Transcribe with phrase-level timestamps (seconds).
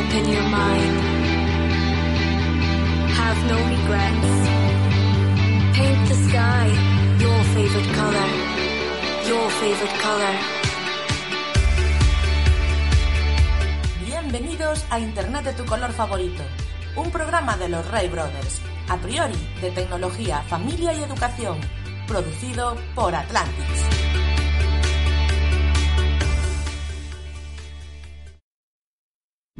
[0.00, 0.96] Open your mind.
[3.20, 4.32] Have no regrets.
[5.76, 6.66] Paint the sky
[7.20, 8.30] your favorite color.
[9.28, 10.36] Your favorite color.
[14.06, 16.42] Bienvenidos a Internet de tu color favorito,
[16.96, 21.58] un programa de los Ray Brothers, a priori de tecnología, familia y educación,
[22.06, 23.79] producido por Atlantis.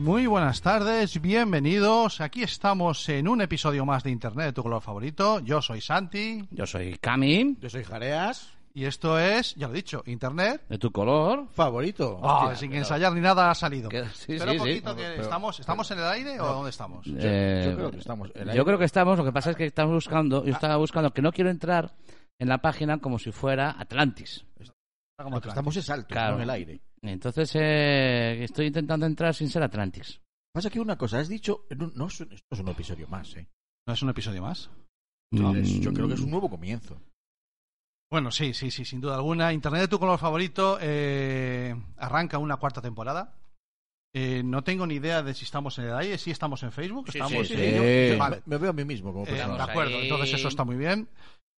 [0.00, 2.22] Muy buenas tardes, bienvenidos.
[2.22, 5.40] Aquí estamos en un episodio más de Internet de tu color favorito.
[5.40, 8.48] Yo soy Santi Yo soy Cami, Yo soy Jareas.
[8.72, 10.62] y esto es, ya lo he dicho, Internet.
[10.70, 11.48] de tu color.
[11.52, 12.18] Favorito.
[12.22, 13.90] Ah, Hostia, sin pero- ensayar ni nada ha salido.
[13.90, 14.96] Que- sí, pero sí, poquito sí.
[14.96, 17.04] que Pero- estamos, ¿estamos en el aire o dónde estamos?
[17.04, 18.28] Yo, Eh, yo creo que estamos.
[18.34, 18.64] en Yo aire.
[18.64, 21.30] creo que estamos, lo que pasa es que estamos buscando, yo estaba buscando que no
[21.30, 21.92] quiero entrar
[22.38, 24.46] en la página como si fuera Atlantis.
[25.46, 26.30] Estamos es alto, Claro.
[26.30, 26.80] no en el aire.
[27.02, 30.20] Entonces eh, estoy intentando entrar sin ser Atlantis.
[30.52, 31.66] Pasa que una cosa, has dicho.
[31.94, 33.48] No, es un- esto es un episodio más, ¿eh?
[33.86, 34.70] ¿No es un episodio más?
[35.32, 37.00] Mm, yo creo que es un nuevo comienzo.
[38.10, 39.52] Bueno, sí, sí, sí, sin duda alguna.
[39.52, 43.36] Internet de tu color favorito eh, arranca una cuarta temporada.
[44.12, 47.12] Eh, no tengo ni idea de si estamos en el aire, si estamos en Facebook.
[47.12, 48.16] Sí, estamos sí, en sí.
[48.18, 48.42] Vale.
[48.46, 50.02] Me, veo a mí mismo como Eh, de acuerdo, ahí.
[50.02, 51.08] entonces eso está muy bien.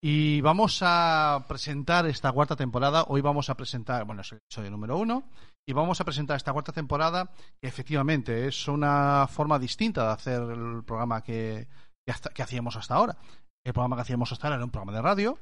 [0.04, 3.04] Y vamos a presentar esta cuarta temporada.
[3.06, 5.22] Hoy vamos a presentar, bueno, es el episodio número uno.
[5.64, 10.42] Y vamos a presentar esta cuarta temporada, que efectivamente es una forma distinta de hacer
[10.42, 11.68] el programa que,
[12.04, 13.16] que, hasta- que hacíamos hasta ahora.
[13.64, 15.38] El programa que hacíamos hasta ahora era un programa de radio.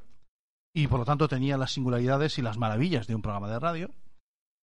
[0.74, 3.90] Y por lo tanto tenía las singularidades y las maravillas de un programa de radio.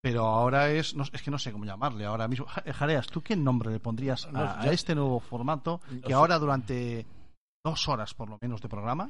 [0.03, 2.46] Pero ahora es, no, es que no sé cómo llamarle ahora mismo.
[2.46, 7.07] Ja- Jareas, ¿tú qué nombre le pondrías a, este nuevo formato que ahora durante
[7.66, 9.09] dos horas por lo menos de programa,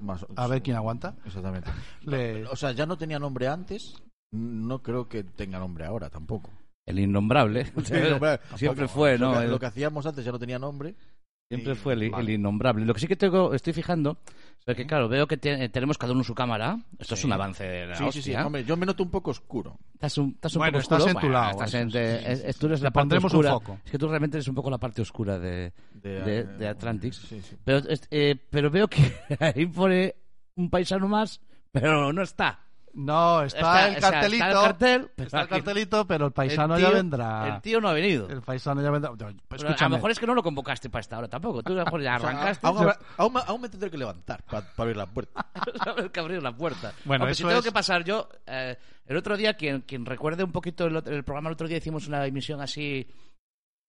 [0.00, 1.70] Más- a ver quién aguanta, Exactamente.
[2.02, 2.46] le...
[2.46, 3.94] O sea, ya no tenía nombre antes.
[4.32, 6.50] No creo que tenga nombre ahora tampoco.
[6.86, 7.66] El innombrable.
[8.56, 9.32] Siempre fue, ¿no?
[9.32, 10.94] Lo que, El- lo que hacíamos antes ya no tenía nombre.
[11.50, 12.24] Siempre y- fue el, vale.
[12.24, 12.84] el innombrable.
[12.86, 14.16] Lo que sí que tengo, estoy fijando
[14.66, 16.78] es que, claro, veo que te- tenemos cada uno su cámara.
[16.98, 18.34] Esto es un avance de la Sí, sí, sí.
[18.34, 19.78] Hombre, yo me noto un poco oscuro.
[19.94, 21.10] Estás un, estás un Bueno, poco estás oscuro.
[21.10, 23.52] en tu Bueno, lado, estás en- es- es- tú eres la parte pondremos un oscura.
[23.52, 23.78] foco.
[23.84, 27.16] Es que tú realmente eres un poco la parte oscura de, de, de Atlantis.
[27.16, 27.56] Sí, sí.
[27.64, 28.98] Pero, es- eh, pero veo que
[29.40, 30.14] ahí pone
[30.56, 31.40] un paisano más,
[31.72, 32.60] pero no está.
[32.94, 36.26] No, está, Está- el o sea, cartelito, está el cartel, pero está el cartelito, pero
[36.26, 37.48] el paisano El ya tío- vendrá.
[37.54, 38.28] El tío no ha venido.
[38.28, 39.10] El paisano ya vendrá.
[39.12, 41.62] Pues Pero a lo escúchame, mejor es que no lo convocaste para esta hora tampoco.
[41.62, 42.66] Tú a lo mejor ya O sea, arrancaste.
[42.66, 45.46] aún, aún me- aún me tendré que levantar para abrir la puerta.
[46.12, 46.92] Que abrir la puerta.
[47.04, 48.76] Bueno, Hombre, eso si tengo es- que pasar yo, eh,
[49.06, 52.06] el otro día, quien, quien recuerde un poquito el, el programa, el otro día hicimos
[52.08, 53.08] una emisión así.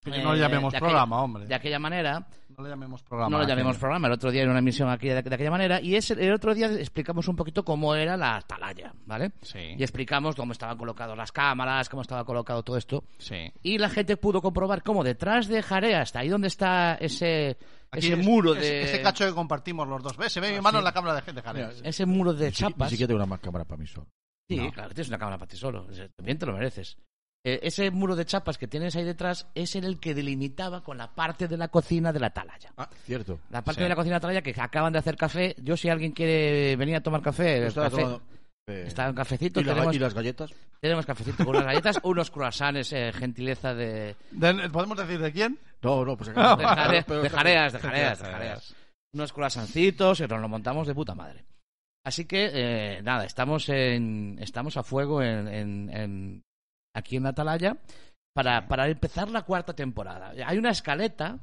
[0.03, 1.45] Que no eh, llamemos de aquella- programa, hombre.
[1.45, 2.25] De aquella manera.
[2.57, 3.29] No le llamemos programa.
[3.29, 4.07] no lo llamemos programa.
[4.07, 5.81] El otro día era una emisión aquí de, de aquella manera.
[5.81, 9.31] Y ese, el otro día explicamos un poquito cómo era la atalaya, ¿vale?
[9.41, 9.59] Sí.
[9.77, 13.03] Y explicamos cómo estaban colocadas las cámaras, cómo estaba colocado todo esto.
[13.17, 13.51] Sí.
[13.61, 17.57] Y la gente pudo comprobar cómo detrás de Jarea, hasta ahí donde está ese,
[17.91, 18.83] Aquí ese es- muro de.
[18.83, 20.17] Ese cacho que compartimos los dos.
[20.17, 20.31] ¿Ves?
[20.33, 21.81] Se ve mi mano en la cámara de gente, Jareas.
[21.83, 22.87] ese muro de Ni si- chapas.
[22.87, 24.07] Ni siquiera tengo una más cámara para mí solo.
[24.49, 24.71] Sí, No.
[24.71, 25.87] claro, tienes una cámara para ti solo.
[26.17, 26.97] También te lo mereces.
[27.45, 31.13] Eh, ese muro de chapas que tienes ahí detrás es el que delimitaba con la
[31.13, 32.71] parte de la cocina de la atalaya.
[32.77, 33.39] Ah, cierto.
[33.49, 33.83] La parte Sí.
[33.83, 35.53] de la cocina de la atalaya que acaban de hacer café.
[35.61, 38.21] Yo, si alguien quiere venir a tomar café, el café- tomando,
[38.67, 39.59] eh, está en cafecito.
[39.59, 40.51] ¿y, la- tenemos, y las galletas?
[40.79, 45.59] tenemos cafecito con unas galletas, unos croissants, eh, gentileza de, De- ¿Podemos decir de quién?
[45.81, 48.19] No, no, pues de, jare- de jareas, de jareas, de Jareas.
[48.21, 48.75] jareas.
[49.13, 51.43] Unos croissancitos y nos lo montamos de puta madre.
[52.05, 56.41] Así que, eh, nada, estamos en, estamos a fuego en, en- en-
[56.93, 57.77] aquí en Atalaya
[58.33, 60.33] para, para empezar la cuarta temporada.
[60.45, 61.37] Hay una escaleta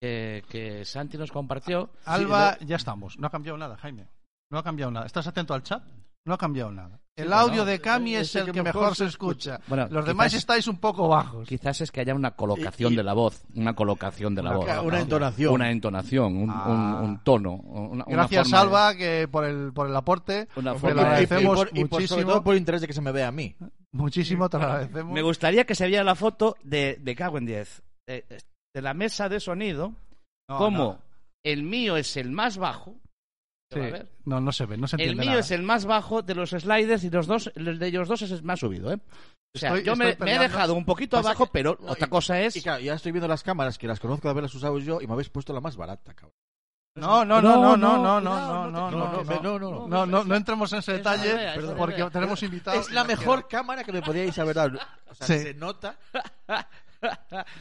[0.00, 1.90] que, que Santi nos compartió.
[2.04, 3.18] Alba, ya estamos.
[3.18, 4.06] No ha cambiado nada, Jaime.
[4.50, 5.06] No ha cambiado nada.
[5.06, 5.82] ¿Estás atento al chat?
[6.26, 6.98] No ha cambiado nada.
[7.16, 9.60] El bueno, audio de Cami es el que que mejor mejor se escucha.
[9.66, 11.46] Bueno, Los quizás- demás estáis un poco bajos.
[11.48, 14.50] Quizás es que haya una colocación Y- y- de la voz, una colocación de la
[14.58, 14.86] Una voz.
[14.86, 15.54] Una entonación.
[15.54, 16.64] Una entonación, un, Ah.
[16.66, 17.52] un- un tono.
[17.54, 20.48] una- una Gracias, de- Alba, que por el, por el aporte.
[20.56, 22.32] Una forma agradecemos y, por, y por- sobre muchísimo.
[22.32, 23.54] todo por interés de que se me vea a mí.
[23.92, 25.12] Muchísimo te lo agradecemos.
[25.12, 27.82] Me gustaría que se viera la foto de, de Cago en 10.
[28.08, 28.24] eh,
[28.74, 29.94] de la mesa de sonido,
[30.48, 31.02] No, como no.
[31.44, 32.96] el mío es el más bajo.
[33.72, 33.80] ¿Se Sí.
[33.80, 34.08] va a ver?
[34.24, 35.40] No, no se ve, no se El entiende mío nada.
[35.40, 38.30] es el más bajo de los sliders y los dos, el de ellos dos es
[38.32, 38.98] el más subido, ¿eh?
[39.54, 41.76] O sea, Estoy- yo me, estoy me he dejado un poquito Pasa abajo, que- pero
[41.80, 42.54] no, otra y- cosa es...
[42.56, 45.06] Y claro, ya estoy viendo las cámaras que las conozco de haberlas usado yo y
[45.08, 46.34] me habéis puesto la más barata, cabrón.
[46.96, 50.24] No, no, no, no, no, no, no, no, no, no, no, no, no, no, no,
[50.24, 52.88] no entremos en ese Es la detalle porque tenemos invitados.
[52.88, 54.78] Es la mejor cámara que me podíais haber dado.
[55.08, 55.96] O sea, se nota.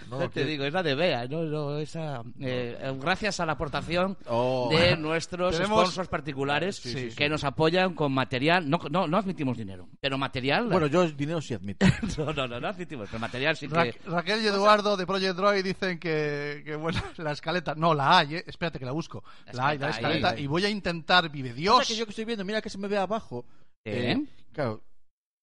[0.09, 4.17] No, te digo, es la de Bea, no, no, esa, eh, gracias a la aportación
[4.27, 4.67] Oh.
[4.71, 7.15] de nuestros Tenemos- sponsors particulares Sí, sí, sí.
[7.15, 8.69] que nos apoyan con material.
[8.69, 10.67] No, no, no admitimos dinero, pero material.
[10.69, 11.85] Bueno, yo dinero sí admito.
[12.17, 13.95] no, no, no, no admitimos, pero material sí Ra- que.
[14.05, 18.35] Raquel y Eduardo de Project Droid dicen que, que, bueno, la escaleta, no, la hay,
[18.35, 18.43] eh.
[18.47, 19.23] espérate que la busco.
[19.47, 20.43] La La hay, la escaleta, ahí.
[20.43, 21.87] y voy a intentar, vive Mira Dios.
[21.87, 23.45] que yo que estoy viendo, mira que se me ve abajo.
[23.85, 24.21] ¿Eh?
[24.51, 24.83] claro,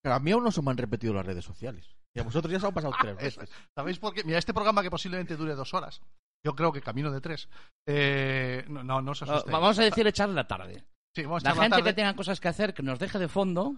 [0.03, 1.96] claro, a mí aún no se me han repetido las redes sociales.
[2.17, 3.55] Y a vosotros ya se han pasado tres Eso veces.
[3.55, 3.65] es.
[3.75, 4.23] ¿Sabéis por qué?
[4.23, 6.01] Mira, este programa que posiblemente dure dos horas,
[6.43, 7.47] yo creo que camino de tres.
[7.87, 9.51] Eh, no, no, no os No, asustéis.
[9.53, 10.83] vamos a decir echar la tarde.
[11.15, 11.89] Sí, vamos a La echar gente tarde.
[11.91, 13.75] que tenga cosas que hacer, que nos deje de fondo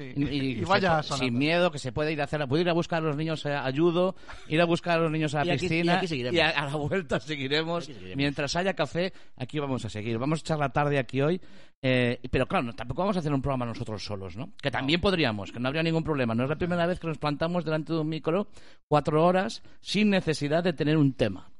[0.00, 0.12] Sí.
[0.16, 2.70] y, y- Y vaya se- sin miedo, que se puede ir a hacer, puede ir
[2.70, 4.16] a buscar a los niños a ayudo,
[4.48, 6.36] ir a buscar a los niños a la Y aquí- piscina y aquí seguiremos.
[6.36, 7.90] y a, a la vuelta seguiremos.
[8.16, 10.16] Mientras haya café, aquí vamos a seguir.
[10.18, 11.40] Vamos a echar la tarde aquí hoy.
[11.82, 14.52] eh, pero claro, no, tampoco vamos a hacer un programa nosotros solos, ¿no?
[14.60, 16.34] Que también podríamos, que no habría ningún problema.
[16.34, 18.48] No es la primera vez que nos plantamos delante de un micro
[18.88, 21.50] cuatro horas sin necesidad de tener un tema.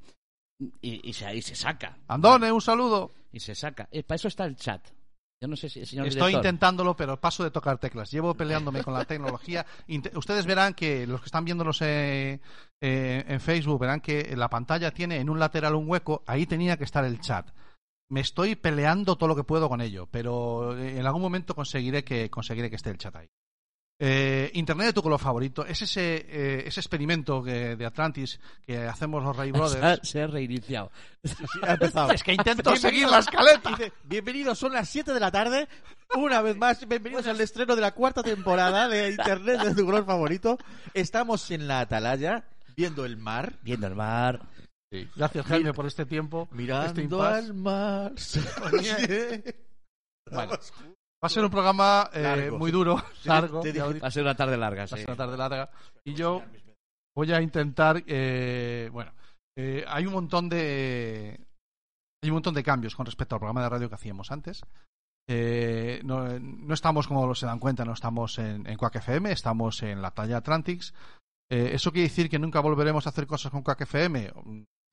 [0.79, 1.97] Y, y se, y se saca.
[2.07, 3.13] Andone, un saludo.
[3.33, 3.87] Y se saca.
[3.91, 4.87] Eh, para eso está el chat.
[5.41, 6.45] Yo no sé si, señor Estoy director.
[6.45, 8.11] intentándolo, pero paso de tocar teclas.
[8.11, 9.65] Llevo peleándome con la tecnología.
[10.13, 12.39] Ustedes verán que los que están viéndolos eh,
[12.79, 16.23] eh, en Facebook verán que la pantalla tiene en un lateral un hueco.
[16.27, 17.49] Ahí tenía que estar el chat.
[18.07, 22.03] Me estoy peleando todo lo que puedo con ello, pero eh, en algún momento conseguiré
[22.03, 23.27] que conseguiré que esté el chat ahí.
[24.03, 28.79] Eh, Internet de tu color favorito es ese, eh, ese experimento que- de Atlantis que
[28.79, 30.09] hacemos los Ray Se ha, Brothers.
[30.09, 30.91] se ha reiniciado.
[31.61, 32.11] Ha empezado.
[32.13, 33.69] Es que intento seguir la escaleta.
[33.69, 35.67] Dice, bienvenidos, son las 7 de la tarde.
[36.17, 40.03] Una vez más, bienvenidos al estreno de la cuarta temporada de Internet de tu color
[40.03, 40.57] favorito.
[40.95, 42.43] Estamos en la atalaya,
[42.75, 44.41] viendo el mar, Viendo el mar.
[45.15, 46.47] Gracias, Jaime, por este tiempo.
[46.49, 47.37] este mirando impasse.
[47.37, 48.13] al mar.
[50.31, 50.53] Bueno,
[51.23, 53.61] va a ser un programa eh, Largo, muy duro, largo.
[53.61, 54.95] te ya dije- Va a ser una tarde larga, va sí.
[54.95, 55.69] a ser una tarde larga.
[56.03, 56.41] Y yo
[57.15, 59.11] voy a intentar, eh, bueno,
[59.57, 61.39] eh, hay un montón de
[62.23, 64.61] hay un montón de cambios con respecto al programa de radio que hacíamos antes.
[65.29, 69.81] Eh, no, no estamos, como se dan cuenta, no estamos en, en Quack FM, estamos
[69.83, 70.93] en la talla Atlantics.
[71.51, 74.31] Eh, ¿Eso quiere decir que nunca volveremos a hacer cosas con Quack FM?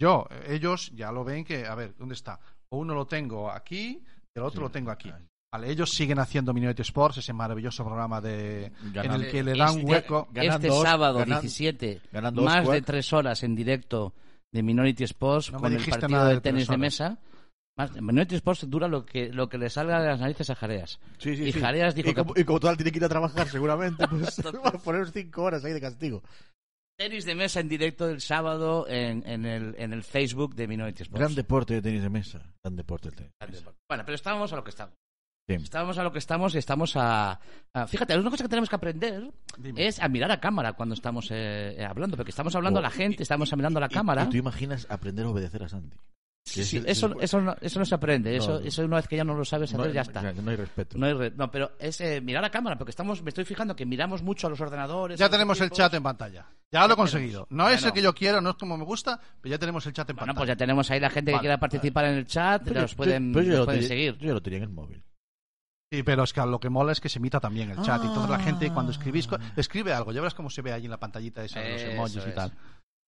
[0.00, 2.38] Yo, ellos ya lo ven que, a ver, ¿dónde está?
[2.70, 5.12] O uno lo tengo aquí y el otro lo tengo aquí.
[5.50, 9.78] Vale, ellos siguen haciendo Minority Sports, ese maravilloso programa de, en el que le dan
[9.78, 10.28] Este- hueco.
[10.34, 12.74] este sábado ganan- 17, ganando más Oscar.
[12.74, 14.12] de tres horas en directo
[14.52, 17.18] de Minority Sports No con el partido de, tenis de mesa.
[17.78, 20.98] Más, Minority Sports dura lo que, lo que le salga de las narices a Jareas.
[21.18, 21.60] Sí, sí, y sí.
[21.60, 24.38] Jareas dijo y, como, que y como total tiene que ir a trabajar seguramente, pues
[24.64, 26.22] va a poner 5 horas ahí de castigo.
[26.98, 31.04] tenis de mesa en directo el sábado en, en, el, en el Facebook de Minority
[31.04, 31.20] Sports.
[31.20, 32.42] Gran deporte de tenis de mesa.
[32.62, 33.32] Gran deporte el tenis.
[33.88, 34.94] Bueno, pero estábamos a lo que estamos.
[35.48, 35.54] Sí.
[35.54, 37.40] Estábamos a lo que estamos y estamos a,
[37.72, 39.86] a- Fíjate, una cosa que tenemos que aprender Dime.
[39.86, 42.88] es a mirar a cámara cuando estamos eh, eh, hablando, porque estamos hablando a la
[42.88, 44.24] Oh, gente, y- estamos mirando a la Y- cámara.
[44.24, 45.96] Y, tú imaginas aprender a obedecer a Santi.
[46.44, 48.96] Sí, sí, el- eso, el- eso, no, eso no se aprende, eso, No, eso una
[48.96, 50.20] vez que ya no lo sabes hacer, no, ya está.
[50.34, 50.98] No hay respeto.
[50.98, 53.74] No, hay re- no, pero es eh, mirar a cámara, porque estamos, me estoy fijando
[53.74, 55.18] que miramos mucho a los ordenadores.
[55.18, 56.46] Ya los tenemos el chat en pantalla.
[56.70, 57.46] Ya lo he conseguido.
[57.48, 57.94] No es el Bueno.
[57.94, 60.26] que yo quiero, no es como me gusta, pero ya tenemos el chat en Bueno,
[60.26, 60.40] pantalla.
[60.40, 63.32] pues ya tenemos ahí la gente que quiera participar en el chat, Pero yo- pueden,
[63.32, 64.18] pero yo seguir.
[64.18, 65.02] Yo ya lo tenía en el móvil.
[65.90, 68.08] Sí, pero es que lo que mola es que se emita también el chat y
[68.08, 68.74] toda la gente Ah.
[68.74, 71.60] cuando escribís co- escribe algo, ya verás cómo se ve ahí en la pantallita esa
[71.60, 72.52] de los emojis y tal.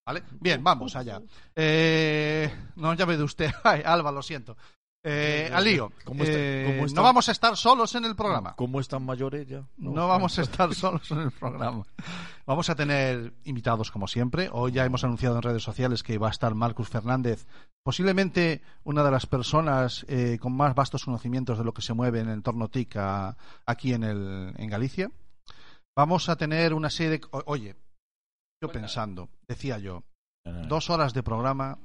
[0.07, 0.23] ¿Vale?
[0.39, 1.21] Bien, vamos allá.
[1.55, 3.51] Eh, no llame de usted.
[3.63, 4.57] Ay, Alba, lo siento.
[5.03, 5.91] Eh, al lío.
[6.05, 8.55] ¿Cómo está- Eh, cómo está- No vamos a estar solos en el programa.
[8.55, 9.63] ¿Cómo están mayores ya?
[9.77, 11.83] No vamos a estar solos en el programa.
[12.45, 14.49] Vamos a tener invitados como siempre.
[14.51, 17.47] Hoy ya hemos anunciado en redes sociales que va a estar Marcus Fernández,
[17.83, 22.19] posiblemente una de las personas eh, con más vastos conocimientos de lo que se mueve
[22.19, 25.09] en el entorno TIC a- aquí en, el, en Galicia.
[25.97, 27.21] Vamos a tener una serie de...
[27.31, 27.75] o- Oye,
[28.61, 30.03] yo pensando, decía yo,
[30.67, 31.79] dos horas de programa,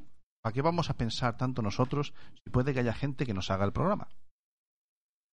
[0.47, 3.65] ¿para qué vamos a pensar tanto nosotros si puede que haya gente que nos haga
[3.65, 4.07] el programa?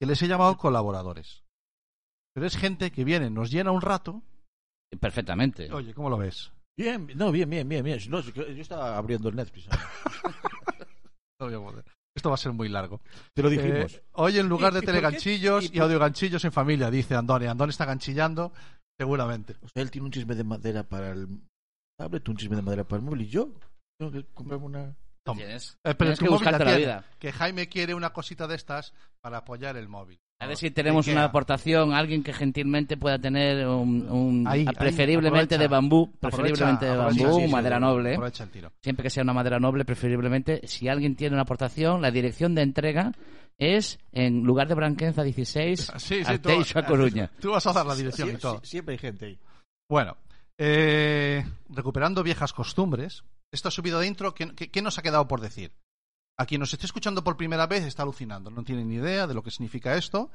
[0.02, 1.44] Que les he llamado colaboradores.
[2.34, 4.24] Pero es gente que viene, nos llena un rato.
[5.00, 5.72] Perfectamente.
[5.72, 6.52] Oye, ¿cómo lo ves?
[6.76, 8.00] Bien, no, bien, bien, bien, bien.
[8.10, 9.68] No, yo estaba abriendo el Netflix.
[9.70, 9.90] ahora.
[11.40, 11.86] No voy a poder.
[12.16, 13.00] Esto va a ser muy largo.
[13.36, 13.94] Te lo dijimos.
[13.94, 17.14] Eh, hoy en lugar ¿Y- de teleganchillos ¿Y y, por- audio ganchillos en familia, dice
[17.14, 17.48] Andone.
[17.50, 18.52] Andone está ganchillando,
[19.00, 19.58] seguramente.
[19.62, 21.28] O sea, él tiene un chisme de madera para el
[22.00, 23.52] tablet, un chisme de madera para el móvil y yo
[24.00, 24.96] tengo que comprarme una...
[25.24, 25.38] Toma.
[25.40, 27.06] Tienes, Eh, pero tienes que buscarte la vida.
[27.18, 30.20] Que Jaime quiere una cosita de estas para apoyar el móvil.
[30.40, 31.20] A ver si tenemos Ikea.
[31.22, 36.20] una aportación, alguien que gentilmente pueda tener un, un- Ahí, ahí, preferiblemente de bambú, Aprovecha-
[36.20, 38.14] preferiblemente de aprovecha, bambú, sí, sí, madera sí, noble.
[38.16, 38.72] Aprovecha el tiro.
[38.82, 40.68] Siempre que sea una madera noble, preferiblemente.
[40.68, 43.14] Si alguien tiene una aportación, la dirección de entrega
[43.58, 47.32] es en lugar de Branquenza 16, Sí, sí, tú, a Coruña.
[47.40, 48.60] tú vas a dar la dirección y todo.
[48.62, 49.40] sie- siempre hay gente ahí.
[49.88, 50.18] Bueno,
[50.58, 55.40] eh, recuperando viejas costumbres, esta subida de intro, ¿qué, qué- qué nos ha quedado por
[55.40, 55.74] decir?
[56.38, 59.34] A quien nos esté escuchando por primera vez está alucinando, no tiene ni idea de
[59.36, 60.32] lo que significa esto.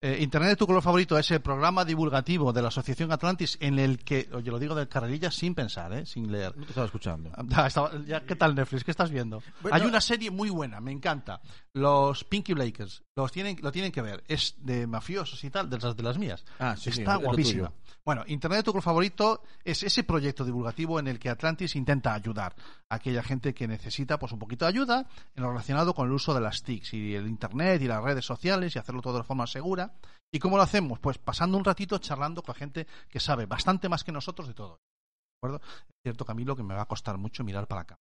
[0.00, 3.80] Eh, Internet de tu color favorito es el programa divulgativo de la Asociación Atlantis en
[3.80, 6.06] el que, oye, lo digo de carrerilla sin pensar, ¿eh?
[6.06, 6.56] sin leer.
[6.56, 7.32] No te estaba escuchando.
[7.56, 8.84] Ah, estaba- ya, ¿Qué tal Netflix?
[8.84, 9.42] ¿Qué estás viendo?
[9.60, 11.40] Bueno, Hay una serie muy buena, me encanta.
[11.72, 13.02] Los Pinky Blakers.
[13.18, 14.22] Los tienen, lo tienen que ver.
[14.28, 16.44] Es de mafiosos y tal, de las de las mías.
[16.60, 17.72] Ah, sí, sí, Está guapísima.
[18.04, 22.14] Bueno, Internet de tu color favorito es ese proyecto divulgativo en el que Atlantis intenta
[22.14, 22.54] ayudar
[22.88, 26.12] a aquella gente que necesita pues un poquito de ayuda en lo relacionado con el
[26.12, 29.24] uso de las TICs y el Internet y las redes sociales y hacerlo todo de
[29.24, 29.94] forma segura.
[30.30, 31.00] ¿Y cómo lo hacemos?
[31.00, 34.78] Pues pasando un ratito charlando con gente que sabe bastante más que nosotros de todo.
[34.78, 35.60] ¿De acuerdo?
[35.88, 37.98] Es cierto, Camilo, que me va a costar mucho mirar para acá.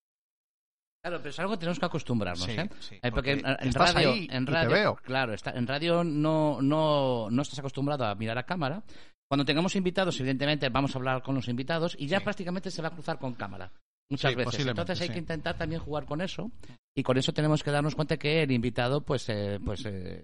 [1.07, 2.69] Claro, pero es algo que tenemos que acostumbrarnos, Sí, ¿eh?
[2.79, 4.95] sí, Eh, porque, porque en, estás radio, ahí en y te radio, veo.
[4.97, 8.83] claro, está, en radio no, no, no estás acostumbrado a mirar a cámara.
[9.29, 12.23] Cuando tengamos invitados, evidentemente vamos a hablar con los invitados y ya Sí.
[12.23, 13.71] prácticamente se va a cruzar con cámara.
[14.09, 14.65] Muchas Sí, veces.
[14.67, 15.13] Entonces hay sí.
[15.13, 16.49] que intentar también jugar con eso
[16.95, 20.23] y con eso tenemos que darnos cuenta que el invitado pues, eh, pues eh,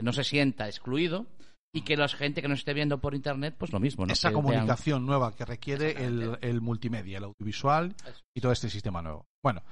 [0.00, 1.26] no se sienta excluido
[1.72, 4.06] y que la gente que nos esté viendo por internet pues lo mismo.
[4.06, 4.12] ¿no?
[4.14, 7.94] Esa Que vean- comunicación nueva que requiere el multimedia, el audiovisual
[8.34, 9.26] y todo este sistema nuevo.
[9.44, 9.62] Bueno,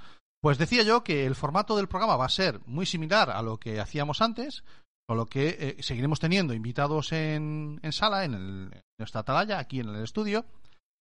[0.41, 3.59] pues decía yo que el formato del programa va a ser muy similar a lo
[3.59, 4.65] que hacíamos antes,
[5.09, 9.59] con lo que eh, seguiremos teniendo invitados en, en sala, en, el- en nuestra atalaya,
[9.59, 10.45] aquí en el estudio,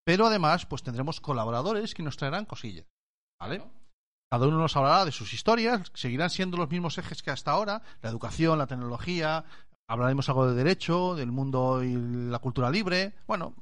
[0.06, 2.86] pero además pues tendremos colaboradores que nos traerán cosillas.
[3.40, 3.62] ¿Vale?
[4.32, 7.82] Cada uno nos hablará de sus historias, seguirán siendo los mismos ejes que hasta ahora,
[8.02, 9.46] la educación, la tecnología,
[9.90, 13.54] hablaremos algo de derecho, del mundo y la cultura libre, bueno,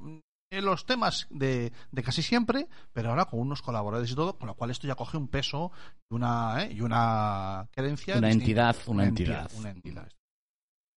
[0.58, 4.46] en los temas de, de casi siempre, pero ahora con unos colaboradores y todo, con
[4.48, 5.70] lo cual esto ya coge un peso
[6.10, 6.72] y una, ¿eh?
[6.72, 8.16] y una creencia.
[8.18, 8.44] Una distinta.
[8.70, 9.50] entidad, una entidad.
[9.56, 10.08] Una entidad.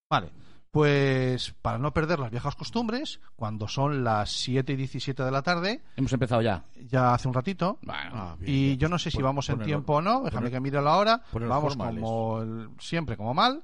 [0.10, 0.32] Vale,
[0.72, 5.42] pues para no perder las viejas costumbres, cuando son las 7 y 17 de la
[5.42, 6.64] tarde, Hemos empezado ya.
[6.90, 8.78] ya hace un ratito, Bueno, Ah, bien, y bien.
[8.80, 11.22] yo no sé si Pon- vamos en tiempo o no, déjame que mire la hora.
[11.34, 12.02] Vamos formales.
[12.04, 13.64] como el- siempre como mal,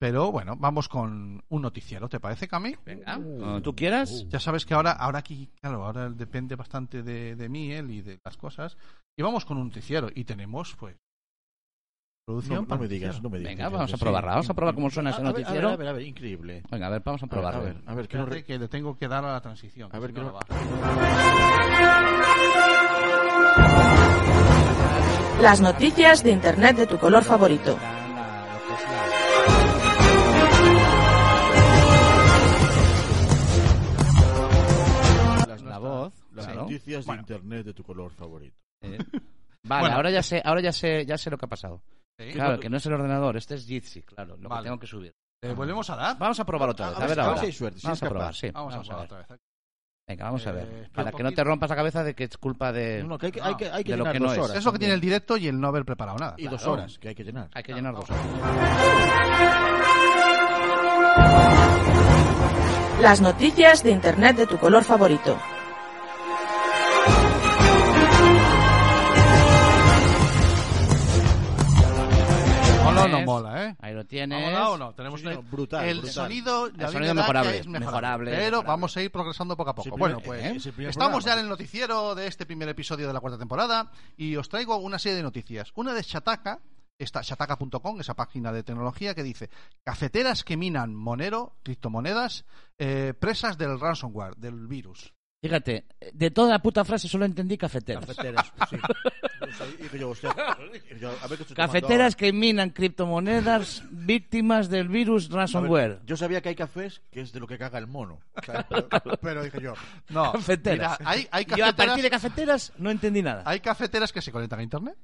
[0.00, 2.74] pero bueno, vamos con un noticiero, ¿te parece, Cami?
[2.86, 4.24] venga, Uh, cuando tú quieras.
[4.30, 8.00] Ya sabes que ahora, ahora aquí, claro, ahora depende bastante de, de mí, él y
[8.00, 8.78] de las cosas.
[9.18, 12.60] Y vamos con un noticiero y tenemos, pues, No, producción.
[12.62, 13.52] no para me digas, no me digas.
[13.52, 14.02] Venga, vamos a Sí.
[14.02, 14.30] probarla.
[14.30, 15.68] Vamos a probar cómo suena ese A ver, noticiero.
[15.68, 16.62] A ver, a ver, a ver, increíble.
[16.70, 17.60] Venga, a ver, vamos a A ver, probarlo.
[17.60, 19.90] a ver, a ver, que no re- que le tengo que dar a la transición.
[19.92, 21.60] A ver, que no, no- no va.
[25.42, 27.76] Las noticias de Internet de tu color favorito.
[36.40, 36.62] Las claro.
[36.62, 37.22] noticias Bueno.
[37.22, 38.56] de internet de tu color favorito.
[38.82, 38.98] Eh,
[39.62, 39.96] Vale, Bueno.
[39.96, 41.82] ahora ya sé, ahora ya sé, ya sé lo que ha pasado.
[42.18, 42.32] Sí.
[42.32, 44.62] Claro, que no es el ordenador, este es Jitsi, claro, lo Vale.
[44.62, 45.12] que tengo que subir.
[45.42, 46.18] ¿Le volvemos a dar?
[46.18, 47.40] Vamos a probar otra vez, a ver ver si- a ver ahora.
[47.40, 48.14] si hay suerte, si Vamos a capaz.
[48.18, 48.50] probar, sí.
[48.50, 49.20] Vamos, a Vamos a probar ver.
[49.22, 49.40] otra vez.
[50.08, 50.90] Venga, vamos a Eh, ver.
[50.92, 53.02] Para que no te rompas la cabeza de que es culpa de...
[53.02, 54.28] No, no, que hay que, No, hay que, hay que de lo llenar que no
[54.28, 54.56] dos horas.
[54.56, 56.34] Es lo que tiene el directo y el no haber preparado nada.
[56.36, 57.48] Y dos horas que hay que llenar.
[57.54, 58.06] Hay que llenar dos.
[63.00, 65.38] Las noticias de Internet de tu color favorito.
[73.08, 73.76] No mola, ¿eh?
[73.80, 74.40] Ahí lo ¿Ha tienes.
[74.42, 74.94] molado o no?
[74.94, 76.12] Tenemos Sí, una- brutal, El brutal.
[76.14, 78.68] sonido, la sonido mejorable, que es mejorable, mejorable, Pero mejorable.
[78.68, 79.88] vamos a ir progresando poco a poco.
[79.94, 80.68] el bueno, primer- pues ¿eh?
[80.68, 83.90] el primer estamos ya en el noticiero de este primer episodio de la cuarta temporada
[84.16, 85.70] y os traigo una serie de noticias.
[85.74, 86.60] Una de Shataka,
[86.98, 89.48] esta shataka.com, esa página de tecnología que dice
[89.84, 92.44] cafeteras que minan Monero, criptomonedas,
[92.78, 95.14] eh, presas del ransomware, del virus.
[95.42, 98.04] Fíjate, de toda la puta frase solo entendí cafeteras.
[98.04, 98.76] Cafeteras, sí.
[99.92, 100.32] Y yo, hostia,
[101.00, 106.00] yo, a ver qué Cafeteras que minan criptomonedas víctimas del virus ver, ransomware.
[106.04, 108.20] Yo sabía que hay cafés que es de lo que caga el mono.
[108.44, 108.66] ¿sabes?
[108.70, 109.72] Pero, pero dije yo,
[110.10, 110.98] No, Cafeteras.
[111.00, 113.42] mira, hay, hay Yo a cafeteras, partir de cafeteras no entendí nada.
[113.46, 114.96] hay cafeteras que se conectan a internet.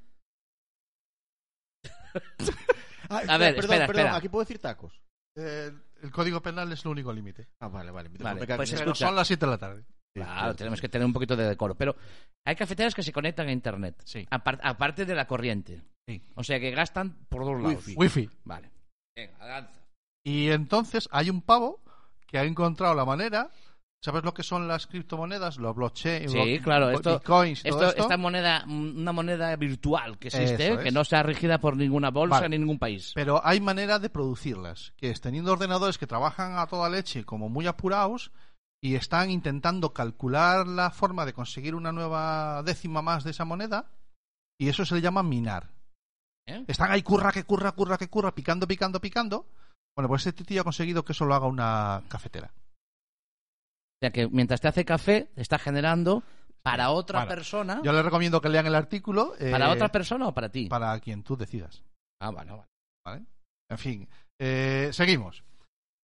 [3.08, 4.16] Ah, A ver, perdón, espera, perdón, espera.
[4.16, 5.00] aquí puedo decir tacos.
[5.36, 5.70] Eh,
[6.02, 7.46] el código penal es el único límite.
[7.60, 8.08] Ah, vale, vale.
[8.18, 9.06] Vale, pues escucha.
[9.06, 9.84] son las 7 de la tarde.
[10.24, 11.74] Claro, tenemos que tener un poquito de decoro.
[11.74, 11.96] Pero
[12.44, 14.00] hay cafeteras que se conectan a internet.
[14.04, 14.26] Sí.
[14.30, 15.82] Apar- aparte de la corriente.
[16.08, 16.22] Sí.
[16.34, 17.86] O sea que gastan por dos lados.
[17.86, 17.94] Wifi.
[17.96, 18.30] Wi-Fi.
[18.44, 18.70] Vale.
[19.16, 19.80] Venga, avanza.
[20.24, 21.80] Y entonces hay un pavo
[22.26, 23.50] que ha encontrado la manera
[24.04, 25.56] ¿Sabes lo que son las criptomonedas?
[25.56, 30.28] Los blockchain, Sí, block- claro, esto, bitcoins todo esto, esta moneda, una moneda virtual que
[30.28, 32.50] existe, que no sea regida por ninguna bolsa Vale.
[32.50, 33.10] ni ningún país.
[33.16, 37.48] Pero hay manera de producirlas, que es teniendo ordenadores que trabajan a toda leche, como
[37.48, 38.30] muy apurados,
[38.82, 43.90] y están intentando calcular la forma de conseguir una nueva décima más de esa moneda,
[44.58, 45.70] y eso se le llama minar.
[46.48, 46.64] ¿Eh?
[46.68, 49.46] Están ahí curra, que curra, curra, que curra, picando, picando, picando.
[49.96, 52.52] Bueno, pues este tío ha conseguido que eso lo haga una cafetera.
[52.54, 56.22] O sea que mientras te hace café, está generando
[56.62, 57.80] para otra Bueno, persona.
[57.82, 59.34] Yo les recomiendo que lean el artículo.
[59.38, 60.68] eh, ¿Para otra persona o para ti?
[60.68, 61.82] Para quien tú decidas.
[62.20, 62.68] Ah, bueno, vale.
[63.04, 63.26] ¿vale?
[63.70, 65.42] En fin, eh, seguimos.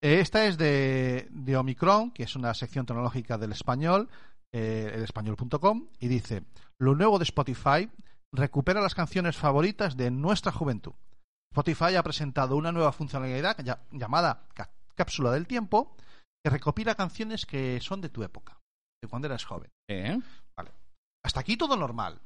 [0.02, 4.08] Eh, esta es de, de Omicron, que es una sección tecnológica del español,
[4.52, 6.42] eh, elespañol.com, y dice,
[6.80, 7.88] lo nuevo de Spotify
[8.34, 10.92] recupera las canciones favoritas de nuestra juventud.
[11.52, 14.48] Spotify ha presentado una nueva funcionalidad ya- llamada
[14.96, 15.94] Cápsula del Tiempo,
[16.44, 18.58] que recopila canciones que son de tu época,
[19.02, 19.70] de cuando eras joven.
[19.88, 20.18] ¿Eh?
[21.24, 22.20] Hasta aquí todo normal.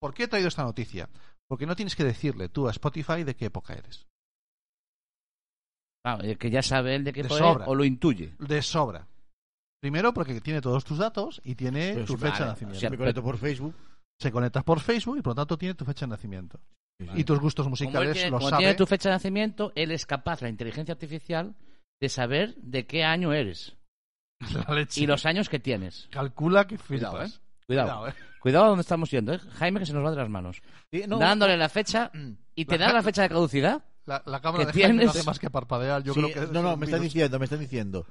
[0.00, 1.08] ¿Por qué he traído esta noticia?
[1.48, 4.06] Porque no tienes que decirle tú a Spotify de qué época eres.
[6.38, 7.66] Que ya sabe él de qué De fue sobra.
[7.66, 8.34] o lo intuye.
[8.38, 9.06] De sobra.
[9.80, 12.90] Primero porque tiene todos tus datos y tiene tu fecha de nacimiento.
[12.90, 13.74] me conecto por Facebook.
[14.18, 16.58] Se conecta por Facebook y por lo tanto tiene tu fecha de nacimiento.
[17.14, 18.60] Y tus gustos musicales tiene, lo como sabe.
[18.62, 21.54] tiene tu fecha de nacimiento, él es capaz, la inteligencia artificial,
[22.00, 23.76] de saber de qué año eres
[24.68, 25.02] La leche.
[25.02, 26.08] y los años que tienes.
[26.10, 27.22] Calcula que Cuidado.
[27.22, 27.28] ¿eh?
[27.66, 27.88] Cuidado.
[27.88, 28.14] Cuidado, ¿eh?
[28.40, 29.40] Cuidado donde estamos yendo, ¿eh?
[29.54, 30.62] Jaime, que se nos va de las manos.
[30.90, 32.10] Sí, no, Dándole la fecha
[32.54, 33.84] y te La- da la fecha de caducidad.
[34.06, 36.02] La, la cámara ¿Que de Jaime no hace más que parpadear.
[36.02, 38.06] Yo sí, creo que no, no, me están diciendo, me están diciendo.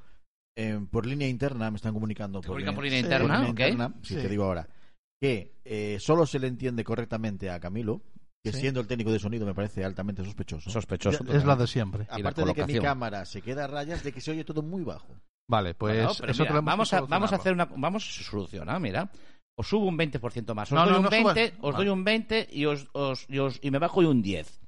[0.57, 2.41] eh, por línea interna me están comunicando.
[2.41, 4.21] Por línea Sí, interna, línea interna, sí, Sí.
[4.21, 4.67] te digo ahora.
[5.21, 8.01] Que eh, solo se le entiende correctamente a Camilo,
[8.43, 8.59] que Sí.
[8.61, 10.69] siendo el técnico de sonido me parece altamente sospechoso.
[10.69, 11.23] Sospechoso.
[11.33, 12.05] Es la de siempre.
[12.09, 14.61] la Aparte de que mi cámara se queda a rayas, de que se oye todo
[14.61, 15.15] muy bajo.
[15.49, 17.65] Vale, pues Bueno, eso mira, vamos, a, vamos a hacer una.
[17.65, 19.09] Vamos a solucionar, mira.
[19.57, 20.69] Os subo un 20% más.
[20.71, 21.53] Os No, doy no, un no 20, subas.
[21.61, 21.85] os Vale.
[21.85, 24.59] doy un 20 y, os, os- y, os- y me bajo y un 10.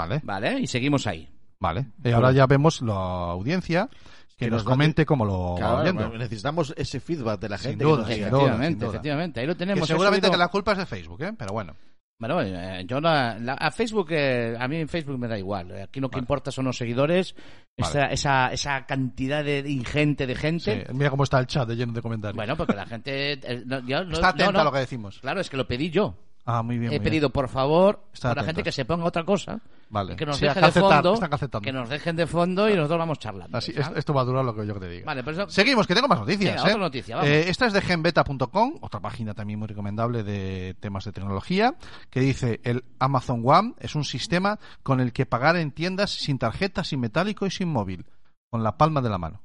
[0.00, 0.60] Vale, ¿Vale?
[0.60, 1.28] Y seguimos ahí.
[1.58, 1.86] vale.
[2.04, 2.94] Y ahora ya vemos la
[3.32, 3.88] audiencia
[4.36, 6.02] que, Que nos comente cómo lo Claro, va viendo.
[6.04, 7.84] bueno, necesitamos ese feedback de la Sin gente.
[7.84, 8.28] duda, que nos sin duda.
[8.38, 8.88] efectivamente, duda.
[8.94, 9.40] efectivamente.
[9.40, 9.82] Ahí lo Que tenemos.
[9.84, 11.32] He seguramente subido- que la culpa es de Facebook, ¿eh?
[11.36, 11.76] Pero bueno.
[12.18, 15.72] Bueno, eh, yo la- la- a Facebook, eh, a mí en Facebook me da igual.
[15.82, 16.24] Aquí lo que Vale.
[16.24, 17.34] importa son los seguidores,
[17.76, 20.84] esa, esa, esa cantidad de ingente de gente.
[20.86, 22.36] Sí, mira cómo está el chat de lleno de comentarios.
[22.36, 23.32] Bueno, porque la gente...
[23.32, 24.60] eh, no, yo no- está atenta no, no.
[24.60, 25.18] a lo que decimos.
[25.20, 26.14] Claro, es que lo pedí yo.
[26.52, 26.92] Ah, muy bien.
[26.92, 28.46] He muy pedido, por favor, Está a la atentos.
[28.46, 29.60] gente que se ponga otra cosa.
[29.92, 30.14] Vale.
[30.14, 33.18] que nos Sí, deje de fondo, están que nos dejen de fondo y nosotros vamos
[33.18, 33.58] charlando.
[33.58, 33.88] Así, ¿sabes?
[33.88, 35.04] esto, esto va a durar lo que yo te diga.
[35.04, 36.54] Vale, pero eso- Seguimos, que tengo más noticias.
[36.54, 36.72] Venga, ¿eh?
[36.74, 37.28] otra noticia, vamos.
[37.30, 41.74] Eh, esta es de genbeta.com, otra página también muy recomendable de temas de tecnología,
[42.08, 46.38] que dice el Amazon One es un sistema con el que pagar en tiendas sin
[46.38, 48.06] tarjeta, sin metálico y sin móvil,
[48.48, 49.42] con la palma de la mano.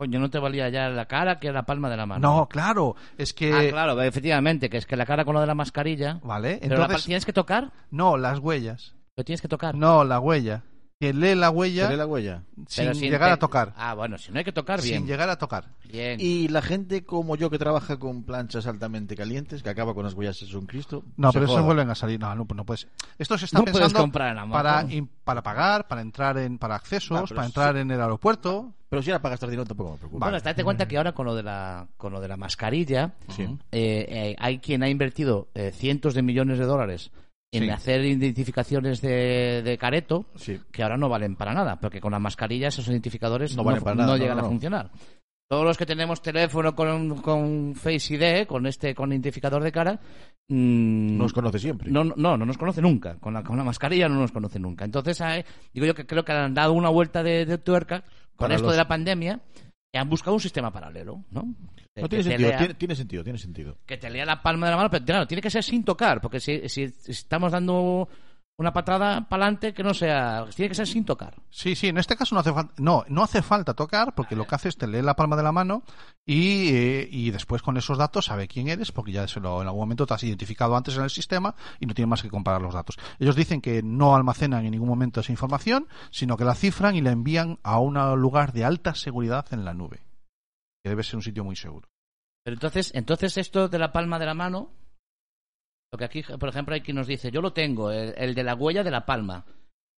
[0.00, 2.26] Coño, no te valía ya la cara que la palma de la mano.
[2.26, 3.52] No, claro, es que...
[3.52, 6.18] Ah, claro, efectivamente, que es que la cara con lo de la mascarilla.
[6.24, 8.94] Vale, Pero la tienes que tocar, No, las huellas.
[9.14, 9.74] lo tienes que tocar.
[9.74, 10.62] No, la huella.
[10.98, 12.42] Que lee la huella ¿Te lee la huella?
[12.66, 13.74] sin llegar te- a tocar.
[13.76, 15.00] Ah, bueno, si no hay que tocar, bien.
[15.00, 15.66] Sin llegar a tocar.
[15.84, 16.18] Bien.
[16.18, 20.14] Y la gente como yo que trabaja con planchas altamente calientes, que acaba con las
[20.14, 21.02] huellas es un Cristo.
[21.18, 22.18] No, pero eso vuelven a salir.
[22.18, 22.90] No, no, pues no puede ser.
[23.18, 24.86] Esto se está No puedes pensando comprar para,
[25.24, 27.46] para pagar, para entrar en, para accesos, Ah, para sí.
[27.48, 28.72] entrar en el aeropuerto.
[28.90, 30.26] Pero si era para gastar dinero tampoco me preocupa.
[30.26, 33.44] Bueno, date cuenta que ahora con lo de la, con lo de la mascarilla, Sí.
[33.70, 37.12] eh, eh, hay quien ha invertido eh, cientos de millones de dólares
[37.52, 37.70] en Sí.
[37.70, 40.60] hacer identificaciones de, de careto Sí.
[40.72, 43.82] que ahora no valen para nada, porque con la mascarilla esos identificadores No no, valen
[43.84, 44.90] para nada, no no, llegan no, a funcionar.
[45.48, 50.00] Todos los que tenemos teléfono con, con Face ID, con este con identificador de cara,
[50.48, 51.90] mm, Nos conoce siempre.
[51.90, 53.16] no, no, no nos conoce nunca.
[53.16, 54.84] Con la, con la mascarilla no nos conoce nunca.
[54.84, 55.20] Entonces,
[55.72, 58.04] digo yo que creo que han dado una vuelta de, de tuerca
[58.46, 59.40] con esto los- de la pandemia
[59.94, 61.54] han buscado un sistema paralelo, ¿no?
[61.96, 63.76] No tiene sentido, lea- tiene, tiene sentido, tiene sentido.
[63.84, 66.20] que te lea la palma de la mano, pero claro, tiene que ser sin tocar,
[66.20, 68.08] porque si, si estamos dando
[68.60, 71.34] una patada para adelante, que no sea, tiene que ser sin tocar.
[71.48, 74.46] Sí, sí, en este caso no hace falta, no, no hace falta tocar porque lo
[74.46, 75.82] que hace es te lee la palma de la mano
[76.26, 79.66] y, eh, y después con esos datos sabe quién eres porque ya se lo, en
[79.66, 82.60] algún momento te has identificado antes en el sistema y no tiene más que comparar
[82.60, 82.98] los datos.
[83.18, 87.00] Ellos dicen que no almacenan en ningún momento esa información, sino que la cifran y
[87.00, 90.00] la envían a un lugar de alta seguridad en la nube,
[90.82, 91.88] que debe ser un sitio muy seguro.
[92.44, 94.70] Pero entonces, entonces esto de la palma de la mano,
[95.92, 98.44] lo que aquí, por ejemplo, hay quien nos dice, yo lo tengo, el, el de
[98.44, 99.44] la huella de la palma.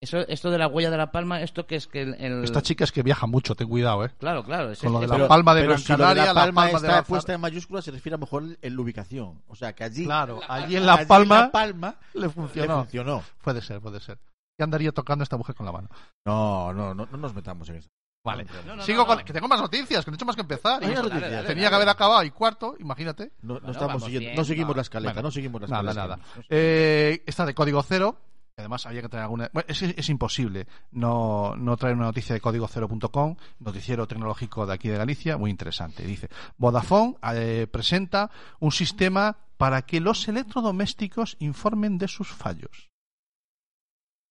[0.03, 2.63] Eso, esto de la huella de la palma, esto que es que el, el- Esta
[2.63, 4.11] chica es que viaja mucho, ten cuidado, ¿eh?
[4.19, 4.71] Claro, claro.
[4.71, 6.23] es- Con lo de es- la Pero- palma de pero Gran si lo de Canaria,
[6.27, 8.77] la la palma palma de está puesta en mayúsculas, se refiere a lo mejor en
[8.77, 9.43] la ubicación.
[9.49, 12.79] O sea, que allí, Claro, allí en la allí palma la palma le le funcionó.
[12.79, 13.23] funcionó.
[13.43, 14.19] Puede ser, puede ser.
[14.57, 15.89] ¿Qué andaría tocando esta mujer con la mano?
[16.25, 17.89] No, no, no, no nos metamos en eso.
[18.23, 18.45] Vale.
[18.67, 19.19] No, no, Sigo no, con...
[19.19, 19.25] no.
[19.25, 20.81] Que tengo más noticias, que no he hecho más que empezar.
[20.81, 23.33] Tenía que haber acabado y cuarto, imagínate.
[23.43, 24.75] No, Bueno, estamos siguiendo, bien, no seguimos no.
[24.77, 26.17] la escaleta, Bueno, no seguimos la Nada, escaleta.
[26.17, 26.45] nada.
[26.49, 28.17] Eh, esta de código cero.
[28.55, 29.49] que Además, había que traer alguna.
[29.55, 34.75] Bueno, es, es imposible no, no traer una noticia de código cero.com, noticiero tecnológico de
[34.75, 36.03] aquí de Galicia, muy interesante.
[36.05, 36.29] Dice:
[36.59, 42.91] Vodafone eh, presenta un sistema para que los electrodomésticos informen de sus fallos.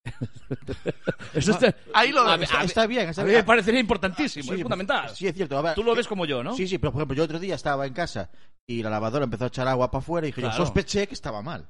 [1.33, 3.41] Eso está, Ahí lo a, Está bien, está a mí bien.
[3.41, 5.09] me parecería importantísimo, Sí, es fundamental.
[5.15, 5.61] Sí, es cierto.
[5.61, 6.55] Ver, Tú lo eh, ves como yo, ¿no?
[6.55, 8.29] Sí, sí, pero por ejemplo, yo otro día estaba en casa
[8.67, 11.41] y la lavadora empezó a echar agua para afuera y dije, yo sospeché que estaba
[11.41, 11.67] mal.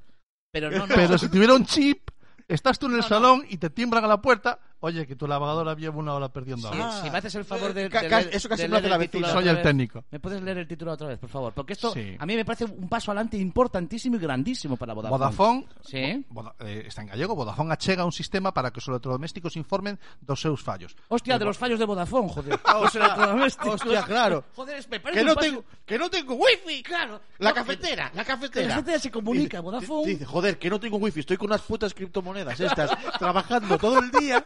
[0.51, 0.95] Pero no, no.
[0.95, 2.09] Pero si tuviera un chip,
[2.47, 3.09] estás tú en el No, no.
[3.09, 4.59] salón y te timbran a la puerta.
[4.81, 6.71] Oye, que tu lavadora lleva una hora perdiendo.
[6.73, 7.01] Ah.
[7.03, 8.89] si me haces el favor de, Ca- de leer- eso casi de me hace leer
[8.89, 9.29] la el vecina.
[9.33, 9.63] Soy el vez.
[9.63, 10.03] técnico.
[10.09, 11.51] ¿Me puedes leer el título otra vez, por favor?
[11.53, 12.15] Porque esto Sí.
[12.17, 15.17] a mí me parece un paso adelante importantísimo y grandísimo para Vodafone.
[15.17, 16.25] Vodafone, Sí.
[16.29, 20.39] Voda- eh, está en gallego, Vodafone achega un sistema para que os electrodomésticos informen dos
[20.39, 20.95] seus fallos.
[21.09, 22.59] Hostia, de los fallos de Vodafone, joder.
[22.81, 23.81] Los electrodomésticos.
[23.81, 24.45] Hostia, claro.
[24.55, 26.83] Joder, me parece Que no un paso- tengo, que no tengo wifi.
[26.83, 27.19] Claro.
[27.39, 28.99] La No, cafetera, la que La cafetera.
[28.99, 30.07] se comunica, Dice- Vodafone.
[30.07, 34.09] Dice, joder, que no tengo wifi, estoy con unas putas criptomonedas estas, trabajando todo el
[34.11, 34.45] día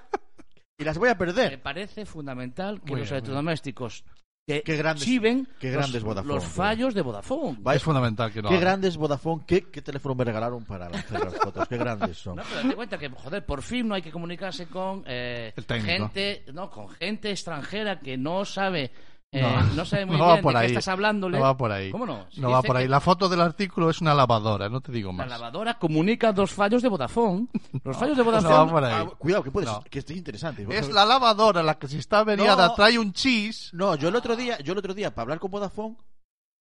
[0.77, 1.62] y las voy a Me perder.
[1.62, 4.03] parece fundamental que Muy los bien, electrodomésticos
[4.45, 7.59] te Qué grandes- chiven qué los- Vodafone, fallos de Vodafone.
[7.73, 8.62] Es fundamental que no Qué hagan.
[8.67, 12.36] grandes Vodafone, qué, qué teléfono me regalaron para hacer las fotos, qué grandes son.
[12.36, 15.81] No, pero date cuenta que, joder, por fin no hay que comunicarse con eh, El
[15.81, 18.91] gente, no, con gente extranjera que no sabe,
[19.34, 20.72] eh, No, no, sabe muy no va bien por de qué ahí.
[20.72, 21.38] estás hablándole.
[21.38, 21.91] No va por ahí.
[21.91, 22.26] ¿Cómo no?
[22.32, 22.84] Si No va por ahí.
[22.86, 25.30] que La foto del artículo es una lavadora, no te digo La más.
[25.30, 27.48] lavadora comunica dos fallos de Vodafone.
[27.84, 28.72] Los fallos de No va Vodafone.
[28.72, 28.93] por ahí.
[28.96, 29.84] Ah, cuidado, que puede No.
[29.89, 30.65] que esté interesante.
[30.69, 32.74] Es la lavadora la que si está averiada No.
[32.76, 33.69] trae un cheese.
[33.74, 35.98] No, yo el otro día, yo el otro día para hablar con Vodafone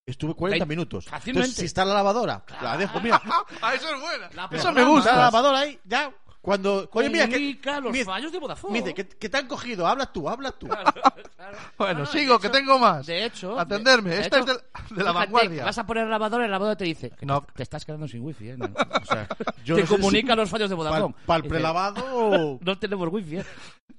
[0.07, 1.05] estuve 40 Vein- minutos.
[1.05, 1.31] fácilmente.
[1.47, 3.21] Entonces, si está la lavadora, la dejo, mira.
[3.63, 4.29] ah, eso es buena.
[4.35, 5.17] La Eso me Está la gusta.
[5.17, 6.13] lavadora ahí, ya.
[6.42, 8.81] Cuando, oye, mira, que, comunica los mira, fallos de Vodafone.
[8.81, 10.68] dice, que, que te han cogido, habla tú, habla tú.
[11.78, 13.07] Bueno, No, no, sigo, que hecho- tengo más.
[13.07, 13.59] De hecho.
[13.59, 14.62] Atenderme, de- de esta hecho, es de,
[14.96, 15.64] de la fíjate, vanguardia.
[15.64, 17.42] Vas a poner la lavadora y la lavadora te dice que No.
[17.42, 18.57] te, te estás quedando sin wifi, ¿eh?
[18.57, 18.66] No.
[18.66, 19.28] O sea,
[19.64, 21.14] yo te no comunica si- los fallos de Vodafone.
[21.26, 22.59] Para el prelavado.
[22.62, 23.44] No tenemos wifi, ¿eh?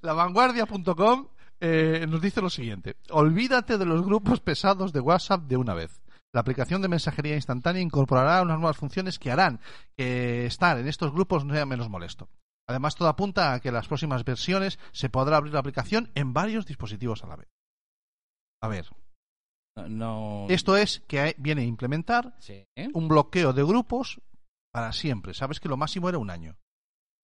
[0.02, 1.28] Lavanguardia.com
[1.60, 2.96] eh, nos dice lo siguiente.
[3.10, 6.00] Olvídate de los grupos pesados de WhatsApp de una vez.
[6.34, 9.60] La aplicación de mensajería instantánea incorporará unas nuevas funciones que harán
[9.96, 12.28] que estar en estos grupos no sea menos molesto.
[12.68, 16.32] Además, todo apunta a que en las próximas versiones se podrá abrir la aplicación en
[16.32, 17.48] varios dispositivos a la vez.
[18.62, 18.86] A ver,
[19.88, 20.46] No.
[20.48, 22.64] esto es que viene a implementar Sí.
[22.74, 22.88] ¿eh?
[22.94, 24.20] un bloqueo de grupos
[24.72, 25.34] para siempre.
[25.34, 26.56] Sabes que lo máximo era un año.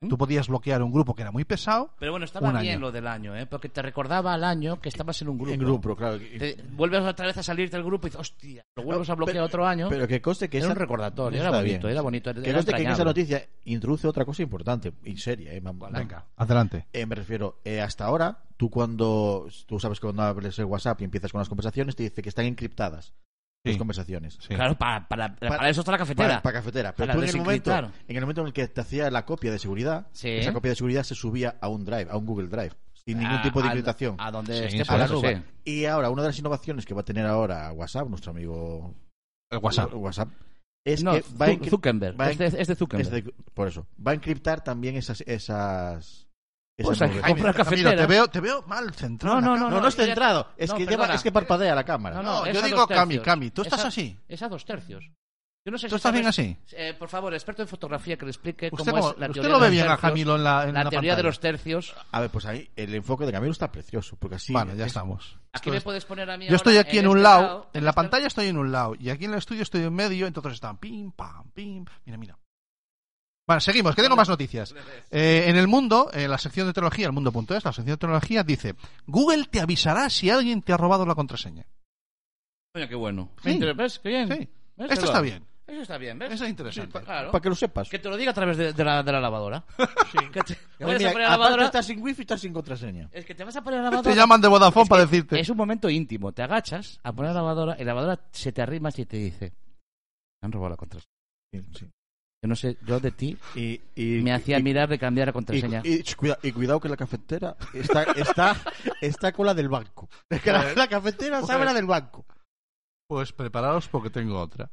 [0.09, 1.91] Tú podías bloquear un grupo que era muy pesado.
[1.99, 2.81] Pero bueno, estaba bien año.
[2.81, 3.45] lo del año, ¿eh?
[3.45, 5.53] Porque te recordaba al año que estabas en un grupo.
[5.53, 6.19] En grupo, claro.
[6.19, 9.35] Te vuelves otra vez a salirte del grupo y dices, hostia, lo vuelves a bloquear
[9.37, 9.91] pero- otro año.
[9.91, 11.93] Pero que conste que era esa- un recordatorio, era está bonito, bien.
[11.93, 12.31] era bonito.
[12.31, 15.53] Era Que conste que en esa noticia introduce otra cosa importante y seria.
[15.53, 15.61] ¿eh?
[15.63, 16.87] Venga, adelante.
[16.95, 20.99] Eh, me refiero, eh, hasta ahora, tú cuando, tú sabes que cuando abres el WhatsApp
[21.03, 23.13] y empiezas con las conversaciones, te dice que están encriptadas
[23.64, 23.70] Sí.
[23.73, 24.38] las conversaciones.
[24.40, 24.55] Sí.
[24.55, 26.29] Claro, para, para, para, Para- eso está la cafetera.
[26.29, 26.94] Para, para cafetera.
[26.94, 29.27] Pero Para tú en el, momento, en el momento en el que te hacía la
[29.27, 30.29] copia de seguridad, Sí.
[30.31, 33.35] esa copia de seguridad se subía a un Drive, a un Google Drive, sin ningún
[33.37, 34.16] A- tipo de encriptación.
[34.18, 35.42] A, donde Sí, esté a la nube.
[35.64, 35.73] sí.
[35.73, 38.94] Y ahora, una de las innovaciones que va a tener ahora WhatsApp, nuestro amigo
[39.51, 39.92] El WhatsApp.
[39.94, 40.31] WhatsApp,
[40.87, 42.18] es No, que va Zuckerberg.
[42.18, 43.14] va Es de, es de Zuckerberg.
[43.14, 45.20] es de- por eso, va a encriptar también esas
[46.83, 47.97] Pues hay que comprar mira, cafetera.
[47.97, 49.40] te veo, te veo mal centrado.
[49.40, 49.77] No, en no, no.
[49.77, 52.16] No, no es centrado, es no, que lleva, es que parpadea la cámara.
[52.23, 53.19] No, No, yo digo Cami.
[53.21, 54.16] Cami, tú Es estás así.
[54.29, 55.05] Es a dos tercios.
[55.62, 56.57] Yo no sé ¿Tú si estás bien así?
[56.73, 59.51] Eh, por favor, experto en fotografía, que le explique Usted, cómo es la usted teoría
[59.53, 60.01] lo de ve los bien a tercios.
[60.11, 61.95] Camilo en la, en la la teoría de los tercios.
[62.12, 64.87] A ver, pues ahí el enfoque de Camilo está precioso, porque así Bueno, ya es-
[64.88, 65.38] estamos.
[65.53, 67.43] Aquí Esto me es- puedes poner a mí Yo estoy aquí en, este un lado,
[67.43, 69.93] lado, en la pantalla estoy en un lado, y aquí en el estudio estoy en
[69.93, 71.85] medio, entonces están pim, pam, pim.
[72.07, 72.38] Mira, mira.
[73.51, 74.73] Bueno, seguimos, que tengo más noticias.
[75.11, 78.45] Eh, en el mundo, en la sección de tecnología, el mundo.es, la sección de tecnología
[78.45, 78.77] dice:
[79.09, 81.67] Google te avisará si alguien te ha robado la contraseña.
[82.73, 83.31] Coño, qué bueno.
[83.43, 83.59] Sí.
[83.75, 83.99] ¿Ves?
[83.99, 84.29] Qué bien.
[84.29, 84.49] Sí.
[84.77, 84.93] ¿Ves?
[84.93, 85.45] Esto está bien.
[85.67, 86.31] Eso está bien, ¿ves?
[86.31, 86.97] Eso es interesante.
[86.97, 87.33] Sí, claro.
[87.33, 87.89] para que lo sepas.
[87.89, 89.65] Que te lo diga a través de, de la, de la lavadora.
[90.33, 91.65] Que te, Oye, mira, a la lavadora.
[91.65, 93.09] estás sin wifi, estás sin contraseña.
[93.11, 94.13] Es que te vas a poner la lavadora.
[94.13, 95.41] Te llaman de Vodafone Es para decirte.
[95.41, 96.31] Es un momento íntimo.
[96.31, 99.53] Te agachas a poner la lavadora y la lavadora se te arrima y te dice:
[100.41, 101.11] Me han robado la contraseña.
[101.53, 101.91] Sí, sí.
[102.42, 105.31] Yo no sé, yo de ti Y, y- me hacía y- mirar de cambiar la
[105.31, 105.83] y, contraseña.
[105.85, 108.57] y- cuida- y cuidado que la cafetera está, está,
[109.03, 110.09] está con la del banco.
[110.31, 112.24] Es que la, la cafetera sabe la del banco.
[113.09, 114.70] Pues preparaos porque tengo otra.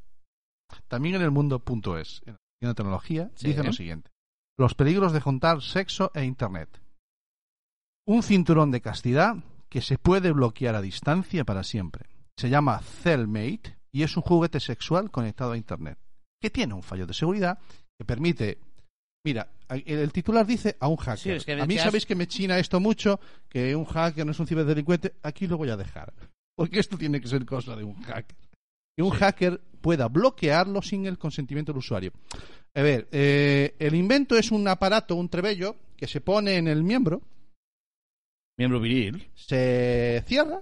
[0.88, 3.48] También en el mundo.es, en la tecnología, Sí.
[3.50, 4.12] dice lo siguiente:
[4.58, 6.82] Los peligros de juntar sexo e internet.
[8.08, 9.36] Un cinturón de castidad
[9.70, 12.06] que se puede bloquear a distancia para siempre.
[12.40, 15.98] Se llama Cellmate y es un juguete sexual conectado a internet,
[16.42, 17.58] que tiene un fallo de seguridad
[17.98, 18.58] que permite.
[19.26, 21.18] Mira, el, titular dice a un hacker.
[21.20, 23.20] Sí, es que a mí has- sabéis que me china esto mucho,
[23.50, 25.16] que un hacker no es un ciberdelincuente.
[25.24, 26.14] Aquí lo voy a dejar.
[26.56, 28.36] Porque esto tiene que ser cosa de un hacker.
[28.96, 32.12] Que un hacker pueda bloquearlo sin el consentimiento del usuario.
[32.74, 36.84] A ver, eh, el invento es un aparato, un trebello, que se pone en el
[36.84, 37.22] miembro,
[38.58, 39.30] Miembro viril.
[39.36, 40.62] se cierra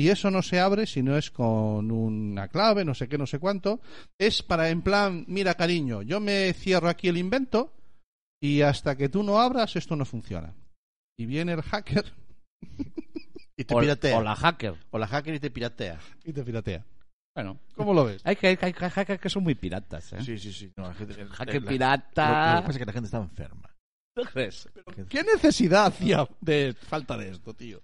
[0.00, 3.26] y eso no se abre si no es con una clave, no sé qué, no
[3.26, 3.80] sé cuánto.
[4.18, 7.72] Es para en plan, mira cariño, yo me cierro aquí el invento
[8.42, 10.54] y hasta que tú no abras esto no funciona.
[11.18, 12.04] Y viene el hacker
[13.56, 14.16] Y te O, piratea.
[14.18, 14.74] o la hacker.
[14.90, 15.98] O la hacker y te piratea.
[16.24, 16.82] y te piratea.
[17.36, 18.22] Bueno, ¿Cómo lo ves?
[18.24, 20.22] hay que hay, hay- hay hackers que son muy piratas, ¿eh?
[20.24, 20.72] Sí, sí, sí.
[20.76, 22.26] No, la gente, Hacker pirata.
[22.26, 23.70] Lo, lo que pasa es que la gente está enferma.
[24.16, 24.68] ¿Tú crees?
[25.08, 27.82] ¿Qué necesidad hacía de falta de esto, tío?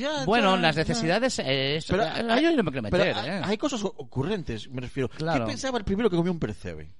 [0.00, 1.38] Ya, Bueno, ya, las necesidades.
[1.40, 3.42] Eh, eso- Pero, yo no me quiero Pero meter, hay, ¿eh?
[3.44, 5.08] hay cosas ocurrentes, me refiero.
[5.08, 5.44] Claro.
[5.44, 6.94] ¿Qué pensaba el primero que comió un percebe?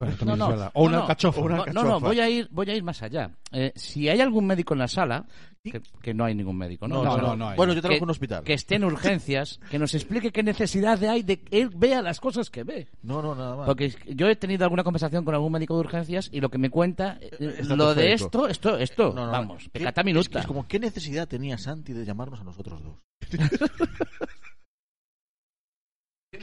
[0.00, 0.70] No, no, es.
[0.74, 1.02] O una no, no.
[1.02, 1.40] alcachofa.
[1.40, 2.06] O una No, no, no, alcachofa.
[2.06, 3.32] voy a ir, voy a ir más allá.
[3.50, 5.26] Eh, si hay algún médico en la sala,
[5.64, 7.02] que, que no hay ningún médico, ¿no?
[7.02, 7.56] No, no, no hay.
[7.56, 8.44] Bueno, yo trabajo que, en un hospital.
[8.44, 12.20] que esté en urgencias, que nos explique qué necesidad hay de que él vea las
[12.20, 12.86] cosas que ve.
[13.02, 13.66] No, no, nada más.
[13.66, 16.70] Porque yo he tenido alguna conversación con algún médico de urgencias y lo que me
[16.70, 20.38] cuenta, eh, Está lo de esto, esto, esto, No, no, vamos, ¿qué- pecata es- minuta.
[20.38, 22.96] Es, como, ¿qué necesidad tenía Santi de llamarnos a nosotros dos?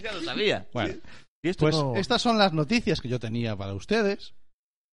[0.02, 0.68] Ya lo sabía.
[0.74, 0.96] Bueno,
[1.45, 4.34] Y esto pues no- estas son las noticias que yo tenía para ustedes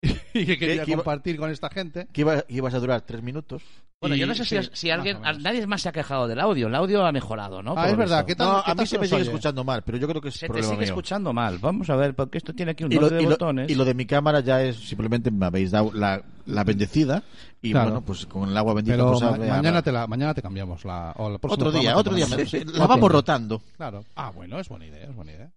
[0.34, 2.08] y que quería que iba- compartir con esta gente.
[2.12, 3.62] que iba- ibas a durar tres minutos.
[4.00, 6.26] Bueno, Y- yo no sé si, sí, si más alguien, nadie más se ha quejado
[6.26, 6.66] del audio.
[6.66, 7.70] El audio ha mejorado, ¿no?
[7.72, 8.26] Ah, Por es verdad.
[8.26, 8.48] ¿Qué tal?
[8.48, 9.24] No, qué a mí se me sigue oye?
[9.26, 10.84] escuchando mal, pero yo creo que es Se te sigue mío.
[10.86, 11.58] escuchando mal.
[11.58, 13.70] Vamos a ver, porque esto tiene aquí un Y lo, de y lo- botones.
[13.70, 17.22] y lo de mi cámara ya es simplemente me habéis dado la, la bendecida
[17.62, 17.90] y Claro.
[17.90, 20.84] bueno, pues con el agua bendita Pero pues, ma- mañana, te la, mañana te cambiamos
[20.84, 21.14] la.
[21.16, 22.26] O próximo otro día, otro día.
[22.74, 23.62] la vamos rotando.
[23.76, 24.04] Claro.
[24.16, 25.52] Ah, bueno, es buena idea, es buena idea.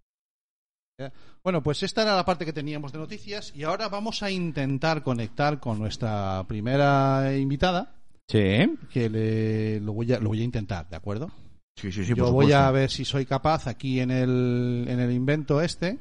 [0.98, 1.12] Ya.
[1.44, 5.02] Bueno, pues esta era la parte que teníamos de noticias y ahora vamos a intentar
[5.02, 7.92] conectar con nuestra primera invitada,
[8.28, 8.78] Sí.
[8.90, 11.30] que le, lo, voy a, lo voy a intentar, ¿de acuerdo?
[11.78, 14.98] Sí, sí, sí, Yo por voy a ver si soy capaz aquí en el, en
[14.98, 15.98] el invento este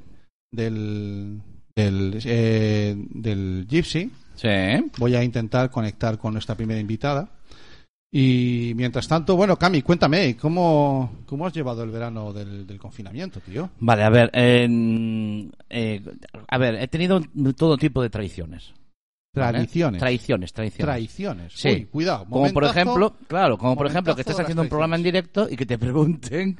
[0.53, 1.41] del,
[1.75, 4.09] del, eh, del Gypsy.
[4.35, 4.47] Sí.
[4.97, 7.29] Voy a intentar conectar con nuestra primera invitada.
[8.17, 13.41] Y mientras tanto, bueno, Cami, cuéntame, ¿cómo, cómo has llevado el verano del, del confinamiento,
[13.41, 13.71] tío?
[13.81, 14.31] Vale, a ver.
[14.33, 16.01] eh,
[16.47, 17.19] a ver, he tenido
[17.57, 18.71] todo tipo de tradiciones.
[19.33, 19.51] ¿vale?
[19.57, 19.99] Tradiciones.
[19.99, 20.85] Tradiciones, tradiciones.
[20.85, 21.53] Traiciones.
[21.57, 21.67] Sí.
[21.67, 22.25] Uy, cuidado.
[22.29, 25.57] Como por ejemplo, claro, como por ejemplo que estés haciendo un programa en directo y
[25.57, 26.55] que te pregunten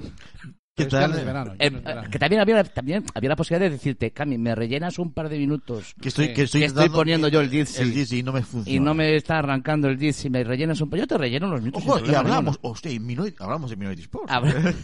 [0.76, 1.02] ¿Qué tal?
[1.02, 2.10] ya no es verano, eh, no es verano.
[2.10, 5.38] que también había también había la posibilidad de decirte, Cami, me rellenas un par de
[5.38, 7.82] minutos Que estoy, que estoy, que estoy poniendo yo el Jitsi.
[7.82, 8.76] El y no me funciona.
[8.76, 11.82] y no me está arrancando el si me rellenas un yo te relleno unos minutos.
[11.82, 13.00] Ojo, y problema hablamos, hostia, y
[13.40, 14.10] hablamos de Minority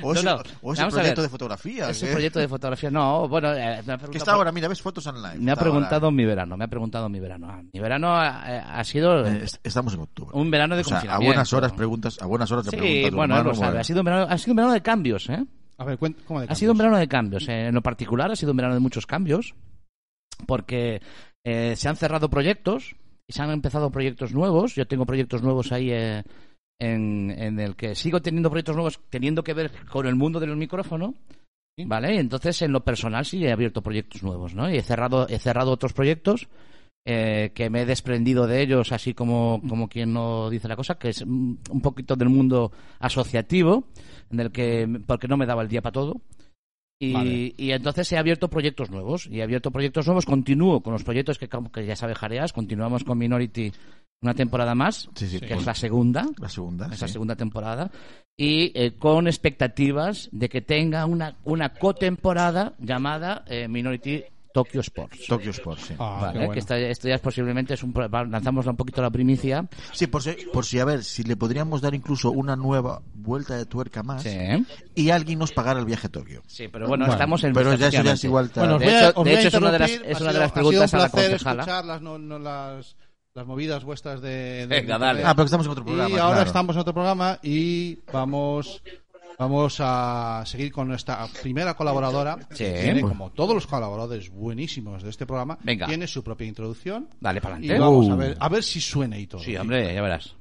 [0.00, 1.28] o ese, No, no, o vamos a proyecto ver.
[1.28, 1.90] de fotografía.
[1.90, 2.12] Ese ¿qué?
[2.12, 5.36] proyecto de fotografía, no, bueno, eh, me ha preguntado está ahora, mira, ves fotos online.
[5.38, 6.16] Me ha preguntado ahora.
[6.16, 7.48] mi verano, me ha preguntado mi verano.
[7.50, 10.30] Ah, Mi verano ha, ha sido Eh, est- Estamos en octubre.
[10.34, 11.26] un verano de o sea, a confinamiento.
[11.28, 13.14] buenas horas preguntas, a buenas horas te Sí, preguntas.
[13.14, 13.66] bueno, lo sabe.
[13.66, 13.80] bueno.
[13.80, 15.44] Ha sido un verano, ha sido un verano de cambios, ¿eh?
[15.78, 17.48] A ver, ¿cómo de Ha sido un verano de cambios.
[17.48, 17.66] eh.
[17.66, 19.54] En lo particular ha sido un verano de muchos cambios,
[20.46, 21.00] porque
[21.44, 22.94] eh, se han cerrado proyectos
[23.26, 24.74] y se han empezado proyectos nuevos.
[24.74, 26.22] Yo tengo proyectos nuevos ahí eh,
[26.80, 30.56] en, en el que sigo teniendo proyectos nuevos teniendo que ver con el mundo del
[30.56, 31.14] micrófono.
[31.76, 31.84] Sí.
[31.86, 32.18] ¿Vale?
[32.18, 34.70] Entonces, en lo personal sí he abierto proyectos nuevos, ¿no?
[34.70, 36.48] Y he cerrado, he cerrado otros proyectos
[37.04, 40.96] eh, que me he desprendido de ellos, así como, como quien no dice la cosa,
[40.96, 43.88] que es un poquito del mundo asociativo,
[44.30, 46.20] en el que, porque no me daba el día para todo.
[47.02, 47.54] Y, Vale.
[47.56, 49.26] y entonces he abierto proyectos nuevos.
[49.26, 50.24] Y he abierto proyectos nuevos.
[50.24, 51.48] Continúo con los proyectos que,
[51.84, 52.52] ya sabe Jareas.
[52.52, 53.72] Continuamos con Minority
[54.20, 56.28] una temporada más, Sí, sí, que es la segunda.
[56.38, 56.88] la segunda.
[56.92, 57.90] Es la segunda temporada.
[58.36, 65.26] Y eh, con expectativas de que tenga una, una cotemporada llamada eh, Minority Tokyo Sports.
[65.26, 65.94] Tokyo Sports, sí.
[65.98, 66.52] Ah, Vale, bueno.
[66.52, 67.92] que esta- esto ya es posiblemente es un
[68.30, 71.80] lanzamos un poquito la primicia Sí, por si, por si, a ver, si le podríamos
[71.80, 74.36] dar incluso una nueva vuelta de tuerca más sí,
[74.94, 76.42] y alguien nos pagara el viaje a Tokio.
[76.46, 78.50] sí pero bueno, Bueno, estamos en Pero ya eso ya es igual.
[78.50, 78.68] tal.
[78.68, 81.00] Bueno, De hecho- de hecho es una de las- es una de las preguntas sido
[81.00, 81.62] a la un placer concejala.
[81.62, 82.96] escuchar las, no- no- las,
[83.34, 84.28] las movidas vuestras de...
[84.28, 85.22] de Venga, dale.
[85.24, 86.10] ah, pero estamos en otro programa.
[86.14, 86.46] y ahora claro.
[86.48, 88.82] estamos en otro programa y vamos
[89.38, 92.64] vamos a seguir con nuestra primera colaboradora Sí.
[92.82, 95.86] tiene como todos los colaboradores buenísimos de este programa Venga.
[95.86, 97.80] tiene su propia introducción Dale para y adelante.
[97.80, 98.12] vamos Uh.
[98.12, 100.34] a ver a ver si suena y todo Sí, hombre, ya verás.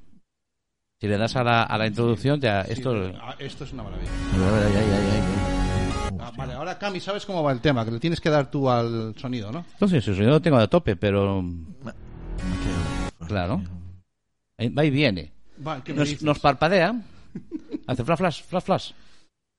[1.00, 2.94] Si le das a la, a la introducción, ya Sí, esto.
[3.20, 6.18] ah, esto es una maravilla A ver, a ver, ay, ay, ay.
[6.20, 8.70] Ah, vale ahora Cami sabes cómo va el tema que le tienes que dar tú
[8.70, 9.66] al sonido ¿no?
[9.74, 11.44] Entonces, eso yo lo tengo a tope, pero.
[13.28, 13.62] Claro.
[14.60, 15.32] Va y viene.
[15.66, 16.94] Va, ¿qué me Nos, nos parpadea.
[17.88, 18.92] Hace flash, flash, flash, flash.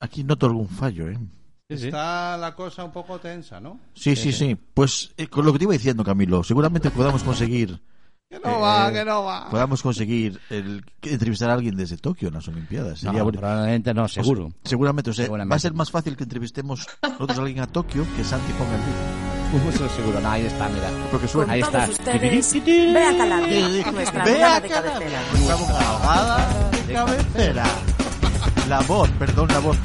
[0.00, 1.18] Aquí noto algún fallo, ¿eh?
[1.68, 3.80] Está la cosa un poco tensa, ¿no?
[3.94, 4.56] Sí, sí, sí.
[4.74, 7.80] Pues eh, con lo que te iba diciendo, Camilo, seguramente podamos conseguir
[8.28, 9.48] Que no va, Eh, que no va.
[9.50, 12.98] podamos conseguir el, entrevistar a alguien desde Tokio en las Olimpiadas.
[13.00, 13.40] Sería No, bonito.
[13.40, 14.48] probablemente no, seguro.
[14.50, 15.50] Pues, seguramente, o sea, Seguramente.
[15.52, 18.74] va a ser más fácil que entrevistemos nosotros a alguien a Tokio que Santi ponga
[18.74, 19.70] el vídeo.
[19.70, 20.18] Eso seguro.
[20.20, 20.90] No, ahí está, mira.
[21.10, 21.52] Porque suena.
[21.52, 21.86] Ahí está.
[21.88, 25.22] ustedes, Bea Calabria, nuestra abogada de cabecera.
[25.32, 27.64] nuestra abogada de cabecera.
[28.68, 29.76] La voz, perdón, la voz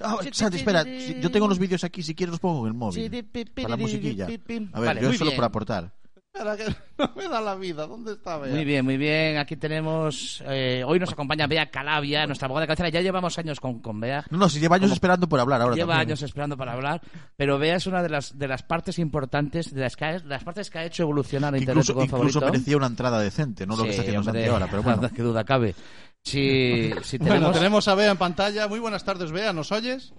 [0.00, 3.24] Ah, Santi, espera, yo tengo los vídeos aquí, si quieres los pongo en el móvil.
[3.54, 4.26] Para la musiquilla.
[4.72, 5.92] A ver, yo solo por aportar.
[6.32, 6.64] Espera, que
[6.98, 7.86] no me da la vida.
[7.86, 8.54] ¿Dónde está Bea?
[8.54, 9.36] Muy bien, muy bien.
[9.38, 10.42] Aquí tenemos.
[10.46, 12.88] eh, hoy nos acompaña Bea Calavia, nuestra abogada de cabecera.
[12.88, 14.24] Ya llevamos años con, con Bea.
[14.30, 14.94] No, no, si lleva años ¿Cómo?
[14.94, 16.08] esperando por hablar ahora Lleva también.
[16.10, 17.00] años esperando para hablar,
[17.36, 20.28] pero Bea es una de las, de las partes importantes, de las, que ha- de
[20.28, 22.52] las partes que ha hecho evolucionar a Internet incluso, con incluso favorito.
[22.52, 25.10] merecía una entrada decente, no lo que está haciendo hombre, ahora, pero bueno.
[25.14, 25.74] qué duda cabe.
[26.22, 28.68] Si, si Bueno, tenemos, tenemos a Bea en pantalla.
[28.68, 29.52] Muy buenas tardes, Bea.
[29.52, 30.12] ¿Nos oyes?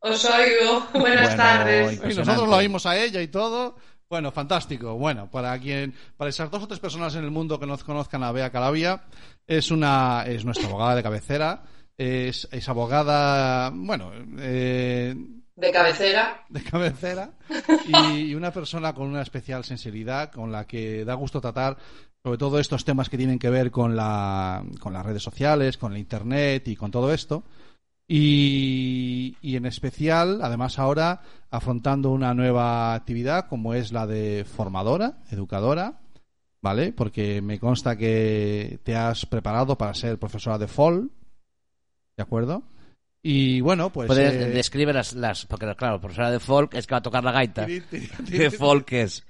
[0.00, 0.86] Os oigo.
[0.98, 2.00] Buenas Bueno, tardes.
[2.02, 3.76] Y nosotros la oímos a ella y todo.
[4.10, 4.94] Bueno, fantástico.
[4.96, 8.24] Bueno, para quien, para esas dos o tres personas en el mundo que no conozcan
[8.24, 9.04] a Bea Calavia,
[9.46, 11.62] es una, es nuestra abogada de cabecera.
[11.96, 15.14] Es, es abogada, bueno, eh,
[15.54, 16.44] De cabecera.
[16.48, 17.30] de cabecera
[17.86, 21.76] y, y una persona con una especial sensibilidad con la que da gusto tratar
[22.22, 25.92] sobre todo estos temas que tienen que ver con, la, con las redes sociales, con
[25.92, 27.44] el Internet y con todo esto.
[28.12, 35.18] Y, y en especial, además ahora, afrontando una nueva actividad como es la de formadora,
[35.30, 36.00] educadora,
[36.60, 36.92] ¿vale?
[36.92, 41.12] Porque me consta que te has preparado para ser profesora de FOL,
[42.16, 42.64] ¿de acuerdo?
[43.22, 44.08] Y bueno, pues...
[44.08, 45.46] puedes eh, describir las, las.
[45.46, 47.64] Porque, claro, profesora de folk es que va a tocar la gaita.
[48.28, 49.24] ¿Qué folk es?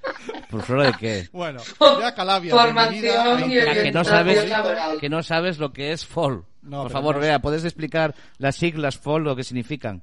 [0.49, 1.29] ¿Profesora de qué?
[1.33, 1.61] Bueno,
[2.01, 3.83] ya Calavia, Formación bienvenida y Internet.
[3.83, 4.53] Que no sabes,
[5.01, 6.50] que no sabes lo que es folk.
[6.63, 10.03] No, Por favor, no- Bea, ¿puedes explicar las siglas folk, lo que significan?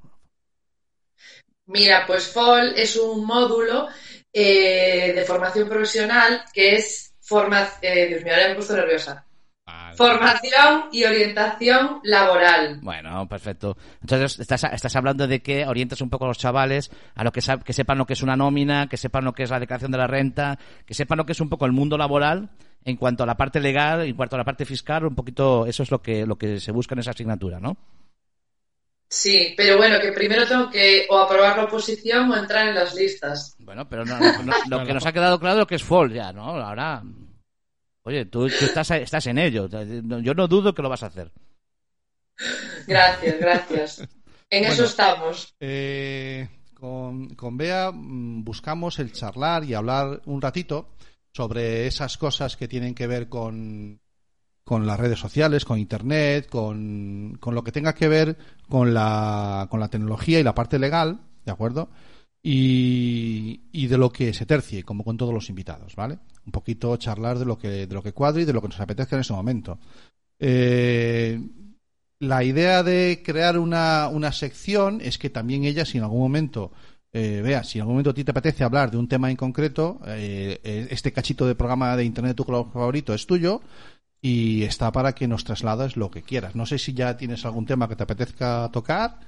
[1.68, 3.90] Mira, pues FOL es un módulo
[4.32, 7.68] eh, de formación profesional que es forma...
[7.82, 9.27] eh, Dios mío, ahora me he puesto nerviosa.
[9.68, 9.98] Vale.
[9.98, 12.80] Formación y orientación laboral.
[12.82, 13.76] Bueno, perfecto.
[14.02, 17.42] Entonces, estás, estás hablando de que orientas un poco a los chavales a lo que,
[17.42, 20.08] sepan lo que es una nómina, que sepan lo que es la declaración de la
[20.08, 22.50] renta, que sepan lo que es un poco el mundo laboral
[22.86, 25.84] en cuanto a la parte legal, en cuanto a la parte fiscal, un poquito, eso
[25.84, 27.76] es lo que, lo que se busca en esa asignatura, ¿no?
[29.10, 32.94] Sí, pero bueno, que primero tengo que o aprobar la oposición o entrar en las
[32.96, 33.56] listas.
[33.60, 35.84] Bueno, pero no- no- no- lo que nos ha quedado claro es lo que es
[35.84, 36.44] FOL ya, ¿no?
[36.44, 37.02] Ahora,
[38.08, 39.68] oye, tú, tú estás, estás en ello.
[39.68, 41.30] Yo no dudo que lo vas a hacer.
[42.88, 44.08] Gracias, gracias.
[44.50, 45.54] En eso estamos.
[45.60, 50.90] Eh, con, con Bea mm, buscamos el charlar y hablar un ratito
[51.34, 54.00] sobre esas cosas que tienen que ver con,
[54.64, 58.38] con las redes sociales, con Internet, con, con lo que tenga que ver
[58.70, 61.90] con la, con la tecnología y la parte legal, ¿de acuerdo?
[62.42, 66.20] Y, y de lo que se tercie, como con todos los invitados, ¿vale?
[66.48, 68.80] Un poquito charlar de lo que, de lo que cuadre y de lo que nos
[68.80, 69.78] apetezca en ese momento.
[70.40, 71.40] Eh,
[72.20, 76.72] la idea de crear una, una sección es que también ella, si en algún momento,
[77.14, 79.36] eh, vea, si en algún momento a ti te apetece hablar de un tema en
[79.36, 83.62] concreto, eh, eh, este cachito de programa de Internet tu color favorito es tuyo
[84.20, 86.56] y está para que nos traslades lo que quieras.
[86.56, 89.20] No sé si ya tienes algún tema que te apetezca tocar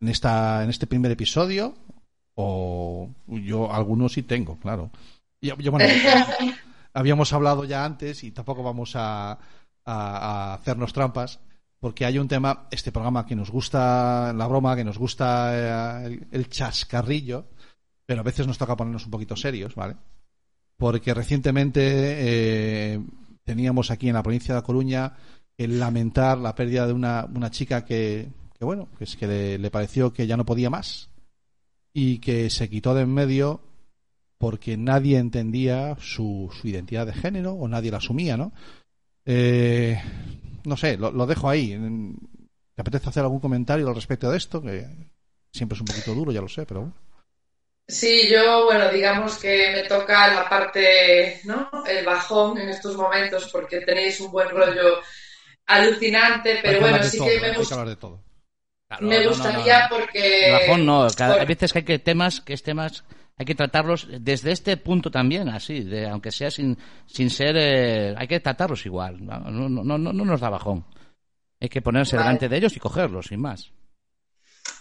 [0.00, 1.74] en, esta, en este primer episodio
[2.34, 4.90] o yo algunos sí tengo, claro.
[5.44, 5.86] Yo, yo, bueno,
[6.94, 9.38] habíamos hablado ya antes y tampoco vamos a, a-
[9.84, 11.40] a hacernos trampas
[11.78, 16.06] porque hay un tema, este programa que nos gusta la broma, que nos gusta eh,
[16.06, 17.46] el, el chascarrillo,
[18.06, 19.96] pero a veces nos toca ponernos un poquito serios, ¿vale?
[20.78, 21.82] Porque recientemente
[22.94, 23.00] eh,
[23.44, 25.12] teníamos aquí en la provincia de La Coruña
[25.58, 28.28] el lamentar la pérdida de una, una chica que,
[28.58, 31.10] que bueno, que es que le, le pareció que ya no podía más
[31.92, 33.60] y que se quitó de en medio
[34.38, 38.52] porque nadie entendía su, su identidad de género o nadie la asumía, ¿no?
[39.24, 40.00] Eh,
[40.64, 41.78] no sé, lo, lo dejo ahí.
[42.74, 44.60] ¿Te apetece hacer algún comentario al respecto de esto?
[44.60, 44.86] Que
[45.52, 46.94] siempre es un poquito duro, ya lo sé, pero bueno.
[47.86, 51.68] Sí, yo, bueno, digamos que me toca la parte, ¿no?
[51.86, 55.00] El bajón en estos momentos porque tenéis un buen rollo
[55.66, 58.22] alucinante, pero bueno, sí todo, que me, que gust- hablar de todo.
[58.88, 59.96] Claro, me no, gustaría no, no.
[59.96, 60.50] porque...
[60.50, 63.04] Bajón no, cada, bueno, hay veces que hay que temas, que es temas,
[63.36, 68.14] hay que tratarlos desde este punto también, así, de, aunque sea sin, sin ser, eh,
[68.16, 70.84] hay que tratarlos igual, no, no, no, no, no nos da bajón.
[71.60, 72.26] Hay que ponerse Vale.
[72.28, 73.72] delante de ellos y cogerlos, sin más.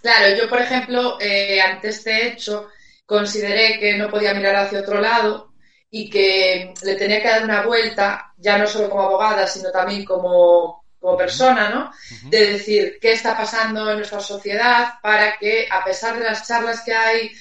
[0.01, 2.69] Claro, yo, por ejemplo, eh, ante este hecho,
[3.05, 5.53] consideré que no podía mirar hacia otro lado
[5.89, 10.03] y que le tenía que dar una vuelta, ya no solo como abogada, sino también
[10.03, 11.91] como, como persona, ¿no?
[12.29, 16.81] De decir qué está pasando en nuestra sociedad para que, a pesar de las charlas
[16.81, 17.31] que hay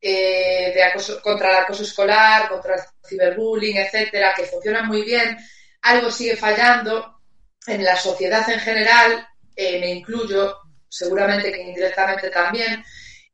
[0.00, 5.36] eh, de acoso, contra el acoso escolar, contra el ciberbullying, etcétera, que funcionan muy bien,
[5.82, 7.20] algo sigue fallando
[7.66, 9.26] en la sociedad en general,
[9.56, 10.56] eh, me incluyo,
[10.88, 12.82] seguramente que indirectamente también,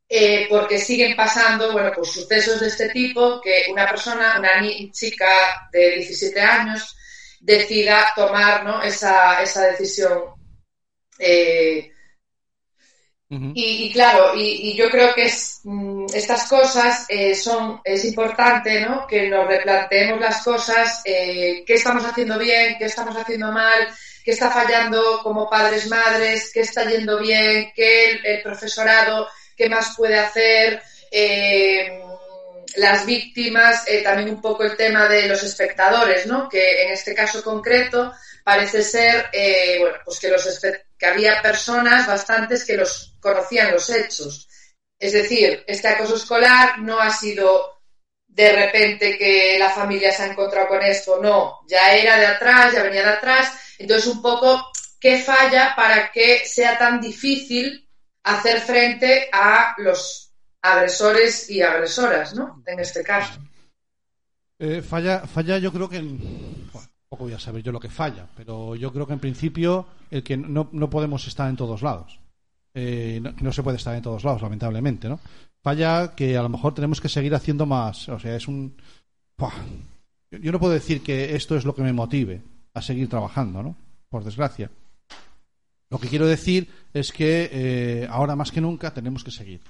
[0.09, 4.91] eh, porque siguen pasando, bueno, pues sucesos de este tipo, que una persona, una ni-
[4.91, 6.95] chica de 17 años,
[7.39, 8.81] decida tomar ¿no?
[8.83, 10.23] esa, esa decisión.
[11.19, 11.91] Eh,
[13.29, 18.79] Y, y claro, y, yo creo que es, mm, estas cosas eh, son, es importante
[18.81, 19.05] ¿no?
[19.05, 23.87] que nos replanteemos las cosas, eh, qué estamos haciendo bien, qué estamos haciendo mal,
[24.23, 29.67] qué está fallando como padres, madres, qué está yendo bien, qué el, el profesorado, qué
[29.67, 32.01] más puede hacer, eh,
[32.77, 36.47] las víctimas, eh, también un poco el tema de los espectadores, ¿no?
[36.47, 38.13] que en este caso concreto
[38.43, 43.71] parece ser eh, bueno, pues que, los espe- que había personas bastantes que los conocían
[43.71, 44.47] los hechos.
[44.99, 47.77] Es decir, este acoso escolar no ha sido
[48.27, 52.73] de repente que la familia se ha encontrado con esto, no, ya era de atrás,
[52.73, 53.51] ya venía de atrás.
[53.79, 57.87] Entonces, un poco, ¿qué falla para que sea tan difícil
[58.23, 60.31] hacer frente a los
[60.61, 62.61] agresores y agresoras, ¿no?
[62.65, 63.39] En este caso.
[64.59, 65.97] Eh, falla, falla, yo creo que.
[67.09, 70.23] Poco voy a saber yo lo que falla, pero yo creo que en principio el
[70.23, 72.19] que no, no podemos estar en todos lados.
[72.73, 75.19] Eh, no, se puede estar en todos lados, lamentablemente, ¿no?
[75.63, 78.07] Falla que a lo mejor tenemos que seguir haciendo más.
[78.09, 78.75] O sea, es un.
[80.29, 82.41] Yo no puedo decir que esto es lo que me motive
[82.75, 83.75] a seguir trabajando, ¿no?
[84.09, 84.69] Por desgracia.
[85.89, 89.61] Lo que quiero decir es que eh, ahora más que nunca tenemos que seguir.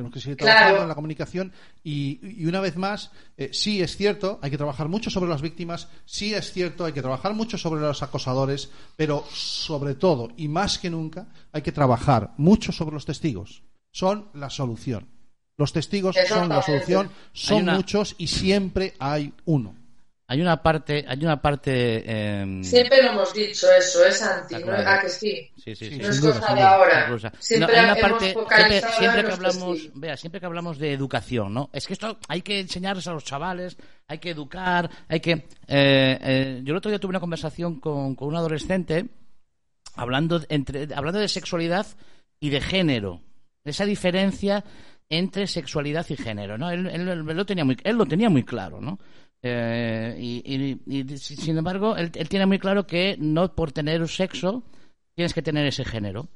[0.00, 0.52] Tenemos que seguir Claro.
[0.56, 1.52] trabajando en la comunicación
[1.84, 5.42] y, y una vez más, eh, sí es cierto, hay que trabajar mucho sobre las
[5.42, 10.48] víctimas, sí es cierto, hay que trabajar mucho sobre los acosadores, pero sobre todo y
[10.48, 13.62] más que nunca hay que trabajar mucho sobre los testigos.
[13.90, 15.06] Son la solución.
[15.58, 19.74] Los testigos son la solución, son una- muchos y siempre hay uno.
[20.32, 22.04] Hay una parte, hay una parte.
[22.06, 24.76] eh, Siempre lo hemos dicho eso, es anti, Está ¿no?
[24.76, 24.84] claro.
[24.88, 25.50] Ah, que sí.
[25.56, 25.98] Sí, sí, Sí, sí.
[26.02, 27.18] No es cosa de ahora.
[27.40, 30.46] Siempre No, hay una hemos parte, siempre, focalizado siempre en que hablamos, vea, siempre que
[30.46, 31.68] hablamos de educación, ¿no?
[31.72, 33.76] Es que esto hay que enseñarles a los chavales,
[34.06, 35.32] hay que educar, hay que.
[35.32, 39.06] eh, eh, yo el otro día tuve una conversación con, con un adolescente
[39.96, 41.86] hablando entre, hablando de sexualidad
[42.38, 43.20] y de género,
[43.64, 44.64] esa diferencia
[45.08, 46.70] entre sexualidad y género, ¿no?
[46.70, 49.00] Él, él- él lo tenía muy, él lo tenía muy claro, ¿no?
[49.42, 50.42] Eh, y,
[50.86, 54.62] y- y, sin embargo, él, él tiene muy claro que no por tener un sexo
[55.14, 56.28] tienes que tener ese género.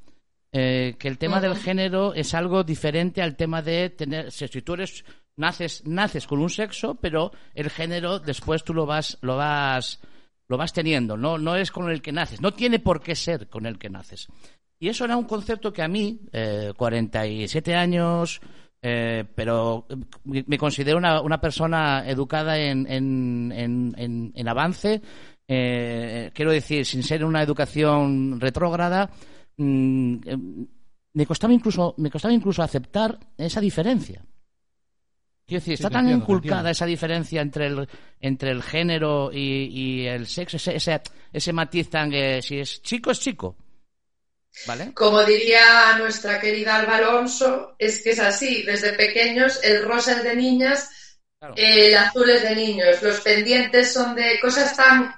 [0.53, 4.31] Eh, que el tema del género es algo diferente al tema de tener.
[4.31, 5.05] Si si tú eres
[5.37, 10.01] naces naces con un sexo, pero el género después tú lo vas lo vas
[10.49, 11.17] lo vas teniendo.
[11.17, 12.41] No no es con el que naces.
[12.41, 14.29] No tiene por qué ser con el que naces.
[14.79, 18.41] Y eso era un concepto que a mí, eh, 47 años,
[18.87, 25.01] eh, pero eh, me considero una, una persona educada en, en, en, en- en avance,
[25.49, 29.09] eh, quiero decir, sin ser una educación retrógrada,
[29.57, 30.37] mm, eh,
[31.15, 34.23] me costaba incluso, me costaba incluso aceptar esa diferencia.
[35.47, 37.89] Quiero decir, está tan entiendo, inculcada esa diferencia entre el,
[38.21, 41.01] entre el género y, y el sexo, ese, ese,
[41.33, 43.57] ese matiz tan que si es chico, es chico.
[44.67, 44.93] ¿Vale?
[44.95, 48.63] Como diría nuestra querida Alba Alonso, es que es así.
[48.63, 50.91] Desde pequeños el rosa es de niñas,
[51.39, 51.55] Claro.
[51.59, 53.03] el azul es de niños.
[53.03, 55.15] Los pendientes son de cosas tan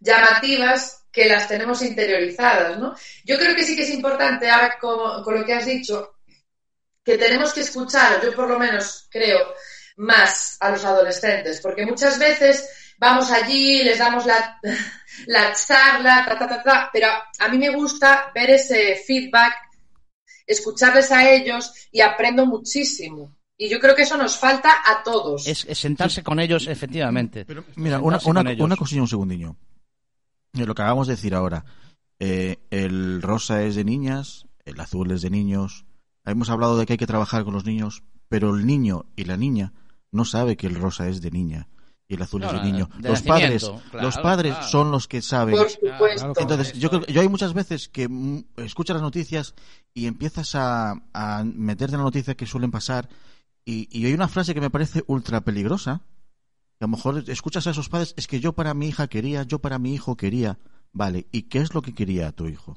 [0.00, 2.94] llamativas que las tenemos interiorizadas, ¿no?
[3.24, 6.14] Yo creo que sí que es importante, ahora como- con lo que has dicho,
[7.04, 9.54] que tenemos que escuchar, yo por lo menos creo,
[9.96, 14.58] más a los adolescentes, porque muchas veces vamos allí, les damos la,
[15.26, 17.08] la charla, ta, ta, ta, ta, pero
[17.38, 19.54] a mí me gusta ver ese feedback,
[20.46, 23.36] escucharles a ellos y aprendo muchísimo.
[23.56, 25.46] Y yo creo que eso nos falta a todos.
[25.46, 27.46] Es, es sentarse con ellos, efectivamente.
[27.76, 29.54] Mira, una, una, una cosilla, un segundillo.
[30.54, 31.64] Eh, Lo que acabamos de decir ahora.
[32.18, 35.84] Eh, el rosa es de niñas, el azul es de niños.
[36.24, 39.36] Hemos hablado de que hay que trabajar con los niños, pero el niño y la
[39.36, 39.72] niña
[40.10, 41.68] no sabe que el rosa es de niña
[42.10, 42.90] y el azul es de niño.
[42.98, 44.68] de los padres, claro, los padres claro.
[44.68, 45.54] son los que saben.
[45.54, 46.32] por supuesto.
[46.38, 48.08] Entonces, yo creo que yo hay muchas veces que
[48.56, 49.54] escuchas las noticias
[49.94, 53.08] y empiezas a, a meterte en la noticia que suelen pasar
[53.64, 56.02] y, y hay una frase que me parece ultra peligrosa.
[56.80, 59.44] Que a lo mejor escuchas a esos padres, es que yo para mi hija quería,
[59.44, 60.58] yo para mi hijo quería.
[60.92, 62.76] Vale, ¿y qué es lo que quería tu hijo?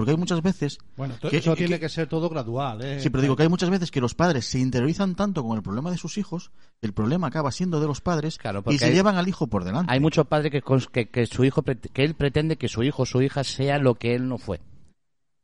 [0.00, 0.78] Porque hay muchas veces...
[0.96, 3.00] Bueno, que- eso que- tiene que ser todo gradual, ¿eh?
[3.00, 5.62] Sí, pero digo que hay muchas veces que los padres se interiorizan tanto con el
[5.62, 8.94] problema de sus hijos, el problema acaba siendo de los padres Claro, y se hay-
[8.94, 9.92] llevan al hijo por delante.
[9.92, 13.06] Hay mucho padre que, que, que su hijo que él pretende que su hijo o
[13.06, 14.60] su hija sea lo que él no fue.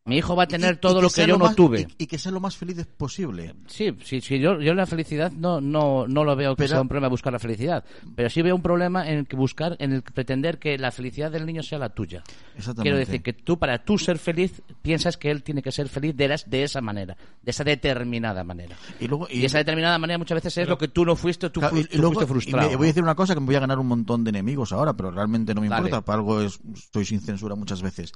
[0.07, 1.81] Mi hijo va a tener Y- y todo lo que yo no más- tuve.
[1.99, 3.55] Y, y que sea lo más feliz posible.
[3.67, 6.81] Sí, sí, sí, yo, yo la felicidad no, no, no lo veo que Pero- sea
[6.81, 7.85] un problema buscar la felicidad,
[8.15, 10.91] pero sí veo un problema en el que buscar, en el que pretender que la
[10.93, 12.23] felicidad del niño sea la tuya.
[12.57, 12.83] Exactamente.
[12.83, 16.17] Quiero decir que tú, para tú ser feliz, piensas que él tiene que ser feliz
[16.17, 18.77] de, las- de esa manera, de esa determinada manera.
[19.01, 19.27] Y luego...
[19.31, 21.81] Y, esa determinada manera muchas veces es lo que tú no fuiste, tú, Claro, fu-
[21.81, 22.71] y- y tú luego- fuiste y frustrado.
[22.71, 24.73] me- voy a decir una cosa que me voy a ganar un montón de enemigos
[24.73, 25.89] ahora, pero realmente no me Dale.
[25.89, 28.13] importa, para algo es, estoy sin censura muchas veces.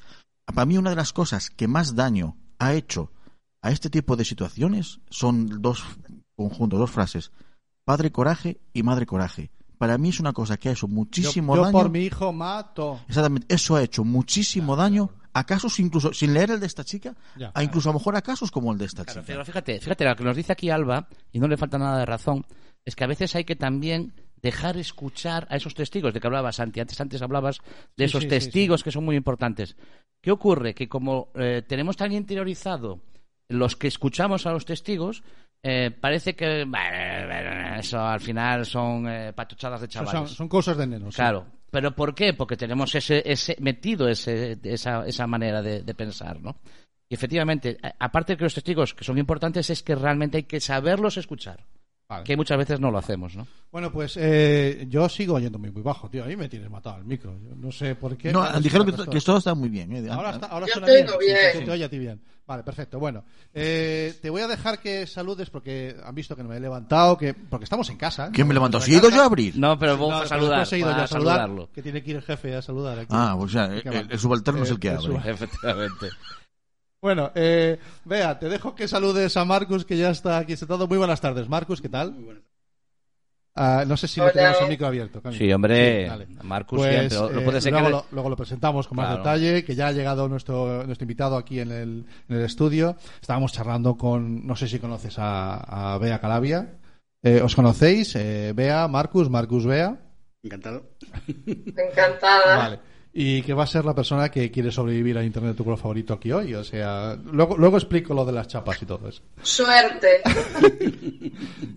[0.53, 3.11] Para mí una de las cosas que más daño ha hecho
[3.63, 5.83] a este tipo de situaciones son dos
[6.37, 7.31] conjuntos, dos frases.
[7.85, 9.51] Padre coraje y madre coraje.
[9.79, 11.73] Para mí es una cosa que ha hecho muchísimo yo, yo daño.
[11.79, 13.01] por mi hijo mato.
[13.09, 17.15] Exactamente, eso ha hecho muchísimo daño a casos incluso, sin leer el de esta chica,
[17.37, 17.51] Ya.
[17.55, 19.27] a incluso a lo mejor a casos como el de esta Claro, chica.
[19.33, 22.07] pero fíjate, fíjate, lo que nos dice aquí Alba, y no le falta nada de
[22.07, 22.45] razón,
[22.85, 24.13] es que a veces hay que también
[24.43, 26.81] dejar escuchar a esos testigos de que hablabas, Santi.
[26.81, 27.59] Antes, antes hablabas
[27.97, 29.77] de esos sí, sí, testigos que son muy importantes.
[30.21, 30.75] ¿Qué ocurre?
[30.75, 33.01] Que como eh, tenemos tan interiorizado
[33.49, 35.23] los que escuchamos a los testigos,
[35.63, 40.31] eh, parece que bueno, eso al final son eh, patochadas de chavales.
[40.31, 41.17] son cosas de nenos.
[41.17, 41.47] Claro.
[41.71, 42.35] ¿Pero por qué?
[42.35, 46.57] Porque tenemos ese, ese metido ese, esa, esa manera de, de pensar, ¿no?
[47.09, 50.61] Y efectivamente, aparte de que los testigos que son importantes, es que realmente hay que
[50.61, 51.67] saberlos escuchar.
[52.11, 52.25] Vale.
[52.25, 53.47] Que muchas veces no lo hacemos, ¿no?
[53.71, 56.25] Bueno, pues eh, yo sigo oyéndome muy bajo, tío.
[56.25, 57.39] Ahí me tienes matado el micro.
[57.49, 58.33] Yo no sé por qué.
[58.33, 59.93] No, Ahora sí dijeron que, que esto está muy bien.
[59.95, 60.09] ¿eh?
[60.11, 61.07] Ahora, está, ahora Yo suena te bien.
[61.07, 61.53] oigo Sí, sí, bien.
[61.61, 62.21] sí, te oye a ti bien.
[62.49, 62.99] Vale, perfecto.
[62.99, 63.23] Bueno,
[63.55, 67.17] eh, te voy a dejar que saludes porque han visto que no me he levantado,
[67.17, 68.27] que porque estamos en casa.
[68.27, 68.31] ¿eh?
[68.33, 68.81] ¿Quién me levantó?
[68.81, 69.57] ¿Si he ido yo a abrir?
[69.57, 70.67] No, pero No, vamos a saludar.
[70.73, 71.71] he ido a saludar, saludarlo.
[71.73, 73.07] que tiene que ir el jefe a saludar aquí.
[73.11, 75.21] Ah, pues ya, ¿Qué el, el subalterno es el que Eh, abre.
[75.31, 76.09] Efectivamente.
[77.03, 80.87] Bueno, eh, vea, te dejo que saludes a Marcus, que ya está aquí sentado.
[80.87, 82.15] Muy buenas tardes, Marcus, ¿qué tal?
[83.55, 85.23] Ah, no sé si tenemos el micro abierto.
[85.33, 86.11] Sí, hombre.
[86.43, 87.19] Marcus Pues, siempre.
[87.19, 87.93] Lo, lo eh, puede ser luego, que...
[87.93, 91.61] lo, luego lo presentamos con más detalle, que ya ha llegado nuestro, nuestro invitado aquí
[91.61, 92.97] en el, en el estudio.
[93.21, 96.79] Estábamos charlando con, no sé si conoces a, a Bea Calavia.
[97.23, 98.15] Eh, ¿Os conocéis?
[98.15, 99.99] Eh, Bea, Marcus, Marcus Bea.
[100.43, 100.91] Encantado.
[101.27, 102.57] Encantada.
[102.57, 102.81] Vale.
[103.13, 106.15] Y que va a ser la persona que quiere sobrevivir a Internet tu color favorito
[106.15, 106.55] aquí hoy.
[106.55, 109.23] O sea, luego, luego explico lo de las chapas y todo eso.
[109.43, 110.21] Suerte.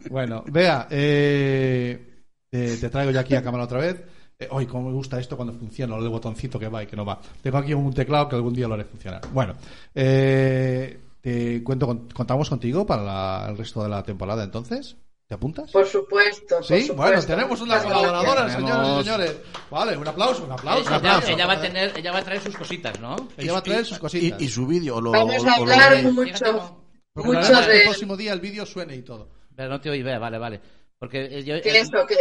[0.10, 4.04] Bueno, vea, eh, te, te traigo ya aquí a cámara otra vez.
[4.38, 6.96] Eh, Hoy, cómo me gusta esto cuando funciona, lo del botoncito que va y que
[6.96, 7.20] no va.
[7.42, 9.22] Tengo aquí un teclado que algún día lo haré funcionar.
[9.34, 9.56] Bueno,
[9.96, 14.96] eh, te cuento, con- contamos contigo para la- el resto de la temporada entonces.
[15.28, 15.72] ¿Te apuntas?
[15.72, 16.58] Por supuesto.
[16.58, 16.96] por Sí, supuesto.
[16.96, 18.12] bueno, tenemos una Muchas gracias.
[18.12, 19.36] colaboradora, señores y señores.
[19.70, 20.82] Vale, un aplauso, un aplauso.
[20.82, 21.28] un Ella, aplauso.
[21.32, 23.16] ella va a tener, ella va a traer sus cositas, ¿no?
[23.38, 24.42] Ella va a traer sus cositas.
[24.42, 26.80] Y, y su vídeo, lo, Vamos a lo hablar mucho,
[27.16, 29.30] mucho que el de próximo día el vídeo suene y todo.
[29.56, 30.62] Pero no te oí, vea, vale, vale.
[31.00, 31.62] Porque eh, yo...
[31.62, 32.18] que eso, que,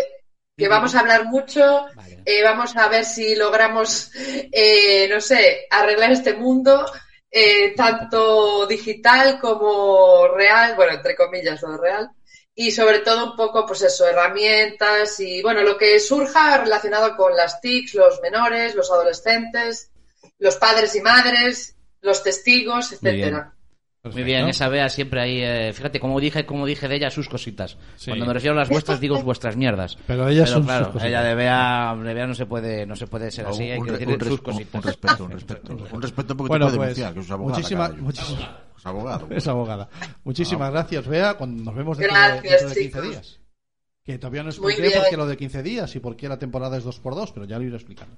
[0.57, 1.87] que vamos a hablar mucho.
[1.95, 2.23] Vale.
[2.25, 6.85] eh, vamos a ver si logramos, eh, no sé, arreglar este mundo,
[7.31, 12.11] eh, tanto digital como real, bueno, entre comillas, lo real.
[12.55, 17.35] Y sobre todo un poco, pues eso, herramientas y, bueno, lo que surja relacionado con
[17.37, 19.91] las TICs, los menores, los adolescentes,
[20.39, 23.55] los padres y madres, los testigos, etcétera.
[24.05, 25.41] Muy bien, esa vea siempre ahí.
[25.43, 27.79] eh, fíjate, como dije, como dije de ella, sus cositas.
[27.97, 28.11] Sí.
[28.11, 29.97] Cuando me refiero a las vuestras, digo vuestras mierdas.
[30.09, 31.05] Pero ellas son sus claro, cositas.
[31.09, 33.85] ella de Bea, de Bea no se puede, no se puede ser así, hay un,
[33.87, 34.75] que re- decir sus un- cositas.
[34.75, 35.73] un respeto, un respeto.
[35.93, 37.59] Un respeto porque Bueno, te puede pues, denunciar, que es abogada.
[37.59, 38.63] muchísimas, carajo.
[38.83, 39.29] Es abogado.
[39.31, 39.89] es abogada.
[40.25, 41.35] Muchísimas gracias, Bea.
[41.35, 43.11] Cuando nos vemos dentro, Gracias, de, dentro de 15 chicos.
[43.11, 43.41] días.
[44.05, 45.05] Que todavía no Muy expliqué por bien.
[45.11, 47.65] qué lo de 15 días y por qué la temporada es 2x2, pero ya lo
[47.65, 48.17] iré explicando.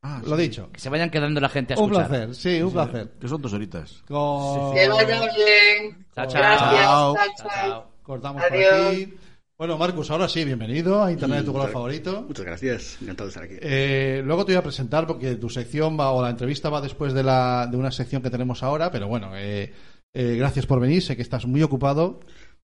[0.00, 0.70] Ah, Lo sí, dicho.
[0.72, 2.08] Que se vayan quedando la gente a Un escuchar.
[2.08, 3.10] placer, sí, un placer.
[3.20, 4.02] Que son dos horitas.
[4.08, 6.06] Con- Que vaya bien.
[6.14, 6.40] Chao, chao.
[6.40, 6.80] Gracias.
[6.82, 7.16] Chao.
[7.50, 7.90] chao.
[8.02, 8.72] Cortamos por Adiós.
[8.92, 9.14] aquí.
[9.58, 12.22] Bueno, Marcus, ahora sí, bienvenido a Internet de tu color favorito.
[12.28, 12.98] Muchas gracias.
[13.02, 13.54] Encantado de estar aquí.
[13.60, 17.12] Eh, luego te voy a presentar porque tu sección va, o la entrevista va después
[17.14, 19.72] de, la, de una sección que tenemos ahora, pero bueno, eh,
[20.18, 22.20] eh, gracias por venir, sé que estás muy ocupado.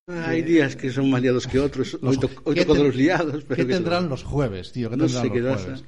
[0.08, 1.96] Hay días que son más liados que otros.
[2.02, 3.44] Los- Hoy, to- hoy ¿qué toco de los liados.
[3.44, 4.90] Pero ¿Qué tendrán los jueves, tío?
[4.90, 5.84] ¿Qué No tendrán sé los jueves?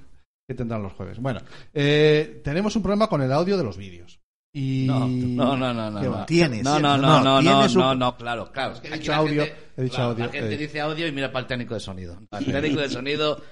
[0.48, 1.18] ¿Qué tendrán los jueves?
[1.18, 1.40] Bueno,
[1.72, 4.20] eh, tenemos un problema con el audio de los vídeos.
[4.56, 4.84] Y...
[4.86, 6.26] No, no, no, no, no.
[6.26, 8.80] Tienes, No, no, no, no, no, no, no, no, claro, claro.
[8.80, 10.58] que he dicho la audio, gente- he dicho claro, audio, La gente eh.
[10.58, 12.20] dice audio y mira para el técnico de sonido.
[12.30, 13.42] Al técnico de sonido,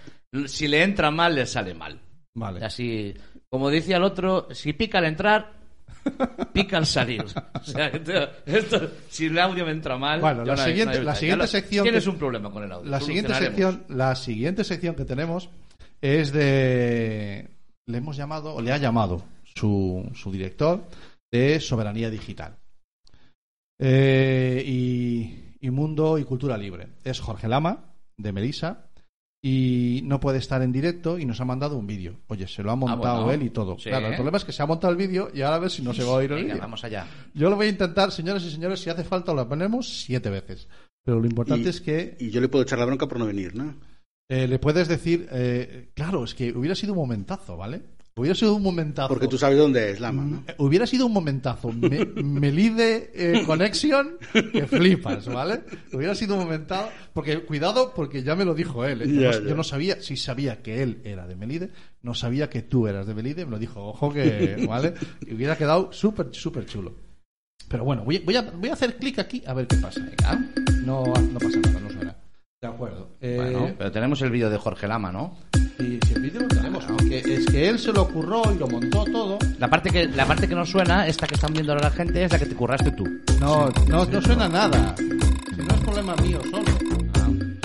[0.47, 1.99] si le entra mal, le sale mal.
[2.35, 2.65] Vale.
[2.65, 3.13] Así,
[3.51, 5.55] como decía el otro, si pica al entrar,
[6.53, 7.25] pica al salir.
[7.63, 8.13] O sea, esto,
[8.45, 10.21] esto- si el audio me entra mal.
[10.21, 12.73] Bueno, la no hay- siguiente- no la siguiente sección Tienes que- un problema con el
[12.73, 12.91] audio.
[12.91, 15.49] La siguiente sección, la siguiente sección que tenemos
[16.01, 17.49] es de
[17.87, 19.23] le hemos llamado o le ha llamado
[19.55, 20.85] su, su director
[21.31, 22.57] de soberanía digital.
[23.79, 26.89] Eh, y, y mundo y cultura libre.
[27.05, 28.87] Es Jorge Lama, de Melisa,
[29.45, 32.15] y no puede estar en directo y nos ha mandado un vídeo.
[32.29, 33.33] Oye, se lo ha montado bueno.
[33.33, 33.77] él y todo.
[33.77, 33.89] Sí.
[33.89, 35.83] Claro, el problema es que se ha montado el vídeo y ahora a ver si
[35.83, 36.63] no se va a oír el Venga, vídeo.
[36.63, 37.07] vamos allá.
[37.35, 40.69] Yo lo voy a intentar, señores y señores, si hace falta lo ponemos siete veces.
[41.05, 43.27] Pero lo importante Y- es que Y yo le puedo echar la bronca por no
[43.27, 43.75] venir, ¿no?
[44.31, 47.83] eh, le puedes decir, eh, claro, es que hubiera sido un momentazo, ¿vale?
[48.15, 49.09] Hubiera sido un momentazo.
[49.09, 50.37] Porque tú sabes dónde es Lama, ¿no?
[50.37, 51.73] Mm, Hubiera sido un momentazo.
[51.73, 54.19] Me, Melide eh, Connection
[54.53, 55.63] que flipas, ¿vale?
[55.93, 56.91] Hubiera sido un momentazo.
[57.15, 59.01] Porque, cuidado, porque ya me lo dijo él.
[59.03, 59.09] ¿eh?
[59.09, 59.41] Yo, no, ya.
[59.41, 61.71] yo no sabía, sí sabía que él era de Melide,
[62.03, 64.93] no sabía que tú eras de Melide, me lo dijo, ojo que, ¿vale?
[65.27, 66.95] Y hubiera quedado súper, súper chulo.
[67.69, 70.01] Pero bueno, voy, voy a, voy a hacer clic aquí a ver qué pasa.
[70.01, 70.39] Venga.
[70.85, 72.17] No, no pasa nada, no suena.
[72.61, 73.17] De acuerdo.
[73.23, 75.39] Eh, Bueno, pero tenemos el vídeo de Jorge Lama, ¿no?
[75.79, 78.69] Y si el vídeo lo tenemos, porque es que él se lo ocurrió y lo
[78.69, 79.39] montó todo.
[79.59, 82.25] La parte que la parte que no suena, esta que están viendo ahora la gente,
[82.25, 83.05] es la que te curraste tú.
[83.41, 84.95] No, no, no suena nada.
[84.99, 85.05] Si
[85.63, 86.65] no es problema mío solo.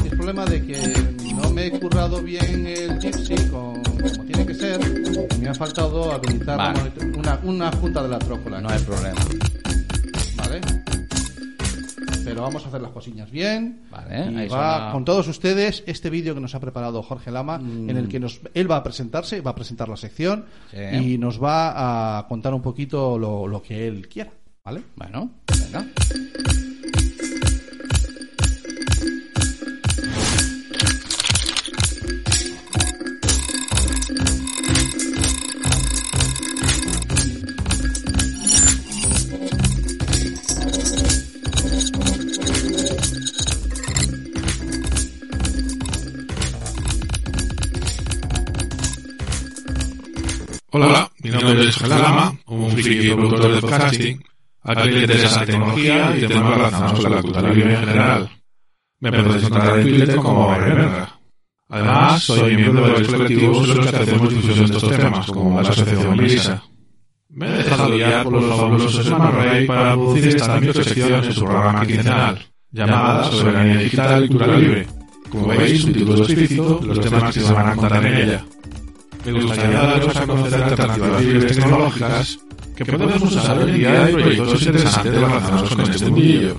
[0.05, 0.93] Es problema de que
[1.35, 4.79] no me he currado bien el Gypsy con- como tiene que ser.
[5.39, 6.91] Me ha faltado habilitar Vale.
[7.17, 8.59] una, una junta de la trócola.
[8.61, 9.19] No hay problema.
[10.37, 10.61] ¿Vale?
[12.29, 13.81] Pero vamos a hacer las cosillas bien.
[13.89, 17.31] Vale, y ahí va suena- con todos ustedes este vídeo que nos ha preparado Jorge
[17.31, 20.77] Lama, en el que nos, él va a presentarse, va a presentar la sección Sí.
[21.13, 24.31] y nos va a contar un poquito lo, lo que él quiera.
[24.63, 24.83] ¿Vale?
[24.97, 25.85] Bueno, venga.
[50.77, 54.23] Hola, mi nombre es Jorge Lama, un friki productor de podcasting,
[54.61, 58.29] a que le interesa la tecnología y temas relacionados con la cultura libre en general.
[58.99, 61.19] Me podéis encontrar en Twitter como Barberga.
[61.69, 65.61] Además, soy miembro de varios colectivos en los que hacemos difusión de estos temas, como
[65.61, 66.63] la Asociación Melissa.
[67.29, 71.43] Me he dejado guiar por los fabulosos Smart Ray para producir esta microsección en su
[71.43, 74.87] programa quincenal, llamada Soberanía Digital y Cultura Libre.
[75.31, 78.45] Como veis, un título explícito de los temas que se van a contar en ella.
[79.27, 82.39] Me gustaría daros a conocer alternativas libres tecnológicas
[82.77, 86.55] que podemos usar hoy en día en proyectos interesantes relacionados con este mundillo.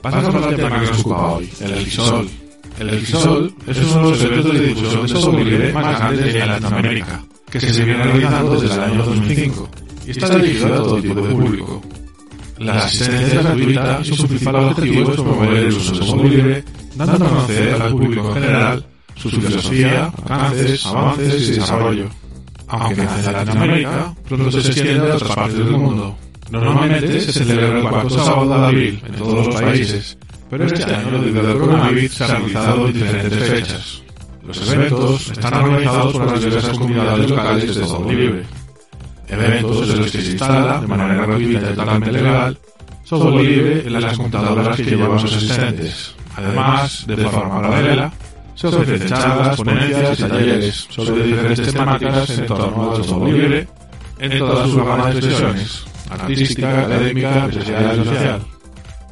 [0.00, 2.30] Pasamos al tema que nos ocupa hoy, el Elisol.
[2.78, 6.46] El Elisol es uno de los eventos de difusión de software libre más grandes en
[6.46, 9.68] Latinoamérica, que se viene realizando desde el año 2005
[10.06, 11.82] y está dirigido a todo tipo de público.
[12.58, 17.12] La asistencia gratuita y su principal objetivo es promover el uso del software libre, dando
[17.12, 18.86] a conocer al público en general
[19.16, 22.08] su filosofía, alcances, avances y desarrollo.
[22.68, 26.16] Aunque nace en Latinoamérica, pronto se extiende a otras partes del mundo.
[26.50, 30.18] Normalmente se celebra el cuarto sábado de abril en todos los países,
[30.50, 34.02] pero este año, debido al coronavirus, se ha realizado en diferentes fechas.
[34.46, 38.42] Los eventos están organizados por las diversas comunidades locales de todo libre.
[39.26, 42.58] Eventos en los que se instala, de manera gratuita y totalmente legal,
[43.04, 46.14] software libre en las computadoras que llevan sus asistentes.
[46.36, 48.12] Además, de forma paralela,
[48.54, 53.68] se ofrecen charlas, ponencias y talleres sobre diferentes temáticas en torno al software libre
[54.18, 58.42] en todas sus gamas de expresiones, artística, académica, empresarial y social.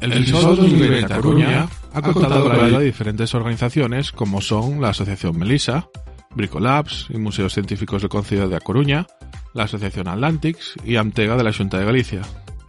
[0.01, 4.81] El Fisol 2020 a Coruña ha contado con la ayuda de diferentes organizaciones como son
[4.81, 5.87] la Asociación Melisa,
[6.35, 9.05] Bricolabs y Museos Científicos del Concello de A Coruña,
[9.53, 12.21] la Asociación Atlantics y Amtega de la Junta de Galicia.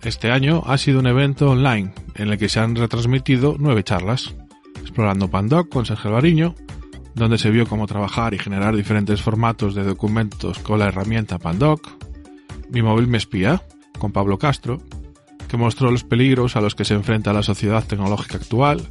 [0.03, 4.35] Este año ha sido un evento online en el que se han retransmitido nueve charlas.
[4.85, 6.55] Explorando Pandoc con Sergio Alvariño,
[7.15, 11.89] donde se vio cómo trabajar y generar diferentes formatos de documentos con la herramienta Pandoc.
[12.71, 13.63] Mi móvil me espía,
[13.99, 14.83] con Pablo Castro,
[15.49, 18.83] que mostró los peligros a los que se enfrenta la sociedad tecnológica actual,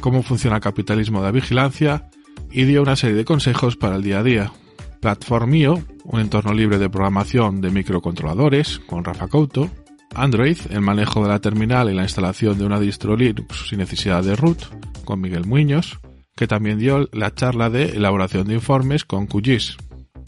[0.00, 2.08] cómo funciona el capitalismo de vigilancia
[2.50, 4.52] y dio una serie de consejos para el día a día.
[5.00, 9.68] Platformio, un entorno libre de programación de microcontroladores, con Rafa Couto.
[10.14, 14.22] Android, el manejo de la terminal y la instalación de una distro Linux sin necesidad
[14.22, 14.58] de root,
[15.04, 16.00] con Miguel Muñoz,
[16.36, 19.76] que también dio la charla de elaboración de informes con QGIS.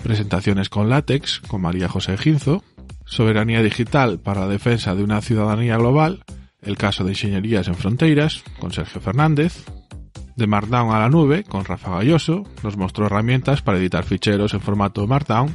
[0.02, 2.62] Presentaciones con látex, con María José Ginzo.
[3.06, 6.24] Soberanía digital para la defensa de una ciudadanía global,
[6.62, 9.64] el caso de Ingenierías en Fronteras, con Sergio Fernández.
[10.36, 14.60] De Markdown a la nube, con Rafa Galloso, nos mostró herramientas para editar ficheros en
[14.60, 15.54] formato Markdown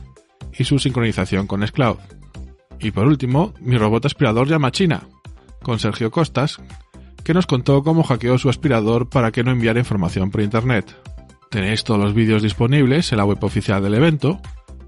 [0.58, 1.98] y su sincronización con Scloud.
[2.80, 5.02] Y por último, mi robot aspirador llama China,
[5.62, 6.62] con Sergio Costas,
[7.24, 10.96] que nos contó cómo hackeó su aspirador para que no enviara información por internet.
[11.50, 14.40] Tenéis todos los vídeos disponibles en la web oficial del evento,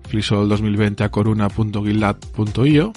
[0.10, 2.94] flisol2020acoruna.guilat.io.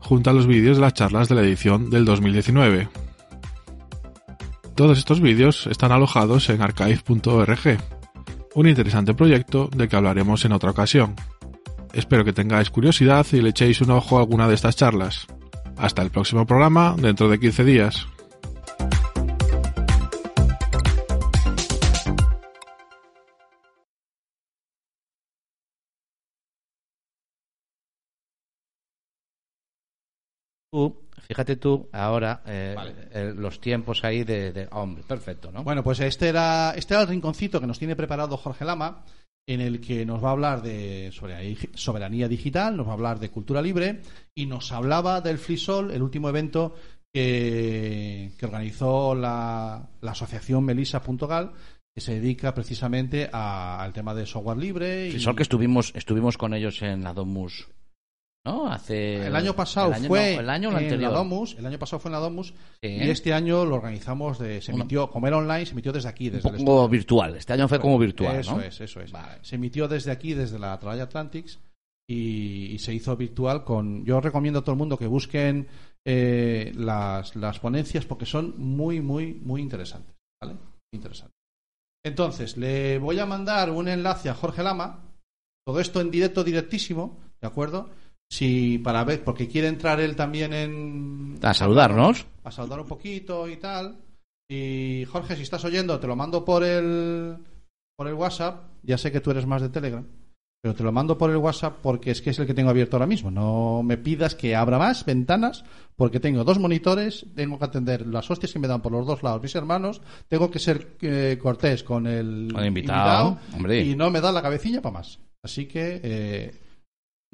[0.00, 2.88] junto a los vídeos de las charlas de la edición del 2019.
[4.74, 7.78] Todos estos vídeos están alojados en archive.org,
[8.54, 11.14] un interesante proyecto del que hablaremos en otra ocasión.
[11.94, 15.26] Espero que tengáis curiosidad y le echéis un ojo a alguna de estas charlas.
[15.76, 18.06] Hasta el próximo programa dentro de 15 días.
[30.70, 32.94] Tú, fíjate tú ahora eh, Vale.
[33.12, 35.62] eh, los tiempos ahí de, de- hombre, perfecto, ¿no?
[35.62, 39.04] Bueno, pues este era, este era el rinconcito que nos tiene preparado Jorge Lama,
[39.46, 41.10] en el que nos va a hablar de
[41.74, 44.00] soberanía, digital, nos va a hablar de cultura libre
[44.34, 46.74] y nos hablaba del FreeSol, el último evento
[47.12, 51.52] que, organizó la, la asociación Melissa.gal,
[51.94, 55.10] que se dedica precisamente a- al tema de software libre.
[55.12, 57.68] Sí, Y, que estuvimos estuvimos con ellos en la Domus,
[58.44, 58.70] ¿no?
[58.70, 61.54] Hace el año pasado el año- fue no, el año o el en la Domus,
[61.58, 62.48] el año pasado fue en la Domus
[62.82, 62.88] Sí.
[62.88, 66.28] y este año lo organizamos de, se emitió, como era online, se emitió desde aquí,
[66.30, 67.36] desde un poco virtual.
[67.36, 68.60] Este año fue como virtual, Eso ¿no?
[68.62, 69.10] es, eso es.
[69.12, 69.38] Vale.
[69.42, 71.58] Se emitió desde aquí, desde la Atalaya Atlantics,
[72.06, 74.04] y, y se hizo virtual con...
[74.04, 75.66] Yo recomiendo a todo el mundo que busquen
[76.06, 80.14] eh, las, las ponencias porque son muy, muy, muy interesantes.
[80.42, 80.56] ¿Vale?
[80.92, 81.32] Interesantes.
[82.04, 85.02] Entonces, le voy a mandar un enlace a Jorge Lama,
[85.66, 87.88] todo esto en directo, directísimo, ¿de acuerdo?
[88.34, 91.38] Si para ver, porque quiere entrar él también en...
[91.40, 92.26] A saludarnos.
[92.42, 93.96] a saludar un poquito y tal.
[94.50, 97.36] Y Jorge, si estás oyendo, te lo mando por el
[97.96, 98.64] por el WhatsApp.
[98.82, 100.04] Ya sé que tú eres más de Telegram,
[100.60, 102.96] pero te lo mando por el WhatsApp porque es que es el que tengo abierto
[102.96, 103.30] ahora mismo.
[103.30, 105.64] No me pidas que abra más ventanas
[105.94, 109.22] porque tengo dos monitores, tengo que atender las hostias que me dan por los dos
[109.22, 113.38] lados mis hermanos, tengo que ser eh, cortés con el, Con el invitado,
[113.80, 115.20] y no me da la cabecilla para más.
[115.40, 116.63] Así que eh,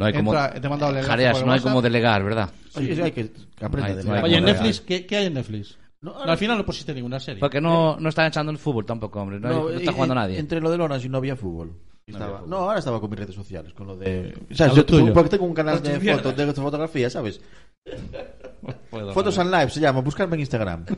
[0.01, 1.83] No hay como entra- te he mandado el enlace Jareas, por el no hay como
[1.83, 2.51] delegar, ¿verdad?
[2.75, 4.25] Oye, sí, hay que que aprenda Hay- de no hay leer.
[4.25, 5.79] Oye, en Como Netflix, ¿qué, qué hay en Netflix?
[6.03, 7.39] No, al final no pusiste ninguna serie.
[7.41, 9.39] Porque no, no están echando el fútbol tampoco, hombre.
[9.39, 10.39] No, hay- No, no está y- jugando nadie.
[10.39, 11.73] Entre lo del Orange y no había fútbol.
[12.07, 12.55] No había fútbol.
[12.55, 14.35] Ahora estaba con mis redes sociales, con lo de...
[14.51, 14.73] A ¿Sabes?
[14.73, 15.13] lo Yo tuyo.
[15.13, 17.41] porque tengo un canal de fotos, de fotografía, ¿sabes?
[19.15, 20.87] Fotos and Live se llama, buscarme en Instagram.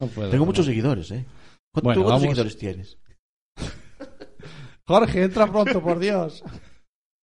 [0.00, 0.46] No puedo, Tengo no.
[0.46, 1.24] muchos seguidores, ¿eh?
[1.72, 2.98] ¿Cuántos, Bueno, ¿tú cuántos seguidores tienes?
[4.86, 6.42] Jorge, entra pronto, por Dios.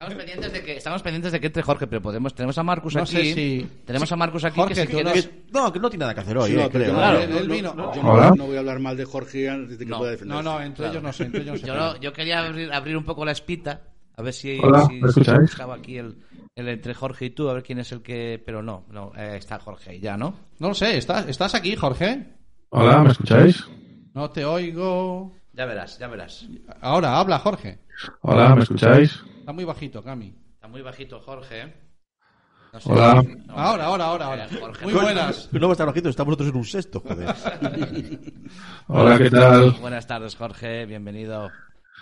[0.01, 2.95] Estamos pendientes de que, estamos pendientes de que entre Jorge, pero podemos, tenemos a Marcus
[2.95, 3.11] No aquí.
[3.11, 6.03] sé si- Tenemos a Marcus aquí Jorge, que si quieres- Que- no, que no tiene
[6.03, 6.93] nada que hacer hoy, Sí, no, eh, creo.
[6.95, 7.17] Claro.
[7.19, 7.73] no, él no, vino.
[7.75, 8.29] no, yo Hola.
[8.31, 9.99] no, no voy a hablar mal de Jorge antes de que No.
[9.99, 10.43] pueda defenderse.
[10.43, 11.67] No, no, entre ellos no sé, entre ellos no sé.
[11.67, 13.81] Yo, no- yo quería abrir, abrir un poco la espita,
[14.17, 15.41] a ver si, Hola, si- ¿me si escucháis?
[15.41, 16.15] buscaba aquí el,
[16.55, 18.41] el entre Jorge y tú, a ver quién es el que...
[18.43, 20.33] Pero no, no eh, está Jorge ya, ¿no?
[20.57, 22.25] No lo sé, ¿estás, ¿estás aquí, Jorge?
[22.69, 23.63] Hola, ¿me escucháis?
[24.15, 25.31] No te oigo.
[25.53, 26.47] Ya verás, ya verás.
[26.81, 27.77] Ahora, habla, Jorge.
[28.21, 29.21] Hola, ¿me escucháis?
[29.51, 30.33] Está muy bajito, Cami.
[30.53, 31.73] Está muy bajito Jorge.
[32.71, 32.89] No sé.
[32.89, 33.21] Hola.
[33.21, 34.47] No, Ahora, ahora, ahora, ahora.
[34.61, 35.49] Jorge, Muy buenas.
[35.51, 37.27] No va a estar bajito, estamos nosotros en un sexto, joder.
[38.87, 39.71] Hola, ¿qué tal?
[39.81, 40.85] Buenas tardes, Jorge.
[40.85, 41.47] Bienvenido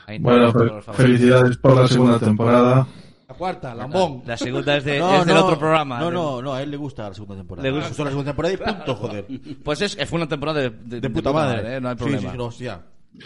[0.06, 2.86] a Bueno, por felicidades por la segunda temporada.
[3.28, 4.22] La cuarta, Lambón.
[4.28, 6.00] La segunda es, de, No, es del no, otro programa.
[6.00, 7.68] No, no, no, a él le gusta la segunda temporada.
[7.68, 8.04] Le gusta.
[8.04, 9.26] La segunda temporada y punto, joder.
[9.64, 11.78] Pues es, fue una temporada de, de- De puta madre.
[11.78, 11.82] ¿eh?
[11.82, 12.32] No hay Sí, problema.
[12.32, 12.80] sí, no, hostia.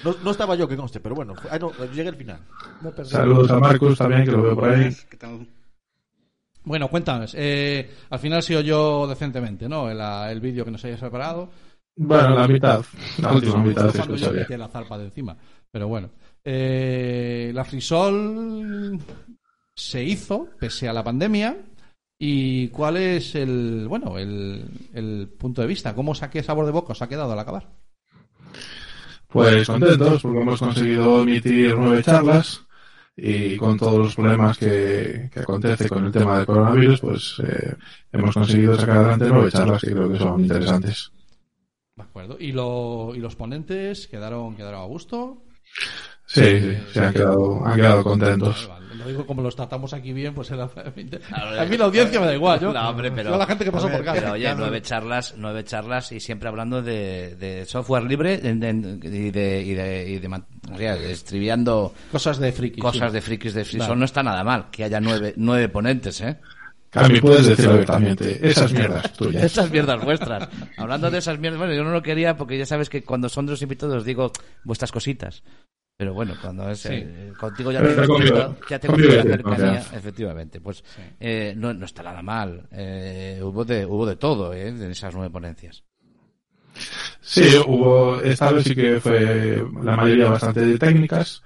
[0.04, 2.40] No, no estaba yo, que conste, pero bueno, fue- ah, no, llegué al final.
[3.04, 4.96] Saludos a Marcus también, que lo veo por ahí.
[5.10, 5.48] ¿Qué tal?
[6.64, 7.36] Bueno, cuéntanos.
[7.38, 9.90] Eh, al final sido yo decentemente, ¿no?
[9.90, 11.50] El, ah, el vídeo que nos hayas preparado.
[11.96, 12.84] Bueno, la mitad.
[13.22, 14.60] La última mitad se Cuando yo escucha bien.
[14.60, 15.38] la zarpa de encima.
[15.70, 16.10] Pero bueno.
[16.46, 19.00] Eh, la Frisol
[19.76, 21.58] se hizo pese a la pandemia.
[22.18, 25.94] ¿Y cuál es el, bueno, el, el punto de vista?
[25.94, 27.68] ¿Cómo saqué sabor de boca os ha quedado al acabar?
[29.34, 32.62] Pues contentos porque hemos conseguido emitir nueve charlas
[33.16, 37.76] y con todos los problemas que, que acontece con el tema del coronavirus, pues eh,
[38.12, 41.12] hemos conseguido sacar adelante nueve charlas que creo que son interesantes.
[41.96, 42.38] De acuerdo.
[42.40, 45.44] ¿Y, lo, y los ponentes quedaron, quedaron a gusto?
[46.26, 48.68] Sí, sí, se han quedado, han quedado contentos.
[48.68, 48.83] Vale, vale.
[49.04, 50.64] Lo digo como los tratamos aquí bien, pues era...
[50.64, 52.60] A mí la audiencia me da igual.
[52.60, 54.20] Yo, No, hombre, pero- yo a la gente que pasó por casa.
[54.20, 58.50] Pero oye, nueve charlas, nueve charlas y siempre hablando de, de software libre de-
[59.04, 62.80] y de, y de, y de man- o sea, estribiando Cosas de friki.
[62.80, 63.14] cosas sí.
[63.16, 63.64] de frikis de.
[63.80, 63.96] Vale.
[63.96, 66.38] No está nada mal que haya nueve, nueve ponentes, ¿eh?
[66.90, 68.40] Cami, puedes decirlo abiertamente.
[68.48, 69.44] Esas mierdas tuyas.
[69.44, 70.48] Esas mierdas vuestras.
[70.78, 73.48] Hablando de esas mierdas, bueno, yo no lo quería porque ya sabes que cuando son
[73.48, 74.32] de los invitados os digo
[74.64, 75.42] vuestras cositas.
[75.96, 76.90] Pero bueno, cuando es Sí.
[76.92, 80.60] eh, contigo ya conmigo- ya tengo conmigo la cercanía, efectivamente.
[80.60, 80.84] Pues
[81.20, 82.68] eh, no, no está nada mal.
[82.72, 84.70] Eh, hubo de hubo de todo, ¿eh?
[84.70, 85.84] En esas nueve ponencias.
[87.22, 91.42] Sí, hubo, esta vez sí que fue la mayoría bastante de técnicas,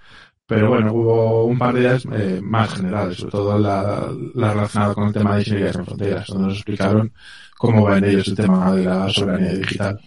[0.50, 4.93] Pero bueno, hubo un par de ideas eh, más generales, sobre todo la, la relacionada
[4.93, 7.12] con el tema de ingeniería en fronteras, donde nos explicaron
[7.58, 10.00] cómo va en ellos el tema de la soberanía digital.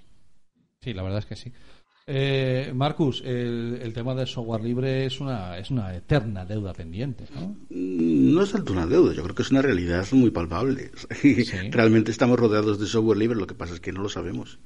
[0.80, 1.52] Sí, la verdad es que sí.
[2.12, 7.24] Eh, Marcus, el, el tema del software libre es una, es una eterna deuda pendiente,
[7.32, 7.56] ¿no?
[7.70, 10.90] Mm, No es tanto una deuda, yo creo que es una realidad muy palpable.
[11.70, 14.58] Realmente estamos rodeados de software libre, lo que pasa es que no lo sabemos.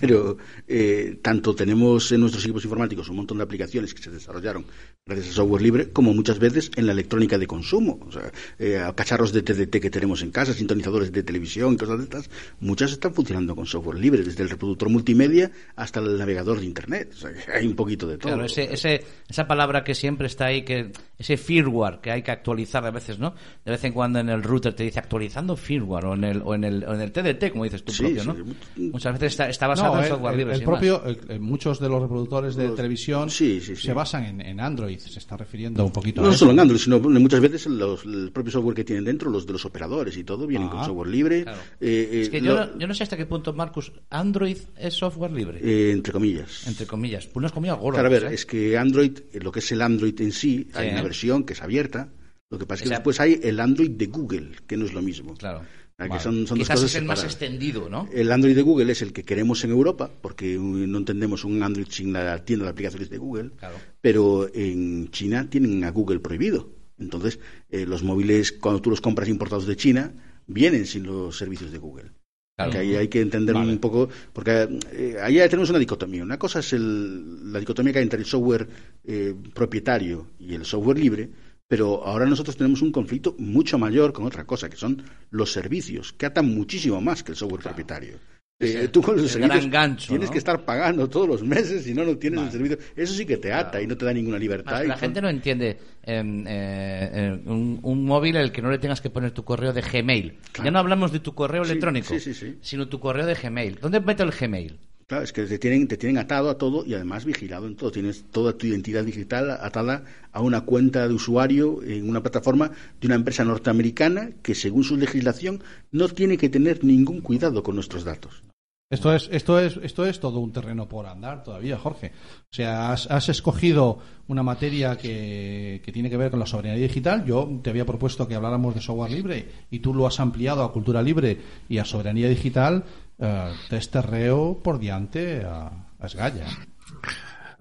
[0.00, 0.36] Pero
[0.66, 4.64] eh, tanto tenemos en nuestros equipos informáticos un montón de aplicaciones que se desarrollaron
[5.06, 8.00] gracias al software libre, como muchas veces en la electrónica de consumo.
[8.06, 12.04] O sea, eh, cacharros de TDT que tenemos en casa, sintonizadores de televisión, cosas de
[12.04, 12.30] estas,
[12.60, 17.10] muchas están funcionando con software libre, desde el reproductor multimedia hasta el navegador de Internet.
[17.12, 18.32] O sea, hay un poquito de todo.
[18.32, 22.30] Claro, ese, ese, esa palabra que siempre está ahí, que ese firmware que hay que
[22.30, 23.34] actualizar a veces, ¿no?
[23.64, 26.54] De vez en cuando en el router te dice actualizando firmware o en el, o
[26.54, 28.28] en el, o en el TDT, como dices tú Sí, propio, sí.
[28.28, 28.90] ¿no?
[28.90, 30.52] Muchas veces está, está basado No, en el, software el- libre.
[30.54, 31.02] el sin propio,
[31.40, 33.86] muchos de los reproductores de Los- televisión sí, sí, sí.
[33.86, 36.38] se basan en, en Android, se está refiriendo un poquito a No eso.
[36.40, 39.52] solo en Android, sino muchas veces los, el propio software que tienen dentro, los de
[39.52, 40.72] los operadores y todo, vienen Ah.
[40.72, 41.42] con software libre.
[41.44, 41.58] Claro.
[41.80, 44.56] eh, eh, Es que lo- yo, no- yo no sé hasta qué punto, Marcus, Android
[44.76, 45.60] es software libre.
[45.62, 46.66] eh, entre comillas.
[46.66, 47.28] entre comillas.
[47.34, 48.00] Unas comillas gordas.
[48.00, 48.34] Claro, a ver, ¿eh?
[48.34, 51.52] es que Android, eh, lo que es el Android en sí, hay una versión que
[51.54, 52.08] es abierta.
[52.50, 55.02] Lo que pasa es que después hay el Android de Google, que no es lo
[55.02, 55.34] mismo.
[55.34, 55.62] Claro.
[55.96, 56.22] Ah, que Vale.
[56.22, 58.08] son, son dos cosas es el más extendido, ¿no?
[58.12, 61.86] El Android de Google es el que queremos en Europa, porque no entendemos un Android
[61.88, 63.76] sin la tienda de aplicaciones de Google, Claro.
[64.00, 66.68] pero en China tienen a Google prohibido.
[66.98, 67.38] Entonces,
[67.70, 70.12] eh, los móviles, cuando tú los compras importados de China,
[70.48, 72.10] vienen sin los servicios de Google.
[72.56, 72.72] Claro.
[72.72, 73.70] Que ahí hay que entender Vale.
[73.72, 76.22] un poco, porque eh, ahí tenemos una dicotomía.
[76.24, 78.68] Una cosa es el- la dicotomía que hay entre el software
[79.04, 81.30] eh, propietario y el software libre,
[81.68, 86.12] pero ahora nosotros tenemos un conflicto mucho mayor con otra cosa, que son los servicios,
[86.12, 88.18] que atan muchísimo más que el software propietario.
[88.60, 90.32] Eh, tú con los servicios gancho, tienes ¿no?
[90.32, 92.46] que estar pagando todos los meses, si no, no tienes Vale.
[92.46, 92.78] el servicio.
[92.94, 94.72] Eso sí que te ata y no te da ninguna libertad.
[94.78, 98.78] Más, la gente no entiende em, eh, eh, un, un móvil al que no le
[98.78, 100.38] tengas que poner tu correo de Gmail.
[100.62, 102.56] Ya no hablamos de tu correo Sí, electrónico, sí, sí, sí.
[102.62, 103.78] sino tu correo de Gmail.
[103.80, 104.78] ¿Dónde meto el Gmail?
[105.06, 107.90] Claro, es que te tienen, te tienen atado a todo y además vigilado en todo.
[107.90, 113.06] Tienes toda tu identidad digital atada a una cuenta de usuario en una plataforma de
[113.06, 118.04] una empresa norteamericana que, según su legislación, no tiene que tener ningún cuidado con nuestros
[118.04, 118.42] datos.
[118.90, 122.12] Esto es, esto es, esto es todo un terreno por andar todavía, Jorge.
[122.42, 123.98] O sea, has, has escogido
[124.28, 127.24] una materia que, que tiene que ver con la soberanía digital.
[127.24, 130.72] Yo te había propuesto que habláramos de software libre y tú lo has ampliado a
[130.72, 131.38] cultura libre
[131.68, 132.84] y a soberanía digital.
[133.18, 136.46] Eh, desterreo por diante a, a Esgalla.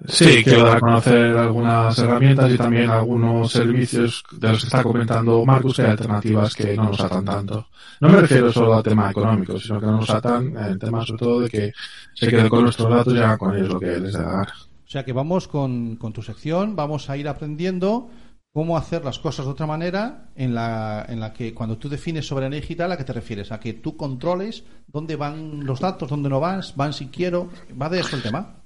[0.07, 4.83] Sí, quiero dar a conocer algunas herramientas y también algunos servicios de los que está
[4.83, 7.67] comentando Marcus, que hay alternativas que no nos atan tanto.
[8.01, 11.19] No me refiero solo al tema económico, sino que no nos atan en temas sobre
[11.19, 11.71] todo de que
[12.13, 14.51] se queden con nuestros datos y hagan con ellos lo que les gana.
[14.85, 18.09] O sea que vamos con, con tu sección, vamos a ir aprendiendo
[18.53, 22.27] cómo hacer las cosas de otra manera en la, en la que cuando tú defines
[22.27, 23.51] soberanía digital, ¿a qué te refieres?
[23.51, 27.49] A que tú controles dónde van los datos, dónde no van, van si quiero.
[27.81, 28.57] ¿Va de eso el tema?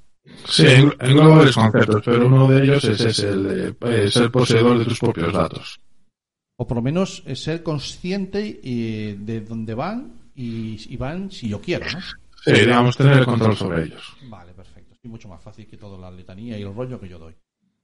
[0.45, 3.43] Sí, engl- engloba varios conceptos, pero uno de ellos es, el
[3.79, 5.79] de eh, ser poseedor de tus propios datos.
[6.57, 11.47] O por lo menos eh, ser consciente eh, de dónde van y, y van si
[11.47, 11.99] yo quiero, ¿no?
[12.43, 14.17] Sí, digamos, tener el control sobre ellos.
[14.27, 14.95] Vale, perfecto.
[15.01, 17.33] Es mucho más fácil que toda la letanía y el rollo que yo doy.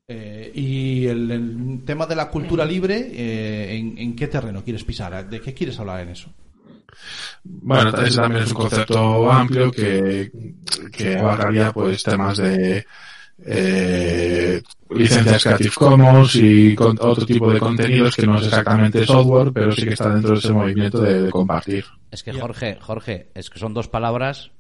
[0.08, 4.84] Eh, y el, el tema de la cultura libre, eh, ¿en, en qué terreno quieres
[4.84, 5.30] pisar?
[5.30, 6.30] ¿De qué quieres hablar en eso?
[7.44, 10.32] Bueno, ese también es un concepto amplio que,
[10.92, 12.86] que abarcaría pues temas de
[13.46, 19.52] eh, licencias Creative Commons y con- otro tipo de contenidos que no es exactamente software,
[19.54, 21.86] pero sí que está dentro de ese movimiento de, de compartir.
[22.12, 22.34] Es que.
[22.34, 24.52] Jorge, Jorge, es que son dos palabras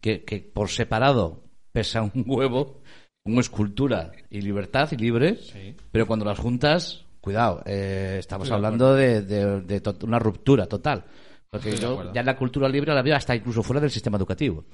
[0.00, 2.81] que, que por separado pesa un huevo,
[3.22, 5.74] como escultura y libertad y libre, Sí.
[5.92, 10.66] pero cuando las juntas, cuidado, eh, estamos Estoy hablando de, de- de to- una ruptura
[10.66, 11.04] total.
[11.48, 14.64] Porque Estoy yo ya la cultura libre la veo hasta incluso fuera del sistema educativo.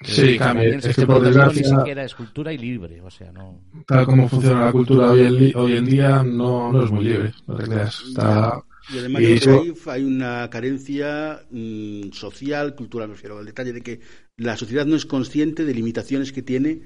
[0.00, 0.64] Sí, cambia.
[0.64, 3.30] el Es que sistema por educativo ni desgracia, siquiera es cultura y libre, o sea,
[3.30, 3.60] no...
[3.86, 7.32] tal como funciona la cultura hoy en, hoy en día, no, no es muy libre.
[7.46, 8.02] No te creas.
[8.08, 13.08] Está, Y además Y yo creo que eso- ahí hay una carencia mm, social, cultural,
[13.08, 14.00] me refiero al detalle de que
[14.38, 16.80] la sociedad no es consciente de limitaciones que tiene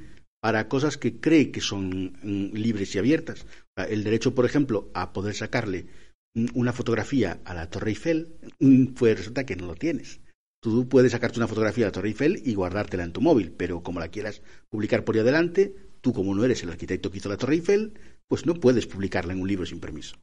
[0.47, 3.45] para cosas que cree que son mm, libres y abiertas.
[3.75, 5.87] El derecho, por ejemplo, a poder sacarle
[6.35, 10.21] mm, una fotografía a la Torre Eiffel, mm, pues resulta que no lo tienes.
[10.63, 13.83] Tú puedes sacarte una fotografía de la Torre Eiffel y guardártela en tu móvil, pero
[13.83, 14.41] como la quieras
[14.71, 17.99] publicar por ahí adelante, tú como no eres el arquitecto que hizo la Torre Eiffel,
[18.29, 20.15] pues no puedes publicarla en un libro sin permiso.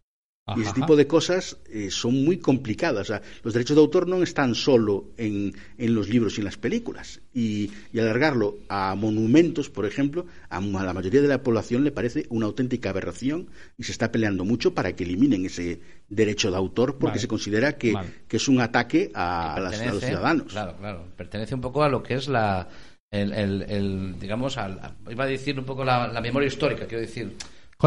[0.46, 0.74] Y ese Ajá.
[0.82, 3.04] tipo de cosas eh, son muy complicadas.
[3.10, 6.46] O sea, los derechos de autor no están solo en, en los libros y en
[6.46, 7.22] las películas.
[7.34, 11.91] Y, y alargarlo a monumentos, por ejemplo, a, a la mayoría de la población le
[11.91, 15.80] parece una auténtica aberración y se está peleando mucho para que eliminen ese
[16.10, 17.22] derecho de autor porque Vale.
[17.22, 18.10] se considera que, Vale.
[18.28, 20.52] que es un ataque a, a las- a Pertenece- los ciudadanos.
[20.52, 21.06] Claro, claro.
[21.16, 22.68] Pertenece un poco a lo que es la.
[23.10, 27.00] El, el- el, digamos, al, iba a decir un poco la, la memoria histórica, quiero
[27.02, 27.32] decir.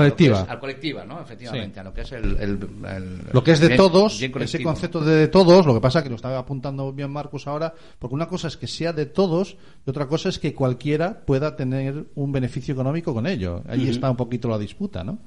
[0.03, 0.41] Colectiva.
[0.41, 1.21] a es- al colectiva, ¿no?
[1.21, 1.81] Efectivamente, Sí.
[1.81, 2.25] a lo que es el.
[2.39, 5.07] el- el- Lo que es de bien- todos, bien ese concepto ¿no?
[5.07, 8.29] de, de todos, lo que pasa que lo estaba apuntando bien Marcus ahora, porque una
[8.29, 12.33] cosa es que sea de todos y otra cosa es que cualquiera pueda tener un
[12.33, 13.63] beneficio económico con ello.
[13.69, 15.19] Ahí está un poquito la disputa, ¿no?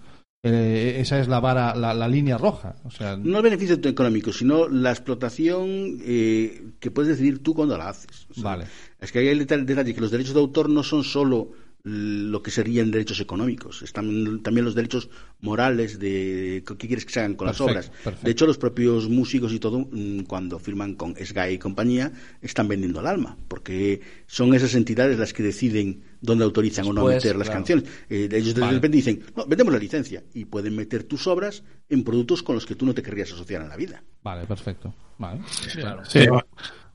[0.41, 2.75] Eh, esa es la vara, la, la línea roja.
[2.85, 7.77] O sea, No el beneficio económico, sino la explotación eh, que puedes decidir tú cuando
[7.77, 8.25] la haces.
[8.31, 8.65] O sea, Vale.
[9.01, 11.49] Es que hay el detalle, detalle que los derechos de autor no son solo
[11.83, 15.09] lo que serían derechos económicos, están también los derechos
[15.39, 17.89] morales de qué quieres que se hagan con las obras.
[17.89, 18.25] perfecto.
[18.25, 22.11] De hecho, los propios músicos y todo, mm, cuando firman con Sky y compañía,
[22.41, 27.05] están vendiendo el alma, porque son esas entidades las que deciden dónde autorizan o no
[27.05, 27.59] meter las claro.
[27.59, 27.85] canciones.
[28.09, 28.73] Eh, ellos de Vale.
[28.73, 32.65] repente dicen, no, vendemos la licencia y pueden meter tus obras en productos con los
[32.65, 34.03] que tú no te querrías asociar en la vida.
[34.21, 34.93] vale, perfecto.
[35.17, 35.41] Vale.
[35.73, 36.03] Claro.
[36.05, 36.45] Sí, bueno,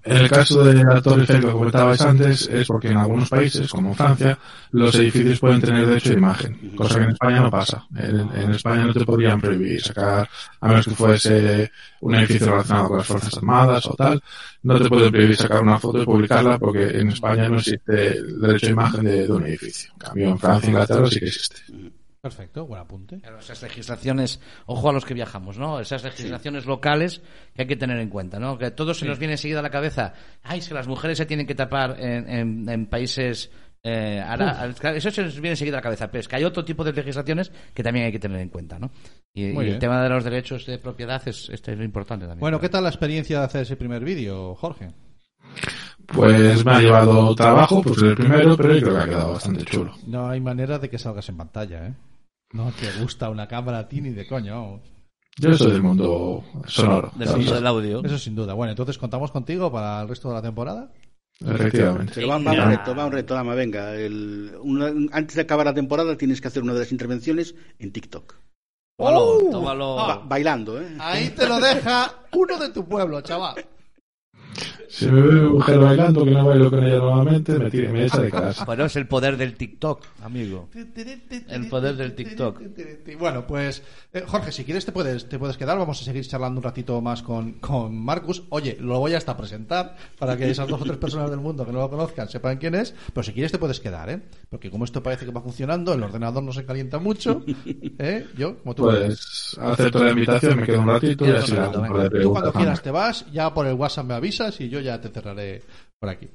[0.05, 3.71] en el caso de la Torre Eiffel que comentabais antes, es porque en algunos países,
[3.71, 4.39] como Francia,
[4.73, 7.87] los edificios pueden tener derecho de imagen, cosa que en España no pasa.
[7.97, 10.29] En, España no te podrían prohibir sacar,
[10.61, 14.23] a menos que fuese un edificio relacionado con las Fuerzas Armadas o tal,
[14.63, 18.41] no te pueden prohibir sacar una foto y publicarla porque en España no existe el
[18.41, 19.91] derecho de imagen de, de un edificio.
[19.93, 21.57] En cambio, en Francia e Inglaterra sí que existe.
[22.25, 23.19] Perfecto, buen apunte.
[23.21, 25.79] Claro, esas legislaciones, ojo a los que viajamos, ¿no?
[25.79, 27.21] Esas legislaciones locales
[27.55, 28.57] que hay que tener en cuenta, ¿no?
[28.57, 30.15] Que todo se nos viene enseguida a la cabeza.
[30.43, 33.51] Ay, es que las mujeres se tienen que tapar en, en- en países...
[33.83, 34.65] Eh, ara-
[34.97, 36.95] eso se nos viene enseguida a la cabeza, pero es que hay otro tipo de
[36.95, 38.91] legislaciones que también hay que tener en cuenta, ¿no?
[39.35, 42.41] Y, y el tema de los derechos de propiedad es, este es lo importante también.
[42.41, 44.89] Bueno, ¿qué tal la experiencia de hacer ese primer vídeo, Jorge?
[46.07, 49.65] Pues me ha llevado trabajo, pues el primero, pero yo creo que ha quedado bastante
[49.65, 49.93] chulo.
[50.07, 51.95] No hay manera de que salgas en pantalla, ¿eh?
[52.55, 54.55] No te gusta una cámara a ti ni de coño.
[54.55, 54.81] vamos.
[55.37, 57.11] Yo soy del mundo sonoro.
[57.17, 58.05] Del mundo del audio.
[58.05, 58.55] Eso sin duda.
[58.55, 60.91] Bueno, entonces contamos contigo para el resto de la temporada.
[61.45, 62.13] Efectivamente.
[62.15, 63.93] Pero va, va un reto, va un reto, Lama, venga.
[63.97, 67.93] el- una- antes de acabar la temporada tienes que hacer una de las intervenciones en
[67.93, 68.37] TikTok.
[68.97, 69.51] Tómalo, ¡Oh!
[69.51, 69.97] tómalo.
[69.97, 70.95] Ba- bailando, ¿eh?
[71.01, 73.57] Ahí te lo deja uno de tu pueblo, chaval.
[74.89, 78.21] Si me ve mujer bailando, que no bailo con ella nuevamente, me, tira, me echa
[78.21, 78.65] de casa.
[78.65, 80.69] Bueno, es el poder del TikTok, amigo.
[81.49, 82.61] El poder del TikTok.
[83.19, 83.83] Bueno, pues
[84.13, 85.79] eh, Jorge, si quieres te puedes, te puedes quedar.
[85.79, 88.45] Vamos a seguir charlando un ratito más con, con Marcus.
[88.51, 91.73] Oye, lo voy hasta presentar para que esas dos o tres personas del mundo que
[91.73, 92.95] no lo conozcan sepan quién es.
[93.13, 94.21] Pero si quieres te puedes quedar, ¿eh?
[94.49, 97.43] Porque como esto parece que va funcionando, el ordenador no se calienta mucho.
[97.99, 98.27] ¿eh?
[98.37, 101.83] Yo, como tú Pues acepto la invitación, me quedo un ratito y así rato,
[102.23, 105.09] Tú cuando quieras te vas, ya por el WhatsApp me avisas y yo ya te
[105.09, 105.63] cerraré
[105.99, 106.29] por aquí.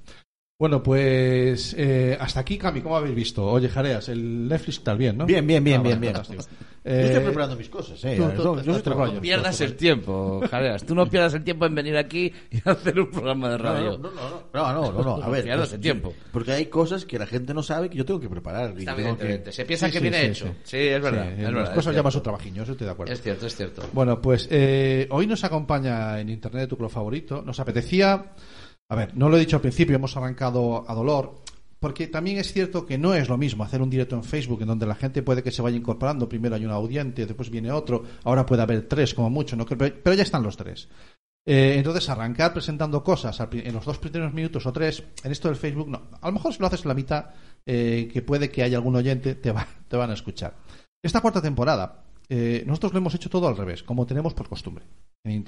[0.59, 3.45] Bueno, pues eh, hasta aquí, Cami, ¿cómo habéis visto?
[3.45, 5.25] Oye, Jareas, el Netflix está bien, ¿no?
[5.25, 6.13] Bien, bien, bien, Ah, bien, bien.
[6.15, 6.43] fantástico.
[6.83, 8.17] Yo Eh, estoy preparando mis cosas, eh.
[8.17, 8.93] tú- tú- yo estoy.
[9.13, 10.85] No pierdas el tiempo, Jareas.
[10.85, 13.97] Tú no pierdas el tiempo en venir aquí y hacer un programa de No, radio.
[13.99, 14.11] no, no,
[14.53, 15.45] no, no, no, no, a ver.
[15.45, 16.13] Pierdas pues, el tiempo.
[16.33, 18.77] Porque hay cosas que la gente no sabe que yo tengo que preparar.
[18.77, 19.43] Está evidentemente.
[19.45, 20.45] que- Se piensa Sí, que sí, viene sí, hecho.
[20.47, 20.51] sí.
[20.63, 21.23] Sí, es verdad.
[21.27, 23.13] Sí, es las verdad, cosas llaman su trabajiño, eso estoy de acuerdo.
[23.13, 23.81] Es cierto, es cierto.
[23.93, 27.41] Bueno, pues eh, hoy nos acompaña en Internet tu club favorito.
[27.45, 28.33] Nos apetecía,
[28.89, 31.43] a ver, no lo he dicho al principio, hemos arrancado a dolor,
[31.79, 34.67] porque también es cierto que no es lo mismo hacer un directo en Facebook en
[34.67, 36.27] donde la gente puede que se vaya incorporando.
[36.27, 40.13] Primero hay un audiente, después viene otro, ahora puede haber tres como mucho, no pero
[40.13, 40.89] ya están los tres.
[41.45, 45.57] Eh, entonces, arrancar presentando cosas en los dos primeros minutos o tres, en esto del
[45.57, 46.09] Facebook, no.
[46.19, 47.27] A lo mejor si lo haces la mitad,
[47.65, 49.53] eh, que puede que haya algún oyente, te,
[49.87, 50.55] te van a escuchar.
[51.01, 54.85] Esta cuarta temporada, eh, nosotros lo hemos hecho todo al revés, como tenemos por costumbre.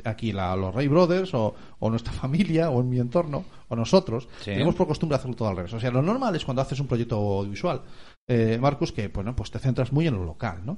[0.04, 4.28] Aquí la- los Ray Brothers, o, o nuestra familia, o en mi entorno, o nosotros,
[4.40, 4.46] Sí.
[4.52, 5.74] tenemos por costumbre hacerlo todo al revés.
[5.74, 7.82] O sea, lo normal es cuando haces un proyecto audiovisual,
[8.28, 10.78] eh, Marcus, que bueno, pues te centras muy en lo local, ¿no?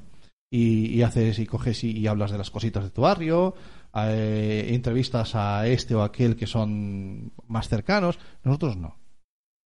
[0.51, 3.55] y, y haces y coges y, y hablas de las cositas de tu barrio,
[3.95, 8.19] eh, entrevistas a este o aquel que son más cercanos.
[8.43, 8.97] Nosotros no.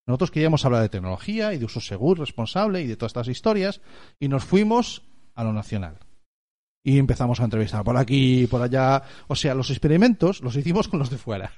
[0.07, 3.81] Nosotros queríamos hablar de tecnología y de uso seguro, responsable y de todas estas historias
[4.17, 5.03] y nos fuimos
[5.35, 5.99] a lo nacional.
[6.83, 9.03] Y empezamos a entrevistar por aquí por allá.
[9.27, 11.51] O sea, los experimentos los hicimos con los de fuera.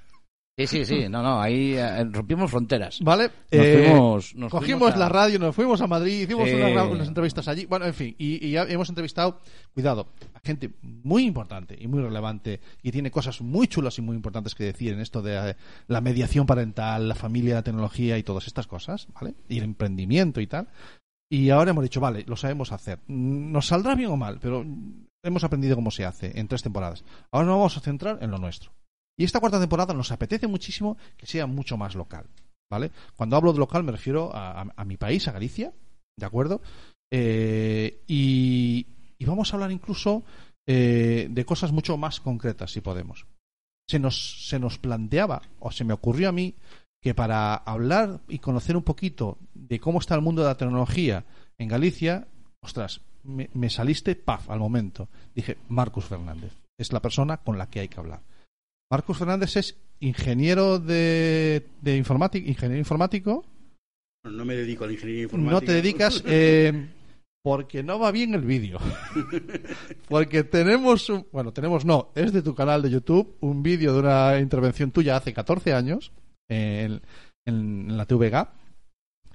[0.57, 1.07] Sí, sí, sí.
[1.07, 2.99] No, no, ahí eh, rompimos fronteras.
[3.01, 3.28] ¿Vale?
[3.28, 3.34] Nos
[3.65, 6.55] Eh, fuimos- nos cogimos fuimos a- la radio, nos fuimos a Madrid, hicimos Sí.
[6.55, 7.65] unas, unas entrevistas allí.
[7.65, 9.39] Bueno, en fin, y, y ya hemos entrevistado,
[9.74, 14.17] cuidado, a gente muy importante y muy relevante y tiene cosas muy chulas y muy
[14.17, 15.55] importantes que decir en esto de eh,
[15.88, 19.36] la mediación parental, la familia, la tecnología y todas estas cosas, ¿vale?
[19.47, 20.67] Y el emprendimiento y tal.
[21.32, 22.99] Y ahora hemos dicho, vale, lo sabemos hacer.
[23.07, 24.65] Nos saldrá bien o mal, pero
[25.24, 27.03] hemos aprendido cómo se hace en tres temporadas.
[27.32, 28.72] Ahora nos vamos a centrar en lo nuestro.
[29.17, 32.26] Y esta cuarta temporada nos apetece muchísimo que sea mucho más local.
[32.72, 32.91] ¿Vale?
[33.15, 35.74] Cuando hablo de local me refiero a, a- mi país, a Galicia,
[36.17, 36.61] ¿de acuerdo?
[37.11, 38.86] Eh, y,
[39.17, 40.24] y vamos a hablar incluso
[40.67, 43.26] eh, de cosas mucho más concretas, si podemos.
[43.89, 46.53] Se nos, se nos planteaba, o se me ocurrió a mí,
[47.01, 51.26] que para hablar y conocer un poquito de cómo está el mundo de la tecnología
[51.57, 52.28] en Galicia,
[52.61, 55.07] ostras, me, me saliste paf al momento.
[55.36, 58.22] Dije, Marcus Fernández, es la persona con la que hay que hablar.
[58.91, 63.45] Marcus Fernández es ingeniero de, de informática, ingeniero informático.
[64.26, 65.53] No me dedico a la ingeniería informática.
[65.53, 66.88] No te dedicas eh,
[67.43, 68.80] porque no va bien el vídeo.
[70.09, 73.99] porque tenemos, un- bueno, tenemos no, es de tu canal de YouTube, un vídeo de
[73.99, 76.11] una intervención tuya hace 14 años
[76.49, 77.01] en,
[77.45, 78.47] en la TVG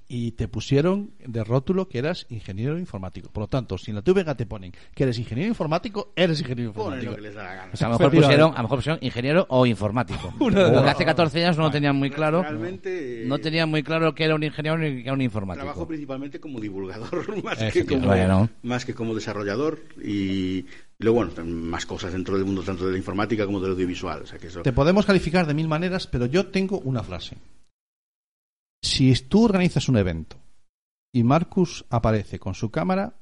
[0.06, 3.30] y te pusieron de rótulo que eras ingeniero informático.
[3.30, 6.70] Por lo tanto, si en la TVG te ponen que eres ingeniero informático, eres ingeniero
[6.70, 7.10] informático.
[7.12, 7.70] lo que les da la gana.
[7.72, 10.32] O sea, a lo mejor pusieron, a lo mejor pusieron ingeniero o informático.
[10.38, 12.42] Porque hace 14 años no lo tenían muy claro.
[12.42, 15.64] Realmente eh, No tenían muy claro que era un ingeniero ni que era un informático.
[15.64, 18.50] trabajo principalmente como divulgador más que como, Bueno.
[18.62, 20.66] más que como desarrollador y
[20.98, 24.22] luego bueno más cosas dentro del mundo tanto de la informática como del audiovisual.
[24.22, 27.36] O sea que eso Te podemos calificar de mil maneras, pero yo tengo una frase.
[28.84, 30.36] Si tú organizas un evento
[31.12, 33.14] y Marcus aparece con su cámara,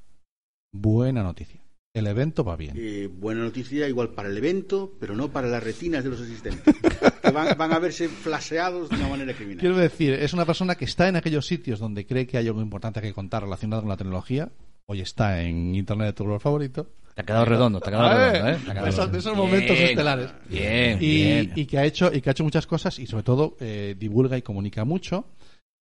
[0.72, 1.60] buena noticia.
[1.94, 2.72] El evento va bien.
[2.76, 6.74] Eh, buena noticia igual para el evento, pero no para las retinas de los asistentes,
[7.22, 9.60] que van, van a verse flaseados de una manera criminal.
[9.60, 12.62] Quiero decir, es una persona que está en aquellos sitios donde cree que hay algo
[12.62, 14.50] importante que contar relacionado con la tecnología.
[14.86, 16.88] Hoy está en Internet de tu color favorito.
[17.14, 18.56] Te ha quedado redondo, te ha quedado Ah, redondo, eh, ¿eh?
[18.64, 19.12] Te ha quedado de esos- redondo.
[19.12, 20.30] de esos momentos Bien, estelares.
[20.48, 21.52] Bien, y, bien.
[21.54, 24.38] y que ha hecho y que ha hecho muchas cosas y sobre todo eh, divulga
[24.38, 25.26] y comunica mucho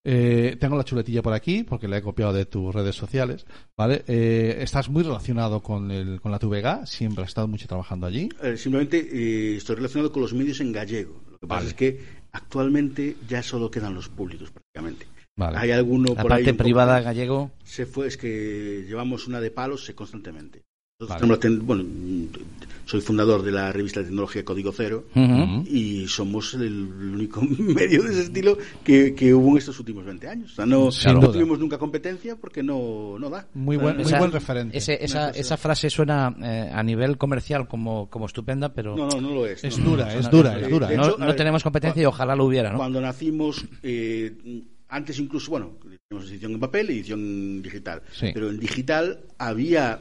[0.03, 3.45] Eh, tengo la chuletilla por aquí porque la he copiado de tus redes sociales
[3.77, 8.07] vale Eh, estás muy relacionado con el con la TVG siempre has estado mucho trabajando
[8.07, 11.21] allí Eh, simplemente eh, estoy relacionado con los medios en gallego.
[11.31, 12.01] Lo que pasa es que
[12.33, 15.07] actualmente ya solo quedan los públicos prácticamente.
[15.37, 15.59] Vale.
[15.59, 17.51] Hay alguno La por parte privada gallego.
[17.65, 20.63] Se fue, es que llevamos una de palos eh, constantemente.
[21.01, 21.39] Nosotros Vale.
[21.39, 21.85] tenemos la ten- bueno,
[22.85, 25.65] soy fundador de la revista de tecnología Código Cero Ujú.
[25.67, 26.83] y somos el
[27.15, 30.53] único medio de ese estilo que, que hubo en estos últimos 20 años.
[30.53, 30.91] O sea, no,
[31.21, 33.47] no tuvimos nunca competencia porque no, no da.
[33.55, 34.77] Muy O sea, buen- muy buen referente.
[34.77, 39.21] ese- esa, esa frase suena eh, a nivel comercial como, como estupenda, pero No, no,
[39.23, 39.65] no lo es.
[39.65, 40.93] Es no, dura, no, es no, dura, no, es dura.
[40.93, 42.77] hecho, no ver, tenemos competencia y ojalá lo hubiera, ¿no?
[42.77, 44.35] Cuando nacimos, eh,
[44.91, 45.71] antes incluso, bueno,
[46.09, 48.33] tenemos edición en papel y edición digital, Sí.
[48.35, 50.01] pero en digital había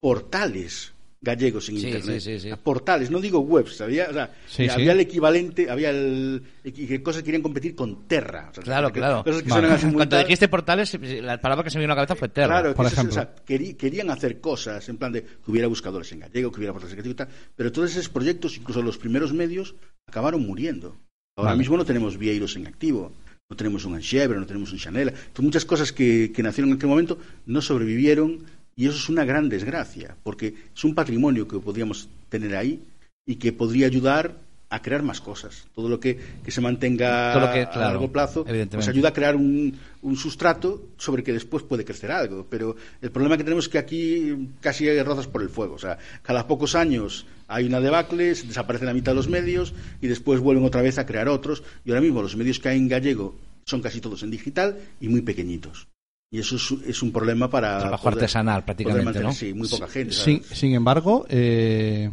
[0.00, 0.92] portales
[1.22, 2.20] gallegos en Sí, internet.
[2.20, 2.56] sí, sí, sí.
[2.62, 4.68] Portales, no digo webs, había, o sea, Sí, sí.
[4.70, 8.48] había el equivalente, había el, que cosas que querían competir con Terra.
[8.50, 9.22] o sea, Claro, que- claro.
[9.22, 12.30] Cosas que Cuando dijiste portales, la palabra que se me vino a la cabeza fue
[12.30, 12.60] Terra.
[12.62, 13.20] Claro, por que eso es- ejemplo.
[13.20, 16.56] o sea, querí- querían hacer cosas en plan de que hubiera buscadores en gallego, que
[16.56, 19.74] hubiera portales en gallego y tal, pero todos esos proyectos, incluso los primeros medios,
[20.08, 20.96] acabaron muriendo.
[21.36, 21.58] Ahora Vale.
[21.58, 23.12] mismo no tenemos Vieiros en activo,
[23.50, 25.08] no tenemos un Anchevre, no tenemos un Chanel.
[25.08, 28.38] Entonces, muchas cosas que, que nacieron en aquel momento no sobrevivieron
[28.76, 32.82] y eso es una gran desgracia, porque es un patrimonio que podríamos tener ahí
[33.26, 34.36] y que podría ayudar
[34.72, 35.66] a crear más cosas.
[35.74, 38.76] Todo lo que, que se mantenga Todo lo que- a largo plazo evidentemente.
[38.76, 42.46] pues ayuda a crear un, un sustrato sobre que después puede crecer algo.
[42.48, 45.74] Pero el problema que tenemos es que aquí casi hay rozas por el fuego.
[45.74, 49.74] O sea, cada pocos años hay una debacle, se desaparece la mitad de los medios
[50.00, 51.64] y después vuelven otra vez a crear otros.
[51.84, 53.34] Y ahora mismo los medios que hay en gallego
[53.66, 55.88] son casi todos en digital y muy pequeñitos.
[56.32, 57.78] Y eso es, es un problema para...
[57.80, 59.32] Trabajo poder- artesanal, prácticamente, mantener- ¿no?
[59.32, 60.12] Sí, muy poca gente.
[60.14, 62.10] sin, sin embargo eh,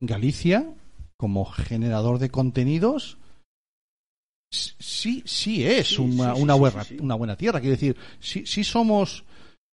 [0.00, 0.66] Galicia
[1.16, 3.16] como generador de contenidos
[4.52, 7.02] sí sí es Sí, una, sí, sí, una sí, buena sí, sí.
[7.02, 9.24] una buena tierra quiero decir sí sí somos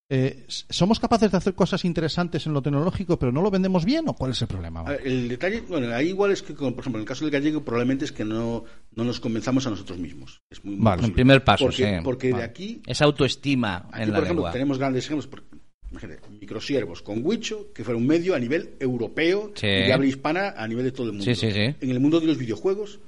[0.10, 4.08] eh, somos capaces de hacer cosas interesantes en lo tecnológico pero no lo vendemos bien
[4.08, 6.68] o cuál es el problema A ver, El detalle, bueno, ahí igual es que, por
[6.72, 9.98] ejemplo, en el caso del gallego, probablemente es que no, no nos convencemos a nosotros
[9.98, 10.42] mismos.
[10.52, 11.10] Es muy, Vale.
[11.10, 12.04] primer paso, porque, sí.
[12.04, 12.44] Porque Vale.
[12.44, 14.52] de aquí Esa autoestima Aquí, en la por ejemplo, lengua.
[14.52, 15.26] tenemos grandes ejemplos.
[15.28, 15.44] Por,
[15.90, 19.66] imagínate, microsiervos con Wicho, que fuera un medio a nivel europeo Sí.
[19.66, 21.26] y de habla hispana a nivel de todo el mundo.
[21.26, 21.62] Sí, sí, sí.
[21.82, 23.00] En el mundo de los videojuegos,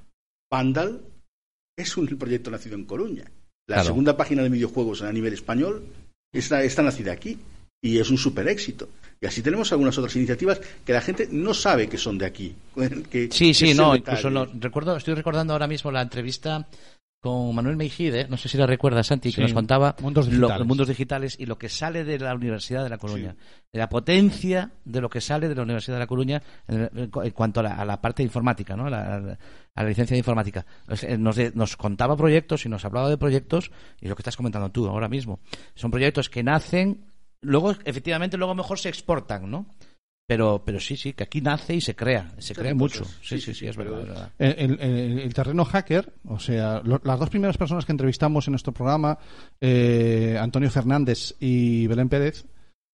[0.49, 1.01] Vandal
[1.77, 3.25] es un proyecto nacido en Coruña.
[3.67, 3.87] La Claro.
[3.87, 5.83] segunda página de videojuegos a nivel español
[6.33, 7.37] está, está nacida aquí
[7.81, 8.89] y es un super éxito.
[9.19, 12.55] Y así tenemos algunas otras iniciativas que la gente no sabe que son de aquí.
[13.11, 16.67] que- Sí, sí, no, incluso lo, recuerdo, estoy recordando ahora mismo la entrevista
[17.19, 20.59] con Manuel Meijide, no sé si la recuerdas, Santi, que nos contaba Mundos Digitales.
[20.59, 23.35] los mundos digitales y lo que sale de la Universidad de La Coruña,
[23.73, 27.09] de la potencia de lo que sale de la Universidad de La Coruña en, en
[27.09, 28.87] cu- en cuanto a la, a la parte informática, ¿no?
[28.89, 29.37] La-
[29.75, 30.65] a la licencia de informática.
[30.85, 34.21] Pues, eh, Nos, de- nos contaba proyectos y nos hablaba de proyectos y lo que
[34.21, 35.39] estás comentando tú ahora mismo.
[35.75, 37.05] Son proyectos que nacen,
[37.41, 39.67] luego efectivamente luego mejor se exportan, ¿no?
[40.27, 43.05] Pero, pero sí, sí, que aquí nace y se crea, se crea mucho.
[43.05, 44.31] Sí, Sí, sí, sí, sí, sí, es verdad, es verdad.
[44.37, 48.51] El, el- el terreno hacker, o sea, lo- las dos primeras personas que entrevistamos en
[48.51, 49.17] nuestro programa,
[49.61, 52.45] eh, Antonio Fernández y Belén Pérez,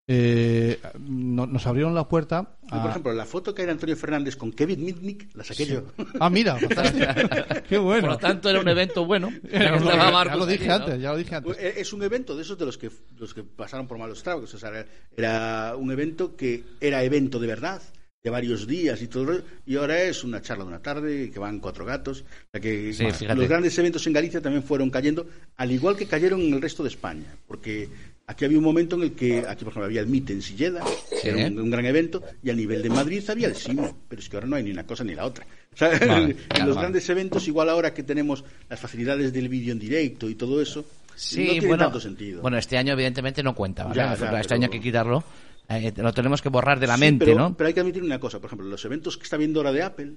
[0.08, 2.58] eh, no- nos abrieron la puerta.
[2.70, 5.84] A- por ejemplo, la foto que era Antonio Fernández con Kevin Mitnick la saqué yo.
[6.20, 6.58] Ah, mira.
[7.70, 8.02] Qué bueno.
[8.02, 9.32] Por lo tanto, era un evento bueno.
[9.52, 10.74] Ya lo dije aquí, ¿no?
[10.76, 11.54] antes, ya lo dije antes.
[11.56, 14.22] Pues, eh, Es un evento de esos de los que los que pasaron por malos
[14.24, 14.54] tragos.
[14.54, 14.86] O sea,
[15.16, 17.82] era- un evento que era evento de verdad,
[18.24, 21.60] de varios días y todo, y ahora es una charla de una tarde que van
[21.60, 22.22] cuatro gatos.
[22.22, 23.36] O sea que Sí, fíjate.
[23.36, 25.26] los grandes eventos en Galicia también fueron cayendo,
[25.58, 27.90] al igual que cayeron en el resto de España, porque
[28.28, 30.84] aquí había un momento en el que aquí por ejemplo había el MIT en Silleda,
[31.22, 34.22] que era un, un gran evento, y a nivel de Madrid había el SIMO, pero
[34.22, 35.46] es que ahora no hay ni una cosa ni la otra.
[35.74, 36.86] O sea, Vale, en claro, los vale.
[36.86, 40.86] grandes eventos, igual ahora que tenemos las facilidades del vídeo en directo y todo eso,
[41.16, 42.42] Sí, no tiene bueno, tanto sentido.
[42.42, 43.96] bueno, este año evidentemente no cuenta, ¿vale?
[43.96, 45.24] Ya, ya, este pero- año hay que quitarlo.
[45.70, 47.56] Eh, lo tenemos que borrar de la Sí, mente, pero, ¿no?
[47.56, 49.82] Pero hay que admitir una cosa, por ejemplo, los eventos que está viendo ahora de
[49.84, 50.16] Apple,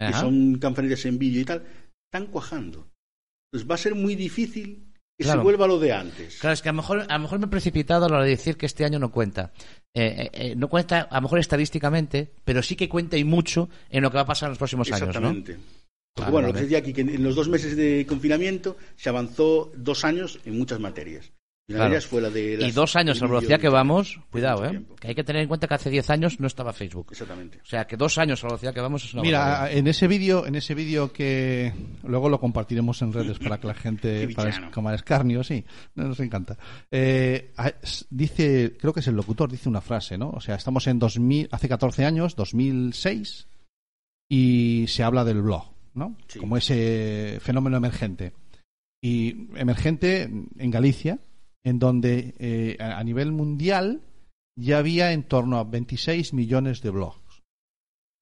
[0.00, 0.20] que Ajá.
[0.20, 1.62] son conferencias en vídeo y tal,
[2.10, 2.88] están cuajando.
[3.52, 4.84] Entonces va a ser muy difícil
[5.16, 5.40] Claro.
[5.40, 6.38] se vuelva lo de antes.
[6.40, 8.24] Claro, es que a lo mejor, a lo mejor me he precipitado a la hora
[8.24, 9.52] de decir que este año no cuenta.
[9.94, 13.68] Eh, eh, eh, no cuenta, a lo mejor estadísticamente, pero sí que cuenta y mucho
[13.90, 15.32] en lo que va a pasar en los próximos años, ¿no?
[16.14, 19.72] Porque bueno, lo que decía aquí, que en los dos meses de confinamiento se avanzó
[19.76, 21.32] dos años en muchas materias.
[21.66, 21.90] Y una Claro.
[21.92, 22.52] de ellas fue la de...
[22.52, 24.82] Y las- dos años a la velocidad que vamos, cuidado, ¿eh?
[25.00, 27.06] Que hay que tener en cuenta que hace 10 años no estaba Facebook.
[27.12, 27.58] Exactamente.
[27.62, 30.06] O sea, que dos años a la velocidad que vamos es una Mira, en ese
[30.06, 31.72] vídeo, en ese vídeo que
[32.02, 35.64] luego lo compartiremos en redes para que la gente, para es- como escarnio, sí,
[35.94, 36.58] nos encanta.
[36.90, 40.30] Eh, a- s- dice, creo que es el locutor, dice una frase, ¿no?
[40.32, 43.46] O sea, estamos en 2000, hace 14 años, 2006,
[44.28, 45.64] y se habla del blog,
[45.94, 46.16] ¿no?
[46.28, 46.38] Sí.
[46.38, 48.34] Como ese fenómeno emergente.
[49.02, 50.24] Y emergente
[50.58, 51.18] en Galicia,
[51.64, 54.02] en donde eh, a nivel mundial
[54.56, 57.42] ya había en torno a 26 millones de blogs.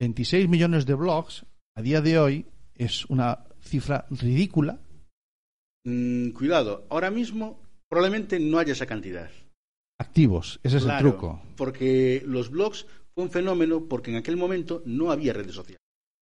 [0.01, 1.45] 26 millones de blogs
[1.77, 4.81] a día de hoy es una cifra ridícula.
[5.85, 9.31] Mm, cuidado, ahora mismo probablemente no haya esa cantidad.
[10.01, 11.43] Activos, ese es Claro, el truco.
[11.57, 15.81] Porque los blogs fue un fenómeno porque en aquel momento no había redes sociales.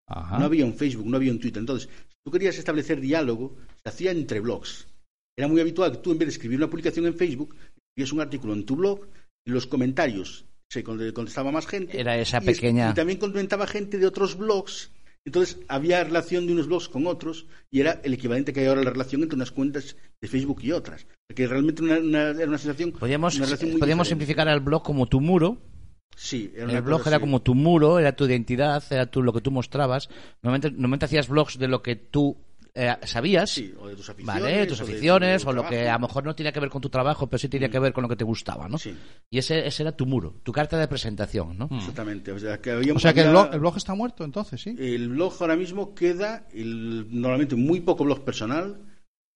[0.09, 0.39] Ajá.
[0.39, 1.61] No había un Facebook, no había un Twitter.
[1.61, 4.89] Entonces, si tú querías establecer diálogo, se hacía entre blogs.
[5.37, 7.55] Era muy habitual que tú, en vez de escribir una publicación en Facebook,
[7.89, 9.07] escribías un artículo en tu blog
[9.47, 11.99] y los comentarios se con- contestaba más gente.
[12.01, 14.91] Era esa y es- pequeña- Y también comentaba gente de otros blogs.
[15.27, 18.83] Entonces, había relación de unos blogs con otros y era el equivalente que hay ahora
[18.83, 21.07] la relación entre unas cuentas de Facebook y otras.
[21.29, 22.93] Porque realmente una, una- era una sensación.
[22.93, 24.25] Podríamos, una relación muy podríamos diferente.
[24.25, 25.59] simplificar al blog como tu muro.
[26.17, 27.21] Sí, era El una blog cosa era así.
[27.23, 30.09] como tu muro, era tu identidad, era tú, lo que tú mostrabas.
[30.43, 32.37] Normalmente, normalmente hacías blogs de lo que tú
[32.75, 33.51] eh, sabías.
[33.51, 34.43] Sí, o de tus aficiones.
[34.43, 36.61] Vale, tus o de tu aficiones, o lo que a lo mejor no tenía que
[36.61, 38.79] ver con tu trabajo, pero sí tenía que ver con lo que te gustaba, ¿no?
[38.79, 38.95] Sí.
[39.31, 41.69] Y ese, ese era tu muro, tu carta de presentación, ¿no?
[41.73, 42.33] Exactamente.
[42.33, 44.75] O sea, que, había- O sea que el blog, el blog está muerto entonces, ¿sí?
[44.79, 48.81] el blog ahora mismo queda el- normalmente muy poco blog personal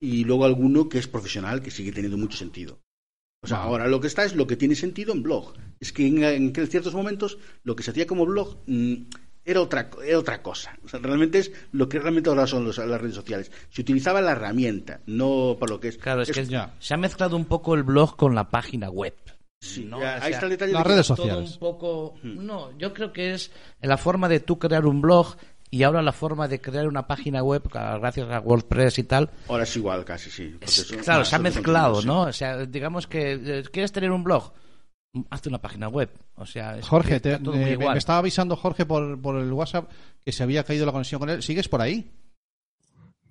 [0.01, 2.81] y luego alguno que es profesional que sigue teniendo mucho sentido.
[3.43, 5.53] O sea, ahora lo que está es lo que tiene sentido en blog.
[5.79, 8.95] Es que en, en ciertos momentos lo que se hacía como blog mm,
[9.45, 10.77] era otra, era otra cosa.
[10.85, 13.51] O sea, realmente es lo que realmente ahora son los- las redes sociales.
[13.71, 15.99] Se utilizaba la herramienta, no para lo que es.
[15.99, 16.75] Claro, es, que ya.
[16.79, 19.15] se ha mezclado un poco el blog con la página web.
[19.61, 19.99] Sí, ¿no?
[20.01, 20.73] ya, O ahí sea, está el detalle.
[20.73, 21.53] las de redes todo sociales.
[21.53, 22.15] un poco...
[22.23, 23.51] No, yo creo que es
[23.81, 25.37] la forma de tú crear un blog
[25.71, 29.63] y ahora la forma de crear una página web, gracias a WordPress y tal, Ahora
[29.65, 30.49] es igual casi, sí.
[30.61, 32.23] porque Es- claro, se ha mezclado, ¿no?
[32.25, 34.53] O sea, digamos que eh, quieres tener un blog,
[35.31, 36.11] hazte una página web.
[36.37, 37.93] O sea, es Jorge, te- está todo muy eh, me, igual.
[37.95, 39.91] me estaba avisando Jorge por, por el WhatsApp
[40.25, 41.43] que se había caído la conexión con él.
[41.43, 42.11] ¿Sigues por ahí?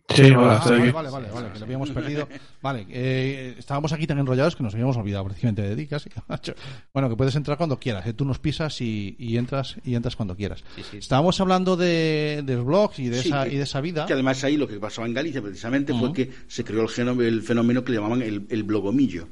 [0.09, 2.27] Sí, hola, Ah, vale, vale, vale, vale, que lo habíamos perdido.
[2.61, 6.09] Vale, eh, estábamos aquí tan enrollados que nos habíamos olvidado precisamente de ti, casi.
[6.93, 10.15] Bueno, que puedes entrar cuando quieras, eh, tú nos pisas y, y entras y entras
[10.17, 10.61] cuando quieras.
[10.75, 10.97] Sí, sí.
[10.97, 14.05] Estábamos hablando de, de los blogs y de, Sí, esa, que- y de esa vida.
[14.05, 17.41] Que además ahí lo que pasaba en Galicia precisamente fue que se creó el, el
[17.41, 19.27] fenómeno que le llamaban el, el blogomillo.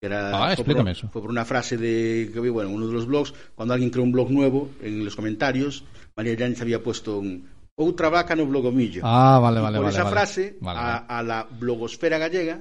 [0.00, 1.08] Que Era, Ah, fue explícame por, eso.
[1.10, 3.90] Fue por una frase de que había, bueno, en uno de los blogs, cuando alguien
[3.90, 5.84] creó un blog nuevo, en los comentarios,
[6.16, 7.48] María Yáñez había puesto un
[7.78, 9.02] outra vaca no blogomillo.
[9.04, 9.94] Ah, vale, Y vale, por vale.
[9.94, 10.16] esa vale.
[10.16, 12.60] frase, Vale, a, la blogosfera gallega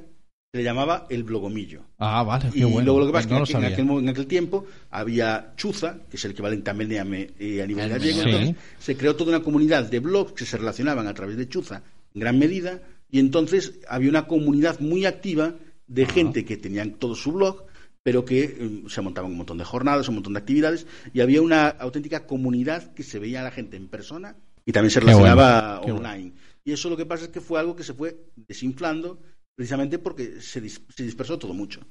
[0.52, 1.84] se le llamaba el blogomillo.
[1.99, 2.82] Ah, vale, qué y bueno.
[2.86, 3.76] luego lo que pasa No lo es que en, sabía.
[3.76, 7.86] aquel, en aquel tiempo había Chuza, que es el equivalente también de eh, a nivel
[7.86, 7.90] Sí.
[7.91, 11.48] gallego, entonces se creó toda una comunidad de blogs que se relacionaban a través de
[11.49, 11.82] Chuza
[12.14, 15.56] en gran medida y entonces había una comunidad muy activa
[15.88, 17.66] de gente que tenían todo su blog
[18.03, 21.41] pero que eh, se montaban un montón de jornadas, un montón de actividades y había
[21.41, 25.80] una auténtica comunidad que se veía a la gente en persona y también se relacionaba
[25.80, 26.34] bueno, online.
[26.64, 29.20] Y eso lo que pasa es que fue algo que se fue desinflando
[29.56, 31.82] precisamente porque se, dis- se dispersó todo mucho.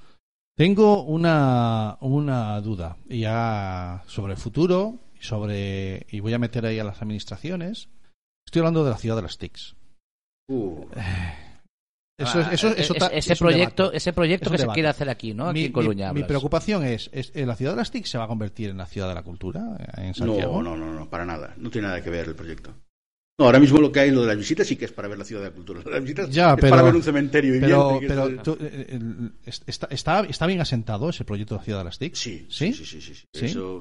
[0.56, 6.84] Tengo una, una duda ya sobre el futuro sobre y voy a meter ahí a
[6.84, 7.88] las administraciones.
[8.46, 9.74] Estoy hablando de la ciudad de las TICs.
[10.48, 10.84] Uh,
[12.16, 14.66] Eso, es- Ah, eso, eh, eso es- ta- ese es proyecto, ese proyecto que se
[14.68, 15.48] quiere hacer aquí, ¿no?
[15.48, 16.12] Aquí Mi, en Coruña.
[16.12, 18.76] mi- preocupación es, es ¿eh, ¿la ciudad de las TIC se va a convertir en
[18.78, 20.62] la ciudad de la cultura eh, en no, Santiago?
[20.62, 21.54] no, no, no, para nada.
[21.56, 22.72] No tiene nada que ver el proyecto.
[23.36, 25.18] No, ahora mismo lo que hay, lo de las visitas, sí que es para ver
[25.18, 25.80] la ciudad de la cultura.
[25.90, 29.32] Las visitas Ya, es para ver un cementerio Pero, viviente, pero es- tú, eh, el-
[29.44, 32.14] está, está, está bien asentado ese proyecto de la ciudad de las TIC.
[32.14, 32.72] Sí, ¿Sí?
[32.72, 33.26] sí, sí, sí, sí, sí.
[33.34, 33.44] ¿Sí?
[33.46, 33.80] Eso,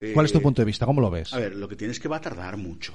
[0.00, 0.86] eh, ¿Cuál es tu punto de vista?
[0.86, 1.34] ¿Cómo lo ves?
[1.34, 2.94] A ver, lo que tienes que va a tardar mucho,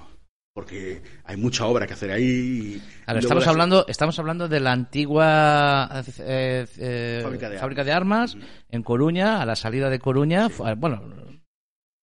[0.57, 2.81] porque hay mucha obra que hacer ahí.
[3.05, 5.87] estamos las- hablando, estamos hablando de la antigua
[6.21, 8.35] eh, eh, Fábrica de fábrica de armas
[8.71, 10.47] en Coruña, a la salida de Coruña.
[10.77, 11.03] Bueno,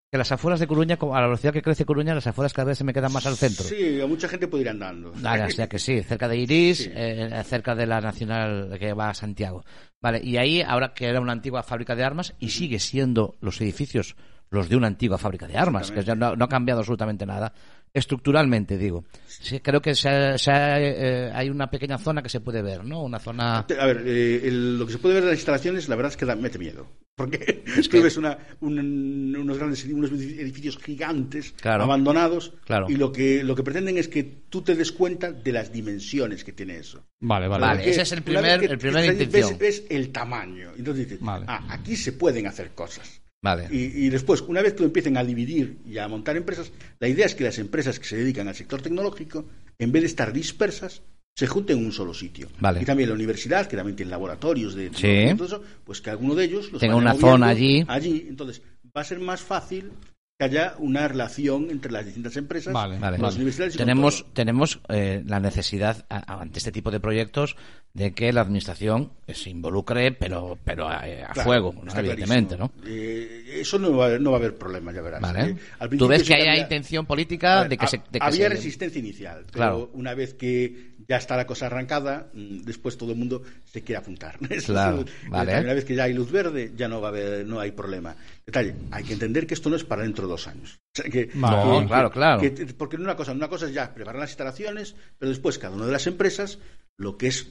[0.09, 2.79] que las afueras de Coruña, a la velocidad que crece Coruña, las afueras cada vez
[2.79, 3.65] se me quedan más al centro.
[3.65, 5.13] Sí, a mucha gente puede ir andando.
[5.17, 6.93] Vale, o sea que sí, cerca de Iris, Sí.
[6.95, 9.65] eh, cerca de la Nacional que va a Santiago.
[10.01, 13.61] Vale, y ahí, ahora que era una antigua fábrica de armas, y sigue siendo los
[13.61, 14.15] edificios
[14.51, 17.53] los de una antigua fábrica de armas, que ya no, no ha cambiado absolutamente nada.
[17.95, 19.05] Estructuralmente, digo.
[19.27, 22.61] Sí, creo que se ha- se ha, eh, hay una pequeña zona que se puede
[22.61, 23.03] ver, ¿no?
[23.05, 23.59] Una zona...
[23.61, 26.17] A ver, eh, el- lo que se puede ver de las instalaciones, la verdad es
[26.17, 26.89] que da, mete miedo.
[27.17, 31.85] Porque Es que- ves una, un- unos grandes unos edificios gigantes Claro.
[31.85, 32.87] abandonados Claro.
[32.91, 36.43] y lo que, lo que pretenden es que tú te des cuenta de las dimensiones
[36.43, 37.07] que tiene eso.
[37.21, 37.89] Vale, vale.
[37.89, 39.15] Ese es el primer- el primer.
[39.29, 40.73] Ves, ves el tamaño.
[40.77, 41.45] Entonces dices, Vale.
[41.49, 43.21] ah, aquí se pueden hacer cosas.
[43.45, 43.69] Vale.
[43.71, 47.09] Y, y después, una vez que lo empiecen a dividir y a montar empresas, la
[47.09, 49.45] idea es que las empresas que se dedican al sector tecnológico,
[49.79, 51.03] en vez de estar dispersas,
[51.37, 52.49] se junten en un solo sitio.
[52.59, 52.81] Vale.
[52.81, 55.37] Y también la universidad, que también tiene laboratorios de Sí.
[55.37, 57.85] todo eso, pues que alguno de ellos los Tenga una zona allí.
[57.87, 58.63] Allí, entonces
[58.97, 59.91] va a ser más fácil
[60.39, 63.19] que haya una relación entre las distintas empresas, Vale, Vale.
[63.19, 67.55] las universidades y con tenemos tenemos eh, la necesidad a- ante este tipo de proyectos
[67.93, 72.73] de que la administración se involucre pero pero a, a Claro, fuego evidentemente clarísimo.
[72.85, 75.21] no Eh, eso no va, a haber- no va a haber problema, ya verás.
[75.21, 78.27] vale Eh, al tú ves que haya intención política ver, de que se de que
[78.27, 79.91] había se- resistencia inicial, pero Claro.
[79.95, 83.99] una vez que ya está la cosa arrancada, mm, después todo el mundo se quiere
[83.99, 84.37] apuntar.
[84.67, 85.47] Claro, es el- el vale.
[85.53, 85.65] detalle.
[85.67, 88.17] Una vez que ya hay luz verde, ya no va a haber, no hay problema.
[88.47, 90.79] Detalle, hay que entender que esto no es para dentro de dos años.
[90.97, 92.41] O sea, que- No, que- claro, claro.
[92.43, 95.87] que- porque una cosa, una cosa es ya preparar las instalaciones, pero después cada una
[95.87, 96.59] de las empresas,
[96.99, 97.49] lo que es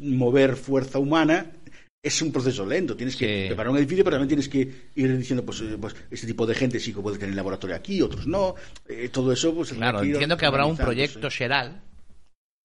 [0.00, 1.52] mover fuerza humana,
[2.04, 2.96] es un proceso lento.
[2.96, 3.46] Tienes que Sí.
[3.46, 6.56] preparar un edificio, pero también tienes que ir diciendo, pues, eh, pues este tipo de
[6.56, 8.56] gente sí que puede tener laboratorio aquí, otros no.
[8.88, 9.72] Eh, todo eso, pues.
[9.72, 11.80] claro entiendo que habrá un proyecto Sheral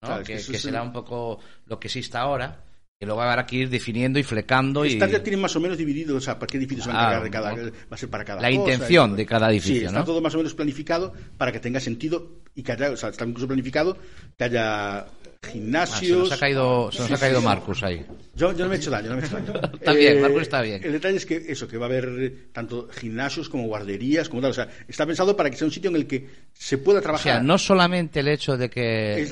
[0.02, 0.08] ¿no?
[0.08, 2.64] Claro, es que, será un poco lo que existe ahora
[3.00, 5.78] que luego habrá que ir definiendo y flecando y Estas ya tienen más o menos
[5.78, 7.62] dividido, o sea, para qué edificio se van a cada, va
[7.92, 10.06] a ser para cada La cosa, intención y- de cada edificio, Sí, está ¿no?
[10.06, 13.24] todo más o menos planificado para que tenga sentido y que haya, o sea, está
[13.26, 13.98] incluso planificado
[14.36, 15.06] que haya
[15.44, 16.18] Ah, se gimnasios.
[16.20, 17.46] nos ha caído se nos Sí, ha caído sí.
[17.46, 18.06] Marcus ahí
[18.36, 19.54] Yo, yo no me he hecho daño, no me he hecho daño.
[19.74, 20.82] Está bien, Marcos está bien.
[20.84, 24.52] El detalle es que eso, que va a haber tanto gimnasios como guarderías, como tal.
[24.52, 27.02] O sea, está pensado para que sea un sitio en el que se pueda o
[27.02, 27.24] trabajar.
[27.24, 29.32] sea no solamente el hecho de que Es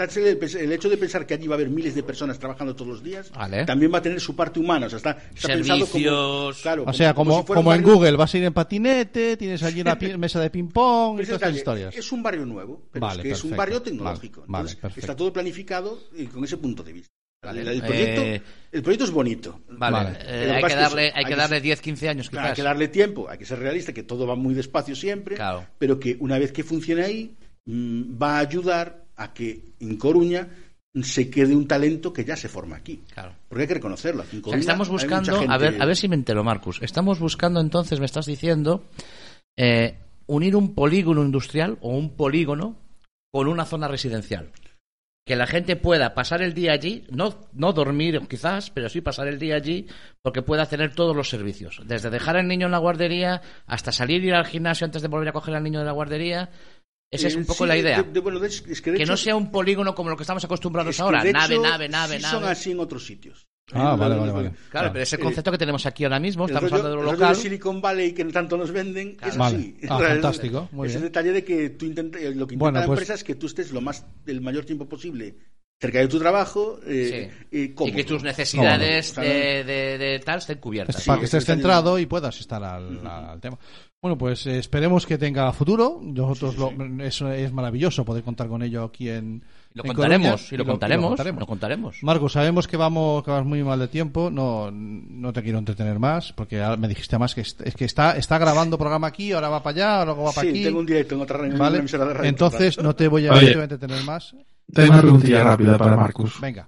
[0.56, 3.04] el, hecho de pensar que allí va a haber miles de personas trabajando todos los
[3.04, 3.66] días Vale.
[3.66, 4.88] también va a tener su parte humana.
[4.88, 6.62] O sea, está, está pensado como, Servicios.
[6.64, 9.84] claro, O sea, como, si en barrio- Google, vas a ir en patinete, tienes allí
[10.00, 11.96] pi- mesa de ping-pong y Pues todas detalle, esas historias.
[11.96, 14.44] Es un barrio nuevo, pero Vale, es que es un barrio tecnológico.
[14.48, 17.10] Vale, Entonces, está todo planificado y con ese punto de vista.
[17.44, 17.62] Vale.
[17.62, 18.42] El, el proyecto, Eh,
[18.72, 19.62] el proyecto es bonito.
[19.70, 22.88] Vale, eh, hay que darle, hay que darle 10, 15 años Claro, hay que darle
[22.88, 25.68] tiempo, hay que ser realista, que todo va muy despacio siempre, Claro.
[25.78, 27.36] pero que una vez que funcione ahí,
[27.66, 30.48] mm, va a ayudar a que en Coruña
[31.04, 33.02] se quede un talento que ya se forma aquí.
[33.14, 33.36] Claro.
[33.48, 34.24] Porque hay que reconocerlo.
[34.24, 36.80] Aquí en O sea, Coruña estamos buscando, a ver, a ver si me entero, Marcus.
[36.82, 38.86] Estamos buscando entonces, me estás diciendo,
[39.58, 39.98] eh,
[40.28, 42.76] unir un polígono industrial o un polígono
[43.32, 44.50] con una zona residencial.
[45.26, 49.28] Que la gente pueda pasar el día allí, no, no dormir quizás, pero sí pasar
[49.28, 49.88] el día allí,
[50.22, 51.82] porque pueda tener todos los servicios.
[51.86, 55.08] Desde dejar al niño en la guardería hasta salir y ir al gimnasio antes de
[55.08, 56.52] volver a coger al niño de la guardería.
[57.12, 58.04] Esa es Eh, un poco sí, la idea.
[58.04, 60.24] de- de- bueno, de hecho, es que, no hecho- sea un polígono como lo que
[60.24, 61.24] estamos acostumbrados es que ahora.
[61.24, 62.40] de Nave, hecho, nave, nave, sí nave.
[62.40, 63.48] son así en otros sitios.
[63.74, 64.50] Ah, vale, vale, vale.
[64.52, 64.90] Claro, Claro.
[64.94, 67.18] pero ese concepto que tenemos aquí ahora mismo, El estamos rollo- hablando de lo el
[67.20, 67.36] local.
[67.36, 69.58] de Silicon Valley que tanto nos venden es Vale.
[69.58, 69.78] así.
[69.90, 71.04] Ah, Es- fantástico, muy Ese bien.
[71.10, 73.36] detalle de que tú intenta- eh, lo que intenta Bueno, la pues- empresa es que
[73.36, 75.36] tú estés lo más el mayor tiempo posible
[75.82, 77.74] cerca de tu trabajo eh, Sí.
[77.82, 81.02] y que tus necesidades de, de- de tal estén cubiertas.
[81.02, 83.58] Sí, para que estés centrado y puedas estar al, al tema.
[84.00, 86.00] Bueno, pues eh, esperemos que tenga futuro.
[86.04, 89.44] Nosotros lo- eso es maravilloso poder contar con ello aquí en.
[89.76, 91.98] Lo en contaremos, y lo contaremos, lo contaremos.
[92.02, 94.30] Marcos, sabemos que vamos, que vas muy mal de tiempo.
[94.32, 98.16] No, no te quiero entretener más porque ahora me dijiste más que es que está,
[98.16, 100.64] está grabando programa aquí, ahora va para allá, luego va para Sí, aquí.
[100.64, 101.80] tengo un directo en otra ¿Vale?
[101.80, 102.30] emisora de radio.
[102.30, 103.42] Entonces no te voy a, Oye.
[103.42, 104.36] no te voy a entretener más.
[104.74, 106.40] Tengo una preguntilla rápida para Marcus.
[106.40, 106.68] Venga.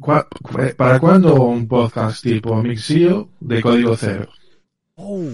[0.00, 4.28] ¿Cuá- fue- ¿Para cuándo un podcast tipo Mixio de código cero?
[4.96, 5.28] Mm,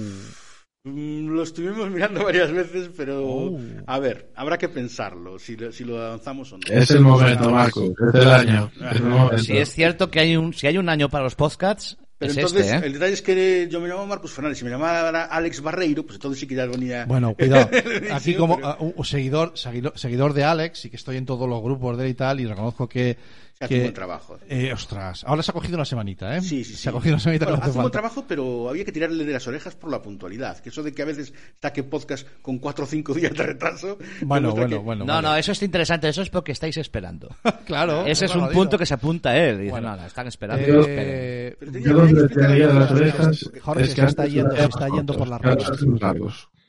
[0.95, 3.59] Lo estuvimos mirando varias veces, pero Oh.
[3.87, 6.63] a ver, habrá que pensarlo, si lo, si lo avanzamos o no.
[6.69, 7.85] Es el momento, Marco.
[7.85, 8.71] Es el año.
[8.91, 9.39] Es el momento.
[9.39, 12.39] Si es cierto que hay un, si hay un año para los podcasts, Pero es
[12.39, 12.87] entonces, este, ¿eh?
[12.87, 16.17] el detalle es que yo me llamo Marcos Fernández, si me llamara Alex Barreiro, pues
[16.17, 17.05] entonces sí que ya venía...
[17.07, 17.71] Bueno, cuidado.
[18.13, 21.49] Aquí como ah, un un seguidor, seguidor, seguidor de Alex y que estoy en todos
[21.49, 23.17] los grupos de él y tal y reconozco que...
[23.59, 24.39] Se hace que- un buen trabajo.
[24.49, 26.41] Eh, ostras, ahora se ha cogido una semanita, ¿eh?
[26.43, 26.77] Sí, sí, sí.
[26.77, 29.33] Se ha cogido una semanita Bueno, hace un buen trabajo, pero había que tirarle de
[29.33, 30.59] las orejas por la puntualidad.
[30.61, 33.99] Que eso de que a veces saque podcast con cuatro o cinco días de retraso.
[34.23, 35.05] Bueno, bueno, que- bueno.
[35.05, 35.29] No, vale.
[35.29, 37.29] no, eso es interesante, eso es porque estáis esperando.
[37.67, 38.07] Claro.
[38.07, 38.53] Ese es un digo.
[38.53, 39.59] punto que se apunta a él.
[39.59, 39.91] Dice, Bueno.
[39.91, 40.65] no, no, están esperando.
[40.89, 41.57] Eh.
[41.59, 44.89] Pero Yo donde de las orejas Jorge, es se que está antes yendo- se está
[44.89, 45.69] yendo por las ramas.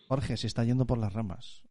[0.10, 1.62] Jorge, se está yendo por las ramas.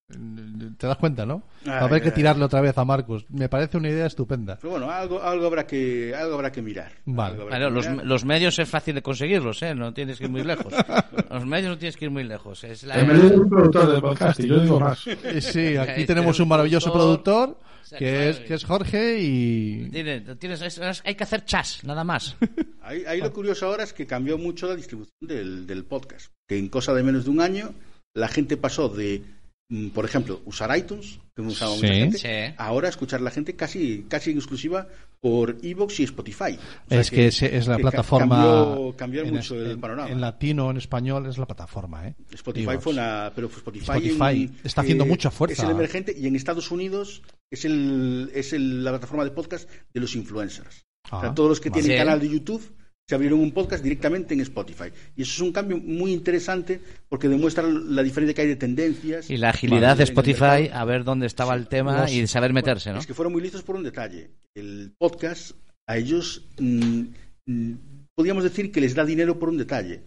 [0.78, 1.42] ¿Te das cuenta, no?
[1.64, 3.26] Ay, Va a haber que ay, tirarle otra vez a Marcus.
[3.30, 4.56] Me parece una idea estupenda.
[4.62, 6.92] Pero bueno, algo, algo, habrá, que, algo habrá que mirar.
[7.04, 7.32] Vale.
[7.32, 8.06] Algo habrá Claro, que los, mirar.
[8.06, 9.74] los medios es fácil de conseguirlos, ¿eh?
[9.74, 10.72] No tienes que ir muy lejos.
[11.30, 12.62] Los medios no tienes que ir muy lejos.
[12.62, 12.94] Es la...
[12.94, 15.04] El medio es un productor de podcast y yo digo más.
[15.08, 19.90] Eh, Sí, aquí Este tenemos un maravilloso productor, productor que es, que es Jorge y...
[19.90, 22.36] Tiene- tienes- es- es- hay que hacer chas, nada más.
[22.82, 26.32] Ahí, ahí lo curioso ahora es que cambió mucho la distribución del, del podcast.
[26.48, 27.74] Que en cosa de menos de un año,
[28.14, 29.22] la gente pasó de,
[29.68, 32.54] mm, por ejemplo, usar iTunes, que no usaba mucha gente, Sí.
[32.56, 34.88] ahora escuchar a la gente casi, casi en exclusiva
[35.20, 36.58] por Evox y Spotify.
[36.86, 38.36] O sea Es que es, es la que plataforma...
[38.36, 40.10] Cambió, cambió en mucho es- el en- panorama.
[40.10, 42.14] En latino, en español, es la plataforma, ¿eh?
[42.32, 42.84] Spotify Evox.
[42.84, 45.62] fue una, pero Spotify, Spotify en- está haciendo eh, mucha fuerza.
[45.62, 49.68] Es el emergente y en Estados Unidos es el, es el- la plataforma de podcast
[49.92, 50.84] de los influencers.
[51.10, 51.96] o sea, Ah, todos los que tienen Sí.
[51.96, 52.76] canal de YouTube
[53.08, 54.90] se abrieron un podcast directamente en Spotify.
[55.16, 56.78] Y eso es un cambio muy interesante
[57.08, 59.30] porque demuestra la diferencia que hay de tendencias.
[59.30, 62.92] Y la agilidad de Spotify, a ver dónde estaba el tema Los- y saber meterse,
[62.92, 62.98] ¿no?
[62.98, 64.32] Es que fueron muy listos por un detalle.
[64.54, 65.52] El podcast,
[65.86, 67.02] a ellos, mm,
[67.46, 67.72] mm,
[68.14, 70.02] podríamos decir que les da dinero por un detalle.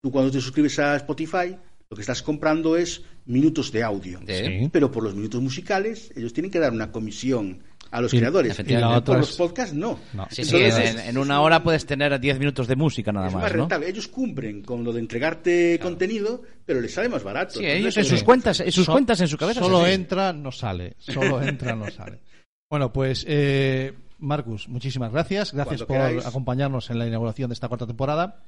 [0.00, 1.56] Tú cuando te suscribes a Spotify,
[1.90, 4.20] lo que estás comprando es minutos de audio.
[4.24, 4.68] Sí.
[4.70, 7.58] Pero por los minutos musicales, ellos tienen que dar una comisión
[7.90, 8.58] a los Y- creadores.
[8.58, 9.98] y la otra por es- los podcasts, no.
[10.12, 10.26] No.
[10.30, 13.42] Sí, sí, Entonces, en, una hora puedes tener 10 minutos de música nada es más
[13.42, 13.58] más, ¿no?
[13.60, 13.88] rentable.
[13.88, 17.54] Ellos cumplen con lo de entregarte contenido, pero les sale más barato.
[17.58, 19.60] Sí, Entonces, ellos en sus cuentas, en sus So- cuentas en su cabeza.
[19.60, 20.94] Solo entra, no sale.
[20.98, 22.20] Solo entra, no sale.
[22.68, 25.52] Bueno, pues, eh, Marcus, muchísimas gracias.
[25.52, 26.26] Gracias Cuando por queráis.
[26.26, 28.42] acompañarnos en la inauguración de esta cuarta temporada.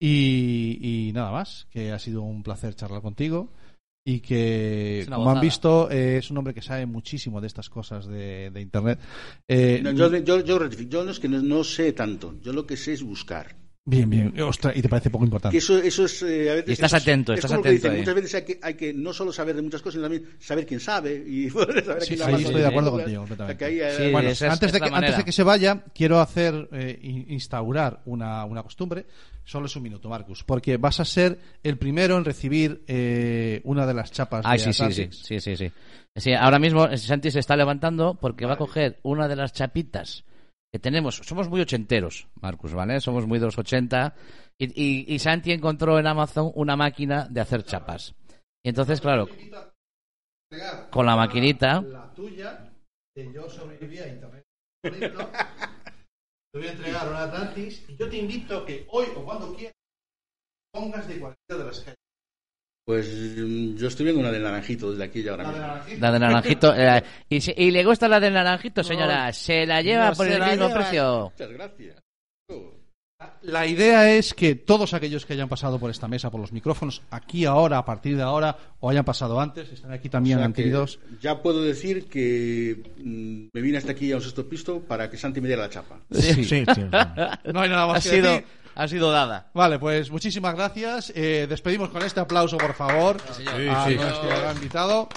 [0.00, 0.78] Y,
[1.08, 3.52] y nada más, que ha sido un placer charlar contigo.
[4.04, 7.68] Y que, Es como han visto, eh, es un hombre que sabe muchísimo de estas
[7.70, 8.98] cosas de, de Internet.
[9.46, 10.90] Eh, No, yo, yo, yo rectifico.
[10.90, 12.34] Yo no es que no, no sé tanto.
[12.42, 13.54] Yo lo que sé es buscar.
[13.84, 14.40] Bien, bien.
[14.40, 15.56] Ostras, y te parece poco Que importante.
[15.58, 17.62] eso, eso es eh, a veces Y estás eso es- atento, es estás como lo
[17.64, 19.94] que atento dicen, muchas veces hay que, hay que no solo saber de muchas cosas
[19.94, 23.24] sino también saber quién sabe y saber Sí, quién sí, ahí estoy de acuerdo contigo
[23.24, 25.24] que es- antes, de es que, antes de manera.
[25.24, 29.04] que se vaya, quiero hacer eh, in- instaurar una, una costumbre.
[29.44, 33.86] Solo es un minuto, Marcus, porque vas a ser el primero en recibir eh, una
[33.86, 35.72] de las chapas Ay, de sí, sí, sí, sí, sí, sí.
[36.14, 40.24] Sí, ahora mismo Santi se está levantando porque va a coger una de las chapitas
[40.72, 41.16] que tenemos.
[41.16, 43.00] Somos muy ochenteros, Marcus, ¿vale?
[43.00, 44.14] Somos muy de los 80.
[44.58, 48.14] Y, y, y Santi encontró en Amazon una máquina de hacer chapas.
[48.64, 49.26] Y entonces, claro,
[50.90, 51.82] con la maquinita.
[51.82, 52.72] La tuya,
[53.14, 54.44] que yo sobreviví a Internet.
[56.52, 59.54] Te voy a entregar una Atlantis y yo te invito a que hoy o cuando
[59.54, 59.74] quieras
[60.72, 61.96] pongas de cualquiera de las calles.
[62.84, 63.08] Pues
[63.38, 65.66] mm, yo estoy viendo una de naranjito desde aquí ya ahora La de mismo.
[65.68, 66.00] naranjito.
[66.00, 66.74] La de naranjito.
[66.76, 69.32] eh, y, se- y le gusta la de naranjito, señora.
[69.32, 70.80] Se la lleva no por se el la mismo lleva.
[70.80, 71.30] precio.
[71.32, 72.02] Muchas gracias.
[72.50, 72.74] Oh.
[73.42, 77.02] La idea es que todos aquellos que hayan pasado por esta mesa, por los micrófonos,
[77.10, 80.46] aquí ahora, a partir de ahora, o hayan pasado antes, están aquí también O sea
[80.46, 80.98] Antini que 2.
[81.20, 85.16] Ya puedo decir que mm, me vine hasta aquí a un sexto pisto para que
[85.16, 85.98] Santi me diera la chapa.
[86.10, 86.44] Sí.
[86.44, 86.64] Sí, sí.
[87.52, 88.46] No hay nada Ha más que sido, decir.
[88.74, 89.50] ha sido dada.
[89.54, 91.12] Vale, pues muchísimas gracias.
[91.16, 93.16] Eh, despedimos con este aplauso, por favor,
[93.70, 93.94] a sí.
[93.96, 95.08] nuestro gran invitado.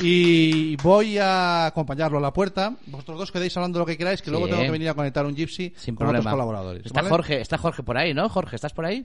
[0.00, 2.76] Y voy a acompañarlo a la puerta.
[2.86, 5.34] Vosotros dos quedéis hablando lo que queráis, que luego tengo que venir a conectar un
[5.34, 6.20] Gypsy Sin con problema.
[6.20, 6.86] otros colaboradores.
[6.86, 7.10] Está ¿vale?
[7.10, 8.28] Jorge, está Jorge por ahí, ¿no?
[8.28, 9.04] Jorge, ¿estás por ahí?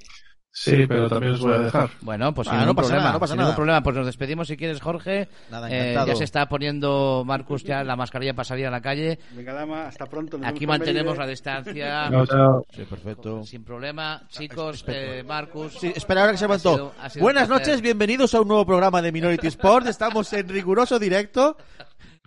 [0.52, 1.90] Sí, pero también os voy a dejar.
[2.02, 3.04] Bueno, pues Ah, sin no ningún pasa problema.
[3.04, 3.48] nada, no pasa sin nada.
[3.50, 3.84] ningún problema.
[3.84, 5.30] Pues nos despedimos si quieres, Jorge.
[5.52, 6.08] Nada, Eh, encantado.
[6.08, 9.20] ya se está poniendo Marcus ya la mascarilla para salir a la calle.
[9.32, 10.38] Venga, dama, hasta pronto.
[10.40, 11.30] nos Aquí mantenemos la Mérida.
[11.30, 12.10] distancia.
[12.28, 12.66] Chao.
[12.76, 13.44] Sí, perfecto.
[13.44, 15.74] Sin problema, chicos, eh, Marcus.
[15.80, 16.94] Sí, espera, ahora que se Ha levantó.
[17.20, 19.86] Buenas noches, bienvenidos a un nuevo programa de Minority Sport.
[19.88, 21.58] Estamos en riguroso directo.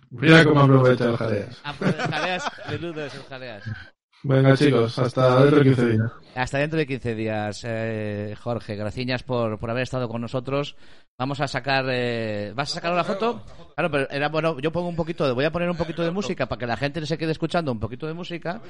[0.09, 1.59] Mira cómo aprovecha el jaleas.
[1.63, 3.63] Ah, pues el jaleas, menudo es el jaleas.
[4.23, 6.11] Venga, chicos, hasta dentro de 15 días.
[6.35, 8.75] Hasta dentro de 15 días, eh, Jorge.
[8.77, 10.77] Gracias por, por haber estado con nosotros.
[11.19, 11.85] Vamos a sacar.
[11.89, 13.43] eh, ¿Vas a sacar una foto?
[13.75, 14.57] Claro, pero era bueno.
[14.59, 15.25] Yo pongo un poquito.
[15.27, 17.71] De, voy a poner un poquito de música para que la gente se quede escuchando
[17.71, 18.61] un poquito de música.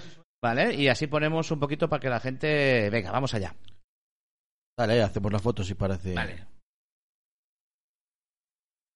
[0.42, 0.74] ¿Vale?
[0.74, 2.90] Y así ponemos un poquito para que la gente.
[2.90, 3.56] Venga, vamos allá.
[4.78, 6.16] Dale, hacemos la foto si parece.
[6.16, 6.48] Vale.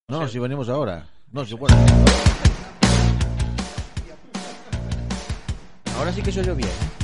[0.10, 1.08] No, no, si venimos ahora.
[1.32, 1.76] No, si bueno.
[5.98, 6.97] Ahora sí que se oyó bien.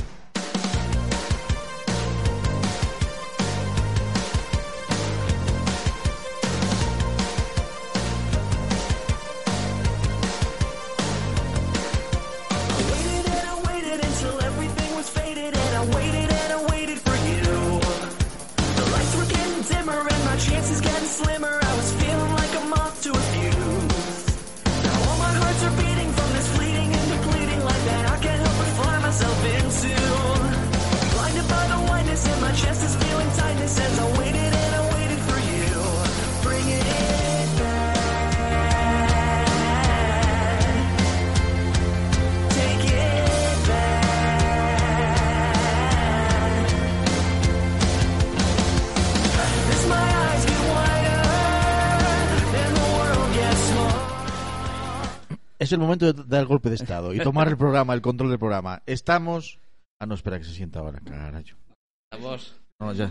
[55.58, 58.30] Es el momento de dar el golpe de estado y tomar el programa, el control
[58.30, 58.82] del programa.
[58.86, 59.60] Estamos.
[60.00, 61.56] Ah, no, espera que se sienta ahora, carajo.
[62.12, 62.60] Vamos.
[62.80, 63.10] No, ya.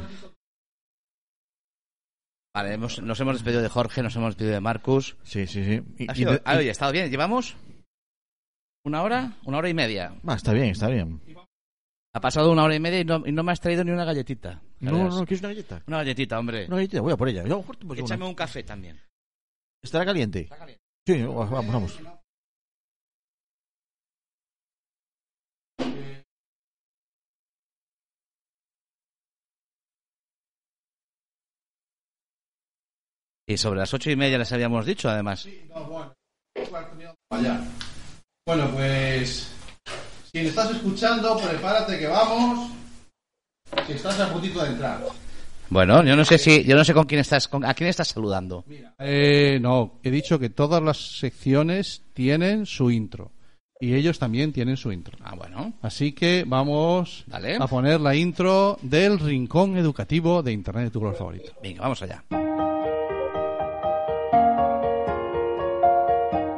[2.56, 5.18] Vale, hemos- nos hemos despedido de Jorge, nos hemos despedido de Marcus.
[5.24, 5.82] Sí, sí, sí.
[5.98, 7.10] Y- Ha sido- ah, y- oye, ha estado bien.
[7.10, 7.56] ¿Llevamos?
[8.86, 9.34] ¿Una hora?
[9.45, 10.14] Una hora y media.
[10.28, 11.22] Ah, está bien, está bien.
[12.15, 14.06] Ha pasado una hora y media y no, y no me has traído ni una
[14.06, 14.61] galletita.
[14.82, 15.15] No, Verás.
[15.15, 15.84] no, ¿quieres una galleta?
[15.88, 16.68] Una galletita, hombre.
[16.68, 17.44] Una galletita, voy a por ella.
[17.45, 17.64] Yo,
[17.95, 18.26] Échame una.
[18.28, 18.99] un café también.
[19.82, 20.48] ¿Estará caliente?
[21.07, 21.99] Sí, vamos, vamos.
[33.48, 35.48] Y sobre las ocho y media les habíamos dicho, además.
[37.30, 37.61] Vaya.
[38.45, 39.49] Bueno, pues.
[40.32, 42.72] Si me estás escuchando, prepárate que vamos.
[43.88, 45.02] Si estás a puntito de entrar.
[45.70, 48.10] Bueno, yo no sé si, yo no sé con quién estás, con- a quién estás
[48.10, 48.64] saludando.
[48.99, 53.32] Eh, no, he dicho que todas las secciones tienen su intro.
[53.80, 55.18] Y ellos también tienen su intro.
[55.24, 55.74] Ah, bueno.
[55.82, 57.57] Así que vamos Dale.
[57.60, 61.52] a poner la intro del rincón educativo de Internet de tu color favorito.
[61.61, 62.24] Venga, vamos allá.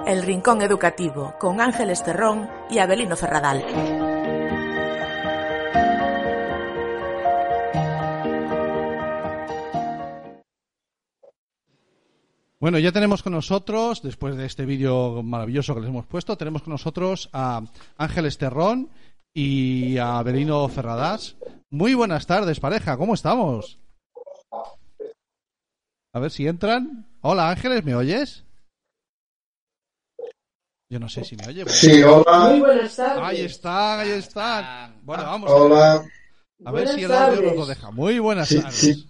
[0.06, 3.65] El Rincón Educativo con Ángeles Terrón y Abelino Ferradal.
[12.60, 16.61] Bueno, ya tenemos con nosotros, después de este vídeo maravilloso que les hemos puesto, tenemos
[16.61, 17.64] con nosotros a
[17.98, 18.90] Ángeles Terrón
[19.34, 21.36] y a Abelino Ferradas.
[21.72, 23.80] Muy buenas tardes, pareja, ¿cómo estamos?
[26.14, 27.07] A ver si entran.
[27.22, 28.44] Hola Ángeles, ¿me oyes?
[30.90, 31.66] Yo no sé si me oye.
[31.68, 32.49] Sí, hola.
[32.49, 33.24] Muy buenas tardes.
[33.24, 34.99] Ahí están, ahí están.
[35.03, 35.52] Bueno, vamos.
[35.52, 36.06] Hola.
[36.64, 37.91] A ver si el audio nos lo deja.
[37.91, 38.76] Muy buenas Sí, tardes.
[38.80, 39.10] sí.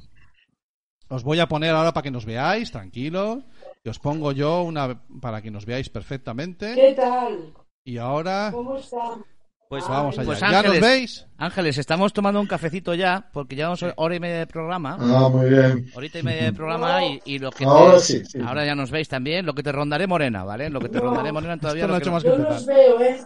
[1.10, 3.44] Os voy a poner ahora para que nos veáis, tranquilos.
[3.84, 6.74] Y os pongo yo una para que nos veáis perfectamente.
[6.74, 7.54] ¿Qué tal?
[7.84, 9.24] Y ahora ¿Cómo están?
[9.68, 10.26] Pues vamos allá.
[10.28, 11.28] Pues ¿Ya nos Ángeles, veis?
[11.38, 14.96] Ángeles, estamos tomando un cafecito ya, porque llevamos hora y media de programa.
[15.00, 15.90] Ah, muy bien.
[15.96, 18.40] Horita y media de programa y, y lo que Ahora te- sí, sí.
[18.46, 20.70] ahora ya nos veis también, lo que te rondaré morena, ¿vale?
[20.70, 22.36] Lo que te rondaré morena todavía no lo ha que hecho no- más que Yo
[22.36, 22.56] empezar.
[22.56, 23.20] los veo, ¿eh?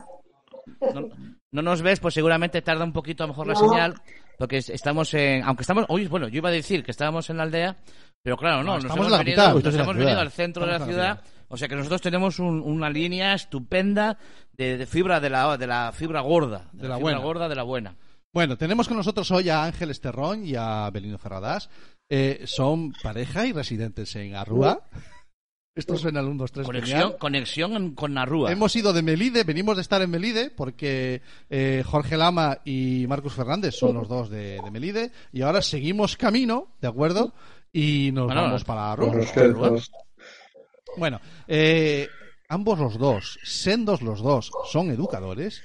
[0.93, 1.09] no,
[1.51, 3.95] no nos ves, pues seguramente tarda un poquito a lo mejor la señal,
[4.37, 7.35] porque es- estamos en, aunque estamos, hoy, bueno, yo iba a decir que estábamos en
[7.37, 7.75] la aldea,
[8.23, 10.71] pero claro, no, No, nos estamos hemos, la venido, nos hemos venido al centro de
[10.71, 14.17] la ciudad, o sea que nosotros tenemos un- una línea estupenda
[14.53, 17.19] de, de fibra de la, de la fibra gorda, de, De la, la fibra buena.
[17.19, 17.95] gorda de la buena.
[18.33, 21.69] Bueno, tenemos con nosotros hoy a Ángeles Terrón y a Belino Ferradas.
[22.11, 24.81] Eh, son pareja y residentes en Arrúa.
[25.75, 28.51] Esto suena al 1, 2, 3, Conexión, conexión en- con Narrúa.
[28.51, 33.33] Hemos ido de Melide, venimos de estar en Melide porque eh, Jorge Lama y Marcus
[33.33, 37.33] Fernández son los dos de, de Melide y ahora seguimos camino, ¿de acuerdo?
[37.71, 39.11] Y nos Bueno, vamos para Arrúa.
[40.97, 42.07] Bueno, eh,
[42.47, 45.61] ambos los dos, sendos los dos, son educadores.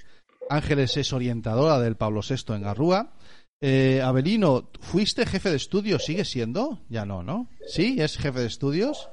[0.48, 3.14] Ángeles es orientadora del Pablo VI en Arrúa.
[3.60, 6.04] Eh, Abelino, ¿fuiste jefe de estudios?
[6.04, 6.80] ¿Sigue siendo?
[6.88, 7.48] Ya no, ¿no?
[7.66, 7.96] ¿Sí?
[7.98, 9.08] ¿Es jefe de estudios?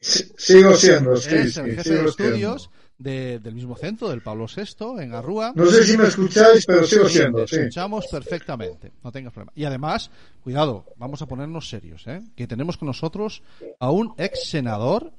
[0.00, 2.56] Sigo siendo, sí, es sí, el jefe sigo de siendo.
[3.04, 5.52] De- del mismo centro, del Pablo VI, en Arrúa.
[5.54, 7.56] No sé si me escucháis, pero sigo Sí, siendo, te sí.
[7.56, 9.52] escuchamos perfectamente, no tengas problema.
[9.54, 10.10] Y además,
[10.42, 12.22] cuidado, vamos a ponernos serios, ¿eh?
[12.34, 13.42] que tenemos con nosotros
[13.78, 15.12] a un ex senador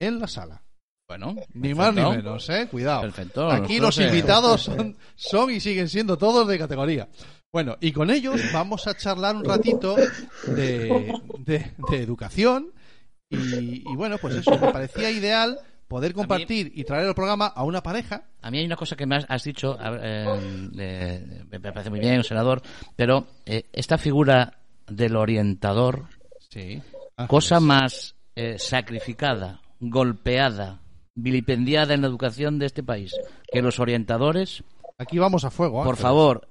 [0.00, 0.62] en la sala.
[1.08, 2.68] Bueno, Ni más ni menos, ¿eh?
[2.70, 3.00] Cuidado.
[3.00, 3.50] Perfecto.
[3.50, 7.08] Aquí los invitados son, son y siguen siendo todos de categoría.
[7.50, 9.96] Bueno, y con ellos vamos a charlar un ratito
[10.46, 12.72] de, de- de educación.
[13.30, 15.58] Y, y bueno, pues eso, me parecía ideal
[15.88, 18.24] poder compartir y traer el programa a una pareja.
[18.42, 22.00] A mí hay una cosa que me has, has dicho, eh, eh, me parece muy
[22.00, 22.62] bien, senador,
[22.94, 26.04] pero eh, esta figura del orientador,
[26.50, 26.80] Sí.
[27.26, 30.80] cosa más eh, sacrificada, golpeada,
[31.14, 33.14] vilipendiada en la educación de este país
[33.50, 34.62] que los orientadores.
[34.98, 35.84] Aquí vamos a fuego.
[35.84, 36.46] Por favor,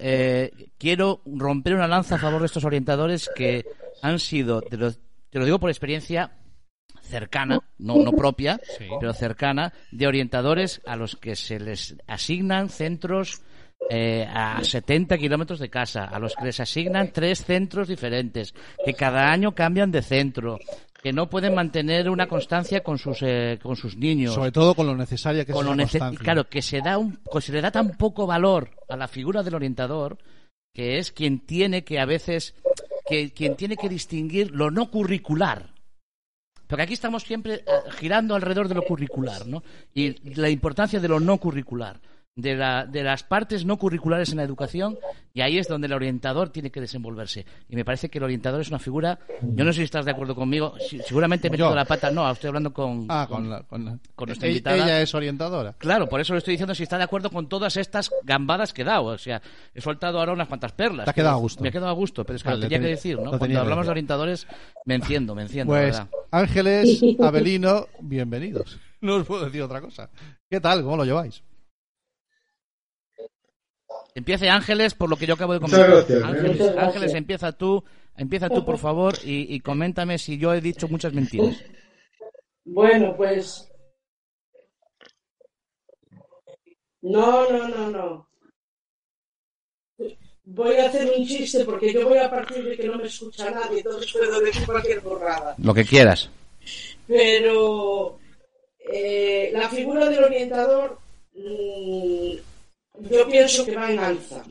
[0.78, 3.64] quiero romper una lanza a favor de estos orientadores que
[4.02, 6.32] han sido, te lo, te lo digo por experiencia
[7.08, 8.86] cercana, no, no propia, Sí.
[9.00, 13.42] pero cercana, de orientadores a los que se les asignan centros
[13.90, 18.52] eh, a 70 kilómetros de casa, a los que les asignan tres centros diferentes,
[18.84, 20.58] que cada año cambian de centro,
[21.02, 24.86] que no pueden mantener una constancia con sus, eh, con sus niños Sobre todo con
[24.88, 26.24] lo necesaria que con es lo esa nece- constancia.
[26.24, 29.44] claro que se da un que se le da tan poco valor a la figura
[29.44, 30.18] del orientador
[30.74, 32.54] que es quien tiene que a veces
[33.08, 35.66] que quien tiene que distinguir lo no curricular
[36.68, 39.64] porque aquí estamos siempre eh, girando alrededor de lo curricular no
[39.94, 41.98] y la importancia de lo no curricular
[42.38, 44.96] de, la- de las partes no curriculares en la educación
[45.34, 48.60] y ahí es donde el orientador tiene que desenvolverse y me parece que el orientador
[48.60, 51.68] es una figura yo no sé si estás de acuerdo conmigo si- seguramente he metido
[51.70, 51.74] Yo.
[51.74, 54.76] la pata no estoy hablando con Ah, con, la, con, la- con nuestra ella, invitada.
[54.76, 55.72] ella es orientadora.
[55.78, 58.82] Claro, por eso le estoy diciendo si está de acuerdo con todas estas gambadas que
[58.82, 59.06] he dado.
[59.06, 59.42] O sea,
[59.74, 61.06] he soltado ahora unas cuantas perlas.
[61.06, 61.62] Te ha quedado a gusto.
[61.62, 63.36] Me ha quedado a gusto, pero es que Vale, lo tenía que decir, ¿no?
[63.36, 64.46] Cuando hablamos de orientadores,
[64.84, 66.08] me enciendo, me enciendo, la Pues verdad.
[66.30, 68.78] Ángeles, Abelino, bienvenidos.
[69.00, 70.08] No os puedo decir otra cosa.
[70.48, 70.82] ¿Qué tal?
[70.82, 71.42] ¿Cómo lo lleváis?
[74.18, 75.88] Empiece Ángeles por lo que yo acabo de comentar.
[75.88, 76.76] gracias, Ángeles, gracias.
[76.76, 77.84] Ángeles, empieza tú,
[78.16, 81.62] empieza tú, por favor, y, y coméntame si yo he dicho muchas mentiras.
[82.64, 83.70] Bueno, pues.
[87.00, 88.28] No, no, no, no.
[90.42, 93.48] Voy a hacer un chiste porque yo voy a partir de que no me escucha
[93.52, 95.54] nadie, entonces puedo decir cualquier borrada.
[95.58, 96.28] Lo que quieras.
[97.06, 98.18] Pero
[98.92, 100.98] eh, la figura del orientador,
[101.34, 102.32] mm,
[103.10, 104.44] yo pienso que va en alza.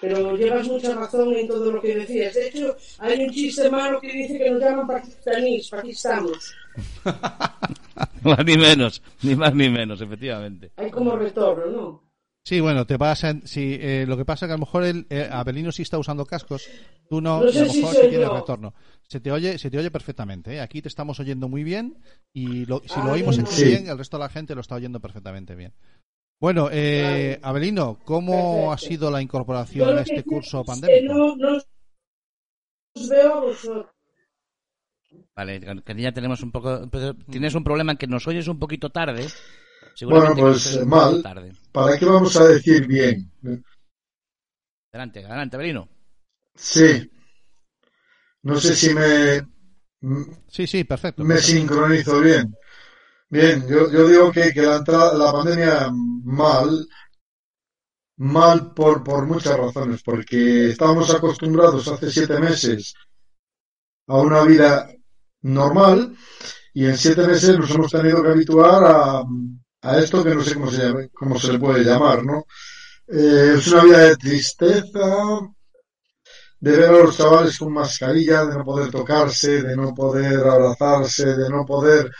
[0.00, 2.34] Pero llevas mucha razón en todo lo que decías.
[2.34, 6.54] De hecho, hay un chiste malo que dice que nos llaman pakistaníes, pakistanos.
[8.22, 10.70] Más ni menos, ni más ni menos, efectivamente.
[10.76, 12.02] Hay como retorno, ¿no?
[12.44, 13.34] Sí, bueno, te pasa.
[13.44, 15.98] Sí, eh, lo que pasa es que a lo mejor el eh, Abelino sí está
[15.98, 16.68] usando cascos,
[17.08, 18.34] tú no, No y a sé lo si mejor soy sí tienes yo.
[18.34, 18.74] retorno.
[19.08, 20.54] Se te oye, se te oye perfectamente.
[20.54, 20.60] ¿eh?
[20.60, 21.98] Aquí te estamos oyendo muy bien
[22.32, 23.64] y lo- si lo oímos Sí.
[23.66, 25.72] bien, el resto de la gente lo está oyendo perfectamente bien.
[26.42, 28.72] Bueno, eh, Abelino, ¿cómo Perfecto.
[28.72, 31.14] ha sido la incorporación a este curso pandémico?
[31.14, 31.56] no, no
[32.96, 33.86] os veo a vosotros.
[35.36, 36.88] Vale, que ya tenemos un poco.
[37.30, 39.24] Tienes un problema en que nos oyes un poquito tarde.
[39.24, 41.22] Bueno, Seguramente pues mal.
[41.22, 41.52] tarde.
[41.70, 43.30] ¿Para qué vamos a decir bien?
[44.92, 45.88] Adelante, adelante, Belino.
[46.56, 47.08] Sí.
[48.42, 49.46] No sé si me,
[50.48, 51.22] Sí, sí, perfecto.
[51.22, 51.58] me perfecto.
[51.58, 52.52] sincronizo bien.
[53.32, 56.86] Bien, yo, yo digo que, que la, entrada, la pandemia mal,
[58.36, 62.94] mal por, por muchas razones, porque estábamos acostumbrados hace siete meses
[64.08, 64.88] a una vida
[65.42, 66.16] normal
[66.74, 69.22] y en siete meses nos hemos tenido que habituar a,
[69.82, 72.46] a esto que no sé cómo se, llama- cómo se le puede llamar, ¿no?
[73.08, 75.00] Eh, es una vida de tristeza,
[76.60, 81.26] de ver a los chavales con mascarilla, de no poder tocarse, de no poder abrazarse,
[81.36, 82.10] de no poder,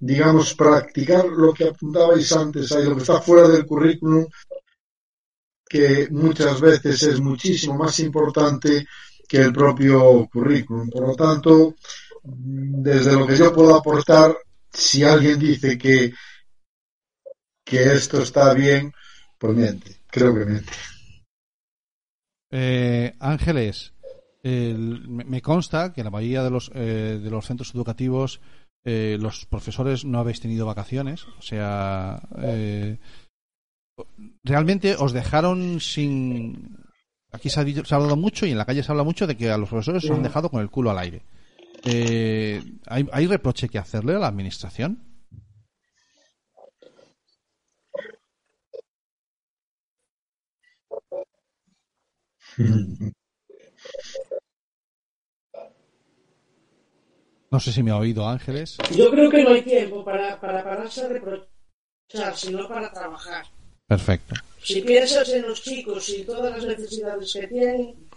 [0.00, 4.26] digamos, practicar lo que apuntabais antes, ahí, lo que está fuera del currículum,
[5.68, 8.86] que muchas veces es muchísimo más importante
[9.28, 10.88] que el propio currículum.
[10.90, 11.76] Por lo tanto,
[12.24, 14.34] desde lo que yo puedo aportar,
[14.72, 16.12] si alguien dice que,
[17.64, 18.92] que esto está bien,
[19.38, 20.72] pues miente, creo que miente.
[22.50, 23.92] Eh, Ángeles,
[24.42, 28.40] el- me consta que la mayoría de los, eh, de los centros educativos
[28.84, 31.24] eh, los profesores no habéis tenido vacaciones.
[31.38, 32.98] O sea, eh,
[34.44, 36.76] realmente os dejaron sin.
[37.32, 39.26] Aquí se ha, dicho- se ha hablado mucho y en la calle se habla mucho
[39.26, 41.22] de que a los profesores os han dejado con el culo al aire.
[41.84, 44.98] Eh, ¿hay, ¿Hay reproche que hacerle a la administración?
[57.50, 58.78] No sé si me ha oído Ángeles.
[58.96, 63.44] Yo creo que no hay tiempo para, para pararse a reprochar, sino para trabajar.
[63.86, 64.36] Perfecto.
[64.62, 68.08] Si piensas en los chicos y todas las necesidades que tienen,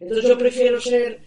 [0.00, 1.24] entonces yo prefiero ser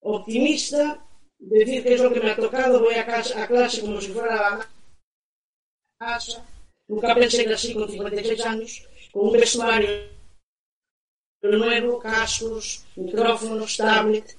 [0.00, 1.04] optimista
[1.38, 4.08] decir qué es lo que me ha tocado, voy a, casa, a clase como si
[4.08, 4.68] fuera a
[5.98, 6.46] casa.
[6.88, 10.19] Nunca pensé que así con 56 años, con un vestuario
[11.42, 14.36] luego cascos, micrófonos, tablet,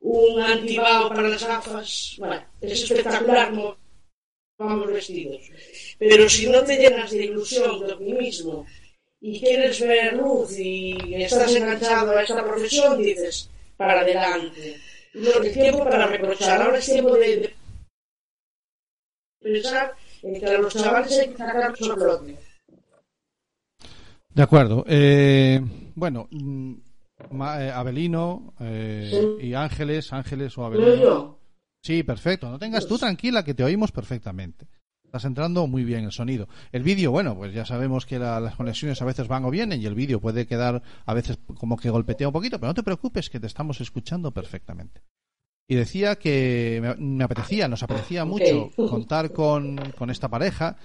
[0.00, 2.16] un antibao para las gafas.
[2.18, 3.76] Bueno, es espectacular como
[4.58, 5.50] vamos vestidos.
[5.98, 8.66] Pero si no te llenas de ilusión, de optimismo,
[9.20, 14.80] y quieres ver luz y estás enganchado a esta profesión, dices, para adelante.
[15.14, 17.54] No es tiempo para reprochar, ahora es tiempo de,
[19.40, 22.47] pensar en que a los chavales hay que sacar a flote
[24.38, 24.84] De acuerdo.
[24.86, 25.60] Eh,
[25.96, 26.72] bueno, mm,
[27.32, 31.38] Ma- eh, Abelino eh, y Ángeles, Ángeles o ¿Leo Abelino.
[31.82, 32.48] Sí, perfecto.
[32.48, 34.68] No tengas tú tranquila que te oímos perfectamente.
[35.04, 36.46] Estás entrando muy bien el sonido.
[36.70, 39.82] El vídeo, bueno, pues ya sabemos que la- las conexiones a veces van o vienen
[39.82, 42.84] y el vídeo puede quedar a veces como que golpetea un poquito, pero no te
[42.84, 45.02] preocupes que te estamos escuchando perfectamente.
[45.68, 50.76] Y decía que me, me apetecía, nos apetecía mucho contar con, con esta pareja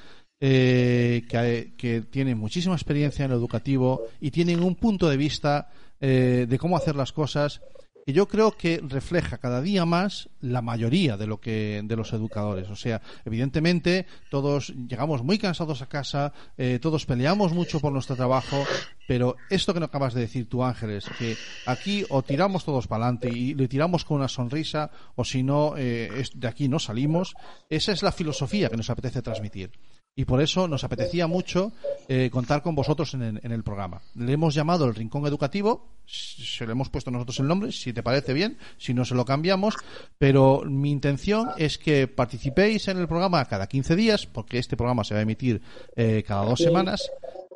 [0.45, 5.69] eh, que, que tiene muchísima experiencia en lo educativo y tienen un punto de vista
[6.01, 7.61] eh, de cómo hacer las cosas
[8.05, 12.11] que yo creo que refleja cada día más la mayoría de lo que de los
[12.11, 12.69] educadores.
[12.69, 18.17] O sea evidentemente todos llegamos muy cansados a casa eh, todos peleamos mucho por nuestro
[18.17, 18.65] trabajo
[19.07, 21.37] pero esto que no acabas de decir tú Ángeles que
[21.67, 25.75] aquí o tiramos todos para adelante y le tiramos con una sonrisa o si no
[25.77, 27.33] eh, de aquí no salimos
[27.69, 29.71] esa es la filosofía que nos apetece transmitir
[30.15, 31.71] y por eso nos apetecía mucho
[32.07, 34.01] eh, contar con vosotros en el, en el programa.
[34.15, 38.03] Le hemos llamado el Rincón Educativo, se le hemos puesto nosotros el nombre, si te
[38.03, 39.75] parece bien, si no se lo cambiamos,
[40.19, 45.03] pero mi intención es que participéis en el programa cada 15 días, porque este programa
[45.03, 45.61] se va a emitir
[45.95, 47.09] eh, cada dos semanas,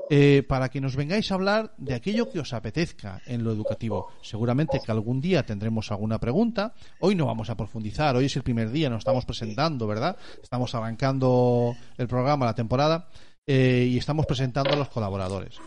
[0.09, 4.09] eh, para que nos vengáis a hablar de aquello que os apetezca en lo educativo.
[4.21, 6.73] Seguramente que algún día tendremos alguna pregunta.
[6.99, 10.17] Hoy no vamos a profundizar, hoy es el primer día, nos estamos presentando, ¿verdad?
[10.41, 13.09] Estamos arrancando el programa, la temporada,
[13.45, 15.59] eh, y estamos presentando a los colaboradores.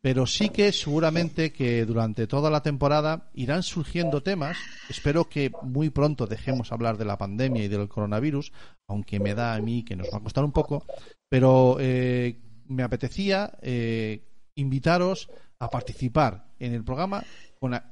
[0.00, 4.56] Pero sí que seguramente que durante toda la temporada irán surgiendo temas.
[4.88, 8.52] Espero que muy pronto dejemos hablar de la pandemia y del coronavirus,
[8.86, 10.84] aunque me da a mí que nos va a costar un poco.
[11.28, 12.38] Pero eh,
[12.68, 14.22] me apetecía eh,
[14.54, 15.28] invitaros
[15.58, 17.24] a participar en el programa.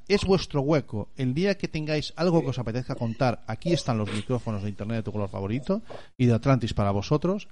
[0.07, 1.11] Es vuestro hueco.
[1.17, 4.99] El día que tengáis algo que os apetezca contar, aquí están los micrófonos de Internet
[4.99, 5.83] de tu color favorito
[6.17, 7.49] y de Atlantis para vosotros.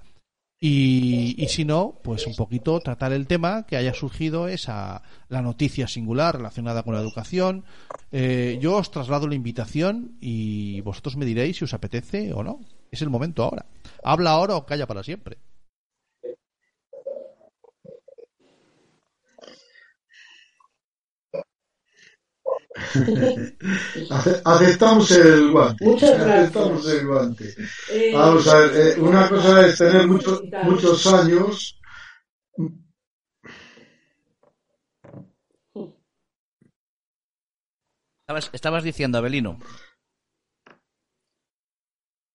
[0.60, 5.42] Y, y si no, pues un poquito tratar el tema que haya surgido esa la
[5.42, 7.64] noticia singular relacionada con la educación.
[8.12, 12.60] Eh, yo os traslado la invitación y vosotros me diréis si os apetece o no.
[12.90, 13.66] Es el momento ahora.
[14.04, 15.38] Habla ahora o calla para siempre.
[24.44, 25.84] Aceptamos el guante.
[25.84, 26.38] Muchas gracias.
[26.38, 27.54] Aceptamos el guante.
[27.92, 31.80] Eh, Vamos a ver, eh, una cosa es tener muchos muchos años.
[38.22, 39.58] Estabas, estabas diciendo, Abelino.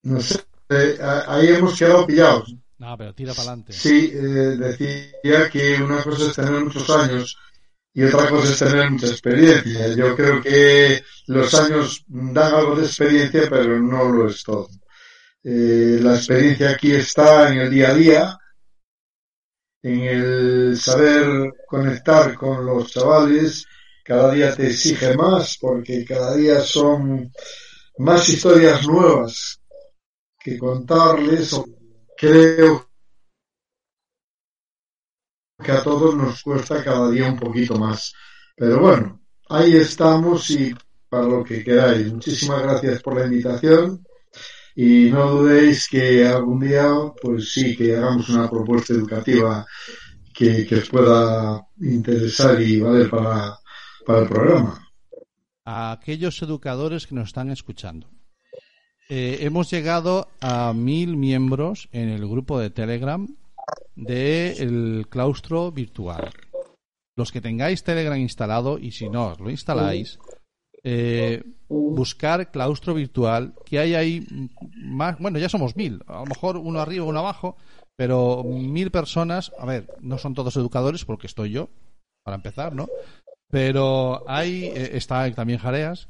[0.04, 0.40] No sé,
[0.70, 0.98] eh,
[1.28, 2.56] ahí hemos quedado pillados.
[2.78, 3.74] No, pero tira para adelante.
[3.74, 7.38] Sí, eh, decía que una cosa es tener muchos años
[7.94, 9.96] y otra cosa es tener mucha experiencia.
[9.96, 14.70] Yo creo que los años dan algo de experiencia, pero no lo es todo.
[15.44, 18.40] Eh, la experiencia aquí está en el día a día,
[19.82, 23.66] en el saber conectar con los chavales.
[24.04, 27.32] Cada día te exige más porque cada día son
[27.98, 29.60] más historias nuevas
[30.40, 31.60] que contarles.
[32.18, 32.89] Creo
[35.64, 38.14] que a todos nos cuesta cada día un poquito más.
[38.56, 40.74] Pero bueno, ahí estamos y
[41.10, 42.12] para lo que queráis.
[42.12, 44.06] Muchísimas gracias por la invitación
[44.76, 46.88] y no dudéis que algún día,
[47.22, 49.66] pues sí, que hagamos una propuesta educativa
[50.34, 53.58] que, os pueda interesar y valer para,
[54.06, 54.88] para el programa.
[55.66, 58.10] a aquellos educadores que nos están escuchando.
[59.10, 63.28] Eh, hemos llegado a mil miembros en el grupo de Telegram
[63.96, 66.30] del claustro virtual.
[67.18, 70.20] Los que tengáis Telegram instalado y si no lo instaláis,
[70.84, 74.26] eh, buscar claustro virtual, que hay ahí
[74.76, 77.58] más, bueno, ya somos mil, a lo mejor uno arriba, uno abajo,
[77.98, 81.70] pero mil personas, a ver, no son todos educadores porque estoy yo,
[82.24, 82.88] para empezar, ¿no?
[83.52, 86.08] Pero hay, eh, está también Jareas,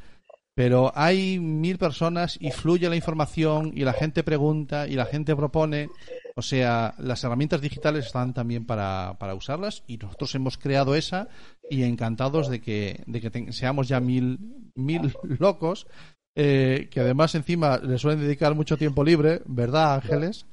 [0.59, 5.33] Pero hay mil personas y fluye la información y la gente pregunta y la gente
[5.33, 5.87] propone.
[6.35, 11.29] O sea, las herramientas digitales están también para, para usarlas y nosotros hemos creado esa
[11.69, 14.37] y encantados de que, de que seamos ya mil,
[14.75, 15.87] mil locos
[16.35, 20.45] eh, que además encima le suelen dedicar mucho tiempo libre, ¿verdad, Ángeles?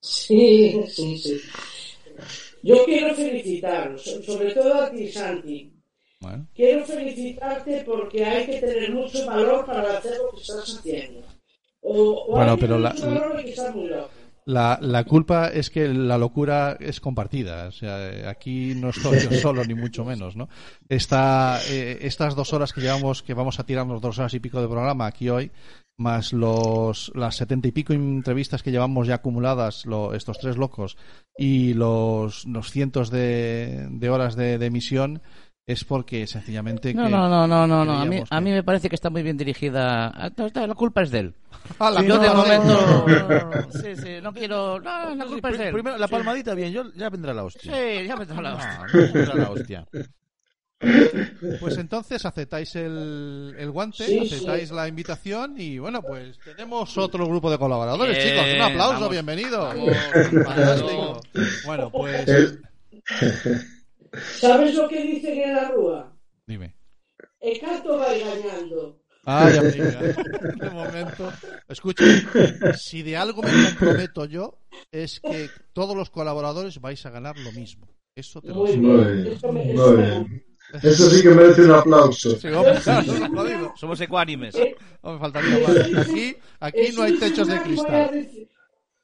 [0.00, 1.40] Sí, sí, sí.
[2.62, 5.73] Yo quiero felicitaros, so- sobre todo a ti, Santi.
[6.20, 6.46] Bueno.
[6.54, 11.20] Quiero felicitarte porque hay que tener mucho valor para hacer lo que estás haciendo.
[11.82, 14.10] O, o Bueno, hay que pero tener la- mucho valor hay que estar muy loco.
[14.46, 17.66] La, la culpa es que la locura es compartida.
[17.68, 20.48] O sea, aquí no estoy yo solo, ni mucho menos, ¿no?
[20.88, 24.60] Esta, eh, estas dos horas que llevamos, que vamos a tirarnos dos horas y pico
[24.60, 25.50] de programa aquí hoy,
[25.96, 30.98] más los, las setenta y pico entrevistas que llevamos ya acumuladas, lo- estos tres locos,
[31.38, 35.22] y los, los cientos de, de horas de, de emisión,
[35.66, 36.92] es porque sencillamente.
[36.92, 37.98] No, que no, no, no, no, no.
[37.98, 40.08] A mí, a mí me parece que está muy bien dirigida.
[40.08, 41.34] a- no, está- La culpa es de él.
[41.78, 43.06] Ah, la Yo de momento.
[43.82, 44.78] Sí, sí, no quiero.
[44.80, 45.72] No, la culpa es de él.
[45.72, 46.12] Primero la Sí.
[46.12, 47.72] palmadita, bien, yo ya vendrá la hostia.
[47.74, 48.78] Sí, ya tengo la No, hostia.
[48.92, 49.86] no vendrá la hostia.
[51.60, 54.74] Pues entonces aceptáis el, el guante, Sí, aceptáis sí.
[54.74, 58.54] la invitación y bueno, pues tenemos otro grupo de colaboradores, Bien, chicos.
[58.54, 61.20] Un aplauso, vamos, vamos, Fantástico.
[61.64, 62.60] Bueno, pues El-
[64.38, 66.16] ¿Sabes lo que dicen en la rúa?
[66.46, 66.76] dime.
[67.40, 69.00] El canto va engañando.
[69.26, 70.00] Ay, amiga.
[70.02, 71.32] De momento.
[71.68, 72.04] Escucha,
[72.76, 74.58] si de algo me comprometo yo,
[74.92, 77.88] es que todos los colaboradores vais a ganar lo mismo.
[78.14, 80.44] Eso te lo bien, Eso me- muy bien.
[80.82, 82.38] Eso sí que merece un aplauso.
[82.38, 82.74] Sí, hombre,
[83.32, 83.74] lo digo.
[83.76, 84.54] Somos ecuánimes.
[85.02, 85.76] No me faltaría más.
[86.06, 88.28] Aquí, aquí no hay techos de cristal.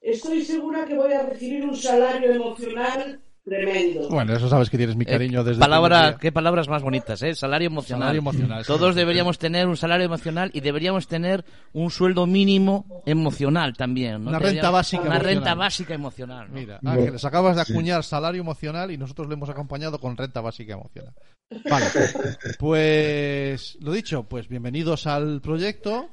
[0.01, 4.07] Estoy segura que voy a recibir un salario emocional tremendo.
[4.09, 7.33] Bueno, eso sabes que tienes mi Eh, cariño desde palabra, qué palabras más bonitas, ¿eh?
[7.35, 8.01] Salario emocional.
[8.03, 8.67] Salario emocional, sí.
[8.67, 11.43] Todos deberíamos tener un salario emocional y deberíamos tener
[11.73, 14.23] un sueldo mínimo emocional también.
[14.23, 14.29] ¿no?
[14.29, 15.35] Una Deberíamos- renta básica Una emocional.
[15.35, 16.47] renta básica emocional.
[16.49, 16.53] ¿no?
[16.53, 17.73] Mira, Ángeles, acabas de sí.
[17.73, 21.13] acuñar salario emocional y nosotros le hemos acompañado con renta básica emocional.
[21.69, 21.85] Vale,
[22.59, 26.09] pues lo dicho, pues bienvenidos al proyecto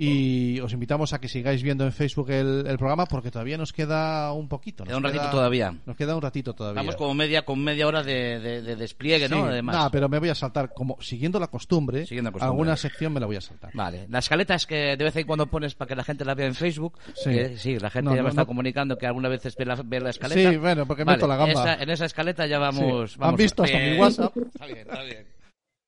[0.00, 3.72] y os invitamos a que sigáis viendo en Facebook el, el programa porque todavía nos
[3.72, 4.84] queda un poquito.
[4.84, 5.74] Queda nos un ratito todavía.
[5.84, 6.80] Nos queda un ratito todavía.
[6.80, 9.38] Vamos como media, con media hora de, de- de despliegue, ¿no?
[9.42, 9.74] Sí, Además.
[9.74, 12.52] nada, pero me voy a saltar, como siguiendo la costumbre, Siguiendo la costumbre.
[12.52, 13.72] alguna sección me la voy a saltar.
[13.74, 16.36] Vale, la escaleta es que de vez en cuando pones para que la gente la
[16.36, 16.96] vea en Facebook.
[17.16, 17.30] Sí.
[17.30, 18.46] que sí, la gente No, ya me no, está no.
[18.46, 20.48] comunicando que alguna vez ve la, ve la escaleta.
[20.52, 21.52] Sí, bueno, porque Vale, meto la gamba.
[21.52, 23.12] esa- en esa escaleta ya vamos.
[23.12, 23.18] Sí.
[23.18, 24.36] vamos Han visto hasta mi WhatsApp.
[24.36, 25.26] Está bien, está bien.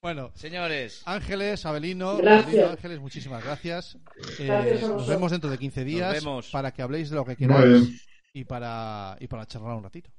[0.02, 2.46] Bueno, Señores, Ángeles, Abelino, Gracias.
[2.46, 3.98] Abelino, Ángeles, muchísimas gracias.
[4.38, 6.48] Eh, Gracias nos vemos dentro de 15 días vemos.
[6.48, 10.10] para que habléis de lo que queráis y para, y para charlar un ratito.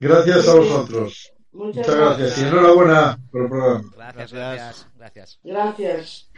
[0.00, 1.32] Gracias a vosotros.
[1.52, 2.18] Muchas Muchas gracias.
[2.18, 2.46] Y gracias.
[2.52, 3.84] enhorabuena por el programa.
[3.94, 4.86] gracias, Gracias.
[4.96, 5.40] gracias, gracias.
[5.44, 6.30] Gracias.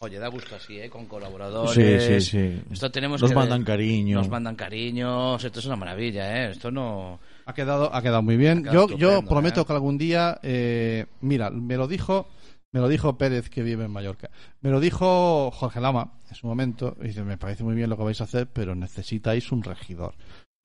[0.00, 0.90] Oye, da gusto así, ¿eh?
[0.90, 1.72] Con colaboradores.
[2.04, 2.62] Sí, sí, sí.
[2.70, 4.18] Esto tenemos Nos que- mandan cariño.
[4.18, 5.42] Nos mandan cariños.
[5.42, 6.50] Esto es una maravilla, ¿eh?
[6.50, 7.18] Esto no.
[7.46, 8.62] Ha quedado, ha quedado muy bien.
[8.62, 9.64] Quedado Yo, yo prometo ¿eh?
[9.66, 12.26] que algún día, eh, mira, me lo dijo,
[12.72, 14.30] me lo dijo Pérez que vive en Mallorca.
[14.60, 16.96] Me lo dijo Jorge Lama en su momento.
[17.02, 20.14] y Dice, me parece muy bien lo que vais a hacer, pero necesitáis un regidor.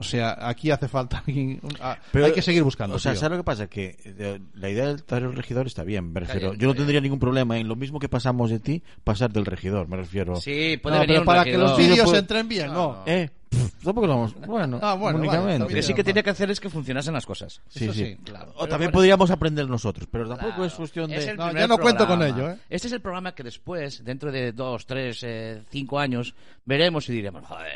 [0.01, 1.59] O sea, aquí hace falta alguien.
[1.61, 2.95] un- ah, Pero, hay que seguir buscando.
[2.95, 3.19] O sea, tío.
[3.19, 3.67] ¿sabes lo que pasa?
[3.67, 6.53] Que eh, la idea del traer el regidor está bien, me refiero.
[6.53, 9.89] Yo no tendría ningún problema en lo mismo que pasamos de ti, pasar del regidor,
[9.89, 10.37] me refiero.
[10.37, 13.03] Sí, puede No, venir pero un para que los vídeos entren bien, no.
[13.05, 13.38] Eh, pff,
[13.83, 14.35] tampoco lo vamos.
[14.45, 15.45] Bueno, Ah, bueno, únicamente.
[15.53, 17.61] vale, Lo que sí que tiene que hacer es que funcionasen las cosas.
[17.69, 18.05] Sí, Eso sí.
[18.05, 18.17] sí.
[18.23, 18.53] Claro.
[18.57, 20.65] O también podríamos aprender nosotros, pero tampoco Claro.
[20.65, 21.17] es cuestión de.
[21.17, 22.27] Es No, yo no cuento con programa.
[22.47, 22.57] ello, ¿eh?
[22.69, 26.35] Este es el programa que después, dentro de dos, tres, eh, cinco años,
[26.65, 27.67] veremos y diremos, joder,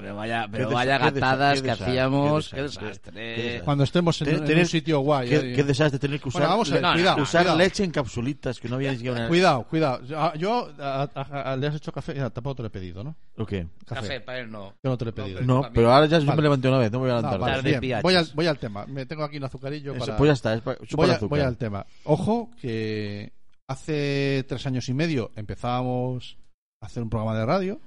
[0.00, 3.12] pero vaya, pero Qué vaya gatadas qué que hacíamos, qué qué desastre, desastre.
[3.12, 3.64] qué desastre.
[3.64, 5.28] Cuando estemos en, un sitio guay.
[5.28, 5.52] Qué, eh.
[5.56, 7.22] qué desastre tener que usar, Bueno, vamos a ver, No, no, cuidado.
[7.22, 7.58] usar cuidado.
[7.58, 9.28] leche en capsulitas que no había ni siquiera una...
[9.28, 10.34] Cuidado, cuidado.
[10.36, 12.14] Yo, a- a- a- ¿le has hecho café?
[12.14, 13.16] Ya, tampoco te lo he pedido, ¿no?
[13.36, 13.66] ¿O qué?
[13.86, 14.74] Café, para él no.
[15.04, 15.40] No te lo he pedido.
[15.42, 17.62] No, pero ahora ya yo me levanté una vez, no me voy a No, levantar.
[17.62, 18.00] vale, bien.
[18.02, 18.86] Voy, al, voy al tema.
[18.86, 20.16] Me tengo aquí un azucarillo Eso, para...
[20.16, 21.38] pues ya está, es pa- chupa voy, el a- azúcar.
[21.38, 21.86] voy al tema.
[22.04, 23.32] Ojo que
[23.68, 26.36] hace tres años y medio empezábamos
[26.82, 27.80] a hacer un programa de radio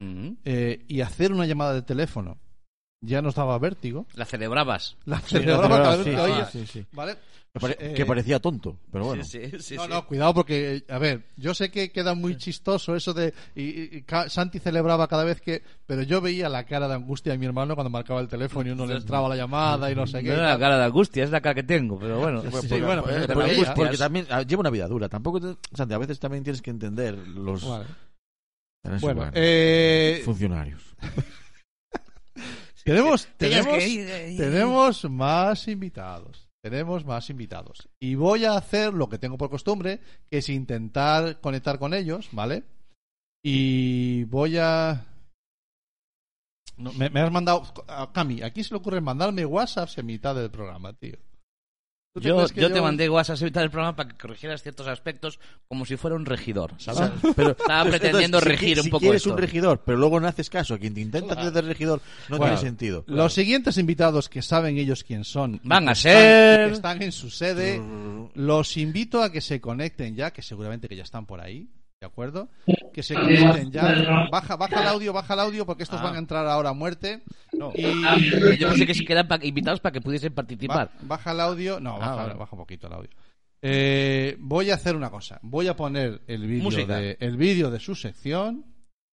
[0.00, 0.36] Ujú.
[0.44, 2.38] eh, y hacer una llamada de teléfono
[3.04, 4.06] ya nos daba vértigo.
[4.14, 4.96] La celebrabas.
[5.04, 6.46] La Sí, celebraba no, cada sí, vez que sí, oía.
[6.46, 6.86] sí, sí.
[6.92, 7.16] ¿Vale?
[7.54, 9.22] Que, pare- Eh, parecía tonto, pero bueno.
[9.22, 12.96] Sí, sí, sí, no, no, cuidado porque, a ver, yo sé que queda muy chistoso
[12.96, 13.32] eso de...
[13.54, 15.62] Y, y- y Ca- Santi celebraba cada vez que...
[15.86, 18.72] Pero yo veía la cara de angustia de mi hermano cuando marcaba el teléfono y
[18.72, 20.30] uno le entraba la llamada y no sé qué.
[20.30, 22.42] No era la cara de angustia, es la cara que tengo, pero bueno.
[22.42, 23.70] Sí, Porque- bueno, porque- pero te porque- veías.
[23.76, 25.08] porque también ah, lleva una vida dura.
[25.08, 27.84] Tampoco, te- Santi, a veces también tienes que entender los Vale.
[29.00, 30.82] Bueno, eh, funcionarios.
[32.92, 36.48] tenemos, tenemos, que eh, tenemos más invitados.
[36.62, 37.88] tenemos más invitados.
[37.98, 40.00] Y voy a hacer lo que tengo por costumbre,
[40.30, 42.64] que es intentar conectar con ellos, ¿vale?
[43.42, 45.06] Y voy a...
[46.76, 47.62] No, me, me has mandado...
[47.88, 51.18] a Cami, ¿a quién se le ocurre mandarme WhatsApp en mitad del programa, tío?
[52.14, 55.40] ¿Tú te Yo, yo te mandé WhatsApp a del programa para que corrigieras ciertos aspectos
[55.66, 57.10] como si fuera un regidor, ¿sabes?
[57.34, 59.30] Pero Estaba entonces, pretendiendo si regir qui- un si poco quieres esto.
[59.32, 62.38] un regidor, pero luego no haces caso a quien te intenta hacer de regidor, no
[62.38, 63.02] Bueno, tiene sentido.
[63.08, 67.82] Los siguientes invitados que saben ellos quién son Van a ser- están en su sede,
[68.34, 71.68] los invito a que se conecten ya, que seguramente que ya están por ahí,
[72.04, 72.48] ¿de acuerdo?
[72.92, 74.28] Que se conecten ya.
[74.30, 76.04] Baja, baja el audio, baja el audio porque estos Ah.
[76.04, 77.22] van a entrar ahora a muerte.
[77.74, 77.82] Y
[78.58, 80.90] Yo pensé que sí que eran pa- invitados para que pudiesen participar.
[80.94, 81.80] Ba- baja el audio.
[81.80, 82.34] No, Ah, baja, vale.
[82.34, 83.10] baja un poquito el audio.
[83.62, 85.38] Eh, voy a hacer una cosa.
[85.42, 88.66] Voy a poner el vídeo de, el vídeo de su sección.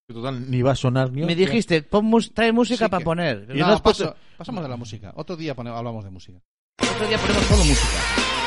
[0.08, 3.48] Total, ni va a sonar ni Me dijiste, pon trae música Sí para que- poner.
[3.56, 5.14] No, no paso- pasamos de la música.
[5.16, 6.38] Otro día pone- hablamos de música.
[6.82, 8.41] Otro día ponemos solo música.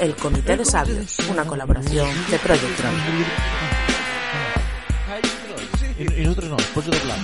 [0.00, 2.94] El Comité de Sabios, una colaboración de Project Tron.
[5.98, 7.18] Y, y nosotros no, después de doblar.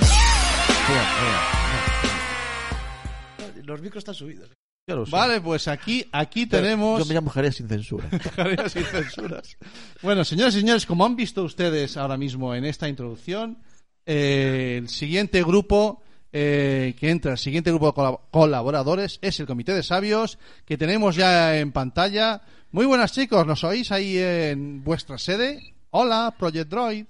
[3.65, 4.51] Los micros están subidos.
[4.87, 5.13] Ya lo sé.
[5.13, 6.99] Vale, pues aquí, aquí Pero tenemos.
[6.99, 8.07] Yo me llamo Jerez sin censura.
[8.37, 9.57] Jareas sin censuras.
[10.03, 13.59] Bueno, señores y señores, como han visto ustedes ahora mismo en esta introducción,
[14.05, 16.03] eh, el siguiente grupo
[16.37, 20.37] eh, que entra, el siguiente grupo de colab- colaboradores es el Comité de Sabios,
[20.67, 22.43] que tenemos ya en pantalla.
[22.73, 25.75] Muy buenas chicos, ¿nos oís ahí en vuestra sede?
[25.91, 27.07] Hola, Project Droid.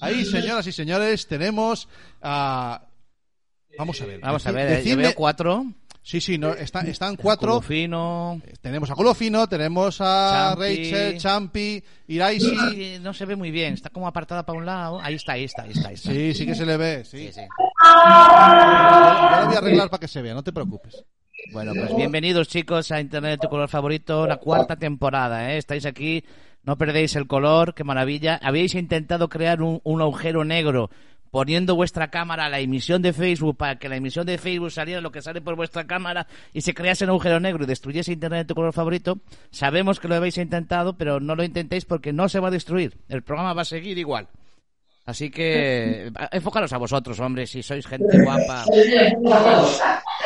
[0.00, 1.88] Ahí, señoras y señores, tenemos
[2.22, 2.82] a...
[3.78, 4.20] Vamos a ver.
[4.20, 5.66] Vamos a ver, eh, yo decidme- veo cuatro.
[6.08, 7.48] Sí, sí, no, está- están cuatro.
[7.54, 8.40] Colofino.
[8.60, 10.62] Tenemos a Colofino, tenemos a Champi.
[10.62, 12.98] Rachel, Champi, Iraisi.
[13.00, 15.00] No se ve muy bien, está como apartada para un lado.
[15.02, 15.88] Ahí está, ahí está, ahí está.
[15.88, 16.12] ahí está.
[16.12, 17.18] Sí, sí que se le ve, sí.
[17.26, 17.40] Sí, sí.
[17.40, 17.46] Yo,
[19.32, 21.04] yo lo voy a arreglar para que se vea, no te preocupes.
[21.52, 25.58] Bueno, pues bienvenidos chicos a Internet de tu color favorito, la cuarta temporada, ¿eh?
[25.58, 26.24] Estáis aquí,
[26.62, 28.38] no perdéis el color, qué maravilla.
[28.42, 30.88] Habéis intentado crear un, un agujero negro
[31.30, 35.00] poniendo vuestra cámara a la emisión de Facebook para que la emisión de Facebook saliera
[35.00, 38.40] lo que sale por vuestra cámara y se crease un agujero negro y destruyese Internet
[38.40, 39.18] de tu color favorito.
[39.50, 42.96] Sabemos que lo habéis intentado, pero no lo intentéis porque no se va a destruir.
[43.08, 44.28] El programa va a seguir igual.
[45.06, 48.64] Así que enfocaros a vosotros, hombre, si sois gente guapa.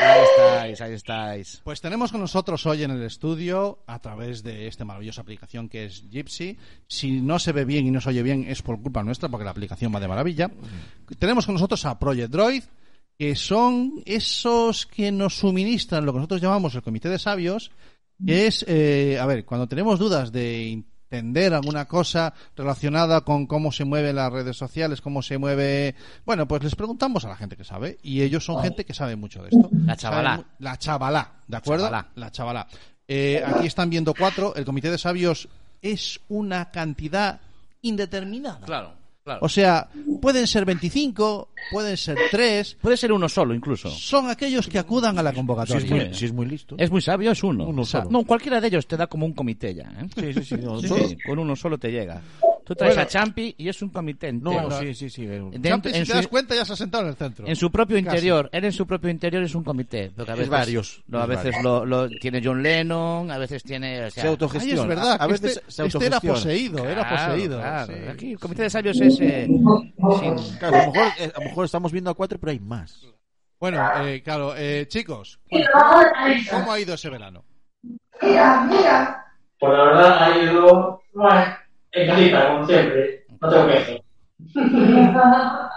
[0.01, 1.61] Ahí estáis, ahí estáis.
[1.63, 5.85] Pues tenemos con nosotros hoy en el estudio, a través de esta maravillosa aplicación que
[5.85, 6.57] es Gypsy.
[6.87, 9.45] Si no se ve bien y no se oye bien es por culpa nuestra, porque
[9.45, 10.51] la aplicación va de maravilla.
[11.19, 12.63] Tenemos con nosotros a Project Droid,
[13.19, 17.71] que son esos que nos suministran lo que nosotros llamamos el Comité de Sabios,
[18.25, 23.73] que es, eh, a ver, cuando tenemos dudas de entender alguna cosa relacionada con cómo
[23.73, 25.97] se mueven las redes sociales, cómo se mueve...
[26.25, 29.17] Bueno, pues les preguntamos a la gente que sabe, y ellos son gente que sabe
[29.17, 29.69] mucho de esto.
[29.73, 30.31] La chavalá.
[30.31, 31.85] Saben La chavalá, ¿de acuerdo?
[31.87, 32.09] chavalá.
[32.15, 32.67] La chavalá.
[33.09, 34.55] Eh, aquí están viendo cuatro.
[34.55, 35.49] El comité de sabios
[35.83, 37.41] es una cantidad
[37.83, 38.65] indeterminada.
[38.65, 39.41] Claro, claro.
[39.43, 39.89] O sea,
[40.21, 42.79] pueden ser 25, pueden ser 3.
[42.81, 43.91] Puede ser uno solo, incluso.
[43.91, 45.85] Son aquellos que acudan a la Si convocatoria.
[45.85, 46.75] es, muy, si es muy listo.
[46.79, 47.67] Es muy sabio, es uno.
[47.67, 48.11] Uno O sea, solo.
[48.13, 49.85] No, cualquiera de ellos te da como un comité ya.
[50.01, 50.07] ¿eh?
[50.15, 50.55] Sí, sí, sí.
[50.63, 52.21] no, Sí, solo- sí, con uno solo te llega.
[52.71, 53.03] Tú traes Bueno.
[53.03, 54.79] a Champi y es un comité No, entero.
[54.79, 55.27] sí, sí, sí.
[55.27, 57.45] Dentro- Champi, si en, te su, das cuenta, ya se ha sentado en el centro.
[57.49, 58.07] en su propio Casi.
[58.07, 60.13] interior, él en su propio interior es un comité.
[60.15, 61.65] Porque a Es veces, varios, lo- a es veces varios.
[61.65, 64.05] lo, lo- tiene John Lennon, a veces tiene...
[64.05, 64.83] o sea, Se autogestiona.
[64.83, 67.59] Ay, es verdad, A veces este, se este era poseído, era poseído.
[67.59, 67.93] claro.
[67.93, 68.09] sí.
[68.09, 69.21] Aquí el comité de sabios es...
[69.21, 72.53] eh, sin- Claro, a lo, mejor, eh, a lo mejor estamos viendo a cuatro, pero
[72.53, 73.05] hay más.
[73.59, 75.67] Bueno, eh, claro, eh, chicos, bueno,
[76.53, 77.45] ¿cómo, ha ido ese verano?
[78.21, 78.33] Pues
[79.77, 81.45] la verdad ha ido bueno,
[81.93, 83.27] en casita, como siempre.
[83.41, 84.03] No tengo que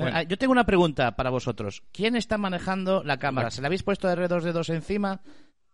[0.00, 1.82] Ah, Yo tengo una pregunta para vosotros.
[1.92, 3.50] ¿Quién está manejando la cámara?
[3.50, 5.20] ¿Se la habéis puesto de R2D2 encima?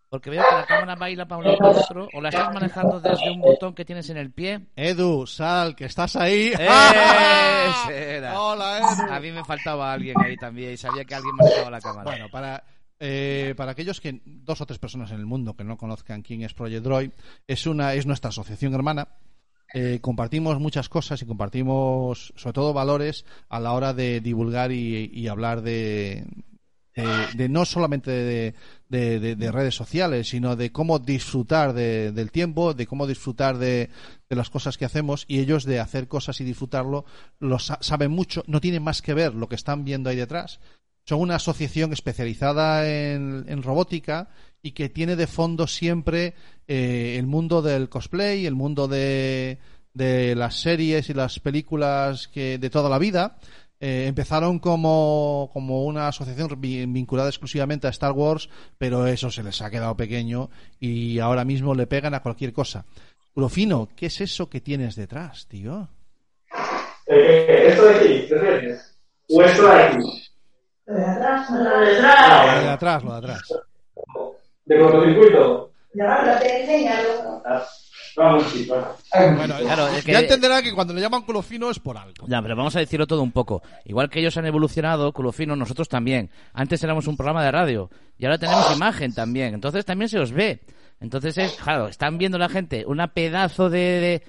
[0.08, 2.08] Porque veo que la cámara baila para un lado y para otro.
[2.14, 4.68] ¿O la estás manejando desde un botón que tienes en el pie?
[4.76, 6.52] Edu, sal, que estás ahí.
[6.54, 8.40] Ese era.
[8.40, 9.12] Hola, Edu.
[9.12, 12.04] A mí me faltaba alguien ahí también y sabía que alguien manejaba la cámara.
[12.04, 12.64] Bueno, para,
[13.00, 16.42] eh, para aquellos que, dos o tres personas en el mundo que no conozcan quién
[16.42, 17.10] es Project Droid,
[17.46, 19.08] es, una, es nuestra asociación hermana.
[19.76, 25.10] Eh, compartimos muchas cosas y compartimos, sobre todo, valores a la hora de divulgar y,
[25.12, 26.24] y hablar de,
[26.94, 28.54] de, de no solamente de,
[28.88, 33.58] de- de- de redes sociales, sino de cómo disfrutar de- del tiempo, de cómo disfrutar
[33.58, 33.90] de,
[34.28, 37.04] las cosas que hacemos y ellos de hacer cosas y disfrutarlo
[37.40, 40.60] lo sa- saben mucho, no tienen más que ver lo que están viendo ahí detrás.
[41.04, 44.28] Son una asociación especializada en robótica
[44.64, 46.32] y que tiene de fondo siempre
[46.66, 49.58] eh, el mundo del cosplay, el mundo de,
[49.92, 53.36] de las series y las películas que de toda la vida.
[53.78, 59.42] eh, empezaron como, como una asociación vi- vinculada exclusivamente a Star Wars, pero eso se
[59.42, 60.48] les ha quedado pequeño
[60.80, 62.86] y ahora mismo le pegan a cualquier cosa.
[63.34, 65.88] Urofino, ¿qué es eso que tienes detrás, tío?
[67.06, 68.08] Eh, ¿Esto de aquí?
[68.28, 68.96] ¿Qué tienes?
[69.28, 69.98] ¿O esto de aquí?
[70.86, 72.66] Lo de atrás, lo de Lo de atrás.
[72.72, 73.42] atrás, lo de atrás.
[74.64, 75.70] ¿De cortocircuito?
[75.94, 77.42] Ya, lo te he enseñado.
[78.16, 78.86] Vamos, bueno.
[79.36, 82.26] Bueno, Claro, es que- ya entenderá que cuando le llaman culo fino es por algo.
[82.28, 83.62] Ya, pero vamos a decirlo todo un poco.
[83.84, 86.30] Igual que ellos han evolucionado, Culo Fino, nosotros también.
[86.52, 89.54] Antes éramos un programa de radio y ahora tenemos imagen también.
[89.54, 90.60] Entonces también se os ve.
[91.00, 94.22] Entonces es, claro, están viendo la gente una pedazo de, de,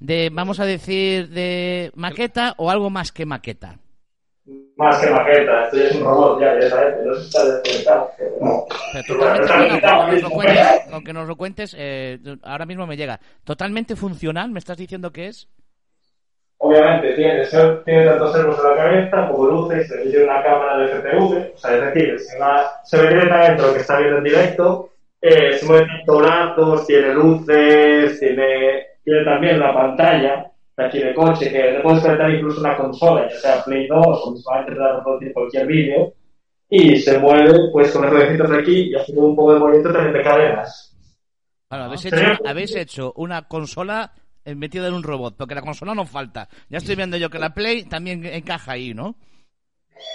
[0.00, 3.78] de, vamos a decir, de maqueta o algo más que maqueta.
[4.76, 7.04] Más que maqueta, esto ya es un robot, ya, directamente.
[7.04, 8.10] No se está desconectado.
[8.16, 8.64] pero no.
[8.92, 13.20] Pero Pero aunque nos lo cuentes, aunque nos lo cuentes eh, ahora mismo me llega.
[13.44, 15.48] Totalmente funcional, ¿me estás diciendo que es?
[16.62, 17.46] Obviamente tiene,
[17.86, 21.58] tiene tantos servos en la cabeza como luces, se tiene una cámara de FPV, o
[21.58, 24.90] sea, es decir, se, va- se ve directamente lo que está viendo en directo,
[25.22, 30.49] eh, se mueven brazos, tiene luces, tiene, tiene también la pantalla
[30.86, 34.34] aquí de coche, que le puedes conectar incluso una consola, ya sea Play 2 o
[34.34, 36.12] visualmente para reproducir cualquier vídeo,
[36.68, 39.60] y se mueve pues con los ruedecitos de aquí y hace como un poco de
[39.60, 40.96] movimiento también de cadenas.
[41.68, 44.12] Bueno, habéis hecho, habéis hecho una consola
[44.44, 46.48] eh, metida en un robot, porque la consola no falta.
[46.68, 49.16] Ya estoy viendo yo que la Play también encaja ahí, ¿no?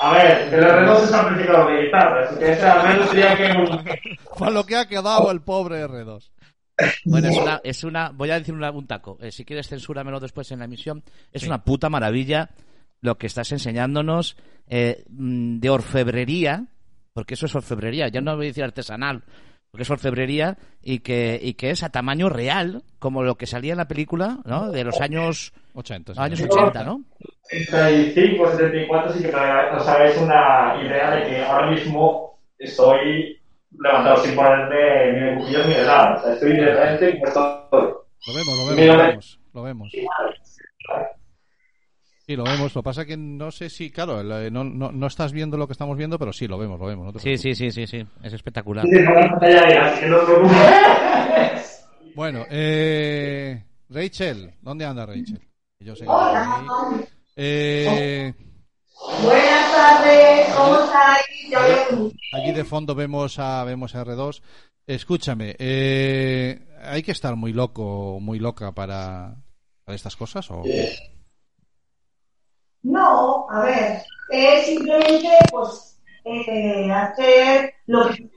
[0.01, 3.57] A ver, el R2 es amplificador de guitarra, así que ese al menos sería que
[3.57, 3.85] un...
[4.39, 6.31] Para lo que ha quedado el pobre R2.
[7.05, 9.17] Bueno, es una, es una voy a decir una- un taco.
[9.21, 11.03] Eh, si quieres censúramelo después en la emisión.
[11.31, 12.49] Es una puta maravilla
[13.01, 14.35] lo que estás enseñándonos
[14.67, 16.65] eh, mm, de orfebrería,
[17.13, 19.23] porque eso es orfebrería, ya no voy a decir artesanal,
[19.71, 23.73] porque es orfebrería y que, y que es a tamaño real, como lo que salía
[23.73, 24.71] en la película, ¿no?
[24.71, 26.19] De los años 80, sí.
[26.19, 27.03] años 80, ¿no?
[27.43, 33.37] 75, 74, sí que para os hagáis una idea de que ahora mismo estoy
[33.79, 36.15] levantado sin ponerme ni de cuchillos ni de nada.
[36.15, 37.41] O sea, estoy directamente estoy.
[38.27, 39.91] Lo vemos, lo vemos, lo vemos, lo vemos.
[42.27, 42.73] Sí, lo vemos.
[42.73, 45.67] Lo que pasa que no sé si, claro, el- no, no, no estás viendo lo
[45.67, 47.13] que estamos viendo, pero sí, lo vemos, lo vemos.
[47.13, 48.03] no Sí, sí, sí, sí, sí.
[48.23, 48.85] Es espectacular.
[52.15, 55.39] Bueno, eh, Rachel, ¿dónde anda Rachel?
[55.79, 56.11] Yo sé que.
[57.35, 58.33] Eh,
[59.01, 62.13] Buenas tardes, ¿cómo estáis?
[62.33, 64.41] Allí de fondo vemos a vemos a R2.
[64.87, 69.35] Escúchame, eh, hay que estar muy loco, muy loca para,
[69.83, 70.63] para estas cosas o
[72.83, 78.29] No, a ver, es simplemente pues eh, hacer lo que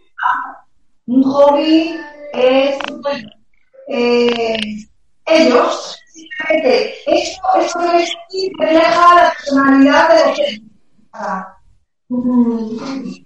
[1.06, 1.96] un hobby
[2.32, 3.24] es pues,
[3.88, 4.58] eh,
[5.26, 10.62] ellos simplemente esto esto que es aquí refleja la personalidad de los que
[11.12, 11.56] ah,
[12.08, 13.24] mm,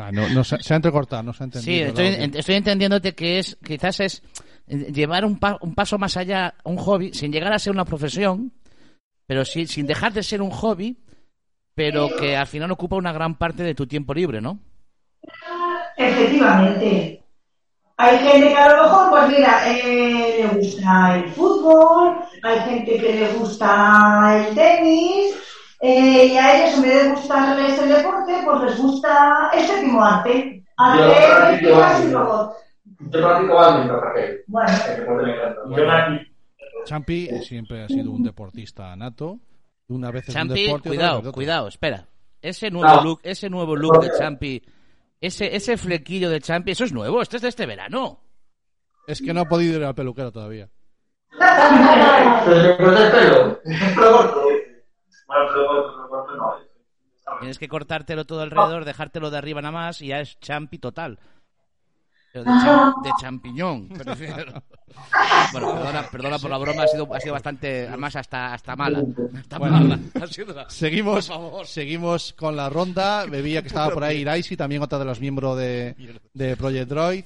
[0.00, 1.88] Ah, no, no se, se ha entrecortado, no se ha Sí, entendido.
[1.88, 2.18] estoy, audio.
[2.20, 4.22] en- estoy entendiéndote que es, quizás es
[4.68, 7.84] eh, llevar un, pa- un paso más allá, un hobby, sin llegar a ser una
[7.84, 8.52] profesión,
[9.26, 10.96] pero sí, sin dejar de ser un hobby,
[11.74, 14.60] pero que al final ocupa una gran parte de tu tiempo libre, ¿no?
[15.96, 17.24] Efectivamente.
[18.00, 22.96] Hay gente que a lo mejor, pues mira, eh, le gusta el fútbol, hay gente
[22.98, 25.34] que le gusta el tenis,
[25.80, 30.04] eh, y a ellos en vez de gustarles el deporte, pues les gusta el séptimo
[30.04, 30.64] arte.
[30.76, 32.56] Practico películas y robots.
[33.00, 34.40] Yo practico badminton, Raquel.
[34.46, 34.72] Bueno.
[34.86, 35.60] Que deporte me encanta.
[35.64, 35.92] Yo Bueno.
[35.92, 36.26] nací-
[36.84, 39.38] Champi siempre ha sido un deportista nato.
[39.88, 42.06] Una vez es un Champi, deporte, cuidado, cuidado, espera.
[42.40, 43.02] Ese nuevo No.
[43.02, 44.62] look, ese nuevo look de Champi,
[45.20, 48.20] ese, ese flequillo de Champi, eso es nuevo, este es de este verano.
[49.06, 50.68] Es que no ha podido ir al peluquero todavía.
[57.40, 61.18] Tienes que cortártelo todo alrededor, dejártelo de arriba nada más y ya es champi total.
[62.32, 64.62] Pero de, de champiñón, prefiero.
[65.52, 69.02] Bueno, perdona, perdona por la broma, ha sido, ha sido bastante, además hasta, hasta mala.
[69.38, 69.98] Hasta Bueno, mala.
[70.20, 71.66] Ha sido- Seguimos, Por favor.
[71.66, 73.24] seguimos con la ronda.
[73.26, 75.94] Veía que estaba por ahí Iraisi, también otra de los miembros de,
[76.34, 77.24] de Project Droid.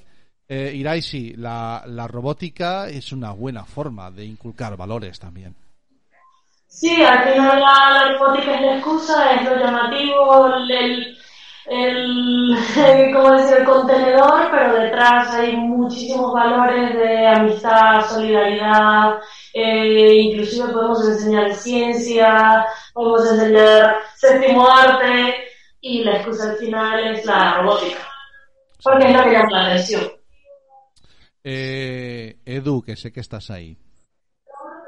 [0.48, 5.54] Eh, Iraisi, la, la robótica es una buena forma de inculcar valores también.
[6.66, 11.16] Sí, al final la, la robótica es la excusa, es lo llamativo, el,
[11.66, 13.56] el, el- ¿cómo decir?
[13.58, 19.18] el contenedor, pero detrás hay muchísimos valores de amistad, solidaridad,
[19.54, 25.34] eh, inclusive podemos enseñar ciencia, podemos enseñar séptimo arte
[25.80, 28.06] y la excusa al final es la robótica,
[28.82, 30.02] porque es lo que llama la atención.
[31.44, 33.76] Eh, Edu, que sé que estás ahí.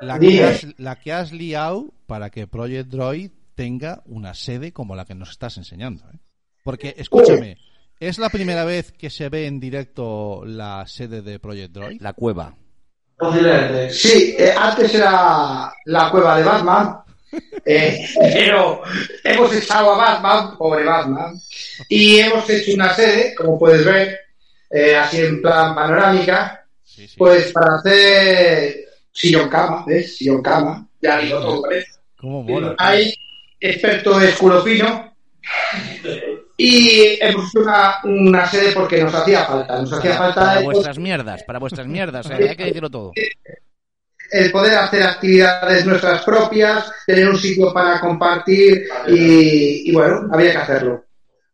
[0.01, 0.37] La Dime.
[0.39, 5.05] que, has, la que has liado para que Project Droid tenga una sede como la
[5.05, 6.05] que nos estás enseñando.
[6.13, 6.19] ¿eh?
[6.65, 7.59] Porque, escúchame,
[8.01, 12.01] ¿es la primera vez que se ve en directo la sede de Project Droid?
[12.01, 12.55] La cueva.
[13.19, 13.91] Posiblemente.
[13.91, 17.01] Sí, eh, antes era la cueva de Batman,
[17.67, 18.81] eh, pero
[19.23, 21.39] hemos echado a Batman, pobre Batman,
[21.87, 24.19] y hemos hecho una sede, como puedes ver,
[24.71, 26.67] eh, así en plan panorámica,
[27.19, 30.17] pues para hacer sillón cama, ¿ves?
[30.17, 32.01] Sillón cama, ya digo todo eso.
[32.17, 32.75] ¿Cómo mola?
[32.79, 33.13] Hay
[33.61, 35.15] experto de esculopino
[36.57, 40.59] y hemos hecho una, una sede porque nos hacía falta, nos hacía Para, falta para
[40.59, 43.13] el, vuestras mierdas, para vuestras mierdas, eh, hay que decirlo todo.
[44.31, 50.53] el poder hacer actividades nuestras propias, tener un sitio para compartir y, y bueno, había
[50.53, 51.05] que hacerlo.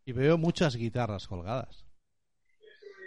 [0.05, 1.85] Y veo muchas guitarras colgadas.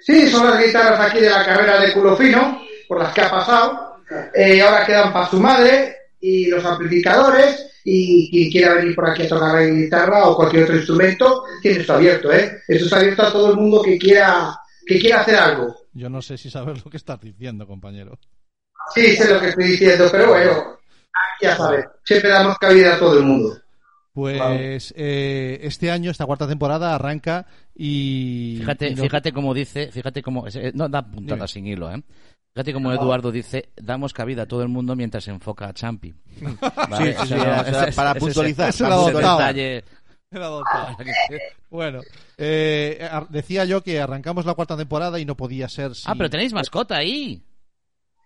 [0.00, 3.30] Sí, son las guitarras aquí de la carrera de culo fino, por las que ha
[3.30, 3.96] pasado.
[4.34, 5.96] Eh, ahora quedan para su madre
[6.26, 7.70] y los amplificadores.
[7.86, 11.80] Y quien quiera venir por aquí a tocar la guitarra o cualquier otro instrumento, tiene
[11.80, 12.62] esto abierto, ¿eh?
[12.66, 14.56] Esto está abierto a todo el mundo que quiera,
[14.86, 15.74] que quiera hacer algo.
[15.92, 18.18] Yo no sé si sabes lo que estás diciendo, compañero.
[18.94, 20.78] Sí, sé lo que estoy diciendo, pero bueno,
[21.42, 23.58] ya sabes, siempre damos cabida a todo el mundo.
[24.14, 28.56] Pues eh, este año, esta cuarta temporada, arranca y...
[28.60, 32.00] Fíjate, y no- fíjate cómo dice, fíjate cómo, eh, no da puntadas sin hilo, ¿eh?
[32.54, 36.14] Fíjate cómo Eduardo dice, damos cabida a todo el mundo mientras se enfoca a Champi.
[36.88, 39.84] Vale, Sí, sí, sí, o sea, o sea, ese- para ese- puntualizar, ese para detalle.
[41.70, 42.00] Bueno,
[42.38, 46.10] eh, decía yo que arrancamos la cuarta temporada y no podía ser sin...
[46.10, 47.42] Ah, pero tenéis mascota ahí.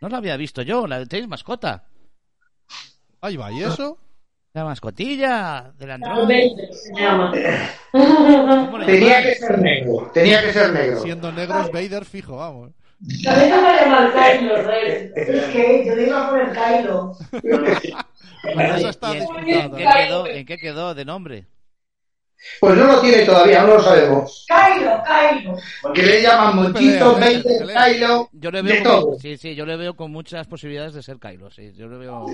[0.01, 1.85] No la había visto yo, la tenéis mascota.
[3.23, 3.99] Ahí va, ¿y eso?
[4.53, 6.51] La mascotilla del Darth Android.
[6.51, 7.33] Vader se llama.
[7.93, 11.01] ¿Cómo le Tenía que ser negro, tenía que ser negro.
[11.03, 12.73] Siendo negros, Vader fijo, vamos.
[13.25, 15.12] También se va a llamar Kylo Ren.
[15.15, 17.12] Es que yo le iba a poner Kylo.
[18.43, 19.47] Eso está ¿Y en, disputado.
[19.47, 21.47] en qué quedó, ¿En qué quedó de nombre?
[22.61, 24.47] Pues no lo tiene todavía, no lo sabemos.
[24.49, 25.93] Kylo, Kylo.
[25.93, 27.85] Que le llaman Monchito, pelea.
[27.87, 29.07] Kylo, Yo le de veo todo.
[29.11, 31.99] con, sí, sí, yo le veo con muchas posibilidades de ser Kylo, sí, yo le
[31.99, 32.27] veo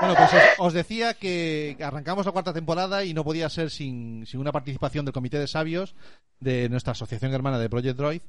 [0.00, 4.24] Bueno, pues os, os decía que arrancamos la cuarta temporada y no podía ser sin,
[4.26, 5.94] sin una participación del Comité de Sabios
[6.38, 8.22] de nuestra asociación hermana de Project Droid.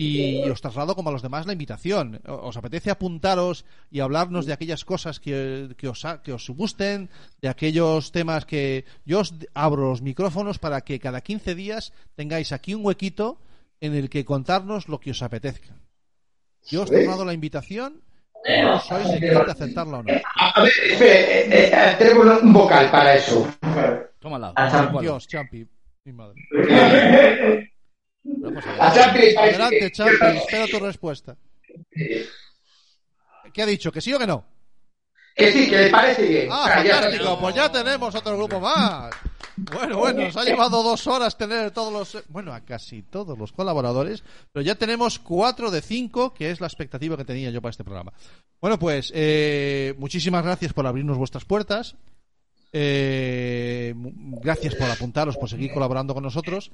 [0.00, 2.20] Y os traslado, como a los demás, la invitación.
[2.24, 7.10] ¿Os apetece apuntaros y hablarnos de aquellas cosas que, que, os, ha- que os gusten,
[7.42, 12.52] de aquellos temas que yo os abro los micrófonos para que cada 15 días tengáis
[12.52, 13.40] aquí un huequito
[13.80, 15.74] en el que contarnos lo que os apetezca.
[16.70, 18.00] Yo os he traslado la invitación.
[18.46, 18.54] y
[18.86, 20.12] Sois de aceptarla o no.
[20.36, 23.48] A, a ver, espere, eh, eh, tenemos un vocal para eso.
[24.20, 24.54] Tómala.
[25.00, 25.66] Dios, Champi.
[26.04, 26.36] Mi madre.
[28.78, 30.26] A Adelante, que- Champi.
[30.36, 31.36] Espero tu respuesta.
[33.52, 33.90] ¿Qué ha dicho?
[33.92, 34.44] ¿Que sí o que no?
[35.34, 36.48] Que sí, que le parece bien.
[36.50, 37.38] Ah, ya fantástico.
[37.40, 39.10] Pues ya tenemos otro grupo más.
[39.56, 43.50] Bueno, bueno, nos ha llevado dos horas tener todos los, bueno, a casi todos los
[43.52, 44.22] colaboradores,
[44.52, 47.82] pero ya tenemos cuatro de cinco, que es la expectativa que tenía yo para este
[47.82, 48.12] programa.
[48.60, 51.96] Bueno, pues eh, muchísimas gracias por abrirnos vuestras puertas.
[52.72, 56.70] Eh, gracias por apuntaros, por seguir colaborando con nosotros.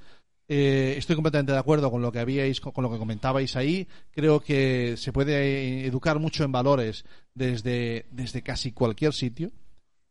[0.47, 3.89] Eh, estoy completamente de acuerdo con lo que habíais, con, lo que comentabais ahí.
[4.11, 7.05] Creo que se puede eh, educar mucho en valores
[7.35, 9.53] desde, desde casi cualquier sitio.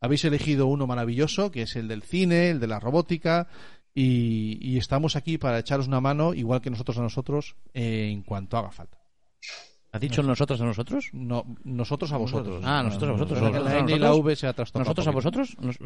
[0.01, 3.47] Habéis elegido uno maravilloso, que es el del cine, el de la robótica,
[3.93, 8.23] y, y estamos aquí para echaros una mano, igual que nosotros a nosotros, eh, en
[8.23, 8.97] cuanto haga falta.
[9.93, 11.09] ¿Has dicho nosotros a nosotros?
[11.13, 12.63] No, nosotros a vosotros.
[12.65, 13.39] Ah, nosotros a vosotros.
[13.39, 15.55] Para que la N y la V se ha trastocado ¿Nosotros a vosotros?
[15.61, 15.79] Nos-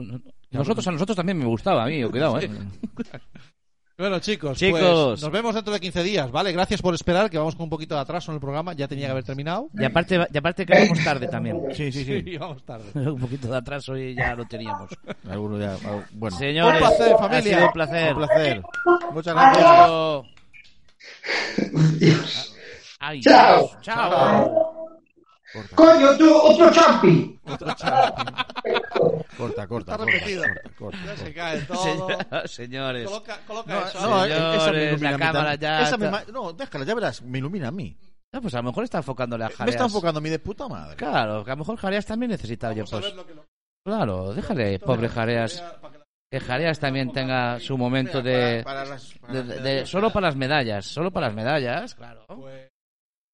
[0.50, 2.50] nosotros a nosotros también me gustaba, a mí, cuidado, ¿eh?
[3.98, 4.80] Bueno, chicos, Chicos.
[4.80, 6.52] pues nos vemos dentro de 15 días, ¿vale?
[6.52, 9.08] Gracias por esperar, que vamos con un poquito de atraso en el programa, ya tenía
[9.08, 9.70] que haber terminado.
[9.74, 11.60] Y aparte, y aparte que vamos tarde también.
[11.74, 12.38] Sí, sí, sí.
[12.40, 12.86] vamos tarde.
[12.94, 14.90] un poquito de atraso y ya lo teníamos.
[15.28, 15.76] Alguno ya,
[16.14, 16.38] bueno.
[16.38, 17.42] Señores, Un placer, ha familia.
[17.56, 18.14] sido un placer.
[18.14, 18.62] Un placer.
[19.14, 19.90] Muchas gracias.
[19.90, 20.26] luego.
[23.00, 23.60] Ay, Chao.
[23.60, 24.88] Dios, Chao.
[25.76, 27.40] Coño, tú, otro champi.
[27.46, 29.48] Corta, corta.
[29.48, 30.44] Está corta, repetido.
[30.44, 31.34] corta, corta, Ya se corta.
[31.36, 31.78] cae todo.
[31.84, 33.06] Señor- Señores.
[33.08, 34.02] Coloca, coloca No, eso.
[34.02, 36.96] no, Señores, esa me ilumina la a mí cámara ya Esa me No, déjala, ya
[36.96, 37.98] verás, me ilumina a mí.
[38.34, 39.76] Ah, pues a lo mejor está enfocándole a Me Jareas.
[39.76, 40.98] está enfocando a mí de puta madre.
[40.98, 43.14] Claro, que a lo mejor Jareas también necesita, oye, Vamos a pues.
[43.16, 43.26] lo
[43.86, 45.64] Claro, déjale, pobre Jareas.
[46.30, 48.66] Que Jareas también tenga su momento de,
[49.64, 49.86] de-.
[49.86, 52.26] Solo para las medallas, solo para las medallas, claro.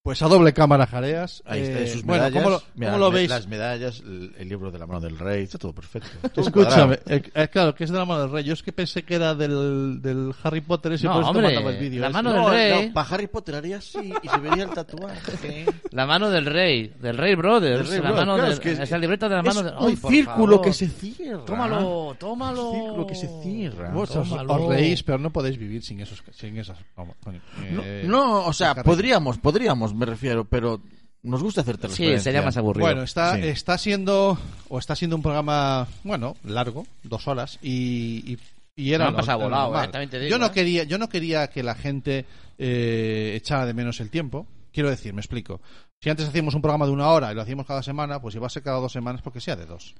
[0.05, 1.41] Pues, a doble cámara jareas.
[1.45, 2.43] Ahí está, Eh, sus bueno, medallas.
[2.43, 3.30] ¿cómo lo, Mira, cómo lo veis?
[3.30, 6.09] Las medallas, el, el libro de la mano del rey, está todo perfecto.
[6.27, 8.43] Todo Escúchame, eh, eh, claro, que es de la mano del rey.
[8.43, 11.71] Yo es que pensé que era del, del Harry Potter ese, No, por hombre, mandaba
[11.71, 12.01] el vídeo.
[12.01, 12.13] la ese.
[12.15, 12.88] mano No, del rey.
[12.89, 15.65] no, para Harry Potter haría así y se vería el tatuaje.
[15.91, 17.88] La mano del rey, del rey brothers.
[17.88, 19.63] Del Rey la Brothers, mano claro, del- es que es- esa libreta de la mano
[19.63, 20.61] del un círculo favor.
[20.65, 21.45] que se cierra.
[21.45, 22.69] Tómalo, tómalo.
[22.71, 23.89] Un círculo que se cierra.
[23.91, 24.53] Vos os, Tómalo.
[24.55, 26.77] os reís, pero no podéis vivir sin esos, sin esas.
[26.97, 28.85] vamos, eh, No, no, o sea, carreras.
[28.85, 30.82] podríamos, me refiero, pero
[31.22, 32.86] nos gusta hacerte Sí, sería más aburrido.
[32.86, 33.44] Bueno, está, Sí.
[33.48, 34.38] está siendo
[34.70, 38.38] o está siendo un programa, bueno, largo, dos horas y, y,
[38.76, 40.52] y era Me han lo- pasado volado, eh, también te digo, yo no eh.
[40.52, 42.26] quería, yo no quería que la gente
[42.57, 44.45] eh, echara de menos el tiempo.
[44.72, 45.61] Quiero decir, me explico.
[46.02, 48.40] Si antes hacíamos un programa de una hora y lo hacíamos cada semana, pues si
[48.40, 49.95] va a ser cada dos semanas porque sea de dos.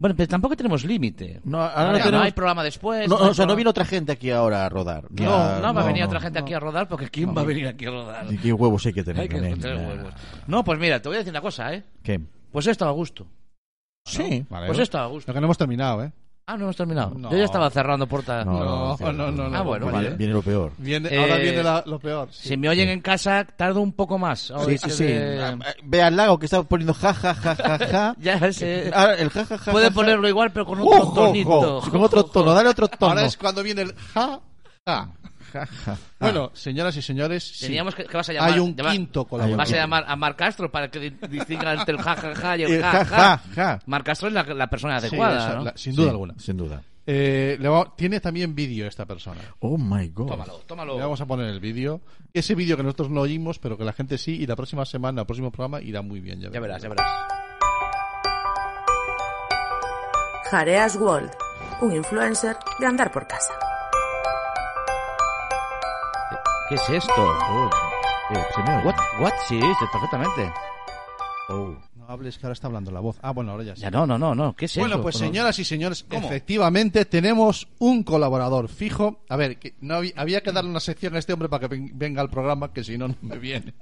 [0.00, 1.40] Bueno, pero tampoco tenemos límite.
[1.44, 3.06] No, ahora no no tenemos- hay programa después.
[3.06, 5.04] No, o sea, no viene otra gente aquí ahora a rodar.
[5.10, 6.06] No, a- no, va a venir no.
[6.08, 8.32] otra gente aquí a rodar porque ¿quién va a venir aquí a rodar?
[8.32, 9.20] ¿Y qué huevos hay que tener?
[9.22, 10.14] Hay que tener huevos.
[10.46, 11.84] No, pues mira, te voy a decir una cosa, ¿eh?
[12.02, 12.18] ¿Qué?
[12.50, 13.26] Pues esto a gusto.
[14.06, 14.46] Sí.
[14.48, 14.82] Vale, Pues ¿no?
[14.82, 15.30] esto a gusto.
[15.30, 16.12] Lo que no hemos terminado, ¿eh?
[16.50, 17.12] Ah, no hemos terminado.
[17.16, 17.30] No.
[17.30, 18.44] Yo ya estaba cerrando puertas.
[18.44, 19.56] No, No, no, no.
[19.56, 20.16] Ah, bueno, Viene- vale.
[20.16, 20.72] Viene lo peor.
[20.78, 22.28] Viene, Eh, ahora viene la- lo peor.
[22.32, 22.48] sí.
[22.48, 24.52] Si me oyen en casa, tardo un poco más.
[24.66, 25.04] Sí, sí, sí.
[25.04, 28.16] De- Ah, Ve al lago que está poniendo ja, ja, ja, ja, ja.
[28.20, 28.90] Ya sé.
[28.92, 29.94] Ahora el ja, ja, ja, Puede ja, ja.
[29.94, 31.80] ponerlo igual, pero con otro tonito.
[31.90, 33.10] Con otro tono, dale otro tono.
[33.12, 34.40] Ahora es cuando viene el ja,
[34.86, 35.08] ja.
[35.52, 35.98] Ja, ja.
[36.18, 37.66] Bueno, señoras y señores, sí.
[37.66, 38.52] Teníamos que, que vas a llamar.
[38.52, 39.58] hay un llama- quinto colaborador.
[39.58, 42.56] Vas a llamar a Mar Castro para que di- distinga entre el ja, ja, ja
[42.56, 43.16] y el El ja, ja, ja.
[43.16, 43.80] ja, ja.
[43.86, 45.64] Mar Castro es la, la persona Sí, adecuada, esa, ¿no?
[45.64, 46.34] la- sin duda Sí, alguna.
[46.38, 46.82] Sin duda.
[47.06, 49.40] Eh, le va- tiene también vídeo esta persona.
[49.60, 50.28] Oh my god.
[50.28, 50.94] Tómalo, tómalo.
[50.96, 52.00] Le vamos a poner el vídeo.
[52.32, 54.36] Ese vídeo que nosotros no oímos, pero que la gente sí.
[54.40, 56.40] Y la próxima semana, el próximo programa, irá muy bien.
[56.40, 57.10] Ya, Ya verás, ya verás.
[60.50, 61.30] Jareas World,
[61.80, 63.52] un influencer de andar por casa.
[66.70, 67.12] ¿Qué es esto?
[67.18, 67.68] Oh,
[68.30, 68.86] eh, se me oye.
[68.86, 68.94] What?
[69.20, 69.32] What?
[69.48, 70.52] Sí, sí, perfectamente.
[71.48, 71.74] Oh.
[71.96, 73.18] No hables que ahora está hablando la voz.
[73.22, 73.82] Ah, bueno, ahora ya sí.
[73.82, 74.54] Ya no, no, no, no.
[74.54, 75.02] ¿Qué es Bueno, eso?
[75.02, 76.24] pues señoras y señores, ¿Cómo?
[76.26, 79.20] efectivamente tenemos un colaborador fijo.
[79.28, 81.74] A ver, que no había, había que darle una sección a este hombre para que
[81.74, 83.74] ven- venga al programa, que si no, no me viene.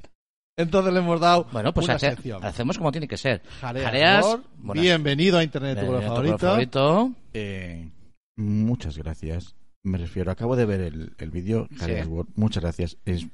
[0.56, 2.43] Entonces le hemos dado Bueno, pues una hace- sección.
[2.44, 3.43] hacemos como tiene que ser.
[3.60, 6.81] Jareas, bienvenido a Internet, tu Bienvenido color a tu color favorito.
[6.89, 7.20] favorito.
[7.35, 7.90] Eh,
[8.36, 9.55] muchas gracias.
[9.85, 11.69] Me refiero, acabo de ver el, el vídeo.
[11.79, 11.93] Sí.
[12.35, 12.99] Muchas gracias.
[13.05, 13.27] Es,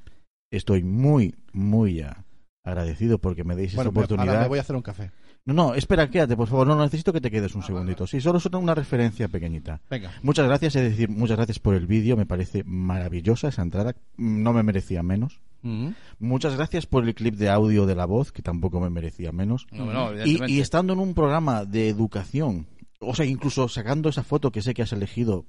[0.51, 2.25] estoy muy, muy ah,
[2.63, 4.29] agradecido porque me deis Bueno, esta oportunidad.
[4.29, 5.11] ahora me voy a hacer un café.
[5.45, 6.65] No, no, espera, quédate, por favor.
[6.65, 8.07] No, necesito que te quedes un segundito.
[8.07, 9.79] Sí, solo es una referencia pequeñita.
[9.91, 10.11] Venga.
[10.23, 12.17] Muchas gracias, es decir, muchas gracias por el vídeo.
[12.17, 13.95] Me parece maravillosa esa entrada.
[14.17, 15.41] No me merecía menos.
[15.61, 15.89] Mm.
[16.17, 19.67] Muchas gracias por el clip de audio de la voz, que tampoco me merecía menos.
[19.71, 22.65] No, no, y, y estando en un programa de educación,
[22.99, 25.45] o sea, incluso sacando esa foto que sé que has elegido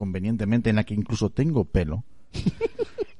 [0.00, 2.04] convenientemente, en la que incluso tengo pelo,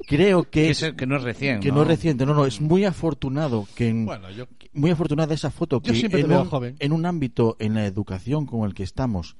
[0.07, 1.61] creo que, Que, es, que no es recién.
[1.61, 2.24] que no es reciente.
[2.24, 5.98] No, no, es muy afortunado que en, Bueno, yo muy afortunada esa foto Yo que
[5.98, 6.77] siempre te en, veo un, joven.
[6.78, 9.36] en un ámbito en la educación con el que estamos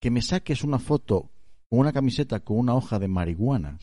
[0.00, 1.30] que me saques una foto
[1.68, 3.78] con una camiseta con una hoja de marihuana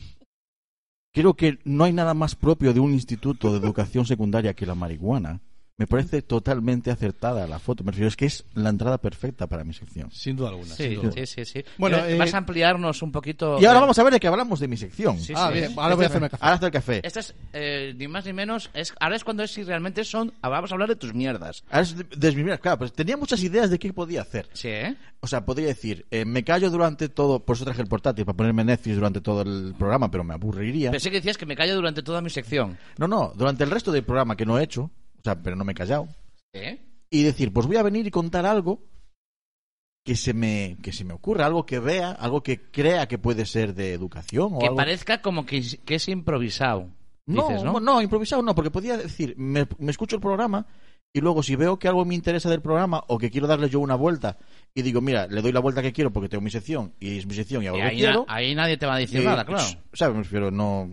[1.12, 4.74] creo que no hay nada más propio de un instituto de educación secundaria que la
[4.76, 5.40] marihuana
[5.82, 9.64] me parece totalmente acertada la foto me refiero es que es la entrada perfecta para
[9.64, 10.74] mi sección sin duda alguna.
[10.74, 11.12] Sí, sin duda.
[11.12, 11.64] sí, sí, sí.
[11.76, 13.58] Bueno, Eh, eh, vas a ampliarnos un poquito.
[13.60, 15.58] y ahora vamos a ver de qué hablamos de mi sección Sí, Ah, sí.
[15.58, 16.44] bien, ahora voy a hacerme café.
[16.46, 18.70] ahora café Esto es eh, ni más ni menos.
[18.74, 20.32] Es, ahora es cuando es si realmente son.
[20.40, 21.64] Vamos a hablar de tus mierdas.
[21.70, 22.58] Ahora es de- desmimir.
[22.60, 24.96] claro pues tenía muchas ideas de qué podía hacer Sí, ¿eh?
[25.20, 28.36] O sea, podría decir, eh, me callo durante todo, por eso traje el portátil, para
[28.36, 30.90] ponerme Netflix durante todo el programa, pero me aburriría.
[30.90, 32.76] Pensé que decías que me callo durante toda mi sección.
[32.98, 34.90] No, no, durante el resto del programa que no he hecho,
[35.22, 36.08] o sea, pero no me he callado.
[36.52, 36.80] ¿Eh?
[37.10, 38.82] Y decir, pues voy a venir y contar algo
[40.04, 43.46] que se me, que se me ocurra, algo que vea, algo que crea que puede
[43.46, 44.76] ser de educación o Que algo...
[44.76, 46.88] parezca como que, que es improvisado.
[47.26, 47.78] No, dices, ¿no?
[47.78, 50.66] no, improvisado no, porque podía decir, me, me escucho el programa
[51.14, 53.78] y luego si veo que algo me interesa del programa o que quiero darle yo
[53.78, 54.38] una vuelta
[54.74, 57.26] y digo, mira, le doy la vuelta que quiero porque tengo mi sección y es
[57.26, 58.24] mi sección y hago Y lo que ahí, quiero.
[58.26, 59.62] ahí nadie te va a decir nada, claro.
[59.92, 60.16] ¿Sabes?
[60.16, 60.90] Me refiero, no.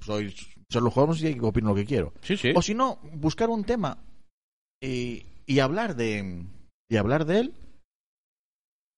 [0.00, 0.34] Soy
[0.72, 2.12] Sherlock Holmes y opino lo que quiero.
[2.22, 2.52] Sí, sí.
[2.56, 3.98] O si no, buscar un tema
[4.80, 6.44] y, y hablar de.
[6.88, 7.54] Y hablar de él.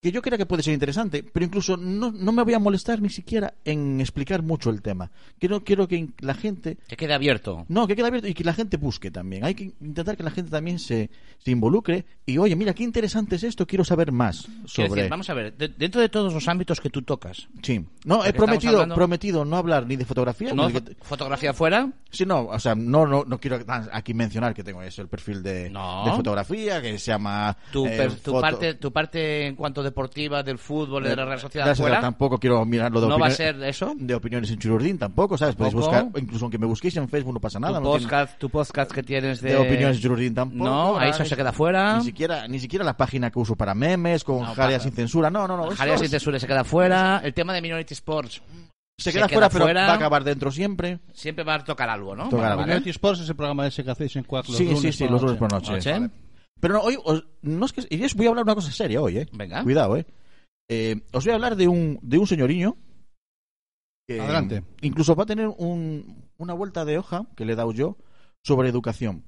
[0.04, 3.00] Que yo crea que puede ser interesante, pero incluso no, no me voy a molestar
[3.00, 5.10] ni siquiera en explicar mucho el tema.
[5.38, 6.76] Quiero, quiero que la gente.
[6.86, 7.64] Que quede abierto.
[7.68, 9.42] No, que quede abierto y que la gente busque también.
[9.46, 11.08] Hay que intentar que la gente también se,
[11.38, 14.90] se involucre y, oye, mira, qué interesante es esto, quiero saber más sobre.
[14.90, 17.82] decir, vamos a ver, de- dentro de todos los ámbitos que tú tocas, Sí.
[18.04, 20.52] No, Porque he prometido, hablando- prometido no hablar ni de fotografía.
[20.52, 20.66] ¿no?
[20.66, 21.90] ni de que- Fotografía fuera.
[22.10, 23.58] Sí, no, o sea, no, no, no quiero
[23.90, 26.04] aquí mencionar que tengo ese el perfil de, No.
[26.04, 29.93] de fotografía que se llama Tu, eh, tu foto- parte, tu parte en cuanto de
[29.94, 32.00] deportiva, del fútbol, de la Real Sociedad Gracias, fuera.
[32.00, 33.92] Tampoco quiero mirarlo de ¿No va a opiniones- ser eso?
[33.96, 35.54] De opiniones en Chururdín, tampoco, ¿sabes?
[35.54, 37.78] Podéis buscar, incluso aunque me busquéis en Facebook no pasa nada.
[37.78, 39.50] tu, no tiene- podcast, tu podcast que tienes de...
[39.50, 40.64] de opiniones en Chururdín tampoco.
[40.64, 41.98] No, ahí eso se queda fuera.
[41.98, 45.30] Ni siquiera, ni siquiera la página que uso para memes, con No, para- sin censura.
[45.30, 45.70] No, no, no.
[45.72, 47.20] es- sin censura se queda fuera.
[47.22, 48.42] El tema de Minority Sports
[48.98, 50.98] Se queda fuera, pero va a acabar dentro siempre.
[51.12, 52.28] Siempre va a tocar algo, ¿no?
[52.28, 52.62] Tocar algo.
[52.62, 55.04] Minority Sports es el programa ese que hacéis en cuatro los Sí, lunes sí, sí,
[55.04, 55.72] por los la lunes por noche.
[55.72, 55.92] Noche.
[55.92, 56.10] Vale.
[56.60, 59.00] Pero no, hoy os- no es que y os voy a hablar una cosa seria
[59.02, 59.26] hoy, eh.
[59.32, 59.62] Venga.
[59.62, 60.06] Cuidado, eh.
[60.70, 62.76] Eh, os voy a hablar de un de un señoriño
[64.08, 64.64] que Adelante.
[64.82, 67.96] incluso va a tener un- una vuelta de hoja que le he dado yo
[68.44, 69.24] sobre educación.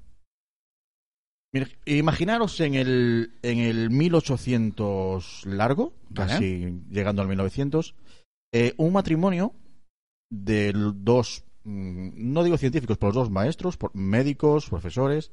[1.87, 6.33] Imaginaros en el en el 1800 largo, Vale.
[6.33, 7.95] casi llegando al 1900,
[8.53, 9.55] eh, un matrimonio
[10.31, 15.33] de dos mm, no digo científicos, pero los dos maestros, por- médicos, profesores,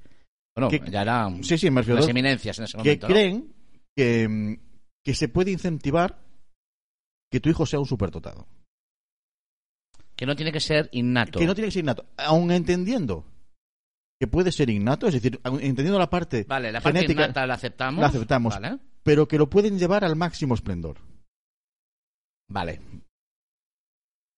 [0.56, 3.08] Bueno, que- ya eran sí, sí, me refiero las eminencias en ese que momento.
[3.08, 3.14] ¿no?
[3.14, 3.54] creen
[3.96, 4.56] que, mm,
[5.04, 6.20] que se puede incentivar
[7.32, 8.48] que tu hijo sea un superdotado.
[10.16, 11.40] Que no tiene que ser innato.
[11.40, 12.06] Que no tiene que ser innato.
[12.18, 13.26] Aun entendiendo
[14.20, 17.56] que puede ser innato, es decir, entendiendo la parte Vale, la parte genética, innata la
[17.56, 18.00] aceptamos.
[18.02, 18.80] la aceptamos, Vale.
[19.02, 21.00] pero que lo pueden llevar al máximo esplendor.
[22.48, 22.80] Vale.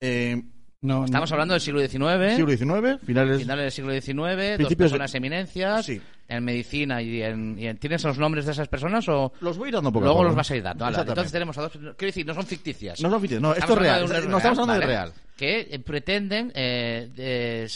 [0.02, 0.42] Eh,
[0.86, 2.36] No, Estamos hablando del siglo XIX.
[2.36, 6.02] siglo XIX, finales, Finales del siglo XIX, dos Principios de- personas eminencias Sí.
[6.28, 9.34] en medicina y en, y en- ¿Tienes los nombres de esas personas o...?
[9.42, 10.88] Los voy a ir dando poco Luego los vas a ir dando.
[10.88, 11.72] Entonces tenemos a dos...
[11.72, 13.02] Quiero decir, no son ficticias.
[13.02, 15.14] No son ficticias, no, esto es real, un no estamos hablando de real.
[15.36, 17.68] Que eh, pretenden eh,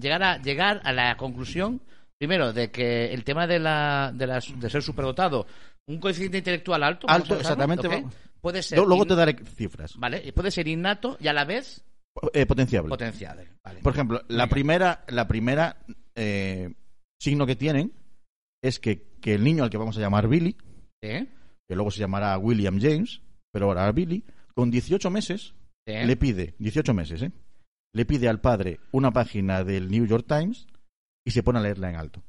[0.00, 1.80] llegar, a, llegar a la conclusión,
[2.18, 5.46] primero, de que el tema de, la, de, las- de ser superdotado,
[5.86, 8.04] un coeficiente intelectual alto, Alto, exactamente.
[8.40, 8.78] puede ser...
[8.78, 9.94] Luego in- te daré cifras.
[9.96, 11.82] Vale, puede ser innato y a la vez
[12.32, 12.90] Eh, potenciable.
[13.62, 13.80] Vale.
[13.80, 15.76] Por ejemplo, la primera, la primera
[16.14, 16.72] eh,
[17.20, 17.92] signo que tienen
[18.62, 20.56] es que, que el niño al que vamos a llamar Billy,
[21.00, 23.22] que luego se llamará William James,
[23.52, 24.24] pero ahora Billy,
[24.54, 25.54] con 18 meses,
[25.86, 27.32] le pide, 18 meses, ¿eh?
[27.94, 30.66] Le pide al padre una página del New York Times
[31.24, 32.22] y se pone a leerla en alto.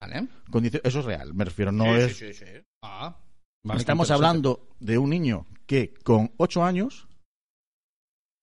[0.00, 0.28] Vale.
[0.50, 2.16] Con 18 eso es real, me refiero, no Sí, es...
[2.16, 2.62] sí, sí, sí.
[2.82, 3.18] Ah,
[3.64, 7.07] vale, Estamos hablando de un niño que con 8 años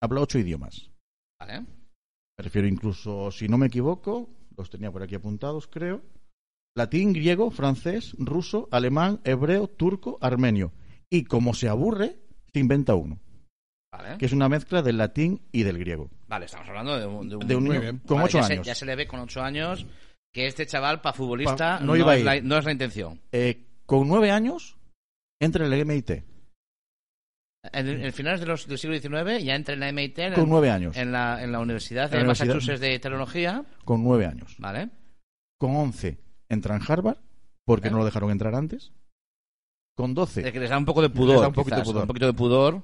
[0.06, 0.90] habla 8 idiomas.
[1.40, 1.62] Vale.
[1.62, 6.02] Me refiero incluso, si no me equivoco, los tenía por aquí apuntados, creo.
[6.78, 10.74] Latín, griego, francés, ruso, alemán, hebreo, turco, armenio.
[11.10, 12.18] Y como se aburre,
[12.52, 13.20] se inventa uno,
[13.94, 14.18] Vale.
[14.18, 16.10] que es una mezcla del latín y del griego.
[16.28, 18.00] Vale, estamos hablando de un, de un, De un niño bien.
[18.00, 18.68] con Vale, ocho ya se- años.
[18.68, 19.86] ya se le ve con ocho años
[20.34, 22.72] que este chaval, para futbolista, Pa- no, no iba a es la, no es la
[22.74, 23.22] intención.
[23.32, 24.76] Eh, con nueve años,
[25.40, 26.24] entra en el MIT.
[27.74, 30.50] En, en finales de los- del siglo XIX ya entra en la MIT, en, Con
[30.50, 30.96] nueve años.
[30.98, 32.48] en la, en la Universidad En de la universidad.
[32.56, 33.66] Massachusetts de Tecnología.
[33.84, 34.56] Con nueve años.
[34.60, 34.90] Vale.
[35.58, 36.18] Con once,
[36.50, 37.18] entra en Harvard,
[37.66, 38.92] porque no lo dejaron entrar antes.
[39.96, 40.46] Con doce...
[40.46, 41.42] Es que les da un poco de les pudor.
[41.42, 42.02] da un poquito de quizás, pudor.
[42.04, 42.84] Un poquito de pudor.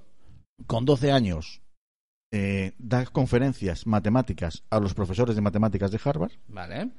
[0.66, 1.62] con 12 años
[2.32, 6.90] eh, da conferencias matemáticas a los profesores de matemáticas de Harvard Vale.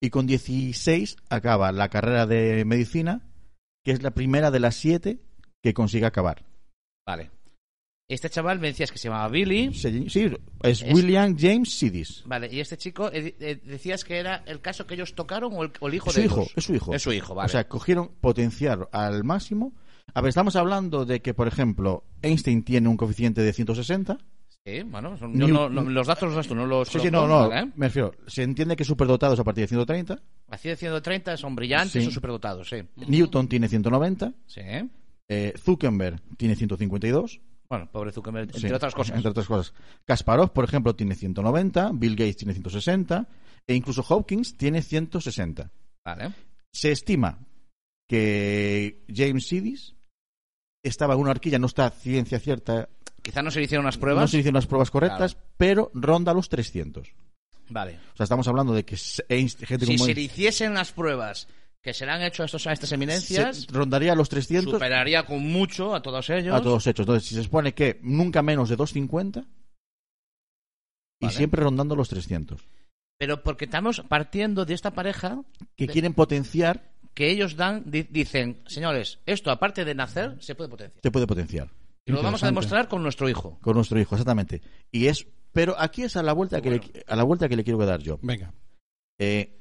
[0.00, 3.22] y con 16 acaba la carrera de medicina,
[3.84, 5.18] que es la primera de las siete
[5.62, 6.44] que consigue acabar.
[7.08, 7.30] Vale.
[8.06, 9.72] Este chaval me decías que se llamaba Billy.
[9.72, 10.30] Sí, sí,
[10.62, 12.22] es, Es- William James Sidis.
[12.26, 15.62] Vale, y este chico, eh, eh, decías que era el caso que ellos tocaron o
[15.62, 16.52] el, o el hijo Es su de hijo, ellos?
[16.56, 16.94] es su hijo.
[16.94, 17.46] Es su hijo, vale.
[17.46, 19.72] O sea, cogieron potenciar al máximo.
[20.12, 24.18] A ver, estamos hablando de que, por ejemplo, Einstein tiene un coeficiente de 160.
[24.66, 27.48] Sí, bueno, son- yo no- no- los datos los no los Sí, sí, no, no.
[27.48, 27.72] ¿vale?
[27.74, 30.18] Me refiero, se entiende que superdotados a partir de 130.
[30.48, 32.08] Así de 130 son brillantes Sí.
[32.08, 32.76] o superdotados, sí.
[33.06, 34.32] Newton tiene 190.
[34.46, 34.60] Sí.
[35.28, 37.40] Eh, Zuckerberg tiene 152.
[37.68, 39.14] Bueno, pobre Zuckerberg, entre Sí, otras cosas.
[39.16, 39.74] Entre otras cosas.
[40.06, 41.90] Kasparov, por ejemplo, tiene 190.
[41.92, 43.28] Bill Gates tiene 160.
[43.66, 45.70] E incluso Hawkins tiene 160.
[46.04, 46.32] Vale.
[46.72, 47.38] Se estima
[48.08, 49.94] que James Sidis
[50.82, 52.88] estaba en una horquilla, no está ciencia cierta.
[53.22, 54.22] Quizá no se le hicieron unas pruebas.
[54.22, 57.12] No se hicieron las pruebas correctas, pero ronda los 300.
[57.68, 57.98] Vale.
[58.14, 58.96] O sea, estamos hablando de que
[59.28, 61.48] Einstein, gente Si como se le hiciesen las pruebas
[61.88, 65.24] que se le han hecho a, estos, a estas eminencias, se rondaría los 300 superaría
[65.24, 66.54] con mucho a todos ellos.
[66.54, 67.04] a todos hechos.
[67.04, 69.40] Entonces, si se supone que nunca menos de 250
[71.20, 71.34] y Vale.
[71.36, 72.60] siempre rondando los 300.
[73.18, 75.42] Pero porque estamos partiendo de esta pareja
[75.76, 80.54] Que de- quieren potenciar, que ellos dan, di- dicen, señores, esto aparte de nacer, se
[80.54, 81.00] puede potenciar.
[81.02, 81.70] se puede potenciar.
[82.04, 83.58] Y lo vamos a demostrar con nuestro hijo.
[83.62, 84.60] Con nuestro hijo, exactamente.
[84.92, 87.64] Y es, pero aquí es a la vuelta que le, a la vuelta que le
[87.64, 88.18] quiero dar yo.
[88.20, 88.52] Venga.
[89.18, 89.58] Eh,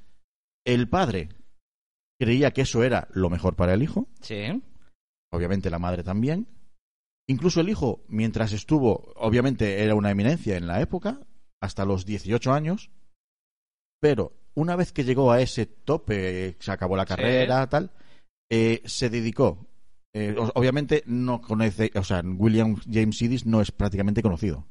[0.65, 1.29] el padre
[2.19, 4.07] creía que eso era lo mejor para el hijo.
[4.22, 4.61] Sí.
[5.31, 6.48] Obviamente la madre también.
[7.27, 11.19] Incluso el hijo, mientras estuvo, obviamente era una eminencia en la época,
[11.61, 12.89] hasta los 18 años.
[13.99, 17.91] Pero una vez que llegó a ese tope, se acabó la carrera, tal,
[18.49, 19.68] eh, se dedicó
[20.14, 24.65] Eh, obviamente no conoce, o sea, William James Sidis no es prácticamente conocido.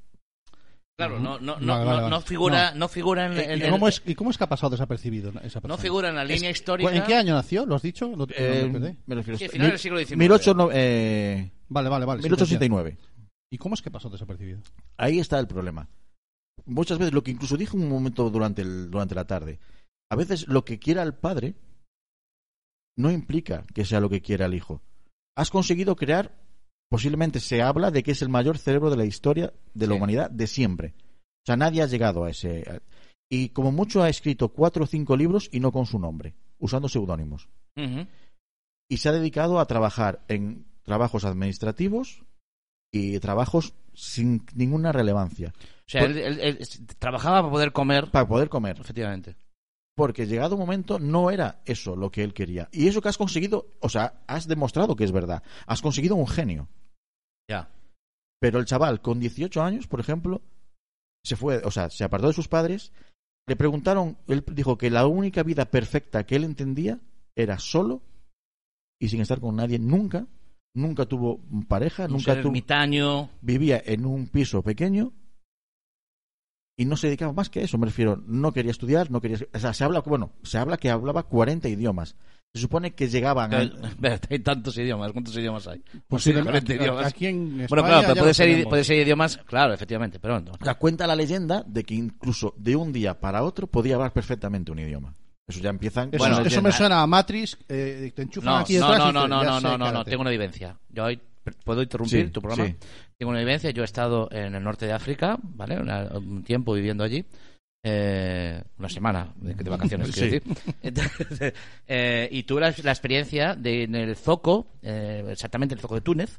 [0.98, 2.78] Claro, no, no, no, Vale, vale, no, figura, No.
[2.78, 2.89] no.
[2.89, 5.28] figura en, ¿Y- en ¿Y el- cómo, es, ¿Y cómo es que ha pasado desapercibido
[5.43, 5.74] esa persona?
[5.74, 6.90] no figura en la línea histórica.
[6.94, 7.66] ¿En qué año nació?
[7.66, 8.09] ¿Lo has dicho?
[8.16, 10.16] No Eh, me me refiero Sí, final del siglo XIX.
[10.18, 12.23] 1800, eh, Vale, vale, vale.
[12.23, 12.97] sí, 1869.
[13.51, 14.60] ¿Y cómo es que pasó desapercibido?
[14.97, 15.86] Ahí está el problema.
[16.64, 19.59] Muchas veces, lo que incluso dije un momento durante, el, durante la tarde,
[20.10, 21.56] a veces lo que quiera el padre
[22.97, 24.81] no implica que sea lo que quiera el hijo.
[25.36, 26.32] Has conseguido crear,
[26.88, 30.30] posiblemente se habla de que es el mayor cerebro de la historia de la humanidad
[30.30, 30.94] de siempre.
[30.98, 32.80] O sea, nadie ha llegado a ese...
[33.30, 36.88] y como mucho ha escrito cuatro o cinco libros y no con su nombre, usando
[36.88, 37.48] seudónimos.
[38.88, 42.22] Y se ha dedicado a trabajar en trabajos administrativos
[42.92, 45.52] y trabajos sin ninguna relevancia.
[45.58, 46.58] O sea, él, él- él
[46.98, 48.10] trabajaba para poder comer.
[48.10, 48.78] Para poder comer.
[48.80, 49.36] Efectivamente.
[49.97, 52.68] Porque llegado un momento no era eso lo que él quería.
[52.70, 55.43] Y eso que has conseguido, o sea, has demostrado que es verdad.
[55.66, 56.68] Has conseguido un genio.
[57.51, 57.70] Ya.
[58.39, 60.43] Pero el chaval con 18 años, por ejemplo,
[61.24, 62.93] se fue, o sea, se apartó de sus padres.
[63.48, 67.01] Le preguntaron, él dijo que la única vida perfecta que él entendía
[67.35, 68.02] era solo
[69.01, 70.27] y sin estar con nadie nunca.
[70.74, 72.48] Nunca tuvo pareja, Un nunca tuvo.
[72.48, 73.31] ermitaño.
[73.40, 75.14] Vivía en un piso pequeño
[76.76, 77.78] y no se dedicaba más que a eso.
[77.78, 79.38] Me refiero, no quería estudiar, no quería.
[79.54, 82.16] O sea, se habla, bueno, se habla que hablaba 40 idiomas.
[82.54, 83.52] Se supone que llegaban.
[83.52, 83.58] a-
[84.30, 85.12] hay tantos idiomas.
[85.12, 85.82] ¿Cuántos idiomas hay?
[86.08, 87.06] Posiblemente, 40 aquí- idiomas.
[87.06, 89.36] aquí en bueno, claro, pero puede ser, puede ser idiomas.
[89.46, 90.52] Claro, efectivamente, pero no.
[90.52, 94.12] O sea, cuenta la leyenda de que incluso de un día para otro podía hablar
[94.12, 95.14] perfectamente un idioma.
[95.48, 97.56] Eso ya empiezan Eso, con eso me suena a Matrix.
[97.68, 100.10] eh, te enchufan No, aquí no, detrás no, no, no, no, no, no, no, cállate.
[100.10, 100.76] tengo una evidencia.
[100.88, 101.20] Yo hoy
[101.52, 102.68] puedo interrumpir Sí, tu programa.
[102.68, 102.77] sí.
[103.18, 103.70] Tengo una evidencia.
[103.70, 105.78] Yo he estado en el norte de África, ¿vale?
[105.78, 107.24] Una- un tiempo viviendo allí.
[107.89, 110.40] Eh, una semana de, de vacaciones, quiero Sí.
[110.40, 110.74] decir.
[110.82, 111.52] Entonces,
[111.86, 116.01] eh, y tuve la, la experiencia de en el zoco, eh, exactamente el zoco de
[116.01, 116.36] Túnez.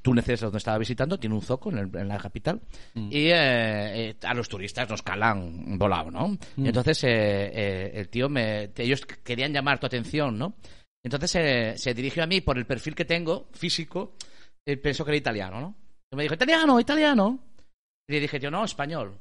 [0.00, 2.60] Túnez es donde estaba visitando, tiene un zoco en, el- en la capital.
[2.94, 3.08] Mm.
[3.10, 6.28] Y eh, a los turistas nos calan volado, ¿no?
[6.56, 6.66] Mm.
[6.66, 7.10] Entonces eh,
[7.54, 8.70] eh, el tío me.
[8.76, 10.54] Ellos querían llamar tu atención, ¿no?
[11.02, 14.14] Entonces se dirigió a mí por el perfil que tengo, físico,
[14.66, 15.74] eh, pensó que era italiano, ¿no?
[16.12, 17.38] Y me dijo, italiano, italiano.
[18.08, 19.18] Y le dije, yo no, español.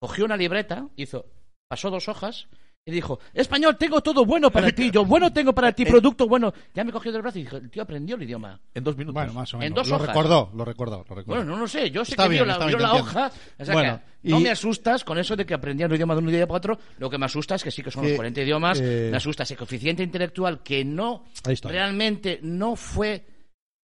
[0.00, 1.26] Cogió una libreta, hizo,
[1.68, 2.46] pasó dos hojas
[2.86, 6.52] y dijo, español, tengo todo bueno para ti, yo bueno tengo para ti, producto bueno.
[6.72, 8.58] Ya me cogió del brazo y dijo, el tío aprendió el idioma.
[8.72, 9.14] En dos minutos.
[9.14, 9.68] Bueno, más o menos.
[9.68, 10.08] En dos lo hojas.
[10.08, 11.24] recordó, lo recordó, lo recordó.
[11.26, 13.32] Bueno, no lo sé, yo sé Está que bien, vio la, vio la hoja.
[13.58, 16.14] O sea Bueno, que no y- me asustas con eso de que aprendían un idioma
[16.14, 16.78] de un día para otro.
[16.98, 18.80] Lo que me asusta es que sí que son Que, los 40 idiomas.
[18.80, 21.68] eh, Me asusta ese coeficiente intelectual que no Ahí está.
[21.68, 23.24] realmente no fue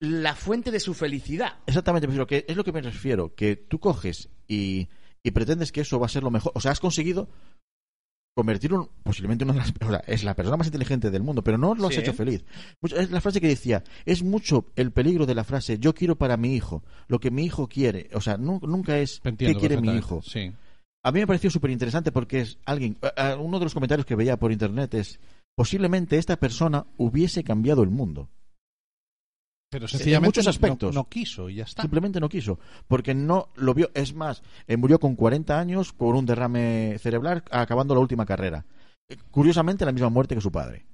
[0.00, 1.58] la fuente de su felicidad.
[1.66, 4.88] Exactamente, pero que es lo que me refiero, que tú coges y,
[5.22, 6.52] y pretendes que eso va a ser lo mejor.
[6.54, 7.28] O sea, has conseguido
[8.36, 11.44] convertir un, posiblemente una de las, o sea, es la persona más inteligente del mundo,
[11.44, 12.00] pero no lo has Sí.
[12.00, 12.44] hecho feliz.
[12.82, 16.16] Mucho- Es la frase que decía, es mucho el peligro de la frase, yo quiero
[16.16, 18.10] para mi hijo, lo que mi hijo quiere.
[18.12, 20.20] O sea, nu- nunca es, entiendo ¿qué quiere mi hijo?
[20.22, 20.52] Sí.
[21.04, 22.98] A mí me pareció súper interesante porque es alguien,
[23.38, 25.20] uno de los comentarios que veía por internet es,
[25.56, 28.30] posiblemente esta persona hubiese cambiado el mundo.
[29.74, 30.94] Pero En sencillamente muchos no- aspectos.
[30.94, 31.82] No, quiso y ya está.
[31.82, 33.90] Simplemente no quiso, porque no lo vio.
[33.92, 38.66] Es más, eh, murió con 40 años por un derrame cerebral acabando la última carrera.
[39.08, 40.86] Eh, Curiosamente, la misma muerte que su padre.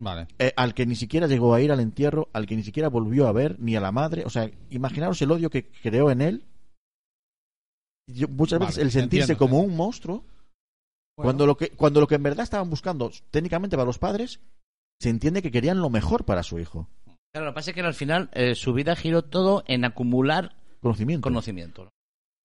[0.00, 0.26] Vale.
[0.40, 3.28] Eh, al que ni siquiera llegó a ir al entierro, al que ni siquiera volvió
[3.28, 4.24] a ver, ni a la madre.
[4.26, 6.44] O sea, imaginaros el odio que creó en él.
[8.12, 10.24] Yo- muchas Vale, veces el sentirse entiendo, como un monstruo,
[11.16, 14.40] cuando, lo que, cuando lo que en verdad estaban buscando técnicamente para los padres,
[15.00, 16.88] se entiende que querían lo mejor para su hijo.
[17.34, 20.54] Claro, lo que pasa es que al final eh, su vida giró todo en acumular
[20.80, 21.22] Conocimiento.
[21.22, 21.84] conocimiento.
[21.84, 21.90] ¿no?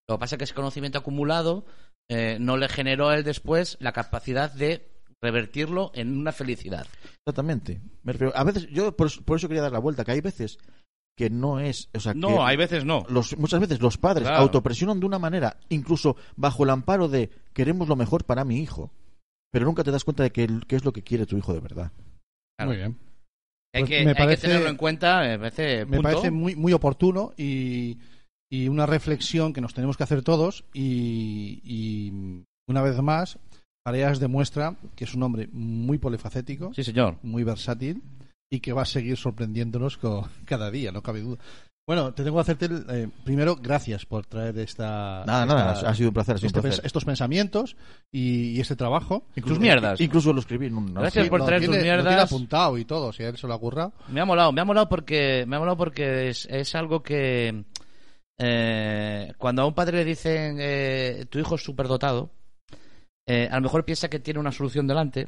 [0.08, 1.64] Lo que pasa es que ese conocimiento acumulado
[2.10, 4.88] eh, no le generó a él después la capacidad de
[5.22, 6.88] revertirlo en una felicidad.
[7.24, 7.82] Exactamente.
[8.02, 10.22] Me refiero- a veces, yo por, eso- por eso quería dar la vuelta, que hay
[10.22, 10.58] veces
[11.16, 11.90] que no es.
[11.94, 13.06] O sea, No, que hay veces no.
[13.10, 14.42] Los, muchas veces los padres Claro.
[14.42, 18.90] autopresionan de una manera, incluso bajo el amparo de queremos lo mejor para mi hijo,
[19.52, 21.60] pero nunca te das cuenta de qué qué es lo que quiere tu hijo de
[21.60, 21.92] verdad.
[22.58, 22.72] Claro.
[22.72, 22.98] Muy bien.
[23.74, 26.56] Hay, Pues que, me hay que parece- tenerlo en cuenta, me parece, Me parece muy,
[26.56, 27.98] muy oportuno y,
[28.52, 30.66] y una reflexión que nos tenemos que hacer todos.
[30.74, 33.38] Y, y una vez más,
[33.86, 37.18] Areas demuestra que es un hombre muy polifacético, Sí, señor.
[37.24, 38.02] muy versátil
[38.52, 40.00] y que va a seguir sorprendiéndonos
[40.46, 41.38] cada día, no cabe duda.
[41.90, 45.90] Bueno, te tengo que hacerte el, eh, primero gracias por traer esta Nada, esta- nada,
[45.90, 46.86] ha sido un placer, un este placer.
[46.86, 47.76] estos pensamientos
[48.12, 49.26] y, y este trabajo.
[49.44, 50.00] Tus mierdas.
[50.00, 50.94] Incluso lo escribí un.
[50.94, 52.32] Gracias por lo traer tus tiene- lo tiene mierdas.
[52.32, 53.92] apuntado y todo, si a él se lo ha currado.
[54.10, 57.64] Me ha molado, me ha molado porque, me ha molado porque es, es algo que
[58.40, 62.30] eh, cuando a un padre le dicen eh, tu hijo es superdotado,
[63.28, 65.28] eh, a lo mejor piensa que tiene una solución delante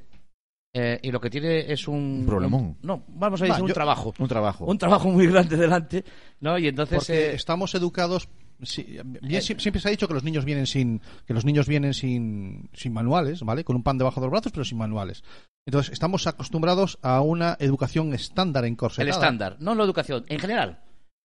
[0.73, 2.23] eh, y lo que tiene es un...
[2.26, 2.77] Problemón.
[2.81, 4.14] no, vamos a Va, decir un yo- trabajo.
[4.18, 4.65] Un trabajo.
[4.65, 6.03] Un trabajo muy grande delante,
[6.39, 6.57] ¿no?
[6.57, 6.98] Y entonces...
[6.99, 8.30] Porque eh, estamos educados.
[8.61, 8.84] sí,
[9.22, 11.93] bien, sie- siempre se ha dicho que los niños vienen sin que los niños vienen
[11.93, 13.64] sin, sin manuales, ¿vale?
[13.64, 15.23] Con un pan debajo de los brazos, pero sin manuales.
[15.65, 20.80] Entonces estamos acostumbrados a una educación estándar en el estándar, no la educación, en general.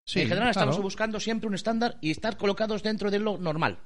[0.05, 3.79] Sí, en general estamos buscando siempre un estándar y estar colocados dentro de lo normal.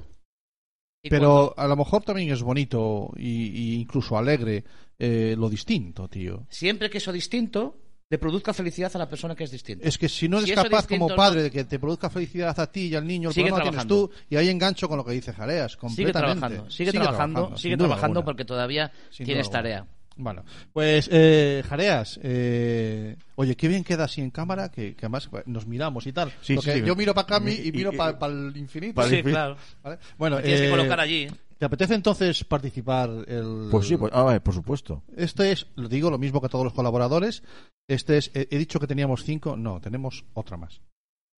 [1.09, 4.63] Pero a lo mejor también es bonito y, y incluso alegre
[4.99, 6.45] eh, lo distinto, tío.
[6.49, 7.77] Siempre que eso distinto
[8.09, 9.87] le produzca felicidad a la persona que es distinta.
[9.87, 12.59] Es que si no eres Si capaz distinto como padre de que te produzca felicidad
[12.59, 14.09] a ti y al niño, el Sigue problema lo tienes trabajando.
[14.09, 15.71] tú y ahí engancho con lo que dice Jareas.
[15.71, 16.39] Sigue Completamente.
[16.39, 18.25] trabajando, sigue, trabajando, sigue trabajando alguna.
[18.25, 19.87] porque todavía Sin tienes tarea.
[20.17, 20.43] Bueno,
[20.73, 25.47] pues eh, Jareas, eh, oye, qué bien queda así en cámara, que, que además pues,
[25.47, 26.31] nos miramos y tal.
[26.41, 26.85] Sí, Porque sí, sí.
[26.85, 28.95] yo miro para acá y, Y- miro para el infinito.
[28.95, 29.37] Para el Sí, infinito.
[29.39, 29.57] claro.
[29.83, 29.97] ¿Vale?
[30.17, 31.27] Bueno, tienes que eh, colocar allí.
[31.57, 33.09] ¿Te apetece entonces participar?
[33.27, 33.67] El...
[33.71, 35.03] Pues sí, pues, ah, vale, por supuesto.
[35.15, 37.41] Este es, lo digo lo mismo que a todos los colaboradores.
[37.87, 40.81] Este es, he, he dicho que teníamos cinco, no, tenemos otra más.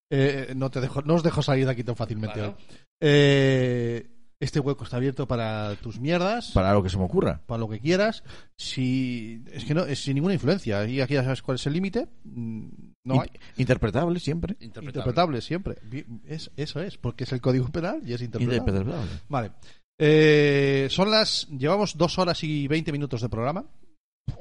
[0.10, 2.58] Eh, no te dejo, no os dejo salir de aquí tan fácilmente Claro.
[3.02, 4.08] Eh,
[4.44, 7.42] este hueco está abierto para tus mierdas, Para lo que se me ocurra.
[7.46, 8.24] para lo que quieras.
[8.58, 10.86] Si es que no, es sin ninguna influencia.
[10.88, 12.08] Y aquí ya sabes cuál es el límite.
[12.24, 12.68] Mm,
[13.06, 13.30] No hay.
[13.58, 14.56] Interpretable siempre.
[14.60, 15.76] Interpretable siempre.
[15.84, 18.58] Vi- Es, eso es, porque es el código penal y es interpretable.
[18.72, 19.12] Interpretable.
[19.30, 19.52] Vale.
[20.00, 21.48] Eh, son las.
[21.50, 23.66] Llevamos dos horas y veinte minutos de programa.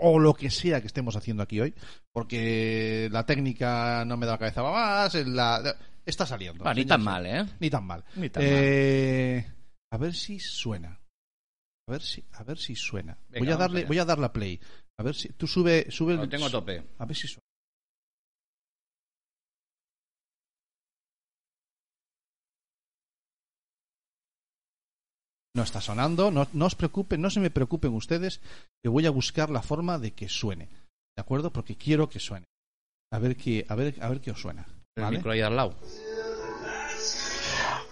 [0.01, 1.75] O lo que sea que estemos haciendo aquí hoy.
[2.13, 5.15] Porque la técnica no me da la cabeza para más.
[5.27, 5.77] La,
[6.07, 6.65] está saliendo.
[6.75, 7.45] Ni tan mal, ¿eh?
[7.61, 8.05] Ni tan mal.
[8.17, 9.45] Ni tan Eh,
[9.93, 11.01] A ver si suena.
[11.87, 13.19] A ver si, a ver si suena.
[13.29, 13.89] Venga, voy a darle, allá.
[13.89, 14.59] voy a darle a play.
[14.99, 15.29] A ver si.
[15.31, 16.31] Tú sube, sube Lo el.
[16.31, 16.83] tengo a tope.
[16.99, 17.43] A ver si suena.
[25.55, 28.41] No está sonando, no, no os preocupen, no se me preocupen ustedes,
[28.83, 30.71] que voy a buscar la forma de que suene.
[31.15, 31.53] ¿De acuerdo?
[31.53, 32.47] Porque quiero que suene.
[33.13, 34.67] A ver qué, a ver, a ver qué os suena.
[34.97, 35.19] El ¿vale?
[35.19, 35.79] micro ahí al lado.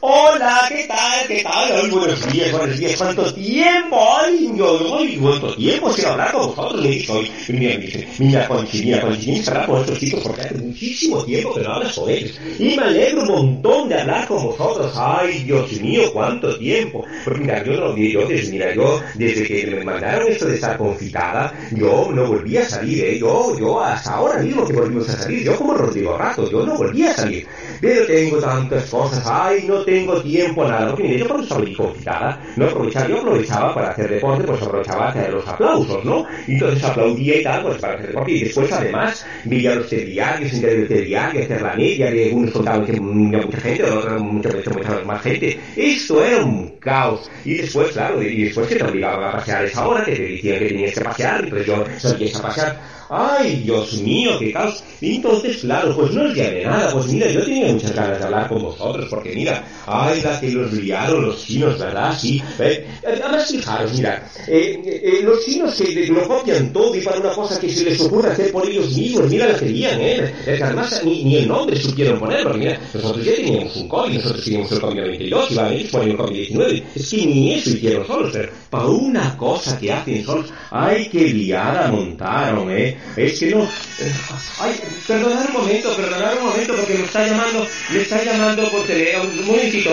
[0.02, 1.26] Hola, ¿qué tal?
[1.28, 1.72] ¿Qué tal?
[1.74, 2.96] Ay, buenos días, buenos días.
[2.96, 3.98] ¿Cuánto tiempo?
[4.18, 6.82] Ay, yo, ay, cuánto tiempo sin hablar con vosotros.
[6.82, 10.54] Me soy, mira, mira, mira, Conchi, mira, tienes que hablar con estos chicos porque hace
[10.54, 12.40] muchísimo tiempo que no hablas con ellos.
[12.58, 14.94] Y me alegro un montón de hablar con vosotros.
[14.96, 17.04] Ay, Dios mío, cuánto tiempo.
[17.22, 20.78] Porque mira, yo no, yo, desde, mira, yo, desde que me mandaron esto de estar
[20.78, 23.18] confitada, yo no volví a salir, ¿eh?
[23.18, 26.74] Yo, yo, hasta ahora mismo que volvimos a salir, yo como Rodrigo Rato, yo no
[26.78, 27.46] volví a salir.
[27.80, 30.88] Pero tengo tantas cosas, ay, no tengo tiempo nada.
[30.90, 35.08] Porque mire, yo cuando estaba confitada, no aprovechaba, yo aprovechaba para hacer deporte, pues aprovechaba
[35.08, 36.26] hacer los aplausos, ¿no?
[36.46, 38.32] Entonces aplaudía y tal, pues para hacer deporte.
[38.32, 43.00] Y después, además, veía los telediarios, el telediario, hacer la media, y algunos contaban que
[43.00, 45.58] mucha gente, otros muchas veces mucha más gente.
[45.76, 47.30] Esto era un caos.
[47.44, 50.58] Y después, claro, y después que te obligaban a pasear esa hora, que te decían
[50.58, 52.99] que tenías que pasear, entonces yo salías a pasear.
[53.12, 54.84] ¡Ay, Dios mío, qué caos!
[55.00, 56.92] Y entonces, claro, pues no os llamé nada.
[56.92, 60.50] Pues mira, yo tenía muchas ganas de hablar con vosotros, porque mira, ¡ay, la que
[60.52, 62.16] los liaron los chinos, ¿verdad?
[62.16, 62.40] Sí.
[62.60, 67.32] Eh, además, fijaros, mira, eh, eh, los chinos que lo copian todo y para una
[67.32, 70.32] cosa que se les ocurre hacer por ellos mismos, mira la que lían, ¿eh?
[70.44, 74.14] Que además ni, ni el nombre supieron poner, porque mira, nosotros ya teníamos un COVID,
[74.14, 76.84] nosotros teníamos el COVID 22 y van ellos ponen el COVID 19.
[76.94, 81.24] Es que ni eso hicieron solos, pero para una cosa que hacen solos, ¡ay, qué
[81.24, 82.99] liada montaron, eh!
[83.16, 83.64] Es que no...
[83.64, 84.12] eh,
[84.60, 88.86] ay, perdonad un momento, perdonad un momento, porque me está llamando, me está llamando por
[88.86, 89.30] teléfono.
[89.40, 89.90] Un momentito.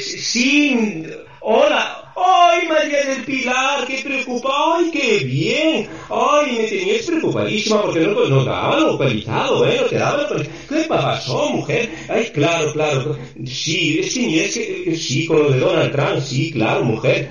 [0.00, 1.02] Sí,
[1.40, 2.04] hola.
[2.20, 3.86] ¡Ay, María del Pilar!
[3.86, 4.78] ¡Qué preocupada!
[4.78, 5.88] ¡Ay, qué bien!
[6.10, 9.78] ¡Ay, me tenías preocupadísima porque no nos daban localizado, ¿eh?
[9.80, 10.50] No te localizado.
[10.68, 11.88] ¿Qué pasó, mujer?
[12.08, 13.16] ¡Ay, claro, claro!
[13.46, 17.30] Sí, mira, es que, sí, con lo de Donald Trump, sí, claro, mujer.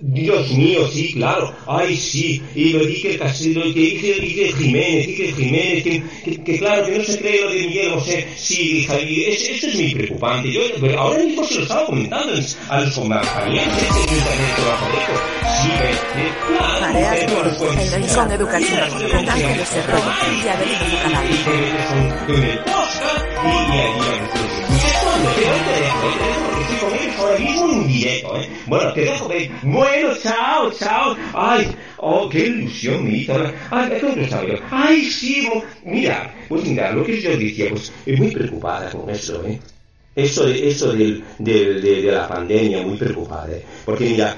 [0.00, 1.52] Dios mío, sí, claro.
[1.66, 2.40] Ay, sí.
[2.54, 6.98] Y lo dije casino, que dice, dice Jiménez, dice Jiménez, que, que, que claro, que
[6.98, 8.28] no se cree lo de Miguel José.
[8.36, 10.52] Sí, y es- esto es muy preocupante.
[10.52, 10.60] Yo
[10.98, 12.32] ahora mismo se lo estaba comentando
[12.68, 14.98] a los compañeros que internet trabajo de.
[15.58, 16.94] Sí, eh, claro.
[17.34, 17.48] Por
[17.84, 18.04] y
[20.34, 21.28] y
[23.44, 24.47] y, y
[28.36, 28.48] ¿eh?
[28.66, 29.28] Bueno, te dejo.
[29.62, 31.16] Bueno, chao, chao.
[31.34, 31.66] Ay,
[31.98, 33.34] oh, qué ilusión me hizo.
[33.70, 34.54] Ay, ¿dónde estaba yo?
[34.70, 35.48] Ay, sí,
[35.84, 39.60] mira, pues mira, lo que yo decía, pues, es muy preocupada con eso, ¿eh?
[40.14, 43.64] Eso, eso del, del- de, de la pandemia, muy preocupada, ¿eh?
[43.84, 44.36] Porque mira,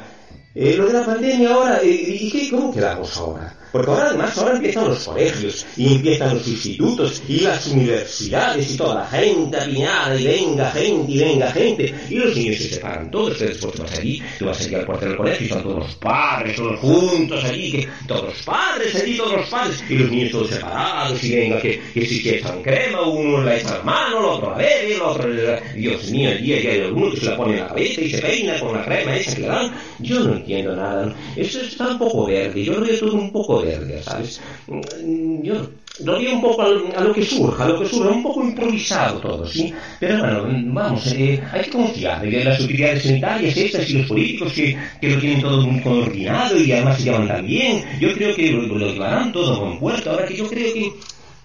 [0.55, 1.89] eh, lo de la pandemia ahora, eh,
[2.21, 3.57] ¿y qué, cómo quedamos ahora?
[3.73, 8.77] Porque ahora además ahora empiezan los colegios y empiezan los institutos y las universidades y
[8.77, 11.95] toda la gente apiñada y venga gente y venga gente.
[12.09, 15.17] Y los niños se separan todos, después vas allí, tú vas allí al cuartel del
[15.19, 19.33] colegio y están todos los padres, todos juntos allí, que todos los padres allí, todos
[19.33, 19.85] los padres.
[19.89, 23.57] Y los niños todos separados y venga que, que si que echan crema, uno la
[23.57, 25.29] echa la mano, el otro la bebe, el otro,
[25.75, 28.59] Dios mío, allí hay alguno que se la pone en la cabeza y se peina
[28.61, 32.27] con la crema esa que le dan, yo no entiendo nada, eso está un poco
[32.27, 34.41] verde, yo lo veo todo un poco verde, ¿sabes?
[34.67, 38.43] Mm, Yo veo un poco a lo que surja, a lo que surja, un poco
[38.43, 39.73] improvisado todo, ¿sí?
[39.99, 44.53] Pero bueno, vamos, eh, hay que confiar en las utilidades sanitarias estas y los políticos
[44.53, 47.85] que, que lo tienen todo muy coordinado y además se llevan tan bien.
[48.01, 50.11] Yo creo que lo, lo llevarán todo a buen puerto.
[50.11, 50.93] Ahora que yo creo que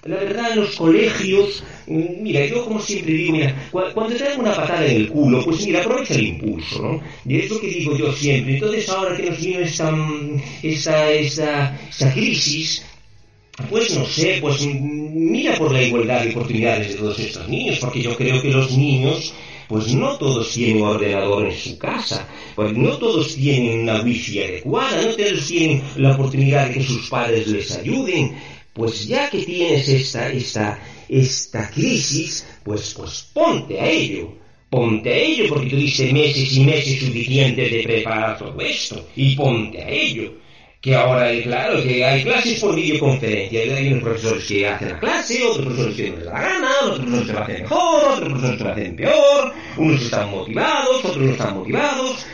[0.05, 4.23] la verdad, en los colegios, mm, mira, yo como siempre digo, mira, cu- cuando te
[4.23, 7.01] dan una patada en el culo, pues mira, aprovecha el impulso, ¿no?
[7.27, 8.53] Y es lo que digo yo siempre.
[8.55, 12.85] Entonces, ahora que nos viene esta, mm, esta, esta, esta crisis,
[13.69, 17.79] pues no sé, pues mm, mira por la igualdad de oportunidades de todos estos niños,
[17.79, 19.33] porque yo creo que los niños,
[19.67, 25.01] pues no todos tienen ordenador en su casa, pues no todos tienen una wifi adecuada,
[25.01, 28.35] no todos tienen la oportunidad de que sus padres les ayuden.
[28.75, 34.33] Pues ya que tienes esta, esta, esta crisis, pues, pues ponte a ello.
[34.69, 39.07] Ponte a ello, porque dices meses y meses suficientes de preparar todo esto.
[39.15, 40.33] Y ponte a ello
[40.81, 45.43] que ahora, claro, que hay clases por videoconferencia, hay unos profesores que hacen la clase,
[45.43, 48.29] otros profesores que no les da la gana, otros profesores que lo hacen mejor, otros
[48.29, 52.25] profesores que lo hacen peor, unos están motivados, otros no están motivados,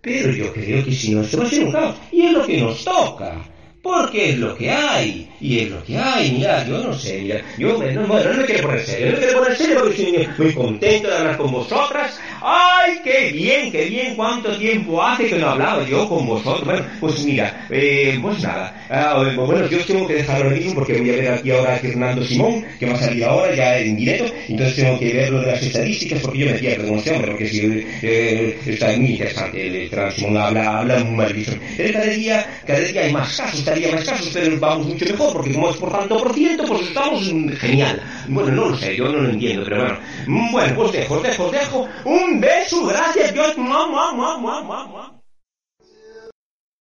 [0.00, 3.44] pero yo creo que si no, esto va y es lo que nos toca.
[3.82, 7.40] Porque es lo que hay, y es lo que hay, mira, yo no sé, mira,
[7.56, 11.08] yo no, me quiero poner serio, no me quiero poner serio porque estoy muy- contento
[11.08, 12.18] de hablar con vosotras.
[12.42, 14.14] ¡Ay, qué bien, qué bien!
[14.14, 16.64] ¿Cuánto tiempo hace que no hablaba yo con vosotros?
[16.64, 20.74] Bueno, pues mira, eh, pues nada, ah, eh, bueno, yo tengo que dejar ahora mismo
[20.74, 23.78] porque voy a ver aquí ahora a Fernando Simón, que va a salir ahora ya
[23.78, 26.96] en directo, entonces tengo que ver lo de las estadísticas porque yo me pierdo con
[26.98, 27.60] este hombre, porque si,
[28.02, 31.56] eh, está muy interesante, el Fernando Simón habla, habla muy maravilloso.
[31.76, 34.86] Pero cada día, cada día hay más casos, cada día hay más casos, pero vamos
[34.86, 37.22] mucho mejor, porque como es por tanto por ciento, pues estamos
[37.58, 38.02] genial.
[38.28, 39.98] Bueno, no lo sé, yo no lo entiendo, pero bueno.
[40.26, 41.88] Mm, Bueno, pues dejo, os dejo, os dejo.
[42.04, 43.56] Un beso, gracias, Dios.
[43.58, 45.14] Mua.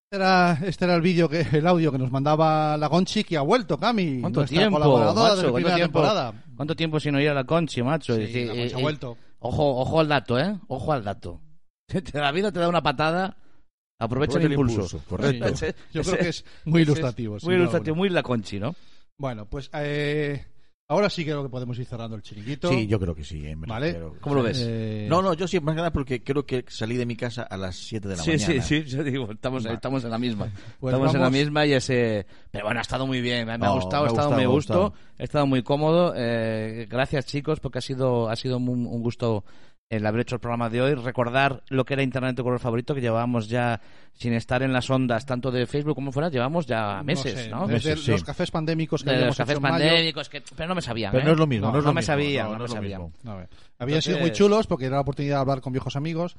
[0.10, 3.42] Era, este era el vídeo que el audio que nos mandaba la Gonchi que ha
[3.42, 4.22] vuelto, Cami.
[4.22, 5.52] ¿Cuánto tiempo, de macho?
[5.52, 6.04] ¿Cuánto tiempo.
[6.56, 8.16] ¿Cuánto tiempo sin oír a la Conchi, macho?
[8.16, 9.18] Sí, decir, la Conchi ha eh, vuelto.
[9.40, 10.58] Ojo, ojo al dato, ¿eh?
[10.68, 11.42] Ojo al dato.
[12.14, 13.38] La vida te da una patada,
[14.00, 14.74] aprovecha Aprovecha el el impulso.
[14.76, 15.46] impulso, correcto.
[15.48, 17.98] Ese- Yo ese- creo que es muy ilustrativo, Muy ilustrativo, alguna.
[17.98, 18.76] muy la Conchi, ¿no?
[19.18, 20.46] Bueno, pues eh,
[20.88, 22.70] ahora sí creo que podemos ir cerrando el chiringuito.
[22.70, 23.44] Sí, yo creo que sí.
[23.48, 24.00] eh, Vale.
[24.22, 24.64] ¿Cómo lo ves?
[24.64, 27.42] Eh, No, no, yo sí, más que nada porque creo que salí de mi casa
[27.42, 28.62] a las 7 de la Sí, mañana.
[28.62, 29.74] sí, sí, yo digo, estamos, Vale.
[29.76, 30.52] estamos en la misma.
[30.80, 32.28] Pues estamos en la misma y ese...
[32.52, 34.38] Pero bueno, ha estado muy bien, me, me ha No, gustado, me ha gustado, muy
[34.38, 36.14] me ha gusto, he estado muy cómodo.
[36.16, 39.44] eh, gracias chicos, porque ha sido, ha sido un, un gusto
[39.90, 40.94] el haber hecho el programa de hoy.
[40.96, 43.80] Recordar lo que era Internet tu color favorito, que llevábamos ya
[44.14, 47.68] sin estar en las ondas, tanto de Facebook como fuera, llevamos ya meses, sé, ¿no?
[47.68, 48.12] Desde Meses, sí.
[48.12, 50.76] los cafés pandémicos que De habíamos los cafés hecho en mayo, pandémicos, que, pero no
[50.76, 51.12] me sabían.
[51.12, 51.26] Pero ¿eh?
[51.26, 53.12] no es lo mismo, no es lo me mismo, sabían, no, no, no me sabían.
[53.80, 56.36] Habían sido muy chulos porque era la oportunidad de hablar con viejos amigos.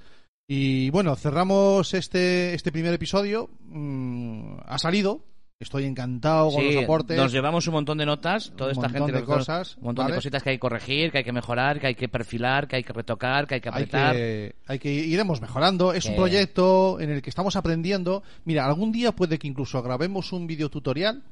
[0.50, 3.50] Y bueno, cerramos este, este primer episodio.
[3.60, 5.24] Mm, ha salido.
[5.60, 7.16] Estoy encantado con Sí, los aportes.
[7.16, 10.12] nos llevamos un montón de notas, toda Un esta gente de cosas, un montón ¿vale?
[10.12, 12.76] de cositas que hay que corregir, que hay que mejorar, que hay que perfilar, que
[12.76, 14.14] hay que retocar, que hay que hay apretar.
[14.14, 15.92] que, hay que iremos mejorando.
[15.92, 18.22] Es un proyecto en el que estamos aprendiendo.
[18.44, 21.22] Mira, algún día puede que incluso grabemos un videotutorial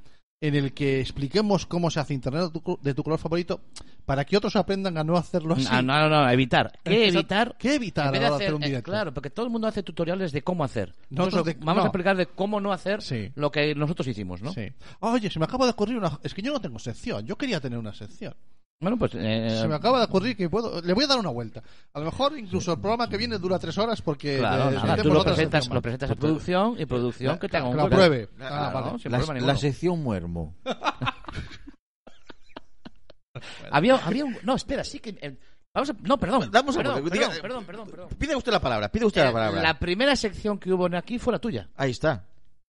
[0.41, 3.61] en el que expliquemos cómo se hace Internet de tu, color favorito
[4.05, 5.67] para que otros aprendan a no hacerlo así.
[5.71, 6.79] Ah, no, no, no, evitar.
[6.85, 7.57] ¿Qué evitar?
[7.59, 10.33] ¿Qué evitar a la hora de hacer- eh, claro, porque todo el mundo hace tutoriales
[10.33, 10.91] de cómo hacer.
[11.11, 11.83] Nosotros Nosotros de- vamos no.
[11.83, 13.33] a explicar de cómo no hacer Sí.
[13.35, 14.53] lo que nosotros hicimos, ¿no?
[14.53, 14.69] Sí.
[15.01, 16.19] Oye, se me acaba de ocurrir una.
[16.23, 17.27] Es que yo no tengo sección.
[17.27, 18.35] Yo quería tener una sección.
[18.79, 19.13] Bueno, pues...
[19.15, 20.83] eh, Se me acaba de ocurrir que puedo.
[20.83, 21.63] Le voy a dar una vuelta.
[21.95, 24.37] A lo mejor incluso el programa que viene dura tres horas porque.
[24.39, 27.67] Claro, le- nada, tú lo presentas, lo presentas a producción y producción que te haga
[27.69, 28.29] un que la pruebe.
[28.37, 28.87] Claro, Ah, vale.
[28.87, 29.57] La, problema la ninguno.
[29.59, 30.55] sección muermo.
[33.71, 34.37] Había, había un...
[34.45, 35.11] No, espera, sí que...
[35.21, 35.37] eh,
[35.75, 35.95] Vamos a...
[36.03, 36.49] No, perdón.
[36.51, 38.09] Damos a- perdón, diga- perdón, perdón, perdón, perdón.
[38.19, 39.63] Pide usted la palabra, pide usted la Eh, palabra.
[39.63, 41.69] La primera sección que hubo aquí fue la tuya.
[41.77, 42.25] Ahí está.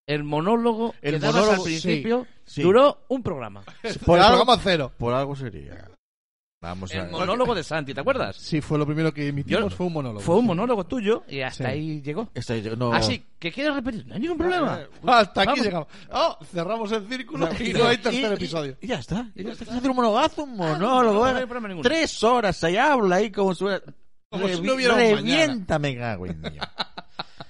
[0.05, 2.61] El monólogo El que monólogo, al principio sí, sí.
[2.63, 3.63] duró un programa.
[4.05, 4.91] Por el algo, programa cero.
[4.97, 5.89] por algo sería.
[6.59, 8.35] Vamos a El monólogo de Santi, ¿te acuerdas?
[8.35, 9.69] Sí, fue lo primero que emitimos.
[9.69, 10.21] Yo- fue un monólogo.
[10.21, 10.47] Fue un sí.
[10.47, 11.69] monólogo tuyo y hasta Sí.
[11.69, 12.29] ahí llegó.
[12.33, 12.91] Está ahí, no.
[12.93, 14.79] Así, que quieres repetir, no hay ningún problema.
[15.05, 15.63] Hasta aquí Vamos.
[15.65, 15.87] llegamos.
[16.11, 18.75] Oh, cerramos el círculo y no hay tercer episodio.
[18.81, 19.29] Y ya está.
[19.35, 19.65] Y ya está.
[19.75, 21.25] Hacer un monologazo, un monólogo.
[21.25, 21.39] no ¿eh?
[21.41, 21.87] hay problema ninguno.
[21.87, 23.81] Tres horas ahí habla ahí como si fuera.
[24.29, 25.65] Como si Revi- no hubiera un mañana.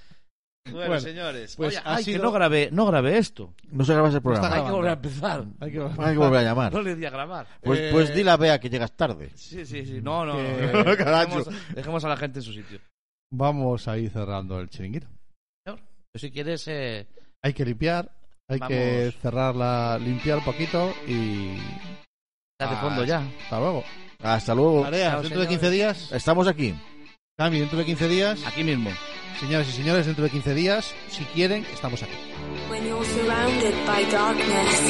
[0.72, 0.86] Dios.
[0.86, 1.54] Bueno, señores.
[1.56, 3.52] pues Oye, ay, que sido- no grabé, no grabé esto.
[3.70, 4.54] No se graba ese programa.
[4.54, 5.44] Hay que volver a empezar.
[5.60, 6.72] Hay que, Hay que volver a llamar.
[6.72, 7.46] No le di a grabar.
[7.62, 9.30] Pues, Eh, pues dile a Bea que llegas tarde.
[9.34, 10.00] Sí, sí, sí.
[10.02, 10.34] No, no.
[10.34, 10.38] no.
[10.84, 11.38] Que- Carajo.
[11.38, 12.78] Dejemos, dejemos a la gente en su sitio.
[13.32, 15.06] Vamos a ir cerrando el chiringuito.
[15.66, 15.80] Señor,
[16.14, 17.06] si quieres, eh,
[17.42, 18.10] Hay que limpiar,
[18.48, 19.14] hay que Vamos.
[19.20, 21.56] cerrarla, limpiar un poquito y.
[22.60, 23.22] ya de fondo ya.
[23.44, 23.84] Hasta luego.
[24.22, 24.84] Hasta luego.
[24.90, 25.48] Dentro de señores.
[25.48, 26.12] 15 días.
[26.12, 26.74] Estamos aquí.
[27.38, 28.44] Cami, dentro de 15 días.
[28.44, 28.90] Aquí mismo.
[29.38, 32.16] Señoras y señores, dentro de 15 días, si quieren, estamos aquí.
[32.68, 34.82] When you're surrounded by darkness,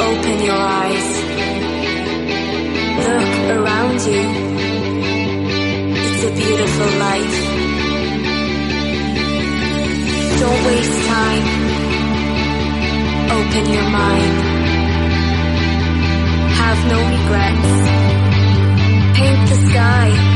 [0.00, 1.22] open your eyes.
[2.98, 4.22] Look around you.
[6.02, 7.36] It's a beautiful life.
[10.40, 11.46] Don't waste time.
[13.38, 14.36] Open your mind.
[16.58, 17.70] Have no regrets.
[19.16, 20.35] Paint the sky